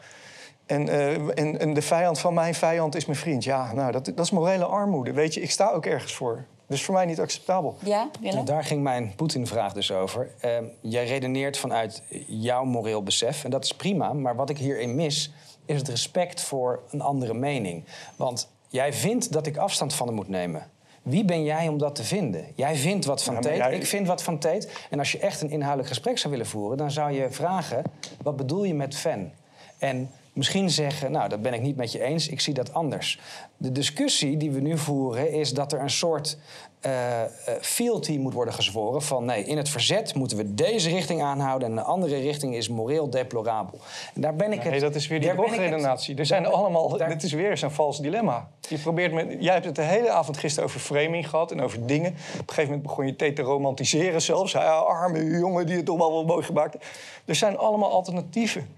En, 0.68 0.88
eh, 0.88 1.38
en, 1.38 1.60
en 1.60 1.74
de 1.74 1.82
vijand 1.82 2.18
van 2.18 2.34
mijn 2.34 2.54
vijand 2.54 2.94
is 2.96 3.06
mijn 3.06 3.18
vriend. 3.18 3.44
Ja, 3.44 3.72
nou, 3.72 3.92
dat, 3.92 4.04
dat 4.04 4.18
is 4.24 4.30
morele 4.30 4.64
armoede. 4.64 5.12
Weet 5.12 5.34
je, 5.34 5.40
ik 5.40 5.50
sta 5.50 5.70
ook 5.70 5.86
ergens 5.86 6.14
voor. 6.14 6.44
Dus 6.66 6.82
voor 6.84 6.94
mij 6.94 7.06
niet 7.06 7.20
acceptabel. 7.20 7.76
Ja, 7.84 8.08
Willem? 8.20 8.44
Daar 8.44 8.64
ging 8.64 8.82
mijn 8.82 9.12
Poetin-vraag 9.16 9.72
dus 9.72 9.92
over. 9.92 10.30
Ehm, 10.40 10.64
jij 10.80 11.06
redeneert 11.06 11.58
vanuit 11.58 12.02
jouw 12.26 12.64
moreel 12.64 13.02
besef. 13.02 13.44
En 13.44 13.50
dat 13.50 13.64
is 13.64 13.74
prima. 13.74 14.12
Maar 14.12 14.36
wat 14.36 14.50
ik 14.50 14.58
hierin 14.58 14.94
mis, 14.94 15.32
is 15.64 15.78
het 15.78 15.88
respect 15.88 16.40
voor 16.40 16.80
een 16.90 17.00
andere 17.00 17.34
mening. 17.34 17.84
Want 18.16 18.48
jij 18.68 18.92
vindt 18.92 19.32
dat 19.32 19.46
ik 19.46 19.56
afstand 19.56 19.94
van 19.94 20.06
hem 20.06 20.16
moet 20.16 20.28
nemen. 20.28 20.66
Wie 21.02 21.24
ben 21.24 21.44
jij 21.44 21.68
om 21.68 21.78
dat 21.78 21.94
te 21.94 22.04
vinden? 22.04 22.44
Jij 22.54 22.76
vindt 22.76 23.04
wat 23.04 23.22
van 23.22 23.34
Ja, 23.40 23.54
jij- 23.54 23.74
ik 23.74 23.86
vind 23.86 24.06
wat 24.06 24.22
van 24.22 24.38
Tate. 24.38 24.68
En 24.90 24.98
als 24.98 25.12
je 25.12 25.18
echt 25.18 25.40
een 25.40 25.50
inhoudelijk 25.50 25.88
gesprek 25.88 26.18
zou 26.18 26.32
willen 26.32 26.46
voeren... 26.48 26.76
dan 26.78 26.90
zou 26.90 27.12
je 27.12 27.30
vragen, 27.30 27.82
wat 28.22 28.36
bedoel 28.36 28.64
je 28.64 28.74
met 28.74 28.96
fan? 28.96 29.30
En 29.78 30.10
misschien 30.38 30.70
zeggen, 30.70 31.12
nou, 31.12 31.28
dat 31.28 31.42
ben 31.42 31.54
ik 31.54 31.60
niet 31.60 31.76
met 31.76 31.92
je 31.92 32.02
eens, 32.02 32.28
ik 32.28 32.40
zie 32.40 32.54
dat 32.54 32.74
anders. 32.74 33.20
De 33.56 33.72
discussie 33.72 34.36
die 34.36 34.50
we 34.50 34.60
nu 34.60 34.78
voeren 34.78 35.32
is 35.32 35.52
dat 35.52 35.72
er 35.72 35.80
een 35.80 35.90
soort 35.90 36.38
eh, 36.80 37.22
eh, 37.22 37.28
fealty 37.60 38.18
moet 38.18 38.32
worden 38.32 38.54
gezworen... 38.54 39.02
van 39.02 39.24
nee, 39.24 39.44
in 39.44 39.56
het 39.56 39.68
verzet 39.68 40.14
moeten 40.14 40.36
we 40.36 40.54
deze 40.54 40.88
richting 40.88 41.22
aanhouden... 41.22 41.70
en 41.70 41.76
een 41.76 41.84
andere 41.84 42.16
richting 42.16 42.54
is 42.54 42.68
moreel 42.68 43.10
deplorabel. 43.10 43.80
En 44.14 44.20
daar 44.20 44.36
ben 44.36 44.52
ik 44.52 44.62
het... 44.62 44.70
Nee, 44.70 44.80
dat 44.80 44.94
is 44.94 45.06
weer 45.06 45.18
die 45.18 45.28
daar 45.28 45.36
drogredenatie. 45.36 46.16
Er 46.16 46.26
zijn 46.26 46.46
allemaal, 46.46 46.88
dit 46.88 47.22
is 47.22 47.32
weer 47.32 47.56
zo'n 47.56 47.70
vals 47.70 48.00
dilemma. 48.00 48.48
Je 48.68 48.78
probeert 48.78 49.12
met, 49.12 49.36
jij 49.40 49.52
hebt 49.52 49.64
het 49.64 49.74
de 49.74 49.82
hele 49.82 50.10
avond 50.10 50.36
gisteren 50.36 50.68
over 50.68 50.80
framing 50.80 51.28
gehad 51.28 51.50
en 51.50 51.60
over 51.60 51.86
dingen. 51.86 52.10
Op 52.10 52.16
een 52.16 52.38
gegeven 52.38 52.64
moment 52.64 52.82
begon 52.82 53.06
je 53.06 53.16
Tate 53.16 53.32
te 53.32 53.42
romantiseren 53.42 54.22
zelfs. 54.22 54.52
Ja, 54.52 54.76
arme 54.76 55.24
jongen 55.24 55.66
die 55.66 55.76
het 55.76 55.88
allemaal 55.88 56.12
wel 56.12 56.24
mooi 56.24 56.44
gemaakt 56.44 56.72
heeft. 56.72 56.86
Er 57.24 57.34
zijn 57.34 57.56
allemaal 57.56 57.90
alternatieven. 57.90 58.76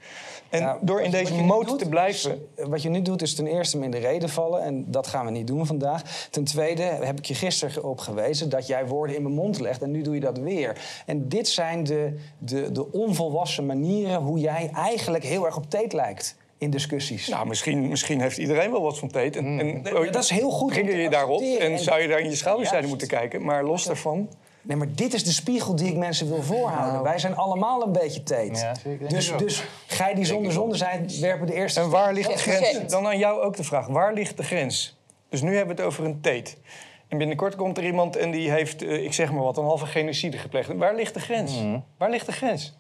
En 0.51 0.79
door 0.81 1.01
in 1.01 1.11
deze 1.11 1.35
mode 1.35 1.67
doet, 1.67 1.79
te 1.79 1.89
blijven... 1.89 2.49
is- 2.57 2.65
wat 2.69 2.83
je 2.83 2.89
nu 2.89 3.03
doet 3.03 3.23
is 3.23 3.35
ten 3.35 3.47
eerste 3.47 3.79
me 3.79 3.85
in 3.85 3.91
de 3.91 3.99
reden 3.99 4.29
vallen. 4.29 4.63
En 4.63 4.85
dat 4.91 5.07
gaan 5.07 5.25
we 5.25 5.31
niet 5.31 5.47
doen 5.47 5.67
vandaag. 5.67 6.29
Ten 6.31 6.45
tweede 6.45 6.83
heb 6.83 7.19
ik 7.19 7.25
je 7.25 7.35
gisteren 7.35 7.85
op 7.85 7.99
gewezen 7.99 8.49
dat 8.49 8.67
jij 8.67 8.87
woorden 8.87 9.17
in 9.17 9.23
mijn 9.23 9.35
mond 9.35 9.61
legt. 9.61 9.83
En 9.83 9.91
nu 9.91 10.03
doe 10.03 10.15
je 10.15 10.21
dat 10.21 10.39
weer. 10.39 10.77
En 11.07 11.29
dit 11.29 11.49
zijn 11.49 11.85
de, 11.85 12.15
de, 12.39 12.73
de 12.73 12.93
onvolwassen 12.93 13.67
manieren 13.67 14.21
hoe 14.21 14.39
jij 14.39 14.71
eigenlijk 14.75 15.25
heel 15.25 15.45
erg 15.47 15.57
op 15.57 15.71
Tate 15.71 15.97
lijkt. 15.97 16.37
In 16.59 16.71
discussies. 16.71 17.29
Nou, 17.29 17.47
misschien, 17.47 17.89
misschien 17.89 18.21
heeft 18.21 18.39
iedereen 18.39 18.71
wel 18.71 18.83
wat 18.83 18.99
van 18.99 19.09
Tate. 19.09 19.39
En, 19.39 19.61
en, 19.61 19.83
Nee, 19.83 20.11
dat 20.11 20.23
is 20.23 20.31
heel 20.31 20.51
goed 20.51 20.73
te 20.75 20.85
je 20.85 21.11
daarop 21.11 21.41
en 21.41 21.73
En- 21.73 21.79
zou 21.79 22.01
je 22.01 22.09
daar 22.09 22.21
in 22.21 22.31
je 22.31 22.37
schouderzijde 22.37 22.87
Juist. 22.87 23.01
moeten 23.01 23.19
kijken. 23.19 23.45
Maar 23.45 23.65
los 23.65 23.85
daarvan... 23.85 24.29
Nee, 24.71 24.79
maar 24.79 24.95
dit 24.95 25.15
is 25.15 25.25
de 25.25 25.33
spiegel 25.33 25.77
die 25.77 25.89
ik 25.89 25.97
mensen 25.97 26.29
wil 26.29 26.43
voorhouden. 26.43 27.03
Wij 27.03 27.19
zijn 27.19 27.37
allemaal 27.37 27.83
een 27.83 27.93
beetje 27.93 28.23
Tate. 28.23 28.51
Nou. 28.51 28.59
Ja, 28.59 28.75
zeker. 28.75 28.99
Denk 28.99 29.11
dus, 29.11 29.33
dus 29.37 29.65
gij 29.87 30.15
die 30.15 30.25
zonder 30.25 30.53
zonde 30.53 30.77
zijn, 30.77 31.11
werpen 31.21 31.47
de 31.47 31.55
eerste... 31.55 31.81
En 31.81 31.91
waar 31.91 32.13
ligt 32.13 32.29
de 32.29 32.39
grens? 32.39 32.87
Dan 32.87 33.07
aan 33.07 33.19
jou 33.19 33.43
ook 33.43 33.57
de 33.57 33.65
vraag, 33.65 33.87
waar 33.87 34.13
ligt 34.13 34.37
de 34.37 34.43
grens? 34.43 34.99
Dus 35.29 35.43
nu 35.43 35.57
hebben 35.57 35.77
we 35.77 35.83
het 35.83 35.91
over 35.91 36.05
een 36.05 36.21
Tate. 36.21 36.51
En 37.09 37.19
binnenkort 37.19 37.57
komt 37.57 37.79
er 37.79 37.85
iemand 37.85 38.17
en 38.17 38.31
die 38.31 38.51
heeft, 38.51 38.83
eh, 38.83 39.05
ik 39.05 39.13
zeg 39.13 39.33
maar 39.33 39.43
wat, 39.43 39.57
een 39.57 39.65
halve 39.65 39.87
genocide 39.87 40.39
gepleegd. 40.39 40.75
Waar 40.75 40.95
ligt 40.95 41.15
de 41.15 41.21
grens? 41.21 41.53
Waar 41.97 42.11
ligt 42.11 42.27
de 42.27 42.33
grens? 42.33 42.79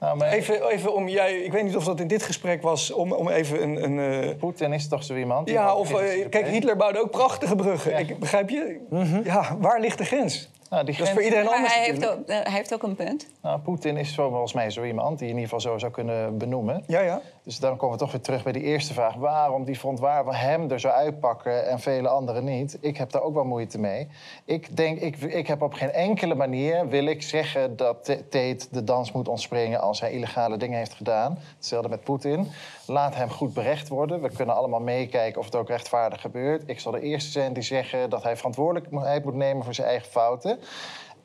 Nou, 0.00 0.16
maar 0.16 0.32
Even, 0.32 0.68
even 0.68 0.94
om 0.94 1.08
jij, 1.08 1.36
ik 1.36 1.52
weet 1.52 1.64
niet 1.64 1.76
of 1.76 1.84
dat 1.84 2.00
in 2.00 2.06
dit 2.06 2.22
gesprek 2.22 2.62
was, 2.62 2.90
om, 2.90 3.12
om 3.12 3.28
even 3.28 3.62
een. 3.62 3.84
een 3.84 4.22
eh, 4.28 4.36
Poetin 4.36 4.72
is 4.72 4.88
toch 4.88 5.04
zo 5.04 5.16
iemand? 5.16 5.48
ja, 5.48 5.74
of 5.74 5.92
eh, 5.94 6.28
kijk? 6.28 6.46
Hitler 6.46 6.76
bouwde 6.76 7.00
ook 7.00 7.10
prachtige 7.10 7.54
bruggen. 7.54 7.98
Ik, 7.98 8.18
begrijp 8.18 8.50
je? 8.50 8.80
Ja, 9.24 9.56
waar 9.58 9.80
ligt 9.80 9.98
de 9.98 10.04
grens? 10.04 10.50
Nou, 10.72 10.84
die 10.84 10.96
Dat 10.96 11.06
is 11.06 11.12
voor 11.12 11.22
iedereen 11.22 11.44
Maar 11.44 11.54
anders. 11.54 11.74
hij 11.74 11.84
heeft, 11.84 11.98
natuurlijk. 11.98 12.30
ook, 12.30 12.36
eh, 12.36 12.42
hij 12.42 12.52
heeft 12.52 12.74
ook 12.74 12.82
een 12.82 12.94
punt. 12.94 13.28
Nou, 13.42 13.60
Poetin 13.60 13.96
is 13.96 14.14
zo- 14.14 14.28
volgens 14.30 14.52
mij 14.52 14.70
zo 14.70 14.84
iemand 14.84 15.18
die 15.18 15.26
je 15.28 15.32
in 15.34 15.38
ieder 15.40 15.54
geval 15.54 15.72
zo 15.72 15.78
zou 15.78 15.92
kunnen 15.92 16.38
benoemen. 16.38 16.84
Ja, 16.86 17.00
ja. 17.00 17.20
Dus 17.44 17.58
dan 17.58 17.76
komen 17.76 17.98
we 17.98 18.02
toch 18.02 18.12
weer 18.12 18.20
terug 18.20 18.42
bij 18.42 18.52
die 18.52 18.62
eerste 18.62 18.92
vraag. 18.92 19.14
Waarom 19.14 19.64
die 19.64 19.76
front 19.76 20.00
waar 20.00 20.24
we 20.24 20.34
hem 20.34 20.70
er 20.70 20.80
zo 20.80 20.88
uitpakken 20.88 21.68
en 21.68 21.80
vele 21.80 22.08
anderen 22.08 22.44
niet? 22.44 22.78
Ik 22.80 22.96
heb 22.96 23.10
daar 23.10 23.22
ook 23.22 23.34
wel 23.34 23.44
moeite 23.44 23.78
mee. 23.78 24.08
Ik 24.44 24.76
denk, 24.76 25.00
ik, 25.00 25.16
ik 25.16 25.46
heb 25.46 25.62
op 25.62 25.72
geen 25.72 25.92
enkele 25.92 26.34
manier 26.34 26.88
wil 26.88 27.06
ik 27.06 27.22
zeggen 27.22 27.76
dat 27.76 28.04
Tate 28.04 28.66
de 28.70 28.84
dans 28.84 29.12
moet 29.12 29.28
ontspringen 29.28 29.80
als 29.80 30.00
hij 30.00 30.12
illegale 30.12 30.56
dingen 30.56 30.78
heeft 30.78 30.94
gedaan. 30.94 31.38
Hetzelfde 31.56 31.88
met 31.88 32.04
Poetin. 32.04 32.48
Laat 32.86 33.14
hem 33.14 33.30
goed 33.30 33.54
berecht 33.54 33.88
worden. 33.88 34.22
We 34.22 34.30
kunnen 34.30 34.54
allemaal 34.54 34.80
meekijken 34.80 35.38
of 35.38 35.44
het 35.44 35.54
ook 35.54 35.68
rechtvaardig 35.68 36.20
gebeurt. 36.20 36.62
Ik 36.66 36.80
zal 36.80 36.92
de 36.92 37.00
eerste 37.00 37.30
zijn 37.30 37.52
die 37.52 37.62
zeggen 37.62 38.10
dat 38.10 38.22
hij 38.22 38.36
verantwoordelijkheid 38.36 39.24
moet 39.24 39.34
nemen 39.34 39.64
voor 39.64 39.74
zijn 39.74 39.88
eigen 39.88 40.10
fouten. 40.10 40.58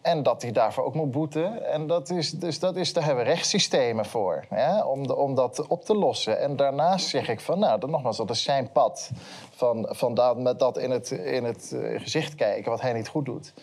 En 0.08 0.24
dat 0.24 0.42
hij 0.42 0.52
daarvoor 0.52 0.84
ook 0.84 0.94
moet 0.94 1.12
boeten. 1.12 1.72
En 1.72 1.88
dat 1.88 2.10
is, 2.10 2.32
dus 2.32 2.60
dat 2.60 2.76
is, 2.76 2.94
daar 2.94 3.06
hebben 3.06 3.24
we 3.24 3.30
rechtssystemen 3.30 4.06
voor. 4.06 4.46
Hè, 4.50 4.84
om, 4.84 5.08
de, 5.08 5.16
om 5.16 5.36
dat 5.36 5.68
op 5.68 5.86
te 5.86 5.96
lossen. 5.96 6.40
En 6.40 6.56
daarnaast 6.56 7.08
zeg 7.08 7.30
ik 7.30 7.40
van, 7.40 7.60
nou, 7.60 7.80
dan 7.80 7.90
nogmaals, 7.90 8.18
dat 8.18 8.30
is 8.30 8.44
zijn 8.44 8.72
pad. 8.72 9.10
Van, 9.56 9.88
van 9.90 10.14
dat, 10.14 10.38
met 10.38 10.60
dat 10.60 10.78
in 10.78 10.92
het, 10.92 11.12
in 11.12 11.44
het 11.44 11.72
eh, 11.72 12.02
gezicht 12.02 12.36
kijken, 12.36 12.72
wat 12.72 12.82
hij 12.82 12.94
niet 12.94 13.08
goed 13.08 13.26
doet. 13.26 13.54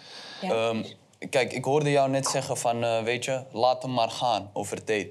Ehm, 0.43 0.83
kijk, 1.31 1.53
ik 1.53 1.65
hoorde 1.65 1.91
jou 1.91 2.11
net 2.11 2.27
zeggen 2.27 2.57
van, 2.57 2.85
eh, 2.85 3.03
weet 3.03 3.25
je, 3.25 3.43
laat 3.51 3.83
hem 3.83 3.93
maar 3.93 4.11
gaan 4.11 4.51
over 4.53 4.79
Tate. 4.79 5.11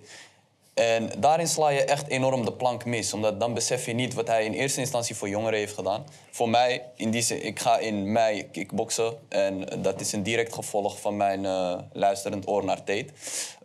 En 0.73 1.09
daarin 1.17 1.47
sla 1.47 1.69
je 1.69 1.83
echt 1.83 2.07
enorm 2.07 2.45
de 2.45 2.53
plank 2.53 2.85
mis. 2.85 3.13
Omdat 3.13 3.39
dan 3.39 3.53
besef 3.53 3.85
je 3.85 3.93
niet 3.93 4.13
wat 4.13 4.27
hij 4.27 4.45
in 4.45 4.53
eerste 4.53 4.79
instantie 4.79 5.15
voor 5.15 5.29
jongeren 5.29 5.59
heeft 5.59 5.73
gedaan. 5.73 6.05
Voor 6.31 6.49
mij, 6.49 6.85
in 6.95 7.13
ik 7.13 7.59
ga 7.59 7.77
in 7.77 8.11
mei 8.11 8.49
kickboksen. 8.51 9.13
En 9.29 9.65
dat 9.81 10.01
is 10.01 10.11
een 10.11 10.23
direct 10.23 10.53
gevolg 10.53 10.99
van 10.99 11.17
mijn 11.17 11.45
eh, 11.45 11.77
luisterend 11.91 12.47
oor 12.47 12.65
naar 12.65 12.77
Tate. 12.77 13.05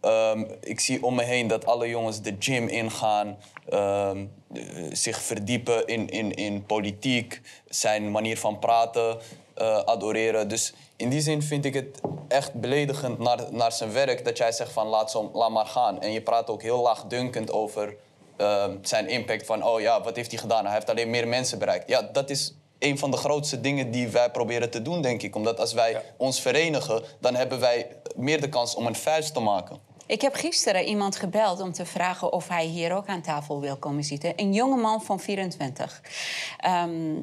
Ehm, 0.00 0.44
ik 0.60 0.80
zie 0.80 1.02
om 1.02 1.14
me 1.14 1.22
heen 1.22 1.46
dat 1.46 1.66
alle 1.66 1.88
jongens 1.88 2.22
de 2.22 2.36
gym 2.38 2.68
ingaan. 2.68 3.38
eh, 3.68 4.10
zich 4.92 5.22
verdiepen 5.22 5.86
in, 5.86 6.08
in, 6.08 6.34
in 6.34 6.66
politiek. 6.66 7.40
Zijn 7.68 8.10
manier 8.10 8.38
van 8.38 8.58
praten 8.58 9.18
eh, 9.58 9.78
adoreren. 9.78 10.48
Dus 10.48 10.72
in 10.96 11.08
die 11.08 11.20
zin 11.20 11.42
vind 11.42 11.64
ik 11.64 11.74
het 11.74 12.00
echt 12.28 12.52
beledigend 12.52 13.18
naar, 13.18 13.38
naar 13.50 13.72
zijn 13.72 13.92
werk 13.92 14.24
dat 14.24 14.36
jij 14.38 14.52
zegt 14.52 14.72
van 14.72 14.86
laat, 14.86 15.10
zo, 15.10 15.30
laat 15.32 15.50
maar 15.50 15.66
gaan. 15.66 16.00
En 16.00 16.12
je 16.12 16.22
praat 16.22 16.50
ook 16.50 16.62
heel 16.62 16.82
laagdunkend 16.82 17.52
over 17.52 17.96
eh, 18.36 18.64
zijn 18.82 19.08
impact 19.08 19.46
van 19.46 19.64
oh 19.64 19.80
ja, 19.80 20.02
wat 20.02 20.16
heeft 20.16 20.30
hij 20.30 20.40
gedaan? 20.40 20.64
Hij 20.64 20.74
heeft 20.74 20.90
alleen 20.90 21.10
meer 21.10 21.28
mensen 21.28 21.58
bereikt. 21.58 21.88
Ja, 21.88 22.02
dat 22.02 22.30
is 22.30 22.54
een 22.78 22.98
van 22.98 23.10
de 23.10 23.16
grootste 23.16 23.60
dingen 23.60 23.90
die 23.90 24.08
wij 24.08 24.30
proberen 24.30 24.70
te 24.70 24.82
doen, 24.82 25.02
denk 25.02 25.22
ik. 25.22 25.36
Omdat 25.36 25.60
als 25.60 25.72
wij 25.72 26.02
ons 26.16 26.40
verenigen, 26.40 27.02
dan 27.20 27.34
hebben 27.34 27.60
wij 27.60 27.86
meer 28.16 28.40
de 28.40 28.48
kans 28.48 28.74
om 28.74 28.86
een 28.86 28.94
vuist 28.94 29.34
te 29.34 29.40
maken. 29.40 29.78
Ik 30.06 30.20
heb 30.20 30.34
gisteren 30.34 30.84
iemand 30.84 31.16
gebeld 31.16 31.60
om 31.60 31.72
te 31.72 31.86
vragen 31.86 32.32
of 32.32 32.48
hij 32.48 32.64
hier 32.64 32.94
ook 32.94 33.06
aan 33.06 33.22
tafel 33.22 33.60
wil 33.60 33.76
komen 33.76 34.04
zitten. 34.04 34.32
Een 34.36 34.52
jonge 34.52 34.76
man 34.76 35.02
van 35.02 35.20
24. 35.20 36.02
Ehm, 36.58 37.14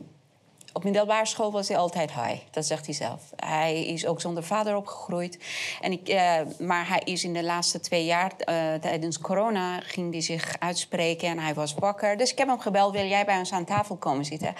op 0.75 0.83
middelbare 0.83 1.25
school 1.25 1.51
was 1.51 1.67
hij 1.67 1.77
altijd 1.77 2.13
high, 2.13 2.37
dat 2.51 2.65
zegt 2.65 2.85
hij 2.85 2.95
zelf. 2.95 3.21
Hij 3.35 3.85
is 3.85 4.05
ook 4.05 4.21
zonder 4.21 4.43
vader 4.43 4.75
opgegroeid. 4.75 5.37
En 5.81 5.91
ik, 5.91 6.07
eh, 6.07 6.39
maar 6.59 6.87
hij 6.87 7.01
is 7.03 7.23
in 7.23 7.33
de 7.33 7.43
laatste 7.43 7.79
twee 7.79 8.05
jaar, 8.05 8.31
eh, 8.37 8.55
tijdens 8.81 9.19
corona, 9.19 9.79
ging 9.79 10.11
hij 10.11 10.21
zich 10.21 10.55
uitspreken 10.59 11.27
en 11.27 11.39
hij 11.39 11.53
was 11.53 11.73
wakker. 11.73 12.17
Dus 12.17 12.31
ik 12.31 12.37
heb 12.37 12.47
hem 12.47 12.59
gebeld, 12.59 12.93
wil 12.93 13.05
jij 13.05 13.25
bij 13.25 13.37
ons 13.37 13.51
aan 13.51 13.65
tafel 13.65 13.95
komen 13.95 14.25
zitten? 14.25 14.53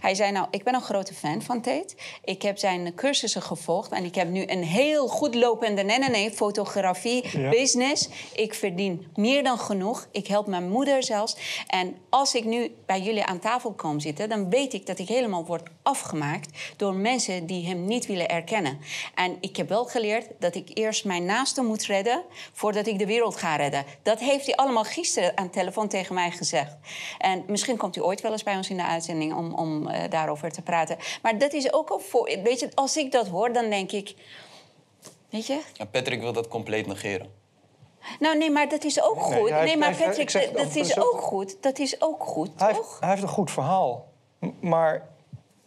Hij 0.00 0.14
zei, 0.14 0.32
nou, 0.32 0.46
ik 0.50 0.64
ben 0.64 0.74
een 0.74 0.82
grote 0.82 1.14
fan 1.14 1.42
van 1.42 1.60
Tate. 1.60 1.94
Ik 2.24 2.42
heb 2.42 2.58
zijn 2.58 2.94
cursussen 2.94 3.42
gevolgd 3.42 3.92
en 3.92 4.04
ik 4.04 4.14
heb 4.14 4.28
nu 4.28 4.44
een 4.46 4.64
heel 4.64 5.08
goed 5.08 5.34
lopende 5.34 5.82
nee, 5.82 6.30
fotografie, 6.30 7.38
Ja. 7.38 7.50
business. 7.50 8.08
Ik 8.34 8.54
verdien 8.54 9.06
meer 9.14 9.42
dan 9.42 9.58
genoeg. 9.58 10.08
Ik 10.12 10.26
help 10.26 10.46
mijn 10.46 10.68
moeder 10.68 11.02
zelfs. 11.02 11.36
En 11.66 11.96
als 12.08 12.34
ik 12.34 12.44
nu 12.44 12.74
bij 12.86 13.00
jullie 13.00 13.24
aan 13.24 13.38
tafel 13.38 13.72
kom 13.72 14.00
zitten, 14.00 14.28
dan 14.28 14.50
weet 14.50 14.72
ik 14.72 14.86
dat 14.86 14.98
ik 14.98 15.08
helemaal 15.08 15.44
word 15.44 15.59
afgemaakt 15.82 16.58
door 16.76 16.94
mensen 16.94 17.46
die 17.46 17.66
hem 17.66 17.84
niet 17.84 18.06
willen 18.06 18.28
erkennen. 18.28 18.78
En 19.14 19.36
ik 19.40 19.56
heb 19.56 19.68
wel 19.68 19.84
geleerd 19.84 20.26
dat 20.38 20.54
ik 20.54 20.70
eerst 20.74 21.04
mijn 21.04 21.24
naaste 21.24 21.62
moet 21.62 21.82
redden 21.84 22.22
voordat 22.52 22.86
ik 22.86 22.98
de 22.98 23.06
wereld 23.06 23.36
ga 23.36 23.56
redden. 23.56 23.84
Dat 24.02 24.18
heeft 24.18 24.46
hij 24.46 24.54
allemaal 24.56 24.84
gisteren 24.84 25.36
aan 25.36 25.44
de 25.44 25.50
telefoon 25.50 25.88
tegen 25.88 26.14
mij 26.14 26.30
gezegd. 26.30 26.76
En 27.18 27.44
misschien 27.46 27.76
komt 27.76 27.94
hij 27.94 28.04
ooit 28.04 28.20
wel 28.20 28.32
eens 28.32 28.42
bij 28.42 28.56
ons 28.56 28.70
in 28.70 28.76
de 28.76 28.84
uitzending 28.86 29.34
om, 29.34 29.54
om 29.54 29.88
eh, 29.88 30.10
daarover 30.10 30.50
te 30.50 30.62
praten. 30.62 30.96
Maar 31.22 31.38
dat 31.38 31.52
is 31.52 31.72
ook 31.72 31.90
een 31.90 32.00
voor. 32.00 32.38
Weet 32.42 32.60
je, 32.60 32.68
als 32.74 32.96
ik 32.96 33.12
dat 33.12 33.28
hoor, 33.28 33.52
dan 33.52 33.70
denk 33.70 33.92
ik. 33.92 34.14
Weet 35.30 35.46
je? 35.46 35.60
En 35.76 35.90
Patrick 35.90 36.20
wil 36.20 36.32
dat 36.32 36.48
compleet 36.48 36.86
negeren. 36.86 37.38
Nou, 38.18 38.38
nee, 38.38 38.50
maar 38.50 38.68
dat 38.68 38.84
is 38.84 39.02
ook 39.02 39.14
Nee, 39.16 39.24
goed. 39.40 39.50
Nee, 39.50 39.60
heeft- 39.60 39.78
maar 39.78 39.88
heeft- 39.88 40.04
Patrick, 40.04 40.56
dat, 40.56 40.74
is 40.76 40.98
ook 40.98 41.20
goed. 41.20 41.56
Dat 41.60 41.78
is 41.78 42.00
ook 42.02 42.22
goed, 42.24 42.50
Hij 42.56 42.72
toch? 42.74 42.76
heeft, 42.88 43.00
hij 43.00 43.08
heeft 43.08 43.22
een 43.22 43.28
goed 43.28 43.50
verhaal. 43.50 44.08
M- 44.38 44.48
Maar 44.60 45.08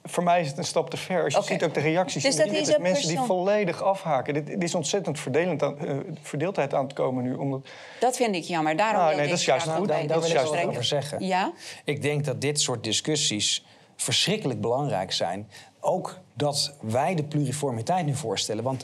voor 0.04 0.24
mij 0.24 0.42
is 0.42 0.48
het 0.48 0.58
een 0.58 0.64
stap 0.64 0.90
te 0.90 0.98
ver. 0.98 1.24
Als 1.24 1.34
je 1.34 1.54
ziet 1.54 1.64
ook 1.64 1.74
de 1.74 1.80
reacties 1.80 2.24
Dus 2.24 2.36
dat 2.36 2.52
is 2.52 2.78
mensen 2.78 3.08
die 3.08 3.20
volledig 3.20 3.84
afhaken. 3.84 4.34
Dit, 4.34 4.48
dit 4.48 4.64
is 4.64 4.76
ontzettend 4.76 5.20
verdelend 5.20 5.64
aan, 5.64 5.80
eh, 5.80 5.96
verdeeldheid 6.22 6.74
aan 6.74 6.84
het 6.84 6.94
komen 6.94 7.24
nu. 7.24 7.34
Omdat, 7.34 7.68
Dat 8.00 8.16
vind 8.16 8.36
ik 8.36 8.44
jammer. 8.44 8.78
Daarom 8.78 9.02
Ah, 9.02 9.08
nee, 9.08 9.18
dat 9.18 9.26
ik 9.26 9.34
is 9.34 9.46
juist 9.46 9.68
goed. 9.68 9.88
Daar, 9.88 10.08
wil 10.08 10.24
ik 10.24 10.26
juist 10.26 10.50
wat 10.50 10.66
over 10.66 10.84
zeggen. 10.84 11.26
Ja? 11.26 11.54
Ik 11.84 12.02
denk 12.02 12.26
dat 12.26 12.42
dit 12.42 12.62
soort 12.62 12.84
discussies 12.84 13.66
verschrikkelijk 13.96 14.62
belangrijk 14.62 15.12
zijn. 15.12 15.50
Ook 15.80 16.20
dat 16.34 16.74
wij 16.82 17.16
de 17.16 17.24
pluriformiteit 17.24 18.06
nu 18.06 18.16
voorstellen. 18.16 18.64
Want 18.64 18.84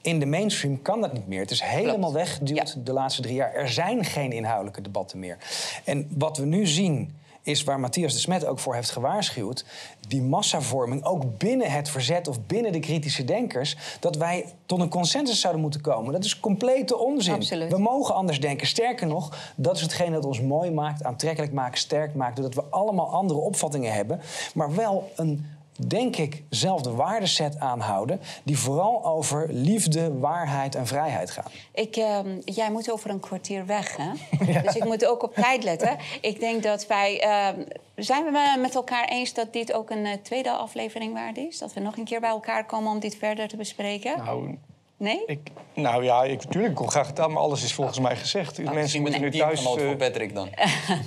In 0.00 0.18
de 0.18 0.26
mainstream 0.26 0.82
kan 0.82 1.00
dat 1.00 1.12
niet 1.12 1.26
meer. 1.26 1.40
Het 1.40 1.50
is 1.50 1.62
helemaal 1.62 2.12
weggeduwd 2.12 2.86
de 2.86 2.92
laatste 2.92 3.22
drie 3.22 3.34
jaar. 3.34 3.54
Er 3.54 3.68
zijn 3.68 4.04
geen 4.04 4.32
inhoudelijke 4.32 4.80
debatten 4.80 5.18
meer. 5.18 5.38
En 5.84 6.08
wat 6.10 6.36
we 6.36 6.44
nu 6.44 6.66
zien 6.66 7.18
is 7.46 7.64
waar 7.64 7.80
Matthias 7.80 8.12
de 8.12 8.18
Smet 8.18 8.46
ook 8.46 8.58
voor 8.58 8.74
heeft 8.74 8.90
gewaarschuwd... 8.90 9.64
die 10.08 10.22
massavorming, 10.22 11.04
ook 11.04 11.38
binnen 11.38 11.70
het 11.70 11.88
verzet 11.88 12.28
of 12.28 12.40
binnen 12.46 12.72
de 12.72 12.80
kritische 12.80 13.24
denkers... 13.24 13.76
dat 14.00 14.16
wij 14.16 14.54
tot 14.66 14.80
een 14.80 14.88
consensus 14.88 15.40
zouden 15.40 15.62
moeten 15.62 15.80
komen. 15.80 16.12
Dat 16.12 16.24
is 16.24 16.40
complete 16.40 16.98
onzin. 16.98 17.34
Absoluut. 17.34 17.70
We 17.70 17.78
mogen 17.78 18.14
anders 18.14 18.40
denken. 18.40 18.66
Sterker 18.66 19.06
nog, 19.06 19.52
dat 19.56 19.76
is 19.76 19.82
hetgeen 19.82 20.12
dat 20.12 20.24
ons 20.24 20.40
mooi 20.40 20.70
maakt, 20.70 21.04
aantrekkelijk 21.04 21.52
maakt, 21.52 21.78
sterk 21.78 22.14
maakt... 22.14 22.36
doordat 22.36 22.54
we 22.54 22.70
allemaal 22.70 23.08
andere 23.08 23.40
opvattingen 23.40 23.92
hebben... 23.92 24.20
maar 24.54 24.74
wel 24.74 25.10
een 25.16 25.46
denk 25.76 26.16
ik, 26.16 26.42
zelfde 26.50 26.90
waardeset 26.90 27.58
aanhouden... 27.58 28.20
die 28.44 28.58
vooral 28.58 29.04
over 29.04 29.46
liefde, 29.52 30.18
waarheid 30.18 30.74
en 30.74 30.86
vrijheid 30.86 31.30
gaan. 31.30 31.50
Ik, 31.74 31.96
ehm, 31.96 32.40
jij 32.44 32.70
moet 32.70 32.90
over 32.90 33.10
een 33.10 33.20
kwartier 33.20 33.66
weg, 33.66 33.96
hè? 33.96 34.10
Dus 34.62 34.76
ik 34.76 34.84
moet 34.84 35.06
ook 35.06 35.22
op 35.22 35.34
tijd 35.34 35.64
letten. 35.64 35.96
Ik 36.20 36.40
denk 36.40 36.62
dat 36.62 36.86
wij... 36.86 37.20
ehm, 37.20 37.60
zijn 37.96 38.24
we 38.24 38.56
met 38.60 38.74
elkaar 38.74 39.08
eens 39.08 39.34
dat 39.34 39.52
dit 39.52 39.72
ook 39.72 39.90
een 39.90 40.06
eh, 40.06 40.12
tweede 40.22 40.50
aflevering 40.50 41.12
waard 41.12 41.36
is? 41.36 41.58
Dat 41.58 41.72
we 41.72 41.80
nog 41.80 41.96
een 41.96 42.04
keer 42.04 42.20
bij 42.20 42.30
elkaar 42.30 42.66
komen 42.66 42.90
om 42.90 42.98
dit 43.00 43.16
verder 43.16 43.48
te 43.48 43.56
bespreken? 43.56 44.16
Nou, 44.24 44.58
Nee? 44.98 45.22
ik, 45.26 45.50
nou 45.74 46.04
ja, 46.04 46.24
ik, 46.24 46.44
natuurlijk, 46.44 46.70
ik 46.70 46.76
kom 46.76 46.88
graag 46.88 47.06
het 47.06 47.20
aan, 47.20 47.32
maar 47.32 47.42
alles 47.42 47.62
is 47.64 47.72
volgens 47.74 47.98
mij 47.98 48.16
gezegd. 48.16 48.58
Nou, 48.58 48.74
mensen 48.74 49.00
moeten 49.00 49.20
nu 49.20 49.26
een 49.26 49.32
thuis... 49.32 49.62
teamgenoot 49.62 49.78
eh, 49.80 49.86
voor 49.86 49.96
Patrick 49.96 50.34
dan. 50.34 50.48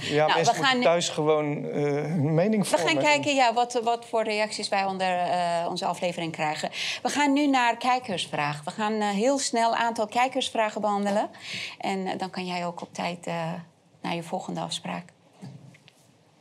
ja, 0.02 0.26
Nou, 0.26 0.34
mensen 0.36 0.36
we 0.36 0.44
gaan 0.46 0.54
moeten 0.60 0.78
nu- 0.78 0.84
thuis 0.84 1.10
gewoon 1.10 1.70
eh, 1.70 1.82
hun 1.84 2.34
mening 2.34 2.64
We 2.64 2.70
vormen. 2.70 2.88
gaan 2.94 3.04
kijken 3.04 3.36
ja, 3.36 3.54
wat, 3.54 3.80
wat 3.84 4.06
voor 4.06 4.24
reacties 4.24 4.70
wij 4.70 4.86
onder 4.86 5.18
eh, 5.18 5.66
onze 5.70 5.86
aflevering 5.86 6.32
krijgen. 6.32 6.70
We 7.02 7.10
gaan 7.10 7.34
nu 7.34 7.48
naar 7.48 7.78
kijkersvragen. 7.78 8.66
We 8.66 8.72
gaan 8.72 8.94
een 8.94 9.02
heel 9.02 9.40
snel 9.40 9.76
aantal 9.76 10.08
kijkersvragen 10.08 10.82
behandelen. 10.82 11.30
En 11.78 12.06
eh, 12.08 12.18
dan 12.18 12.30
kan 12.30 12.46
jij 12.46 12.66
ook 12.66 12.82
op 12.82 12.94
tijd 12.94 13.28
eh, 13.28 13.54
naar 14.02 14.16
je 14.16 14.24
volgende 14.24 14.60
afspraak. 14.60 15.04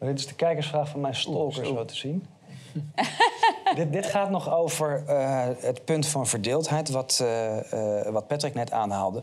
Dit 0.01 0.19
is 0.19 0.27
de 0.27 0.35
kijkersvraag 0.35 0.89
van 0.89 1.01
mijn 1.01 1.15
stalker, 1.15 1.67
zo 1.67 1.85
te 1.85 1.97
zien. 1.97 2.27
Dit, 3.74 3.93
dit 3.93 4.07
gaat 4.07 4.31
nog 4.31 4.55
over 4.55 5.05
eh, 5.07 5.47
het 5.59 5.85
punt 5.85 6.07
van 6.07 6.26
verdeeldheid, 6.26 6.91
wat, 6.91 7.18
eh, 7.22 8.07
eh, 8.07 8.12
wat 8.12 8.26
Patrick 8.26 8.55
net 8.55 8.72
aanhaalde. 8.72 9.22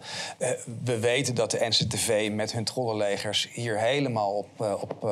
We 0.84 0.99
weten 0.99 1.36
dat 1.36 1.51
de 1.51 1.66
NCTV 1.68 2.30
met 2.32 2.51
hun 2.51 2.64
trollenlegers 2.64 3.49
hier 3.51 3.80
helemaal 3.80 4.34
op, 4.34 4.80
op, 4.82 5.10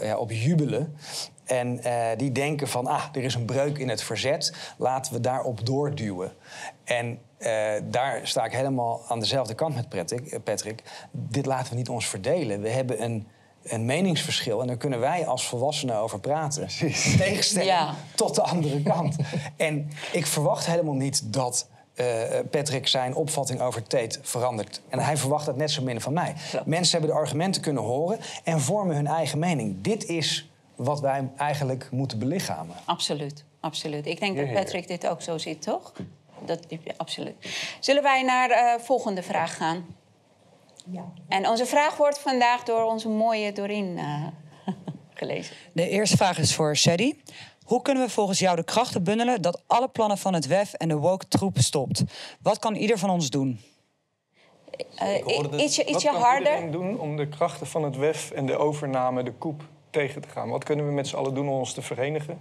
ja, 0.00 0.16
op 0.16 0.30
jubelen. 0.30 0.96
En 1.44 1.80
die 2.16 2.32
denken 2.32 2.68
van, 2.68 2.86
ah, 2.86 3.04
er 3.12 3.22
is 3.22 3.34
een 3.34 3.44
breuk 3.44 3.78
in 3.78 3.88
het 3.88 4.02
verzet, 4.02 4.74
laten 4.76 5.12
we 5.12 5.20
daarop 5.20 5.66
doorduwen. 5.66 6.32
En 6.84 7.18
daar 7.84 8.20
sta 8.22 8.44
ik 8.44 8.52
helemaal 8.52 9.02
aan 9.08 9.20
dezelfde 9.20 9.54
kant 9.54 9.74
met 9.74 9.88
Patrick. 10.44 10.82
Dit 11.10 11.46
laten 11.46 11.70
we 11.70 11.76
niet 11.76 11.88
ons 11.88 12.08
verdelen. 12.08 12.60
We 12.60 12.68
hebben 12.68 13.02
een, 13.02 13.26
een 13.72 13.84
meningsverschil 13.84 14.60
en 14.60 14.66
daar 14.66 14.76
kunnen 14.76 15.00
wij 15.00 15.26
als 15.26 15.46
volwassenen 15.46 15.96
over 15.98 16.20
praten. 16.20 16.66
Tegenstelling 17.18 17.70
Ja. 17.70 17.94
tot 18.14 18.34
de 18.34 18.42
andere 18.42 18.82
kant. 18.82 19.16
en 19.56 19.90
ik 20.12 20.26
verwacht 20.26 20.66
helemaal 20.66 20.94
niet 20.94 21.32
dat 21.32 21.68
eh, 21.94 22.06
Patrick 22.50 22.86
zijn 22.86 23.14
opvatting 23.14 23.60
over 23.60 23.82
Tate 23.82 24.18
verandert. 24.22 24.80
En 24.88 24.98
hij 24.98 25.16
verwacht 25.16 25.46
dat 25.46 25.56
net 25.56 25.70
zo 25.70 25.82
min 25.82 26.00
van 26.00 26.12
mij. 26.12 26.34
Mensen 26.64 26.98
hebben 26.98 27.16
de 27.16 27.22
argumenten 27.22 27.62
kunnen 27.62 27.82
horen 27.82 28.18
en 28.44 28.60
vormen 28.60 28.96
hun 28.96 29.06
eigen 29.06 29.38
mening. 29.38 29.76
Dit 29.80 30.04
is 30.04 30.50
wat 30.74 31.00
wij 31.00 31.28
eigenlijk 31.36 31.88
moeten 31.90 32.18
belichamen. 32.18 32.76
Absoluut, 32.84 33.44
absoluut. 33.60 34.06
Ik 34.06 34.20
denk 34.20 34.36
dat 34.36 34.52
Patrick 34.52 34.88
dit 34.88 35.06
ook 35.06 35.22
zo 35.22 35.38
ziet, 35.38 35.62
toch? 35.62 35.92
Dat, 36.44 36.60
absoluut. 36.96 37.34
Zullen 37.80 38.02
wij 38.02 38.22
naar 38.22 38.48
de 38.48 38.78
volgende 38.84 39.22
vraag 39.22 39.56
gaan? 39.56 39.84
Ja. 40.90 41.04
En 41.28 41.48
onze 41.48 41.66
vraag 41.66 41.96
wordt 41.96 42.18
vandaag 42.18 42.62
door 42.62 42.82
onze 42.84 43.08
mooie 43.08 43.52
Doreen 43.52 43.98
eh, 43.98 44.26
gelezen. 45.14 45.56
De 45.72 45.88
eerste 45.88 46.16
vraag 46.16 46.38
is 46.38 46.54
voor 46.54 46.76
Shady. 46.76 47.14
Hoe 47.64 47.82
kunnen 47.82 48.04
we 48.04 48.10
volgens 48.10 48.38
jou 48.38 48.56
de 48.56 48.64
krachten 48.64 49.02
bundelen 49.04 49.42
dat 49.42 49.62
alle 49.66 49.88
plannen 49.88 50.18
van 50.18 50.34
het 50.34 50.46
WEF 50.46 50.72
en 50.72 50.88
de 50.88 50.96
woke 50.96 51.28
troep 51.28 51.58
stopt? 51.58 52.02
Wat 52.42 52.58
kan 52.58 52.74
ieder 52.74 52.98
van 52.98 53.10
ons 53.10 53.30
doen? 53.30 53.60
Eh, 54.96 55.22
hoorde- 55.24 55.62
ietsje 55.62 55.84
Wat 55.84 55.94
ietsje 55.94 56.08
kan 56.08 56.20
harder. 56.20 56.46
iedereen 56.52 56.70
doen 56.70 56.98
om 57.00 57.16
de 57.16 57.28
krachten 57.28 57.66
van 57.66 57.82
het 57.82 57.96
WEF 57.96 58.30
en 58.30 58.46
de 58.46 58.56
overname, 58.56 59.22
de 59.22 59.32
koep, 59.32 59.62
tegen 59.90 60.20
te 60.22 60.28
gaan? 60.28 60.48
Wat 60.48 60.64
kunnen 60.64 60.86
we 60.86 60.92
met 60.92 61.08
z'n 61.08 61.16
allen 61.16 61.34
doen 61.34 61.48
om 61.48 61.58
ons 61.58 61.72
te 61.72 61.82
verenigen? 61.82 62.36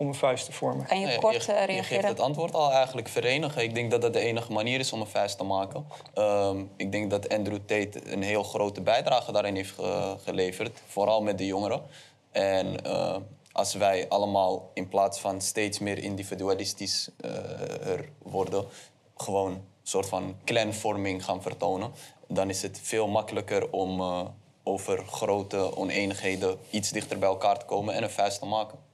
Om 0.00 0.06
een 0.08 0.14
vuist 0.14 0.44
te 0.44 0.52
vormen. 0.52 0.86
Kan 0.86 1.00
je 1.00 1.06
Nee, 1.06 1.18
kort 1.18 1.44
je, 1.44 1.52
eh, 1.52 1.60
je 1.60 1.66
geeft 1.66 1.70
reageren? 1.70 2.08
het 2.10 2.20
antwoord 2.20 2.54
al 2.54 2.72
eigenlijk 2.72 3.08
verenigen. 3.08 3.62
Ik 3.62 3.74
denk 3.74 3.90
dat 3.90 4.02
dat 4.02 4.12
de 4.12 4.20
enige 4.20 4.52
manier 4.52 4.78
is 4.80 4.92
om 4.92 5.00
een 5.00 5.06
vuist 5.06 5.36
te 5.38 5.44
maken. 5.44 5.86
Ehm, 6.14 6.64
ik 6.76 6.92
denk 6.92 7.10
dat 7.10 7.28
Andrew 7.28 7.58
Tate 7.66 8.12
een 8.12 8.22
heel 8.22 8.42
grote 8.42 8.80
bijdrage 8.80 9.32
daarin 9.32 9.54
heeft 9.54 9.70
ge- 9.74 10.16
geleverd. 10.24 10.82
Vooral 10.86 11.22
met 11.22 11.38
de 11.38 11.46
jongeren. 11.46 11.82
En 12.30 12.84
eh, 12.84 13.16
als 13.52 13.74
wij 13.74 14.08
allemaal 14.08 14.70
in 14.74 14.88
plaats 14.88 15.20
van 15.20 15.40
steeds 15.40 15.78
meer 15.78 15.98
individualistisch 15.98 17.10
eh, 17.20 17.86
er 17.86 18.08
worden... 18.22 18.64
gewoon 19.16 19.50
een 19.52 19.62
soort 19.82 20.06
van 20.08 20.36
clanvorming 20.44 21.24
gaan 21.24 21.42
vertonen... 21.42 21.92
dan 22.28 22.48
is 22.48 22.62
het 22.62 22.80
veel 22.82 23.08
makkelijker 23.08 23.70
om 23.72 24.00
eh, 24.00 24.20
over 24.62 25.04
grote 25.06 25.76
oneenigheden... 25.76 26.58
iets 26.70 26.90
dichter 26.90 27.18
bij 27.18 27.28
elkaar 27.28 27.58
te 27.58 27.64
komen 27.64 27.94
en 27.94 28.02
een 28.02 28.10
vuist 28.10 28.38
te 28.38 28.46
maken. 28.46 28.88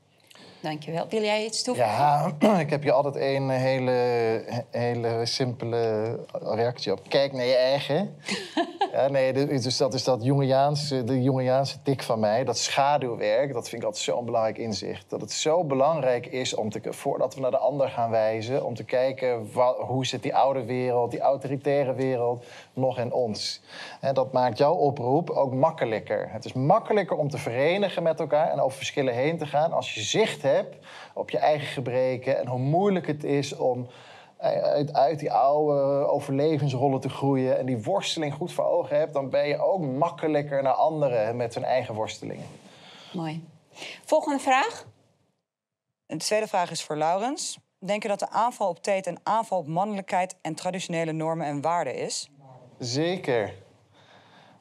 Dankjewel. 0.66 1.06
Wil 1.08 1.22
jij 1.22 1.44
iets 1.44 1.62
toevoegen? 1.62 1.92
Ja, 1.92 2.58
ik 2.64 2.70
heb 2.70 2.82
hier 2.82 2.92
altijd 2.92 3.16
een 3.16 3.48
hele, 3.50 4.44
hele 4.70 5.26
simpele 5.26 6.18
reactie 6.32 6.92
op. 6.92 7.00
Kijk 7.08 7.32
naar 7.32 7.44
je 7.44 7.56
eigen. 7.56 8.16
ja, 8.92 9.08
nee, 9.08 9.32
dus 9.32 9.76
dat 9.76 9.94
is 9.94 10.04
dat 10.04 10.24
Jungiaanse, 10.24 11.04
de 11.04 11.22
Jungiaanse 11.22 11.82
tik 11.82 12.02
van 12.02 12.20
mij. 12.20 12.44
Dat 12.44 12.58
schaduwwerk, 12.58 13.52
dat 13.52 13.68
vind 13.68 13.80
ik 13.82 13.86
altijd 13.86 14.04
zo'n 14.04 14.24
belangrijk 14.24 14.58
inzicht. 14.58 15.10
Dat 15.10 15.20
het 15.20 15.32
zo 15.32 15.64
belangrijk 15.64 16.26
is 16.26 16.54
om 16.54 16.70
te, 16.70 16.80
voordat 16.82 17.34
we 17.34 17.40
naar 17.40 17.50
de 17.50 17.58
ander 17.58 17.88
gaan 17.88 18.10
wijzen... 18.10 18.64
om 18.64 18.74
te 18.74 18.84
kijken 18.84 19.48
hoe 19.86 20.06
zit 20.06 20.22
die 20.22 20.34
oude 20.34 20.64
wereld, 20.64 21.10
die 21.10 21.20
autoritaire 21.20 21.94
wereld 21.94 22.44
nog 22.72 22.98
in 22.98 23.12
ons. 23.12 23.62
En 24.00 24.14
dat 24.14 24.32
maakt 24.32 24.58
jouw 24.58 24.74
oproep 24.74 25.30
ook 25.30 25.52
makkelijker. 25.52 26.28
Het 26.30 26.44
is 26.44 26.52
makkelijker 26.52 27.16
om 27.16 27.28
te 27.28 27.38
verenigen 27.38 28.02
met 28.02 28.20
elkaar 28.20 28.50
en 28.50 28.60
over 28.60 28.76
verschillen 28.76 29.14
heen 29.14 29.38
te 29.38 29.46
gaan... 29.46 29.72
als 29.72 29.94
je 29.94 30.00
zicht 30.00 30.42
hebt 30.42 30.54
op 31.14 31.30
je 31.30 31.38
eigen 31.38 31.66
gebreken 31.66 32.38
en 32.38 32.46
hoe 32.46 32.58
moeilijk 32.58 33.06
het 33.06 33.24
is 33.24 33.56
om 33.56 33.86
uit, 34.38 34.92
uit 34.92 35.18
die 35.18 35.32
oude 35.32 36.06
overlevingsrollen 36.06 37.00
te 37.00 37.08
groeien 37.08 37.58
en 37.58 37.66
die 37.66 37.82
worsteling 37.82 38.34
goed 38.34 38.52
voor 38.52 38.64
ogen 38.64 38.98
hebt, 38.98 39.12
dan 39.12 39.30
ben 39.30 39.48
je 39.48 39.58
ook 39.58 39.80
makkelijker 39.80 40.62
naar 40.62 40.72
anderen 40.72 41.36
met 41.36 41.54
hun 41.54 41.64
eigen 41.64 41.94
worstelingen. 41.94 42.46
Mooi. 43.12 43.44
Volgende 44.04 44.38
vraag. 44.38 44.86
De 46.06 46.16
tweede 46.16 46.46
vraag 46.46 46.70
is 46.70 46.82
voor 46.82 46.96
Laurens. 46.96 47.58
Denk 47.78 48.02
je 48.02 48.08
dat 48.08 48.18
de 48.18 48.30
aanval 48.30 48.68
op 48.68 48.82
Tate 48.82 49.10
een 49.10 49.20
aanval 49.22 49.58
op 49.58 49.66
mannelijkheid 49.66 50.36
en 50.42 50.54
traditionele 50.54 51.12
normen 51.12 51.46
en 51.46 51.60
waarden 51.60 51.94
is? 51.94 52.30
Zeker. 52.78 53.54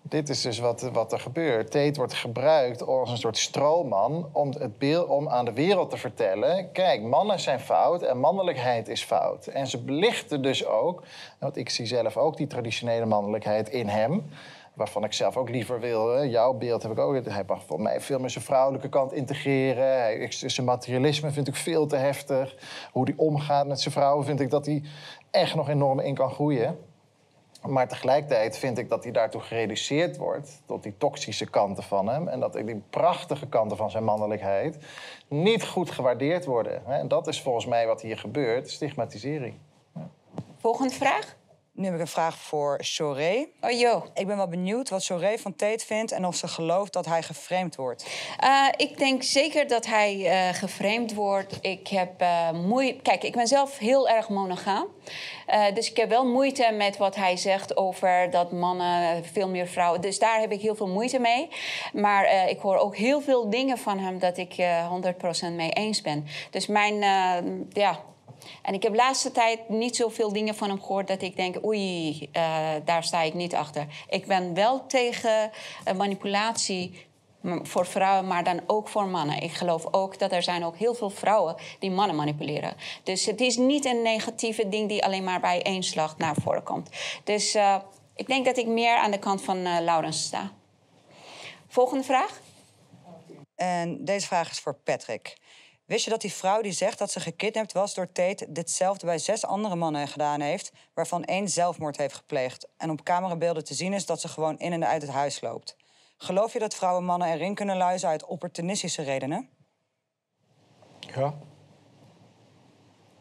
Dit 0.08 0.30
is 0.30 0.42
dus 0.42 0.60
wat, 0.60 0.82
wat 0.82 1.12
er 1.12 1.20
gebeurt. 1.20 1.72
Tate 1.72 1.94
wordt 1.94 2.14
gebruikt 2.14 2.84
als 2.84 3.12
een 3.12 3.18
soort 3.18 3.38
stroomman 3.38 4.30
om, 4.32 4.54
het 4.60 4.78
beeld, 4.78 5.08
om 5.08 5.30
aan 5.30 5.46
de 5.46 5.54
wereld 5.54 5.90
te 5.90 5.98
vertellen... 5.98 6.72
kijk, 6.72 7.02
mannen 7.02 7.40
zijn 7.40 7.60
fout 7.60 8.02
en 8.02 8.20
mannelijkheid 8.20 8.88
is 8.88 9.04
fout. 9.04 9.48
En 9.48 9.68
ze 9.68 9.84
belichten 9.84 10.42
dus 10.42 10.66
ook, 10.66 11.04
want 11.40 11.58
ik 11.58 11.70
zie 11.70 11.86
zelf 11.86 12.18
ook 12.18 12.38
die 12.38 12.48
traditionele 12.48 13.06
mannelijkheid 13.06 13.70
in 13.70 13.88
hem... 13.88 14.24
waarvan 14.74 15.04
ik 15.04 15.14
zelf 15.14 15.38
ook 15.38 15.50
liever 15.50 15.80
wil, 15.80 16.26
jouw 16.26 16.54
beeld 16.54 16.84
heb 16.84 16.92
ik 16.92 17.00
ook... 17.00 17.26
hij 17.26 17.44
mag 17.48 17.64
voor 17.64 17.82
mij 17.82 18.02
veel 18.02 18.20
meer 18.20 18.30
zijn 18.30 18.44
vrouwelijke 18.44 18.90
kant 18.90 19.14
integreren. 19.14 20.28
Zijn 20.30 20.66
materialisme 20.66 21.32
vind 21.32 21.48
ik 21.48 21.56
veel 21.56 21.88
te 21.88 21.96
heftig. 21.96 22.56
Hoe 22.92 23.04
hij 23.04 23.14
omgaat 23.18 23.68
met 23.68 23.82
zijn 23.82 23.94
vrouwen 23.94 24.26
vind 24.26 24.40
ik 24.40 24.50
dat 24.50 24.66
hij 24.66 24.84
echt 25.32 25.56
nog 25.56 25.70
enorm 25.70 26.00
in 26.00 26.16
kan 26.16 26.32
groeien... 26.32 26.78
Maar 27.68 27.88
tegelijkertijd 27.88 28.58
vind 28.58 28.78
ik 28.78 28.90
dat 28.90 29.04
hij 29.04 29.12
daartoe 29.12 29.42
gereduceerd 29.42 30.18
wordt 30.18 30.62
tot 30.66 30.84
die 30.84 30.98
toxische 30.98 31.50
kanten 31.50 31.84
van 31.84 32.08
hem. 32.08 32.28
En 32.28 32.40
dat 32.40 32.54
die 32.54 32.84
prachtige 32.90 33.48
kanten 33.48 33.78
van 33.78 33.92
zijn 33.92 34.04
mannelijkheid 34.04 34.78
niet 35.28 35.66
goed 35.66 35.92
gewaardeerd 35.92 36.46
worden. 36.46 36.86
En 36.86 37.08
dat 37.08 37.28
is 37.28 37.42
volgens 37.42 37.66
mij 37.66 37.88
wat 37.88 38.02
hier 38.02 38.18
gebeurt, 38.18 38.70
stigmatisering. 38.70 39.54
Volgende 40.58 40.94
vraag. 40.94 41.36
Nu 41.78 41.86
heb 41.86 41.94
ik 41.94 42.00
een 42.00 42.08
vraag 42.08 42.38
voor 42.38 42.78
Choré. 42.82 43.48
Oh 43.62 43.72
joh. 43.72 44.06
Ik 44.14 44.28
ben 44.28 44.38
wel 44.38 44.48
benieuwd 44.48 44.90
wat 44.90 45.06
Choré 45.06 45.38
van 45.38 45.56
Tate 45.56 45.86
vindt 45.86 46.12
en 46.12 46.26
of 46.26 46.36
ze 46.36 46.48
gelooft 46.48 46.94
dat 46.94 47.06
hij 47.06 47.24
geframed 47.24 47.76
wordt. 47.76 48.06
Eh, 48.40 48.68
ik 48.78 48.98
denk 48.98 49.24
zeker 49.24 49.68
dat 49.68 49.86
hij 49.86 50.26
eh 50.26 50.54
geframed 50.54 51.14
wordt. 51.14 51.58
Ik 51.62 51.88
heb 51.88 52.22
eh 52.22 52.52
moeite. 52.52 53.02
Kijk, 53.02 53.24
ik 53.24 53.36
ben 53.36 53.48
zelf 53.48 53.78
heel 53.78 54.10
erg 54.10 54.30
monogaam. 54.30 54.88
Dus 55.74 55.90
ik 55.90 55.98
heb 55.98 56.10
wel 56.10 56.26
moeite 56.26 56.72
met 56.72 56.98
wat 56.98 57.16
hij 57.16 57.38
zegt 57.38 57.78
over 57.78 58.30
dat 58.30 58.52
mannen 58.52 59.26
veel 59.26 59.50
meer 59.50 59.68
vrouwen. 59.68 60.02
Dus 60.02 60.20
daar 60.20 60.40
heb 60.40 60.52
ik 60.52 60.62
heel 60.62 60.76
veel 60.76 60.88
moeite 60.88 61.20
mee. 61.20 61.50
Maar 61.94 62.50
ik 62.50 62.60
hoor 62.60 62.78
ook 62.78 62.96
heel 62.96 63.22
veel 63.22 63.50
dingen 63.50 63.78
van 63.78 64.00
hem 64.00 64.20
dat 64.20 64.38
ik 64.38 64.54
eh 64.58 64.92
100% 65.50 65.56
mee 65.56 65.70
eens 65.70 66.02
ben. 66.02 66.26
Dus 66.50 66.68
mijn, 66.68 66.96
ja, 67.70 68.00
En 68.62 68.74
ik 68.74 68.84
heb 68.84 68.92
de 68.92 68.98
laatste 68.98 69.32
tijd 69.32 69.70
niet 69.70 69.96
zoveel 69.96 70.34
dingen 70.34 70.56
van 70.56 70.70
hem 70.70 70.82
gehoord 70.82 71.08
dat 71.08 71.22
ik 71.22 71.36
denk, 71.36 71.66
oei, 71.66 72.30
eh, 72.32 72.70
daar 72.86 73.04
sta 73.04 73.22
ik 73.22 73.34
niet 73.34 73.56
achter. 73.56 73.88
Ik 74.10 74.26
ben 74.26 74.54
wel 74.54 74.88
tegen 74.88 75.52
eh, 75.84 75.94
manipulatie 75.96 77.08
voor 77.62 77.86
vrouwen, 77.86 78.28
maar 78.28 78.44
dan 78.44 78.62
ook 78.68 78.88
voor 78.88 79.08
mannen. 79.08 79.42
Ik 79.42 79.52
geloof 79.52 79.94
ook 79.94 80.20
dat 80.20 80.32
er 80.32 80.44
zijn 80.44 80.64
ook 80.64 80.78
heel 80.78 80.94
veel 80.94 81.10
vrouwen 81.10 81.56
die 81.80 81.92
mannen 81.92 82.16
manipuleren. 82.16 82.74
Dus 83.04 83.26
het 83.26 83.42
is 83.42 83.58
niet 83.58 83.86
een 83.86 84.02
negatieve 84.02 84.70
ding 84.70 84.90
die 84.90 85.04
alleen 85.04 85.24
maar 85.24 85.40
bij 85.40 85.62
één 85.62 85.84
slag 85.84 86.18
naar 86.18 86.36
voren 86.36 86.64
komt. 86.64 86.90
Dus 87.24 87.56
eh, 87.56 87.76
ik 88.16 88.28
denk 88.28 88.46
dat 88.46 88.58
ik 88.58 88.68
meer 88.68 88.98
aan 88.98 89.12
de 89.12 89.20
kant 89.20 89.42
van 89.42 89.84
Laurens 89.84 90.24
sta. 90.24 90.52
Volgende 91.68 92.04
vraag. 92.04 92.42
En 93.56 94.06
deze 94.06 94.28
vraag 94.28 94.52
is 94.52 94.60
voor 94.60 94.76
Patrick. 94.84 95.38
Wist 95.86 96.04
je 96.04 96.10
dat 96.10 96.22
die 96.22 96.34
vrouw 96.34 96.62
die 96.62 96.72
zegt 96.72 96.98
dat 96.98 97.12
ze 97.12 97.20
gekidnapt 97.20 97.74
was 97.74 97.94
door 97.94 98.12
Tate... 98.12 98.46
ditzelfde 98.50 99.06
bij 99.06 99.18
zes 99.18 99.46
andere 99.46 99.76
mannen 99.76 100.08
gedaan 100.08 100.42
heeft... 100.42 100.72
waarvan 100.94 101.24
één 101.24 101.50
zelfmoord 101.50 101.98
heeft 101.98 102.16
gepleegd... 102.16 102.68
en 102.78 102.90
op 102.90 103.04
camerabeelden 103.04 103.64
te 103.64 103.74
zien 103.74 103.94
is 103.94 104.06
dat 104.06 104.22
ze 104.22 104.28
gewoon 104.28 104.60
in 104.60 104.74
en 104.74 104.86
uit 104.86 105.02
het 105.02 105.12
huis 105.12 105.42
loopt? 105.42 105.76
Geloof 106.18 106.54
je 106.54 106.60
dat 106.60 106.76
vrouwen 106.76 107.06
mannen 107.06 107.28
erin 107.28 107.56
kunnen 107.56 107.78
luizen 107.78 108.10
uit 108.10 108.26
opportunistische 108.26 109.02
redenen? 109.02 109.50
Ja. 111.00 111.34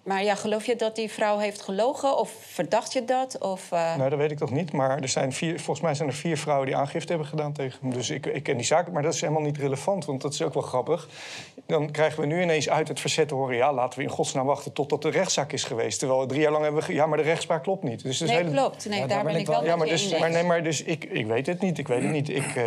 Maar 0.04 0.24
ja, 0.24 0.34
geloof 0.34 0.66
je 0.66 0.76
dat 0.76 0.96
die 0.96 1.10
vrouw 1.10 1.38
heeft 1.38 1.60
gelogen? 1.62 2.18
Of 2.18 2.30
verdacht 2.40 2.92
je 2.92 3.04
dat? 3.04 3.38
Of, 3.38 3.72
eh, 3.72 3.96
Nou, 3.96 4.10
dat 4.10 4.18
weet 4.18 4.30
ik 4.30 4.38
toch 4.38 4.50
niet. 4.50 4.72
Maar 4.72 4.98
er 5.00 5.08
zijn 5.08 5.32
vier, 5.32 5.56
volgens 5.56 5.80
mij 5.80 5.94
zijn 5.94 6.08
er 6.08 6.14
vier 6.14 6.38
vrouwen 6.38 6.66
die 6.66 6.76
aangifte 6.76 7.08
hebben 7.08 7.28
gedaan 7.28 7.52
tegen 7.52 7.78
hem. 7.82 7.92
Dus 7.94 8.10
ik, 8.10 8.26
ik 8.26 8.42
ken 8.42 8.56
die 8.56 8.66
zaak. 8.66 8.90
Maar 8.92 9.02
dat 9.02 9.14
is 9.14 9.20
helemaal 9.20 9.42
niet 9.42 9.58
relevant, 9.58 10.04
want 10.04 10.20
dat 10.22 10.32
is 10.32 10.42
ook 10.42 10.54
wel 10.54 10.62
grappig. 10.62 11.08
Dan 11.66 11.90
krijgen 11.90 12.20
we 12.20 12.26
nu 12.26 12.42
ineens 12.42 12.68
uit 12.68 12.88
het 12.88 13.00
verzet 13.00 13.28
te 13.28 13.34
horen... 13.34 13.56
ja, 13.56 13.72
laten 13.72 13.98
we 13.98 14.04
in 14.04 14.10
godsnaam 14.10 14.46
wachten 14.46 14.72
totdat 14.72 15.02
de 15.02 15.10
rechtszaak 15.10 15.52
is 15.52 15.64
geweest. 15.64 15.98
Terwijl 15.98 16.26
drie 16.26 16.40
jaar 16.40 16.50
lang 16.52 16.62
hebben 16.62 16.80
we... 16.80 16.86
ge- 16.86 16.94
Ja, 16.94 17.06
maar 17.06 17.18
de 17.18 17.24
rechtspraak 17.24 17.62
klopt 17.62 17.82
niet. 17.82 18.02
Dus 18.02 18.18
het 18.18 18.28
is 18.28 18.34
Nee, 18.34 18.44
hele- 18.44 18.56
klopt. 18.56 18.88
Nee, 18.88 19.06
daar 19.06 19.24
ben 19.24 19.36
ik 19.36 19.46
wel 19.46 19.64
Ja, 19.64 19.68
met 19.68 19.78
maar 19.78 19.86
dus, 19.86 20.18
maar, 20.18 20.30
nee, 20.30 20.42
maar 20.44 20.62
dus 20.62 20.82
ik, 20.82 21.04
ik 21.04 21.26
weet 21.26 21.46
het 21.46 21.60
niet. 21.60 21.78
Ik 21.78 21.88
weet 21.88 22.02
het 22.02 22.10
niet. 22.10 22.28
Ik... 22.28 22.56
eh, 22.56 22.64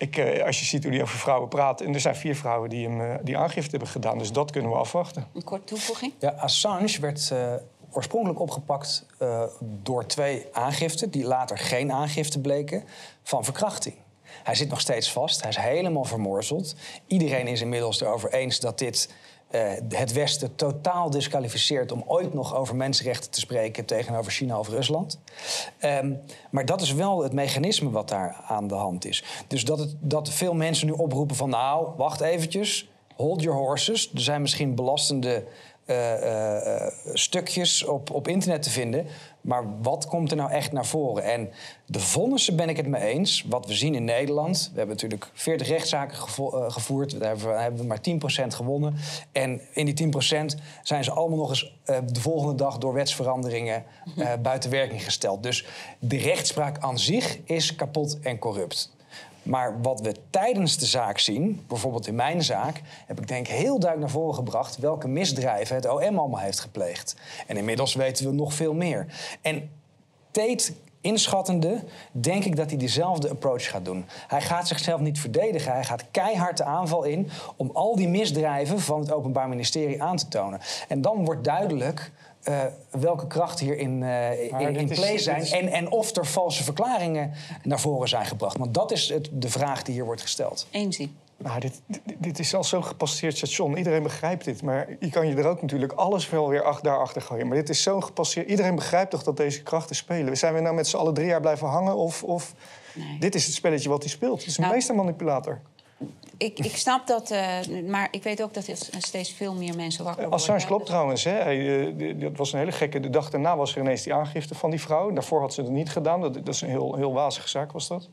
ik, 0.00 0.16
eh, 0.16 0.44
als 0.46 0.58
je 0.58 0.64
ziet 0.64 0.82
hoe 0.82 0.92
die 0.92 1.02
over 1.02 1.18
vrouwen 1.18 1.48
praat... 1.48 1.80
en 1.80 1.94
er 1.94 2.00
zijn 2.00 2.16
vier 2.16 2.36
vrouwen 2.36 2.70
die, 2.70 2.88
hem, 2.88 3.00
eh, 3.00 3.14
die 3.22 3.38
aangifte 3.38 3.70
hebben 3.70 3.88
gedaan. 3.88 4.18
Dus 4.18 4.32
dat 4.32 4.50
kunnen 4.50 4.70
we 4.70 4.76
afwachten. 4.76 5.26
Een 5.34 5.44
kort 5.44 5.66
toevoeging? 5.66 6.12
Ja, 6.18 6.30
Assange 6.30 7.00
werd 7.00 7.30
eh, 7.30 7.54
oorspronkelijk 7.90 8.40
opgepakt 8.40 9.06
eh, 9.18 9.42
door 9.60 10.06
twee 10.06 10.46
aangiften... 10.52 11.10
die 11.10 11.24
later 11.24 11.58
geen 11.58 11.92
aangifte 11.92 12.40
bleken, 12.40 12.84
van 13.22 13.44
verkrachting. 13.44 13.94
Hij 14.42 14.54
zit 14.54 14.68
nog 14.68 14.80
steeds 14.80 15.12
vast, 15.12 15.40
hij 15.40 15.50
is 15.50 15.56
helemaal 15.56 16.04
vermorzeld. 16.04 16.74
Iedereen 17.06 17.46
is 17.46 17.60
inmiddels 17.60 18.00
erover 18.00 18.32
eens 18.32 18.60
dat 18.60 18.78
dit 18.78 19.14
eh, 19.50 19.72
het 19.88 20.12
Westen 20.12 20.54
totaal 20.54 21.10
disqualificeert... 21.10 21.92
om 21.92 22.04
ooit 22.06 22.34
nog 22.34 22.54
over 22.54 22.76
mensenrechten 22.76 23.30
te 23.30 23.40
spreken 23.40 23.84
tegenover 23.84 24.32
China 24.32 24.58
of 24.58 24.68
Rusland. 24.68 25.20
Ehm, 25.78 26.12
maar 26.50 26.64
dat 26.64 26.80
is 26.80 26.92
wel 26.92 27.22
het 27.22 27.32
mechanisme 27.32 27.90
wat 27.90 28.08
daar 28.08 28.44
aan 28.46 28.68
de 28.68 28.74
hand 28.74 29.04
is. 29.04 29.24
Dus 29.46 29.64
dat, 29.64 29.78
het, 29.78 29.94
dat 30.00 30.30
veel 30.30 30.54
mensen 30.54 30.86
nu 30.86 30.92
oproepen 30.92 31.36
van... 31.36 31.50
nou, 31.50 31.88
wacht 31.96 32.20
eventjes, 32.20 32.90
hold 33.16 33.42
your 33.42 33.58
horses. 33.58 34.10
Er 34.14 34.20
zijn 34.20 34.40
misschien 34.40 34.74
belastende 34.74 35.44
eh, 35.90 36.84
eh, 36.84 36.92
stukjes 37.12 37.84
op, 37.84 38.10
op 38.10 38.28
internet 38.28 38.62
te 38.62 38.70
vinden. 38.70 39.06
Maar 39.40 39.80
wat 39.82 40.06
komt 40.06 40.30
er 40.30 40.36
nou 40.36 40.50
echt 40.50 40.72
naar 40.72 40.86
voren? 40.86 41.24
En 41.24 41.50
de 41.86 42.00
vonnissen 42.00 42.56
ben 42.56 42.68
ik 42.68 42.76
het 42.76 42.86
mee 42.86 43.02
eens. 43.02 43.44
Wat 43.48 43.66
we 43.66 43.74
zien 43.74 43.94
in 43.94 44.04
Nederland. 44.04 44.70
We 44.72 44.78
hebben 44.78 44.94
natuurlijk 44.94 45.30
40 45.32 45.68
rechtszaken 45.68 46.16
gevo- 46.16 46.58
eh, 46.58 46.70
gevoerd. 46.72 47.10
Daar 47.20 47.28
hebben 47.28 47.48
we, 47.48 47.60
hebben 47.60 47.80
we 47.80 47.86
maar 47.86 48.00
10% 48.00 48.54
gewonnen. 48.54 48.96
En 49.32 49.60
in 49.72 49.84
die 49.84 49.94
10% 49.94 50.56
zijn 50.82 51.04
ze 51.04 51.10
allemaal 51.10 51.38
nog 51.38 51.48
eens 51.48 51.78
eh, 51.84 51.98
de 52.06 52.20
volgende 52.20 52.54
dag 52.54 52.78
door 52.78 52.92
wetsveranderingen 52.92 53.84
eh, 54.16 54.32
buiten 54.42 54.70
werking 54.70 55.04
gesteld. 55.04 55.42
Dus 55.42 55.66
de 55.98 56.16
rechtspraak 56.16 56.78
aan 56.78 56.98
zich 56.98 57.38
is 57.44 57.74
kapot 57.74 58.18
en 58.20 58.38
corrupt. 58.38 58.90
Maar 59.42 59.80
wat 59.82 60.00
we 60.00 60.14
tijdens 60.30 60.78
de 60.78 60.86
zaak 60.86 61.18
zien, 61.18 61.64
bijvoorbeeld 61.68 62.06
in 62.06 62.14
mijn 62.14 62.42
zaak, 62.42 62.80
heb 63.06 63.20
ik 63.20 63.28
denk 63.28 63.46
heel 63.46 63.78
duidelijk 63.78 64.00
naar 64.00 64.20
voren 64.20 64.34
gebracht 64.34 64.76
welke 64.76 65.08
misdrijven 65.08 65.76
het 65.76 65.88
OM 65.88 66.18
allemaal 66.18 66.38
heeft 66.38 66.60
gepleegd. 66.60 67.16
En 67.46 67.56
inmiddels 67.56 67.94
weten 67.94 68.26
we 68.26 68.32
nog 68.32 68.54
veel 68.54 68.74
meer. 68.74 69.06
En 69.42 69.70
Tate 70.30 70.72
inschattende, 71.00 71.80
denk 72.12 72.44
ik 72.44 72.56
dat 72.56 72.68
hij 72.70 72.78
dezelfde 72.78 73.30
approach 73.30 73.70
gaat 73.70 73.84
doen. 73.84 74.04
Hij 74.28 74.40
gaat 74.40 74.68
zichzelf 74.68 75.00
niet 75.00 75.20
verdedigen. 75.20 75.72
Hij 75.72 75.84
gaat 75.84 76.04
keihard 76.10 76.56
de 76.56 76.64
aanval 76.64 77.02
in 77.04 77.28
om 77.56 77.70
al 77.72 77.96
die 77.96 78.08
misdrijven 78.08 78.80
van 78.80 79.00
het 79.00 79.12
Openbaar 79.12 79.48
Ministerie 79.48 80.02
aan 80.02 80.16
te 80.16 80.28
tonen. 80.28 80.60
En 80.88 81.00
dan 81.00 81.24
wordt 81.24 81.44
duidelijk 81.44 82.10
eh, 82.42 82.58
welke 82.90 83.26
krachten 83.26 83.66
hier 83.66 83.78
in, 83.78 84.02
eh, 84.02 84.44
in, 84.44 84.60
in 84.60 84.72
dit 84.72 84.90
is- 84.90 84.98
play 84.98 85.18
zijn. 85.18 85.40
is- 85.42 85.50
En, 85.50 85.68
en 85.68 85.90
of 85.90 86.16
er 86.16 86.26
valse 86.26 86.64
verklaringen 86.64 87.32
naar 87.62 87.80
voren 87.80 88.08
zijn 88.08 88.26
gebracht. 88.26 88.56
Want 88.58 88.74
dat 88.74 88.92
is 88.92 89.08
het, 89.08 89.28
de 89.32 89.48
vraag 89.50 89.82
die 89.82 89.94
hier 89.94 90.04
wordt 90.04 90.20
gesteld. 90.22 90.66
Eenzie. 90.70 91.12
Nou, 91.42 91.60
dit, 91.60 91.82
dit, 92.18 92.38
is 92.38 92.54
al 92.54 92.64
zo'n 92.64 92.84
gepasseerd 92.84 93.36
station. 93.36 93.76
Iedereen 93.76 94.02
begrijpt 94.02 94.44
dit. 94.44 94.62
Maar 94.62 94.88
je 95.00 95.10
kan 95.10 95.28
je 95.28 95.36
er 95.36 95.46
ook 95.46 95.60
natuurlijk 95.60 95.92
alles 95.92 96.30
wel 96.30 96.48
weer 96.48 96.62
ach, 96.62 96.80
daarachter 96.80 97.22
gooien. 97.22 97.46
Maar 97.46 97.56
dit 97.56 97.68
is 97.68 97.82
zo'n 97.82 98.04
gepasseerd... 98.04 98.48
Iedereen 98.48 98.74
begrijpt 98.74 99.10
toch 99.10 99.22
dat 99.22 99.36
deze 99.36 99.62
krachten 99.62 99.96
spelen? 99.96 100.36
Zijn 100.36 100.54
we 100.54 100.60
nou 100.60 100.74
met 100.74 100.86
z'n 100.86 100.96
allen 100.96 101.14
drie 101.14 101.26
jaar 101.26 101.40
blijven 101.40 101.66
hangen? 101.66 101.96
Of, 101.96 102.22
of... 102.22 102.54
Dit 103.18 103.34
is 103.34 103.46
het 103.46 103.54
spelletje 103.54 103.88
wat 103.88 104.02
hij 104.02 104.10
speelt. 104.10 104.38
Het 104.38 104.46
is 104.46 104.56
een 104.56 104.62
Nou- 104.62 104.74
meestermanipulator. 104.74 105.60
Ik, 106.36 106.58
ik 106.58 106.76
snap 106.76 107.06
dat, 107.06 107.30
eh, 107.30 107.58
maar 107.88 108.08
ik 108.10 108.22
weet 108.22 108.42
ook 108.42 108.54
dat 108.54 108.66
er 108.66 108.76
steeds 108.98 109.32
veel 109.32 109.54
meer 109.54 109.76
mensen 109.76 110.04
wakker 110.04 110.22
worden. 110.22 110.40
Assange 110.40 110.66
klopt 110.66 110.86
trouwens. 110.86 111.24
Hè. 111.24 111.32
Hij, 111.32 111.86
eh, 111.86 112.20
dat 112.20 112.36
was 112.36 112.52
een 112.52 112.58
hele 112.58 112.72
gekke... 112.72 113.00
De 113.00 113.10
dag 113.10 113.30
daarna 113.30 113.56
was 113.56 113.74
er 113.74 113.80
ineens 113.80 114.02
die 114.02 114.14
aangifte 114.14 114.54
van 114.54 114.70
die 114.70 114.80
vrouw. 114.80 115.12
Daarvoor 115.12 115.40
had 115.40 115.54
ze 115.54 115.60
het 115.60 115.70
niet 115.70 115.90
gedaan. 115.90 116.20
Dat, 116.20 116.34
dat 116.34 116.48
is 116.48 116.60
een 116.60 116.68
heel, 116.68 116.94
heel 116.94 117.12
wazige 117.12 117.48
zaak, 117.48 117.72
was 117.72 117.88
dat. 117.88 118.08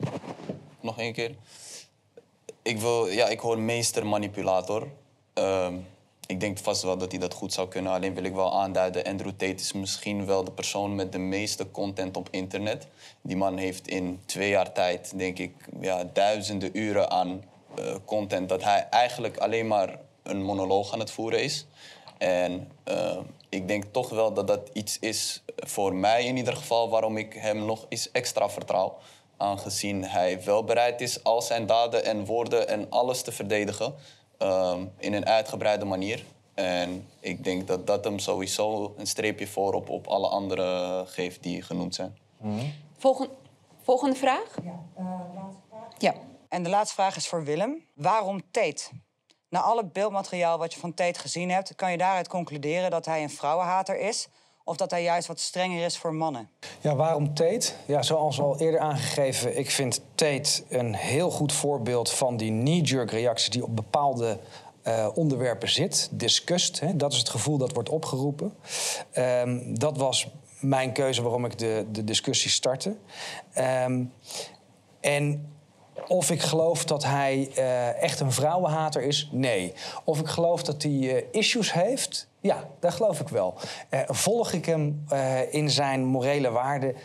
Nog 0.80 0.98
één 0.98 1.12
keer. 1.12 1.34
Ik, 2.68 2.78
wil, 2.78 3.08
ja, 3.08 3.26
ik 3.28 3.40
hoor 3.40 3.58
meestermanipulator. 3.58 4.88
Ehm 5.34 5.74
ik 6.28 6.40
denk 6.40 6.58
vast 6.58 6.82
wel 6.82 6.98
dat 6.98 7.10
hij 7.10 7.20
dat 7.20 7.34
goed 7.34 7.52
zou 7.52 7.68
kunnen. 7.68 7.92
Alleen 7.92 8.14
wil 8.14 8.24
ik 8.24 8.34
wel 8.34 8.60
aanduiden, 8.60 9.04
Andrew 9.04 9.30
Tate 9.30 9.54
is 9.54 9.72
misschien 9.72 10.26
wel 10.26 10.44
de 10.44 10.50
persoon 10.50 10.94
met 10.94 11.12
de 11.12 11.18
meeste 11.18 11.70
content 11.70 12.16
op 12.16 12.28
internet. 12.30 12.86
Die 13.20 13.36
man 13.36 13.56
heeft 13.56 13.88
in 13.88 14.20
twee 14.26 14.48
jaar 14.48 14.72
tijd, 14.72 15.18
denk 15.18 15.38
ik, 15.38 15.52
ja, 15.80 16.04
duizenden 16.12 16.78
uren 16.78 17.10
aan 17.10 17.44
eh, 17.74 17.94
content... 18.04 18.48
dat 18.48 18.62
hij 18.62 18.86
eigenlijk 18.90 19.38
alleen 19.38 19.66
maar 19.66 19.98
een 20.22 20.42
monoloog 20.42 20.92
aan 20.92 20.98
het 20.98 21.10
voeren 21.10 21.42
is. 21.42 21.66
En 22.18 22.70
eh, 22.84 23.18
ik 23.48 23.68
denk 23.68 23.84
toch 23.90 24.08
wel 24.08 24.32
dat 24.32 24.46
dat 24.46 24.70
iets 24.72 24.98
is, 24.98 25.42
voor 25.56 25.94
mij 25.94 26.24
in 26.24 26.36
ieder 26.36 26.56
geval... 26.56 26.88
waarom 26.88 27.16
ik 27.16 27.32
hem 27.32 27.64
nog 27.64 27.86
eens 27.88 28.10
extra 28.10 28.48
vertrouw 28.50 28.98
aangezien 29.38 30.04
hij 30.04 30.44
wel 30.44 30.64
bereid 30.64 31.00
is 31.00 31.24
al 31.24 31.42
zijn 31.42 31.66
daden 31.66 32.04
en 32.04 32.24
woorden 32.24 32.68
en 32.68 32.90
alles 32.90 33.22
te 33.22 33.32
verdedigen 33.32 33.94
ehm, 34.38 34.84
in 34.98 35.12
een 35.12 35.26
uitgebreide 35.26 35.84
manier. 35.84 36.24
En 36.54 37.08
ik 37.20 37.44
denk 37.44 37.66
dat 37.66 37.86
dat 37.86 38.04
hem 38.04 38.18
sowieso 38.18 38.94
een 38.96 39.06
streepje 39.06 39.46
voor 39.46 39.72
op, 39.72 39.88
op 39.88 40.06
alle 40.06 40.28
andere 40.28 41.04
geeft 41.06 41.42
die 41.42 41.62
genoemd 41.62 41.94
zijn. 41.94 42.18
Volgende, 42.96 43.32
volgende 43.82 44.16
vraag? 44.16 44.54
Ja. 45.98 46.14
En 46.48 46.62
de 46.62 46.68
laatste 46.68 46.94
vraag 46.94 47.16
is 47.16 47.28
voor 47.28 47.44
Willem. 47.44 47.84
Waarom 47.94 48.50
Tate? 48.50 48.84
Na 49.48 49.60
alle 49.60 49.84
beeldmateriaal 49.84 50.58
wat 50.58 50.74
je 50.74 50.80
van 50.80 50.94
Tate 50.94 51.20
gezien 51.20 51.50
hebt... 51.50 51.74
kan 51.74 51.90
je 51.90 51.98
daaruit 51.98 52.28
concluderen 52.28 52.90
dat 52.90 53.04
hij 53.04 53.22
een 53.22 53.30
vrouwenhater 53.30 53.98
is... 53.98 54.28
of 54.68 54.76
dat 54.76 54.90
hij 54.90 55.02
juist 55.02 55.28
wat 55.28 55.40
strenger 55.40 55.84
is 55.84 55.98
voor 55.98 56.14
mannen. 56.14 56.48
Ja, 56.80 56.94
waarom 56.94 57.34
Tate? 57.34 57.72
Ja, 57.86 58.02
zoals 58.02 58.40
al 58.40 58.58
eerder 58.58 58.80
aangegeven, 58.80 59.58
ik 59.58 59.70
vind 59.70 60.00
Tate 60.14 60.62
een 60.68 60.94
heel 60.94 61.30
goed 61.30 61.52
voorbeeld 61.52 62.10
van 62.10 62.36
die 62.36 62.50
knee-jerk 62.50 63.10
reactie 63.10 63.50
die 63.50 63.64
op 63.64 63.76
bepaalde 63.76 64.38
eh, 64.82 65.08
onderwerpen 65.14 65.68
zit. 65.68 66.08
Disgust, 66.12 66.80
hè, 66.80 66.96
dat 66.96 67.12
is 67.12 67.18
het 67.18 67.28
gevoel 67.28 67.58
dat 67.58 67.72
wordt 67.72 67.88
opgeroepen. 67.88 68.54
Ehm, 69.10 69.74
dat 69.74 69.96
was 69.96 70.28
mijn 70.60 70.92
keuze 70.92 71.22
waarom 71.22 71.44
ik 71.44 71.58
de, 71.58 71.86
de 71.92 72.04
discussie 72.04 72.50
startte. 72.50 72.96
Ehm, 73.52 74.04
en 75.00 75.52
of 76.06 76.30
ik 76.30 76.40
geloof 76.40 76.84
dat 76.84 77.04
hij 77.04 77.50
eh, 77.54 78.02
echt 78.02 78.20
een 78.20 78.32
vrouwenhater 78.32 79.02
is? 79.02 79.28
Nee. 79.32 79.72
Of 80.04 80.20
ik 80.20 80.26
geloof 80.26 80.62
dat 80.62 80.82
hij 80.82 81.16
eh, 81.16 81.22
issues 81.30 81.72
heeft? 81.72 82.27
Ja, 82.40 82.68
dat 82.80 82.94
geloof 82.94 83.20
ik 83.20 83.28
wel. 83.28 83.54
Eh, 83.88 84.00
volg 84.06 84.52
ik 84.52 84.66
hem 84.66 85.04
eh, 85.08 85.54
in 85.54 85.70
zijn 85.70 86.04
morele 86.04 86.50
waarden? 86.50 86.96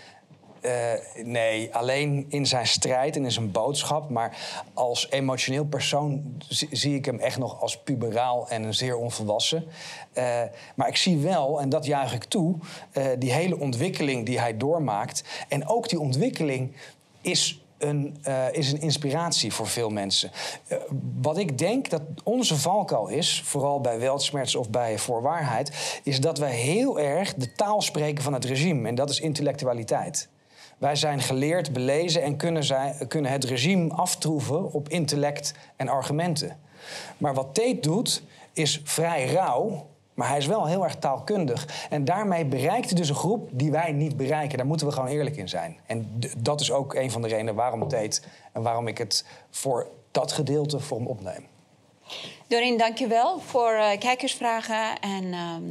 Eh, 0.62 0.92
nee, 1.24 1.76
alleen 1.76 2.26
in 2.30 2.46
zijn 2.46 2.68
strijd 2.68 3.16
en 3.16 3.24
in 3.24 3.32
zijn 3.32 3.52
boodschap. 3.52 4.10
Maar 4.10 4.38
als 4.74 5.10
emotioneel 5.12 5.66
persoon 5.66 6.38
zie, 6.72 6.96
ik 6.96 7.06
hem 7.06 7.20
echt 7.20 7.38
nog 7.38 7.62
als 7.62 7.78
puberaal 7.78 8.50
en 8.50 8.74
zeer 8.74 8.98
onvolwassen. 8.98 9.66
Maar 10.76 10.88
ik 10.88 10.96
zie 10.96 11.18
wel, 11.18 11.62
en 11.62 11.70
dat 11.70 11.86
juich 11.86 12.14
ik 12.14 12.24
toe, 12.24 12.56
die 13.20 13.34
hele 13.34 13.60
ontwikkeling 13.60 14.26
die 14.26 14.40
hij 14.40 14.58
doormaakt. 14.58 15.24
En 15.48 15.68
ook 15.68 15.90
die 15.90 16.00
ontwikkeling 16.00 16.76
is 17.22 17.62
eh, 17.78 18.46
is 18.52 18.72
een 18.72 18.82
inspiratie 18.82 19.54
voor 19.54 19.68
veel 19.68 19.90
mensen. 19.90 20.32
Eh, 20.68 20.78
wat 21.22 21.38
ik 21.38 21.58
denk 21.58 21.90
dat 21.90 22.02
onze 22.24 22.58
valkuil 22.58 23.08
is, 23.08 23.42
vooral 23.46 23.82
bij 23.82 24.00
weltsmerts 24.00 24.56
of 24.56 24.70
bij 24.70 24.98
voorwaarheid, 24.98 26.00
is 26.04 26.20
dat 26.20 26.38
wij 26.38 26.52
heel 26.52 27.00
erg 27.00 27.34
de 27.34 27.52
taal 27.52 27.82
spreken 27.82 28.24
van 28.24 28.34
het 28.34 28.46
regime. 28.46 28.88
En 28.88 28.96
dat 28.96 29.10
is 29.10 29.20
intellectualiteit. 29.20 30.30
Wij 30.78 30.96
zijn 30.96 31.22
geleerd, 31.22 31.74
belezen 31.74 32.24
en 32.24 32.38
kunnen, 32.38 32.64
zij, 32.64 32.96
kunnen 33.08 33.32
het 33.32 33.44
regime 33.44 33.94
aftroeven 33.94 34.72
op 34.72 34.90
intellect 34.90 35.54
en 35.76 35.88
argumenten. 35.88 36.58
Maar 37.18 37.34
wat 37.34 37.54
Tate 37.54 37.80
doet, 37.80 38.24
is 38.54 38.82
vrij 38.84 39.26
rauw, 39.26 39.88
maar 40.14 40.28
hij 40.28 40.38
is 40.38 40.45
wel 40.45 40.66
heel 40.66 40.84
erg 40.84 40.95
taalkundig. 40.95 41.88
En 41.89 42.05
daarmee 42.05 42.45
bereikt 42.45 42.89
hij 42.89 42.99
dus 42.99 43.09
een 43.09 43.16
groep 43.16 43.49
die 43.51 43.72
wij 43.72 43.91
niet 43.91 44.18
bereiken. 44.18 44.57
Daar 44.57 44.68
moeten 44.68 44.88
we 44.88 44.93
gewoon 44.93 45.09
eerlijk 45.09 45.36
in 45.36 45.49
zijn. 45.49 45.78
En 45.86 46.20
dat 46.38 46.61
is 46.61 46.72
ook 46.72 46.93
een 46.93 47.11
van 47.11 47.22
de 47.22 47.28
redenen 47.28 47.55
waarom 47.55 47.88
Tate 47.88 48.22
en 48.51 48.61
waarom 48.61 48.88
ik 48.88 48.97
het 48.97 49.26
voor 49.49 49.88
dat 50.11 50.32
gedeelte 50.32 50.80
voor 50.80 50.97
hem 50.97 51.07
opneem. 51.07 51.47
Doreen, 52.47 52.78
dankjewel 52.78 53.39
voor 53.39 53.72
eh, 53.72 53.99
kijkersvragen. 53.99 54.99
En 54.99 55.34
ehm, 55.34 55.64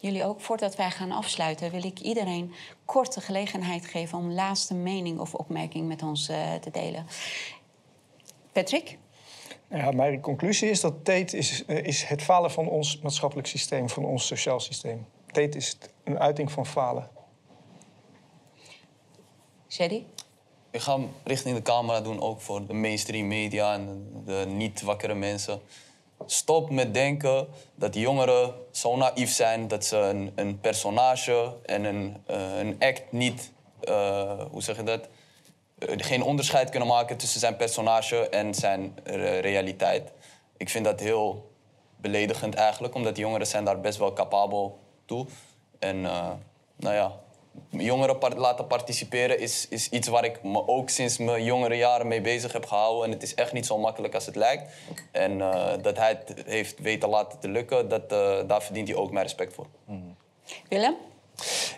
jullie 0.00 0.24
ook. 0.24 0.40
Voordat 0.40 0.76
wij 0.76 0.90
gaan 0.90 1.12
afsluiten, 1.12 1.70
wil 1.70 1.84
ik 1.84 2.00
iedereen 2.00 2.54
kort 2.84 3.14
de 3.14 3.20
gelegenheid 3.20 3.86
geven 3.86 4.18
om 4.18 4.32
laatste 4.32 4.74
mening 4.74 5.18
of 5.18 5.34
opmerking 5.34 5.88
met 5.88 6.02
ons 6.02 6.28
eh, 6.28 6.54
te 6.54 6.70
delen. 6.70 7.06
Patrick? 8.52 8.98
Ja, 9.70 9.90
mijn 9.90 10.20
conclusie 10.20 10.70
is 10.70 10.80
dat 10.80 10.94
Tate 11.04 11.36
is, 11.36 11.64
eh, 11.64 11.84
is 11.84 12.02
het 12.02 12.22
falen 12.22 12.50
van 12.50 12.68
ons 12.68 12.98
maatschappelijk 12.98 13.48
systeem, 13.48 13.88
van 13.88 14.04
ons 14.04 14.26
sociaal 14.26 14.60
systeem. 14.60 15.06
Tate 15.26 15.56
is 15.56 15.78
een 16.04 16.18
uiting 16.18 16.52
van 16.52 16.66
falen. 16.66 17.10
Shady? 19.68 20.04
Ik 20.70 20.80
ga 20.80 20.98
hem 20.98 21.10
richting 21.24 21.56
de 21.56 21.62
camera 21.62 22.00
doen, 22.00 22.20
ook 22.20 22.40
voor 22.40 22.66
de 22.66 22.72
mainstream 22.72 23.26
media 23.26 23.74
en 23.74 24.10
de, 24.24 24.44
niet 24.48 24.82
wakkere 24.82 25.14
mensen. 25.14 25.60
Stop 26.26 26.70
met 26.70 26.94
denken 26.94 27.48
dat 27.74 27.94
jongeren 27.94 28.54
zo 28.70 28.96
naïef 28.96 29.30
zijn 29.30 29.68
dat 29.68 29.84
ze 29.84 29.96
een, 29.96 30.32
een 30.34 30.60
personage 30.60 31.56
en 31.64 31.84
een, 31.84 32.16
eh, 32.26 32.58
een 32.58 32.76
act 32.78 33.12
niet, 33.12 33.52
eh, 33.80 34.44
hoe 34.50 34.62
zeg 34.62 34.76
je 34.76 34.82
dat, 34.82 35.08
geen 35.78 36.22
onderscheid 36.22 36.70
kunnen 36.70 36.88
maken 36.88 37.16
tussen 37.16 37.40
zijn 37.40 37.56
personage 37.56 38.28
en 38.28 38.54
zijn 38.54 38.98
eh, 39.04 39.40
realiteit. 39.40 40.12
Ik 40.56 40.68
vind 40.68 40.84
dat 40.84 41.00
heel 41.00 41.50
beledigend 41.96 42.54
eigenlijk, 42.54 42.94
omdat 42.94 43.16
jongeren 43.16 43.46
zijn 43.46 43.64
daar 43.64 43.80
best 43.80 43.98
wel 43.98 44.12
capabel 44.12 44.78
toe. 45.04 45.26
En 45.78 46.04
eh, 46.06 46.30
nou 46.76 46.94
ja, 46.94 47.12
jongeren 47.70 48.18
par- 48.18 48.36
laten 48.36 48.66
participeren 48.66 49.38
is, 49.40 49.68
is 49.68 49.88
iets 49.88 50.08
waar 50.08 50.24
ik 50.24 50.42
me 50.42 50.68
ook 50.68 50.88
sinds 50.88 51.18
mijn 51.18 51.44
jongere 51.44 51.74
jaren 51.76 52.06
mee 52.06 52.20
bezig 52.20 52.52
heb 52.52 52.66
gehouden. 52.66 53.04
En 53.04 53.10
het 53.10 53.22
is 53.22 53.34
echt 53.34 53.52
niet 53.52 53.66
zo 53.66 53.78
makkelijk 53.78 54.14
als 54.14 54.26
het 54.26 54.36
lijkt. 54.36 54.72
En 55.12 55.40
eh, 55.40 55.72
dat 55.82 55.96
hij 55.96 56.08
het 56.08 56.42
heeft 56.46 56.78
weten 56.78 57.08
laten 57.08 57.38
te 57.38 57.48
lukken, 57.48 57.88
dat, 57.88 58.12
eh, 58.12 58.38
daar 58.46 58.62
verdient 58.62 58.88
hij 58.88 58.96
ook 58.96 59.10
mijn 59.10 59.24
respect 59.24 59.54
voor. 59.54 59.66
Willem? 60.68 60.96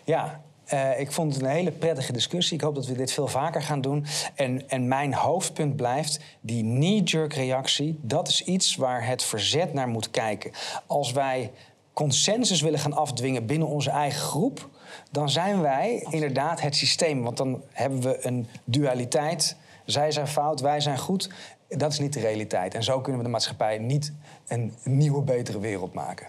Ja, 0.05 0.41
eh, 0.71 1.01
ik 1.01 1.13
vond 1.13 1.35
het 1.35 1.43
een 1.43 1.49
hele 1.49 1.73
prettige 1.73 2.13
discussie. 2.13 2.57
Ik 2.57 2.63
hoop 2.63 2.75
dat 2.75 2.87
we 2.87 2.95
dit 2.95 3.13
veel 3.13 3.29
vaker 3.29 3.63
gaan 3.63 3.81
doen. 3.81 4.07
En, 4.35 4.69
en 4.69 4.89
mijn 4.89 5.15
hoofdpunt 5.15 5.77
blijft, 5.77 6.21
die 6.41 6.63
knee-jerk 6.63 7.35
reactie... 7.35 7.99
dat 8.03 8.29
is 8.29 8.45
iets 8.45 8.77
waar 8.77 9.07
het 9.07 9.23
verzet 9.23 9.73
naar 9.73 9.89
moet 9.89 10.11
kijken. 10.11 10.51
Als 10.87 11.13
wij 11.13 11.53
consensus 11.93 12.61
willen 12.61 12.79
gaan 12.79 12.93
afdwingen 12.93 13.47
binnen 13.47 13.69
onze 13.69 13.91
eigen 13.91 14.21
groep... 14.21 14.69
dan 15.11 15.31
zijn 15.31 15.61
wij 15.61 16.07
inderdaad 16.11 16.61
het 16.61 16.77
systeem. 16.77 17.23
Want 17.23 17.37
dan 17.37 17.63
hebben 17.73 18.01
we 18.01 18.27
een 18.27 18.47
dualiteit. 18.65 19.57
Zij 19.85 20.11
zijn 20.11 20.29
fout, 20.29 20.61
wij 20.61 20.81
zijn 20.81 20.99
goed. 20.99 21.31
Dat 21.69 21.93
is 21.93 21.99
niet 21.99 22.13
de 22.13 22.21
realiteit. 22.21 22.75
En 22.75 22.83
zo 22.83 23.01
kunnen 23.01 23.21
we 23.21 23.27
de 23.27 23.33
maatschappij 23.33 23.79
niet 23.79 24.13
een 24.47 24.75
nieuwe, 24.85 25.23
betere 25.23 25.61
wereld 25.61 25.95
maken. 25.95 26.27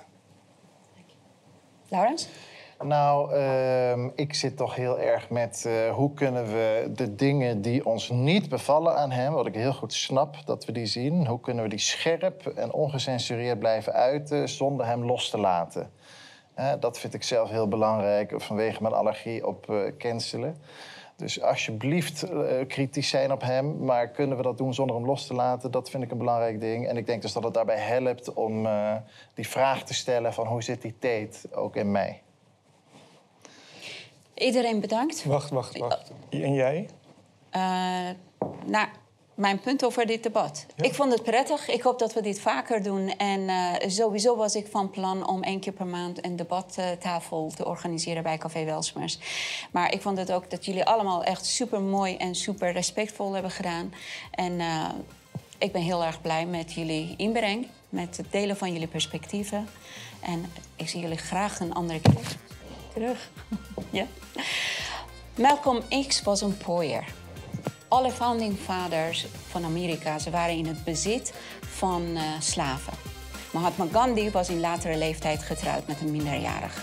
Laurens? 1.88 2.28
Nou, 2.84 3.34
ehm, 3.34 4.10
ik 4.16 4.34
zit 4.34 4.58
toch 4.58 4.76
heel 4.76 5.00
erg 5.00 5.30
met 5.30 5.66
eh, 5.66 5.96
hoe 5.96 6.14
kunnen 6.14 6.46
we 6.46 6.92
de 6.96 7.16
dingen 7.16 7.62
die 7.62 7.86
ons 7.86 8.10
niet 8.10 8.50
bevallen 8.50 8.96
aan 8.96 9.12
hem, 9.12 9.34
wat 9.34 9.46
ik 9.46 9.56
heel 9.56 9.74
goed 9.74 9.94
snap 9.94 10.36
dat 10.46 10.66
we 10.66 10.72
die 10.72 10.86
zien, 10.86 11.28
hoe 11.28 11.40
kunnen 11.40 11.64
we 11.64 11.70
die 11.70 11.80
scherp 11.80 12.48
en 12.48 12.72
ongecensureerd 12.72 13.60
blijven 13.60 13.94
uiten 13.94 14.50
zonder 14.50 14.86
hem 14.86 15.06
los 15.06 15.30
te 15.30 15.38
laten. 15.38 15.92
Dat 16.80 17.00
vind 17.00 17.14
ik 17.14 17.24
zelf 17.24 17.50
heel 17.50 17.68
belangrijk 17.68 18.34
vanwege 18.38 18.82
mijn 18.82 18.94
allergie 18.94 19.48
op 19.48 19.70
eh, 19.70 19.78
cancelen. 19.98 20.58
Dus 21.16 21.42
alsjeblieft 21.42 22.24
eh, 22.24 22.68
kritisch 22.68 23.10
zijn 23.10 23.32
op 23.32 23.42
hem, 23.42 23.84
maar 23.84 24.08
kunnen 24.08 24.38
we 24.38 24.44
dat 24.44 24.58
doen 24.58 24.74
zonder 24.74 24.96
hem 24.96 25.06
los 25.06 25.28
te 25.28 25.34
laten? 25.34 25.72
Dat 25.72 25.90
vind 25.90 26.04
ik 26.04 26.12
een 26.12 26.18
belangrijk 26.18 26.60
ding. 26.60 26.88
En 26.88 26.98
ik 26.98 27.06
denk 27.06 27.22
dus 27.22 27.34
dat 27.34 27.44
het 27.44 27.54
daarbij 27.54 27.80
helpt 27.80 28.34
om 28.34 28.68
die 29.34 29.48
vraag 29.48 29.84
te 29.84 29.94
stellen 29.94 30.34
van 30.34 30.48
hoe 30.48 30.64
zit 30.64 30.82
die 30.82 30.98
Tate 31.00 31.56
ook 31.56 31.76
in 31.76 31.92
mij? 31.92 32.22
Iedereen 34.34 34.80
bedankt. 34.80 35.24
Wacht, 35.24 35.50
wacht, 35.50 35.78
wacht. 35.78 36.12
En 36.30 36.54
jij? 36.54 36.90
Eh, 37.50 37.62
nou, 38.66 38.88
mijn 39.36 39.60
punt 39.60 39.86
over 39.86 40.06
dit 40.06 40.24
debat. 40.24 40.66
Ik 40.76 40.94
vond 40.94 41.12
het 41.12 41.24
prettig. 41.24 41.68
Ik 41.68 41.82
hoop 41.82 42.00
dat 42.00 42.14
we 42.14 42.22
dit 42.22 42.40
vaker 42.40 42.84
doen. 42.84 43.18
En 43.18 43.50
eh, 43.50 43.90
sowieso 43.90 44.36
was 44.36 44.56
ik 44.56 44.68
van 44.68 44.90
plan 44.90 45.28
om 45.28 45.44
één 45.44 45.60
keer 45.60 45.74
per 45.74 45.86
maand 45.86 46.26
een 46.26 46.36
debattafel 46.36 47.52
te 47.56 47.66
organiseren 47.66 48.24
bij 48.24 48.38
Café 48.38 48.64
Welsmers. 48.66 49.20
Maar 49.72 49.94
ik 49.94 50.02
vond 50.02 50.18
het 50.18 50.32
ook 50.32 50.50
dat 50.50 50.66
jullie 50.66 50.86
allemaal 50.86 51.24
echt 51.24 51.46
super 51.46 51.82
mooi 51.82 52.16
en 52.16 52.36
super 52.36 52.72
respectvol 52.72 53.34
hebben 53.34 53.52
gedaan. 53.52 53.94
En 54.32 54.60
eh, 54.60 54.90
ik 55.58 55.72
ben 55.72 55.82
heel 55.82 56.04
erg 56.04 56.22
blij 56.22 56.46
met 56.46 56.74
jullie 56.74 57.14
inbreng, 57.18 57.68
met 57.90 58.18
het 58.18 58.32
delen 58.32 58.58
van 58.58 58.72
jullie 58.72 58.88
perspectieven. 58.88 59.68
En 60.20 60.46
ik 60.76 60.90
zie 60.90 61.02
jullie 61.02 61.18
graag 61.18 61.60
een 61.60 61.74
andere 61.74 62.02
keer 62.02 62.38
terug. 62.94 63.30
ja. 63.90 64.06
Malcolm 65.36 65.82
X 66.08 66.22
was 66.22 66.42
een 66.42 66.58
pooier. 66.58 67.06
Alle 67.88 68.12
founding 68.12 68.58
fathers 68.66 69.26
van 69.50 69.66
Amerika 69.66 70.20
ze 70.20 70.30
waren 70.30 70.56
in 70.56 70.68
het 70.68 70.84
bezit 70.84 71.34
van 71.60 72.16
eh, 72.16 72.24
slaven. 72.40 72.94
Mahatma 73.52 73.88
Gandhi 73.92 74.32
was 74.32 74.50
in 74.50 74.60
latere 74.60 74.98
leeftijd 74.98 75.44
getrouwd 75.44 75.88
met 75.88 76.02
een 76.02 76.12
minderjarige. 76.12 76.82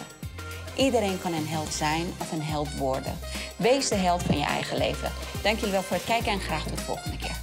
Iedereen 0.77 1.21
kan 1.21 1.33
een 1.33 1.49
held 1.49 1.75
zijn 1.75 2.07
of 2.19 2.33
een 2.33 2.43
held 2.43 2.77
worden. 2.77 3.19
Wees 3.57 3.89
de 3.89 3.95
held 3.95 4.23
van 4.23 4.39
je 4.39 4.45
eigen 4.45 4.77
leven. 4.77 5.13
Dank 5.43 5.59
jullie 5.59 5.73
wel 5.73 5.83
voor 5.83 5.97
het 5.97 6.05
kijken 6.05 6.33
en 6.33 6.41
graag 6.41 6.63
tot 6.63 6.77
de 6.77 6.83
volgende 6.83 7.17
keer. 7.17 7.37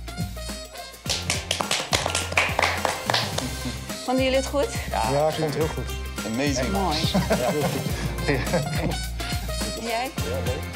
Vonden 4.05 4.24
jullie 4.24 4.38
het 4.39 4.47
goed? 4.47 4.68
Ja, 4.89 5.28
ik 5.28 5.34
vond 5.34 5.53
het 5.53 5.55
heel 5.55 5.68
goed. 5.68 5.91
Amazing. 6.26 6.72
Mooi. 6.72 6.97
Ja, 7.30 7.49
heel 7.49 7.61
goed. 7.61 8.14
Jij? 8.26 10.11
Ja, 10.15 10.39
leuk. 10.45 10.74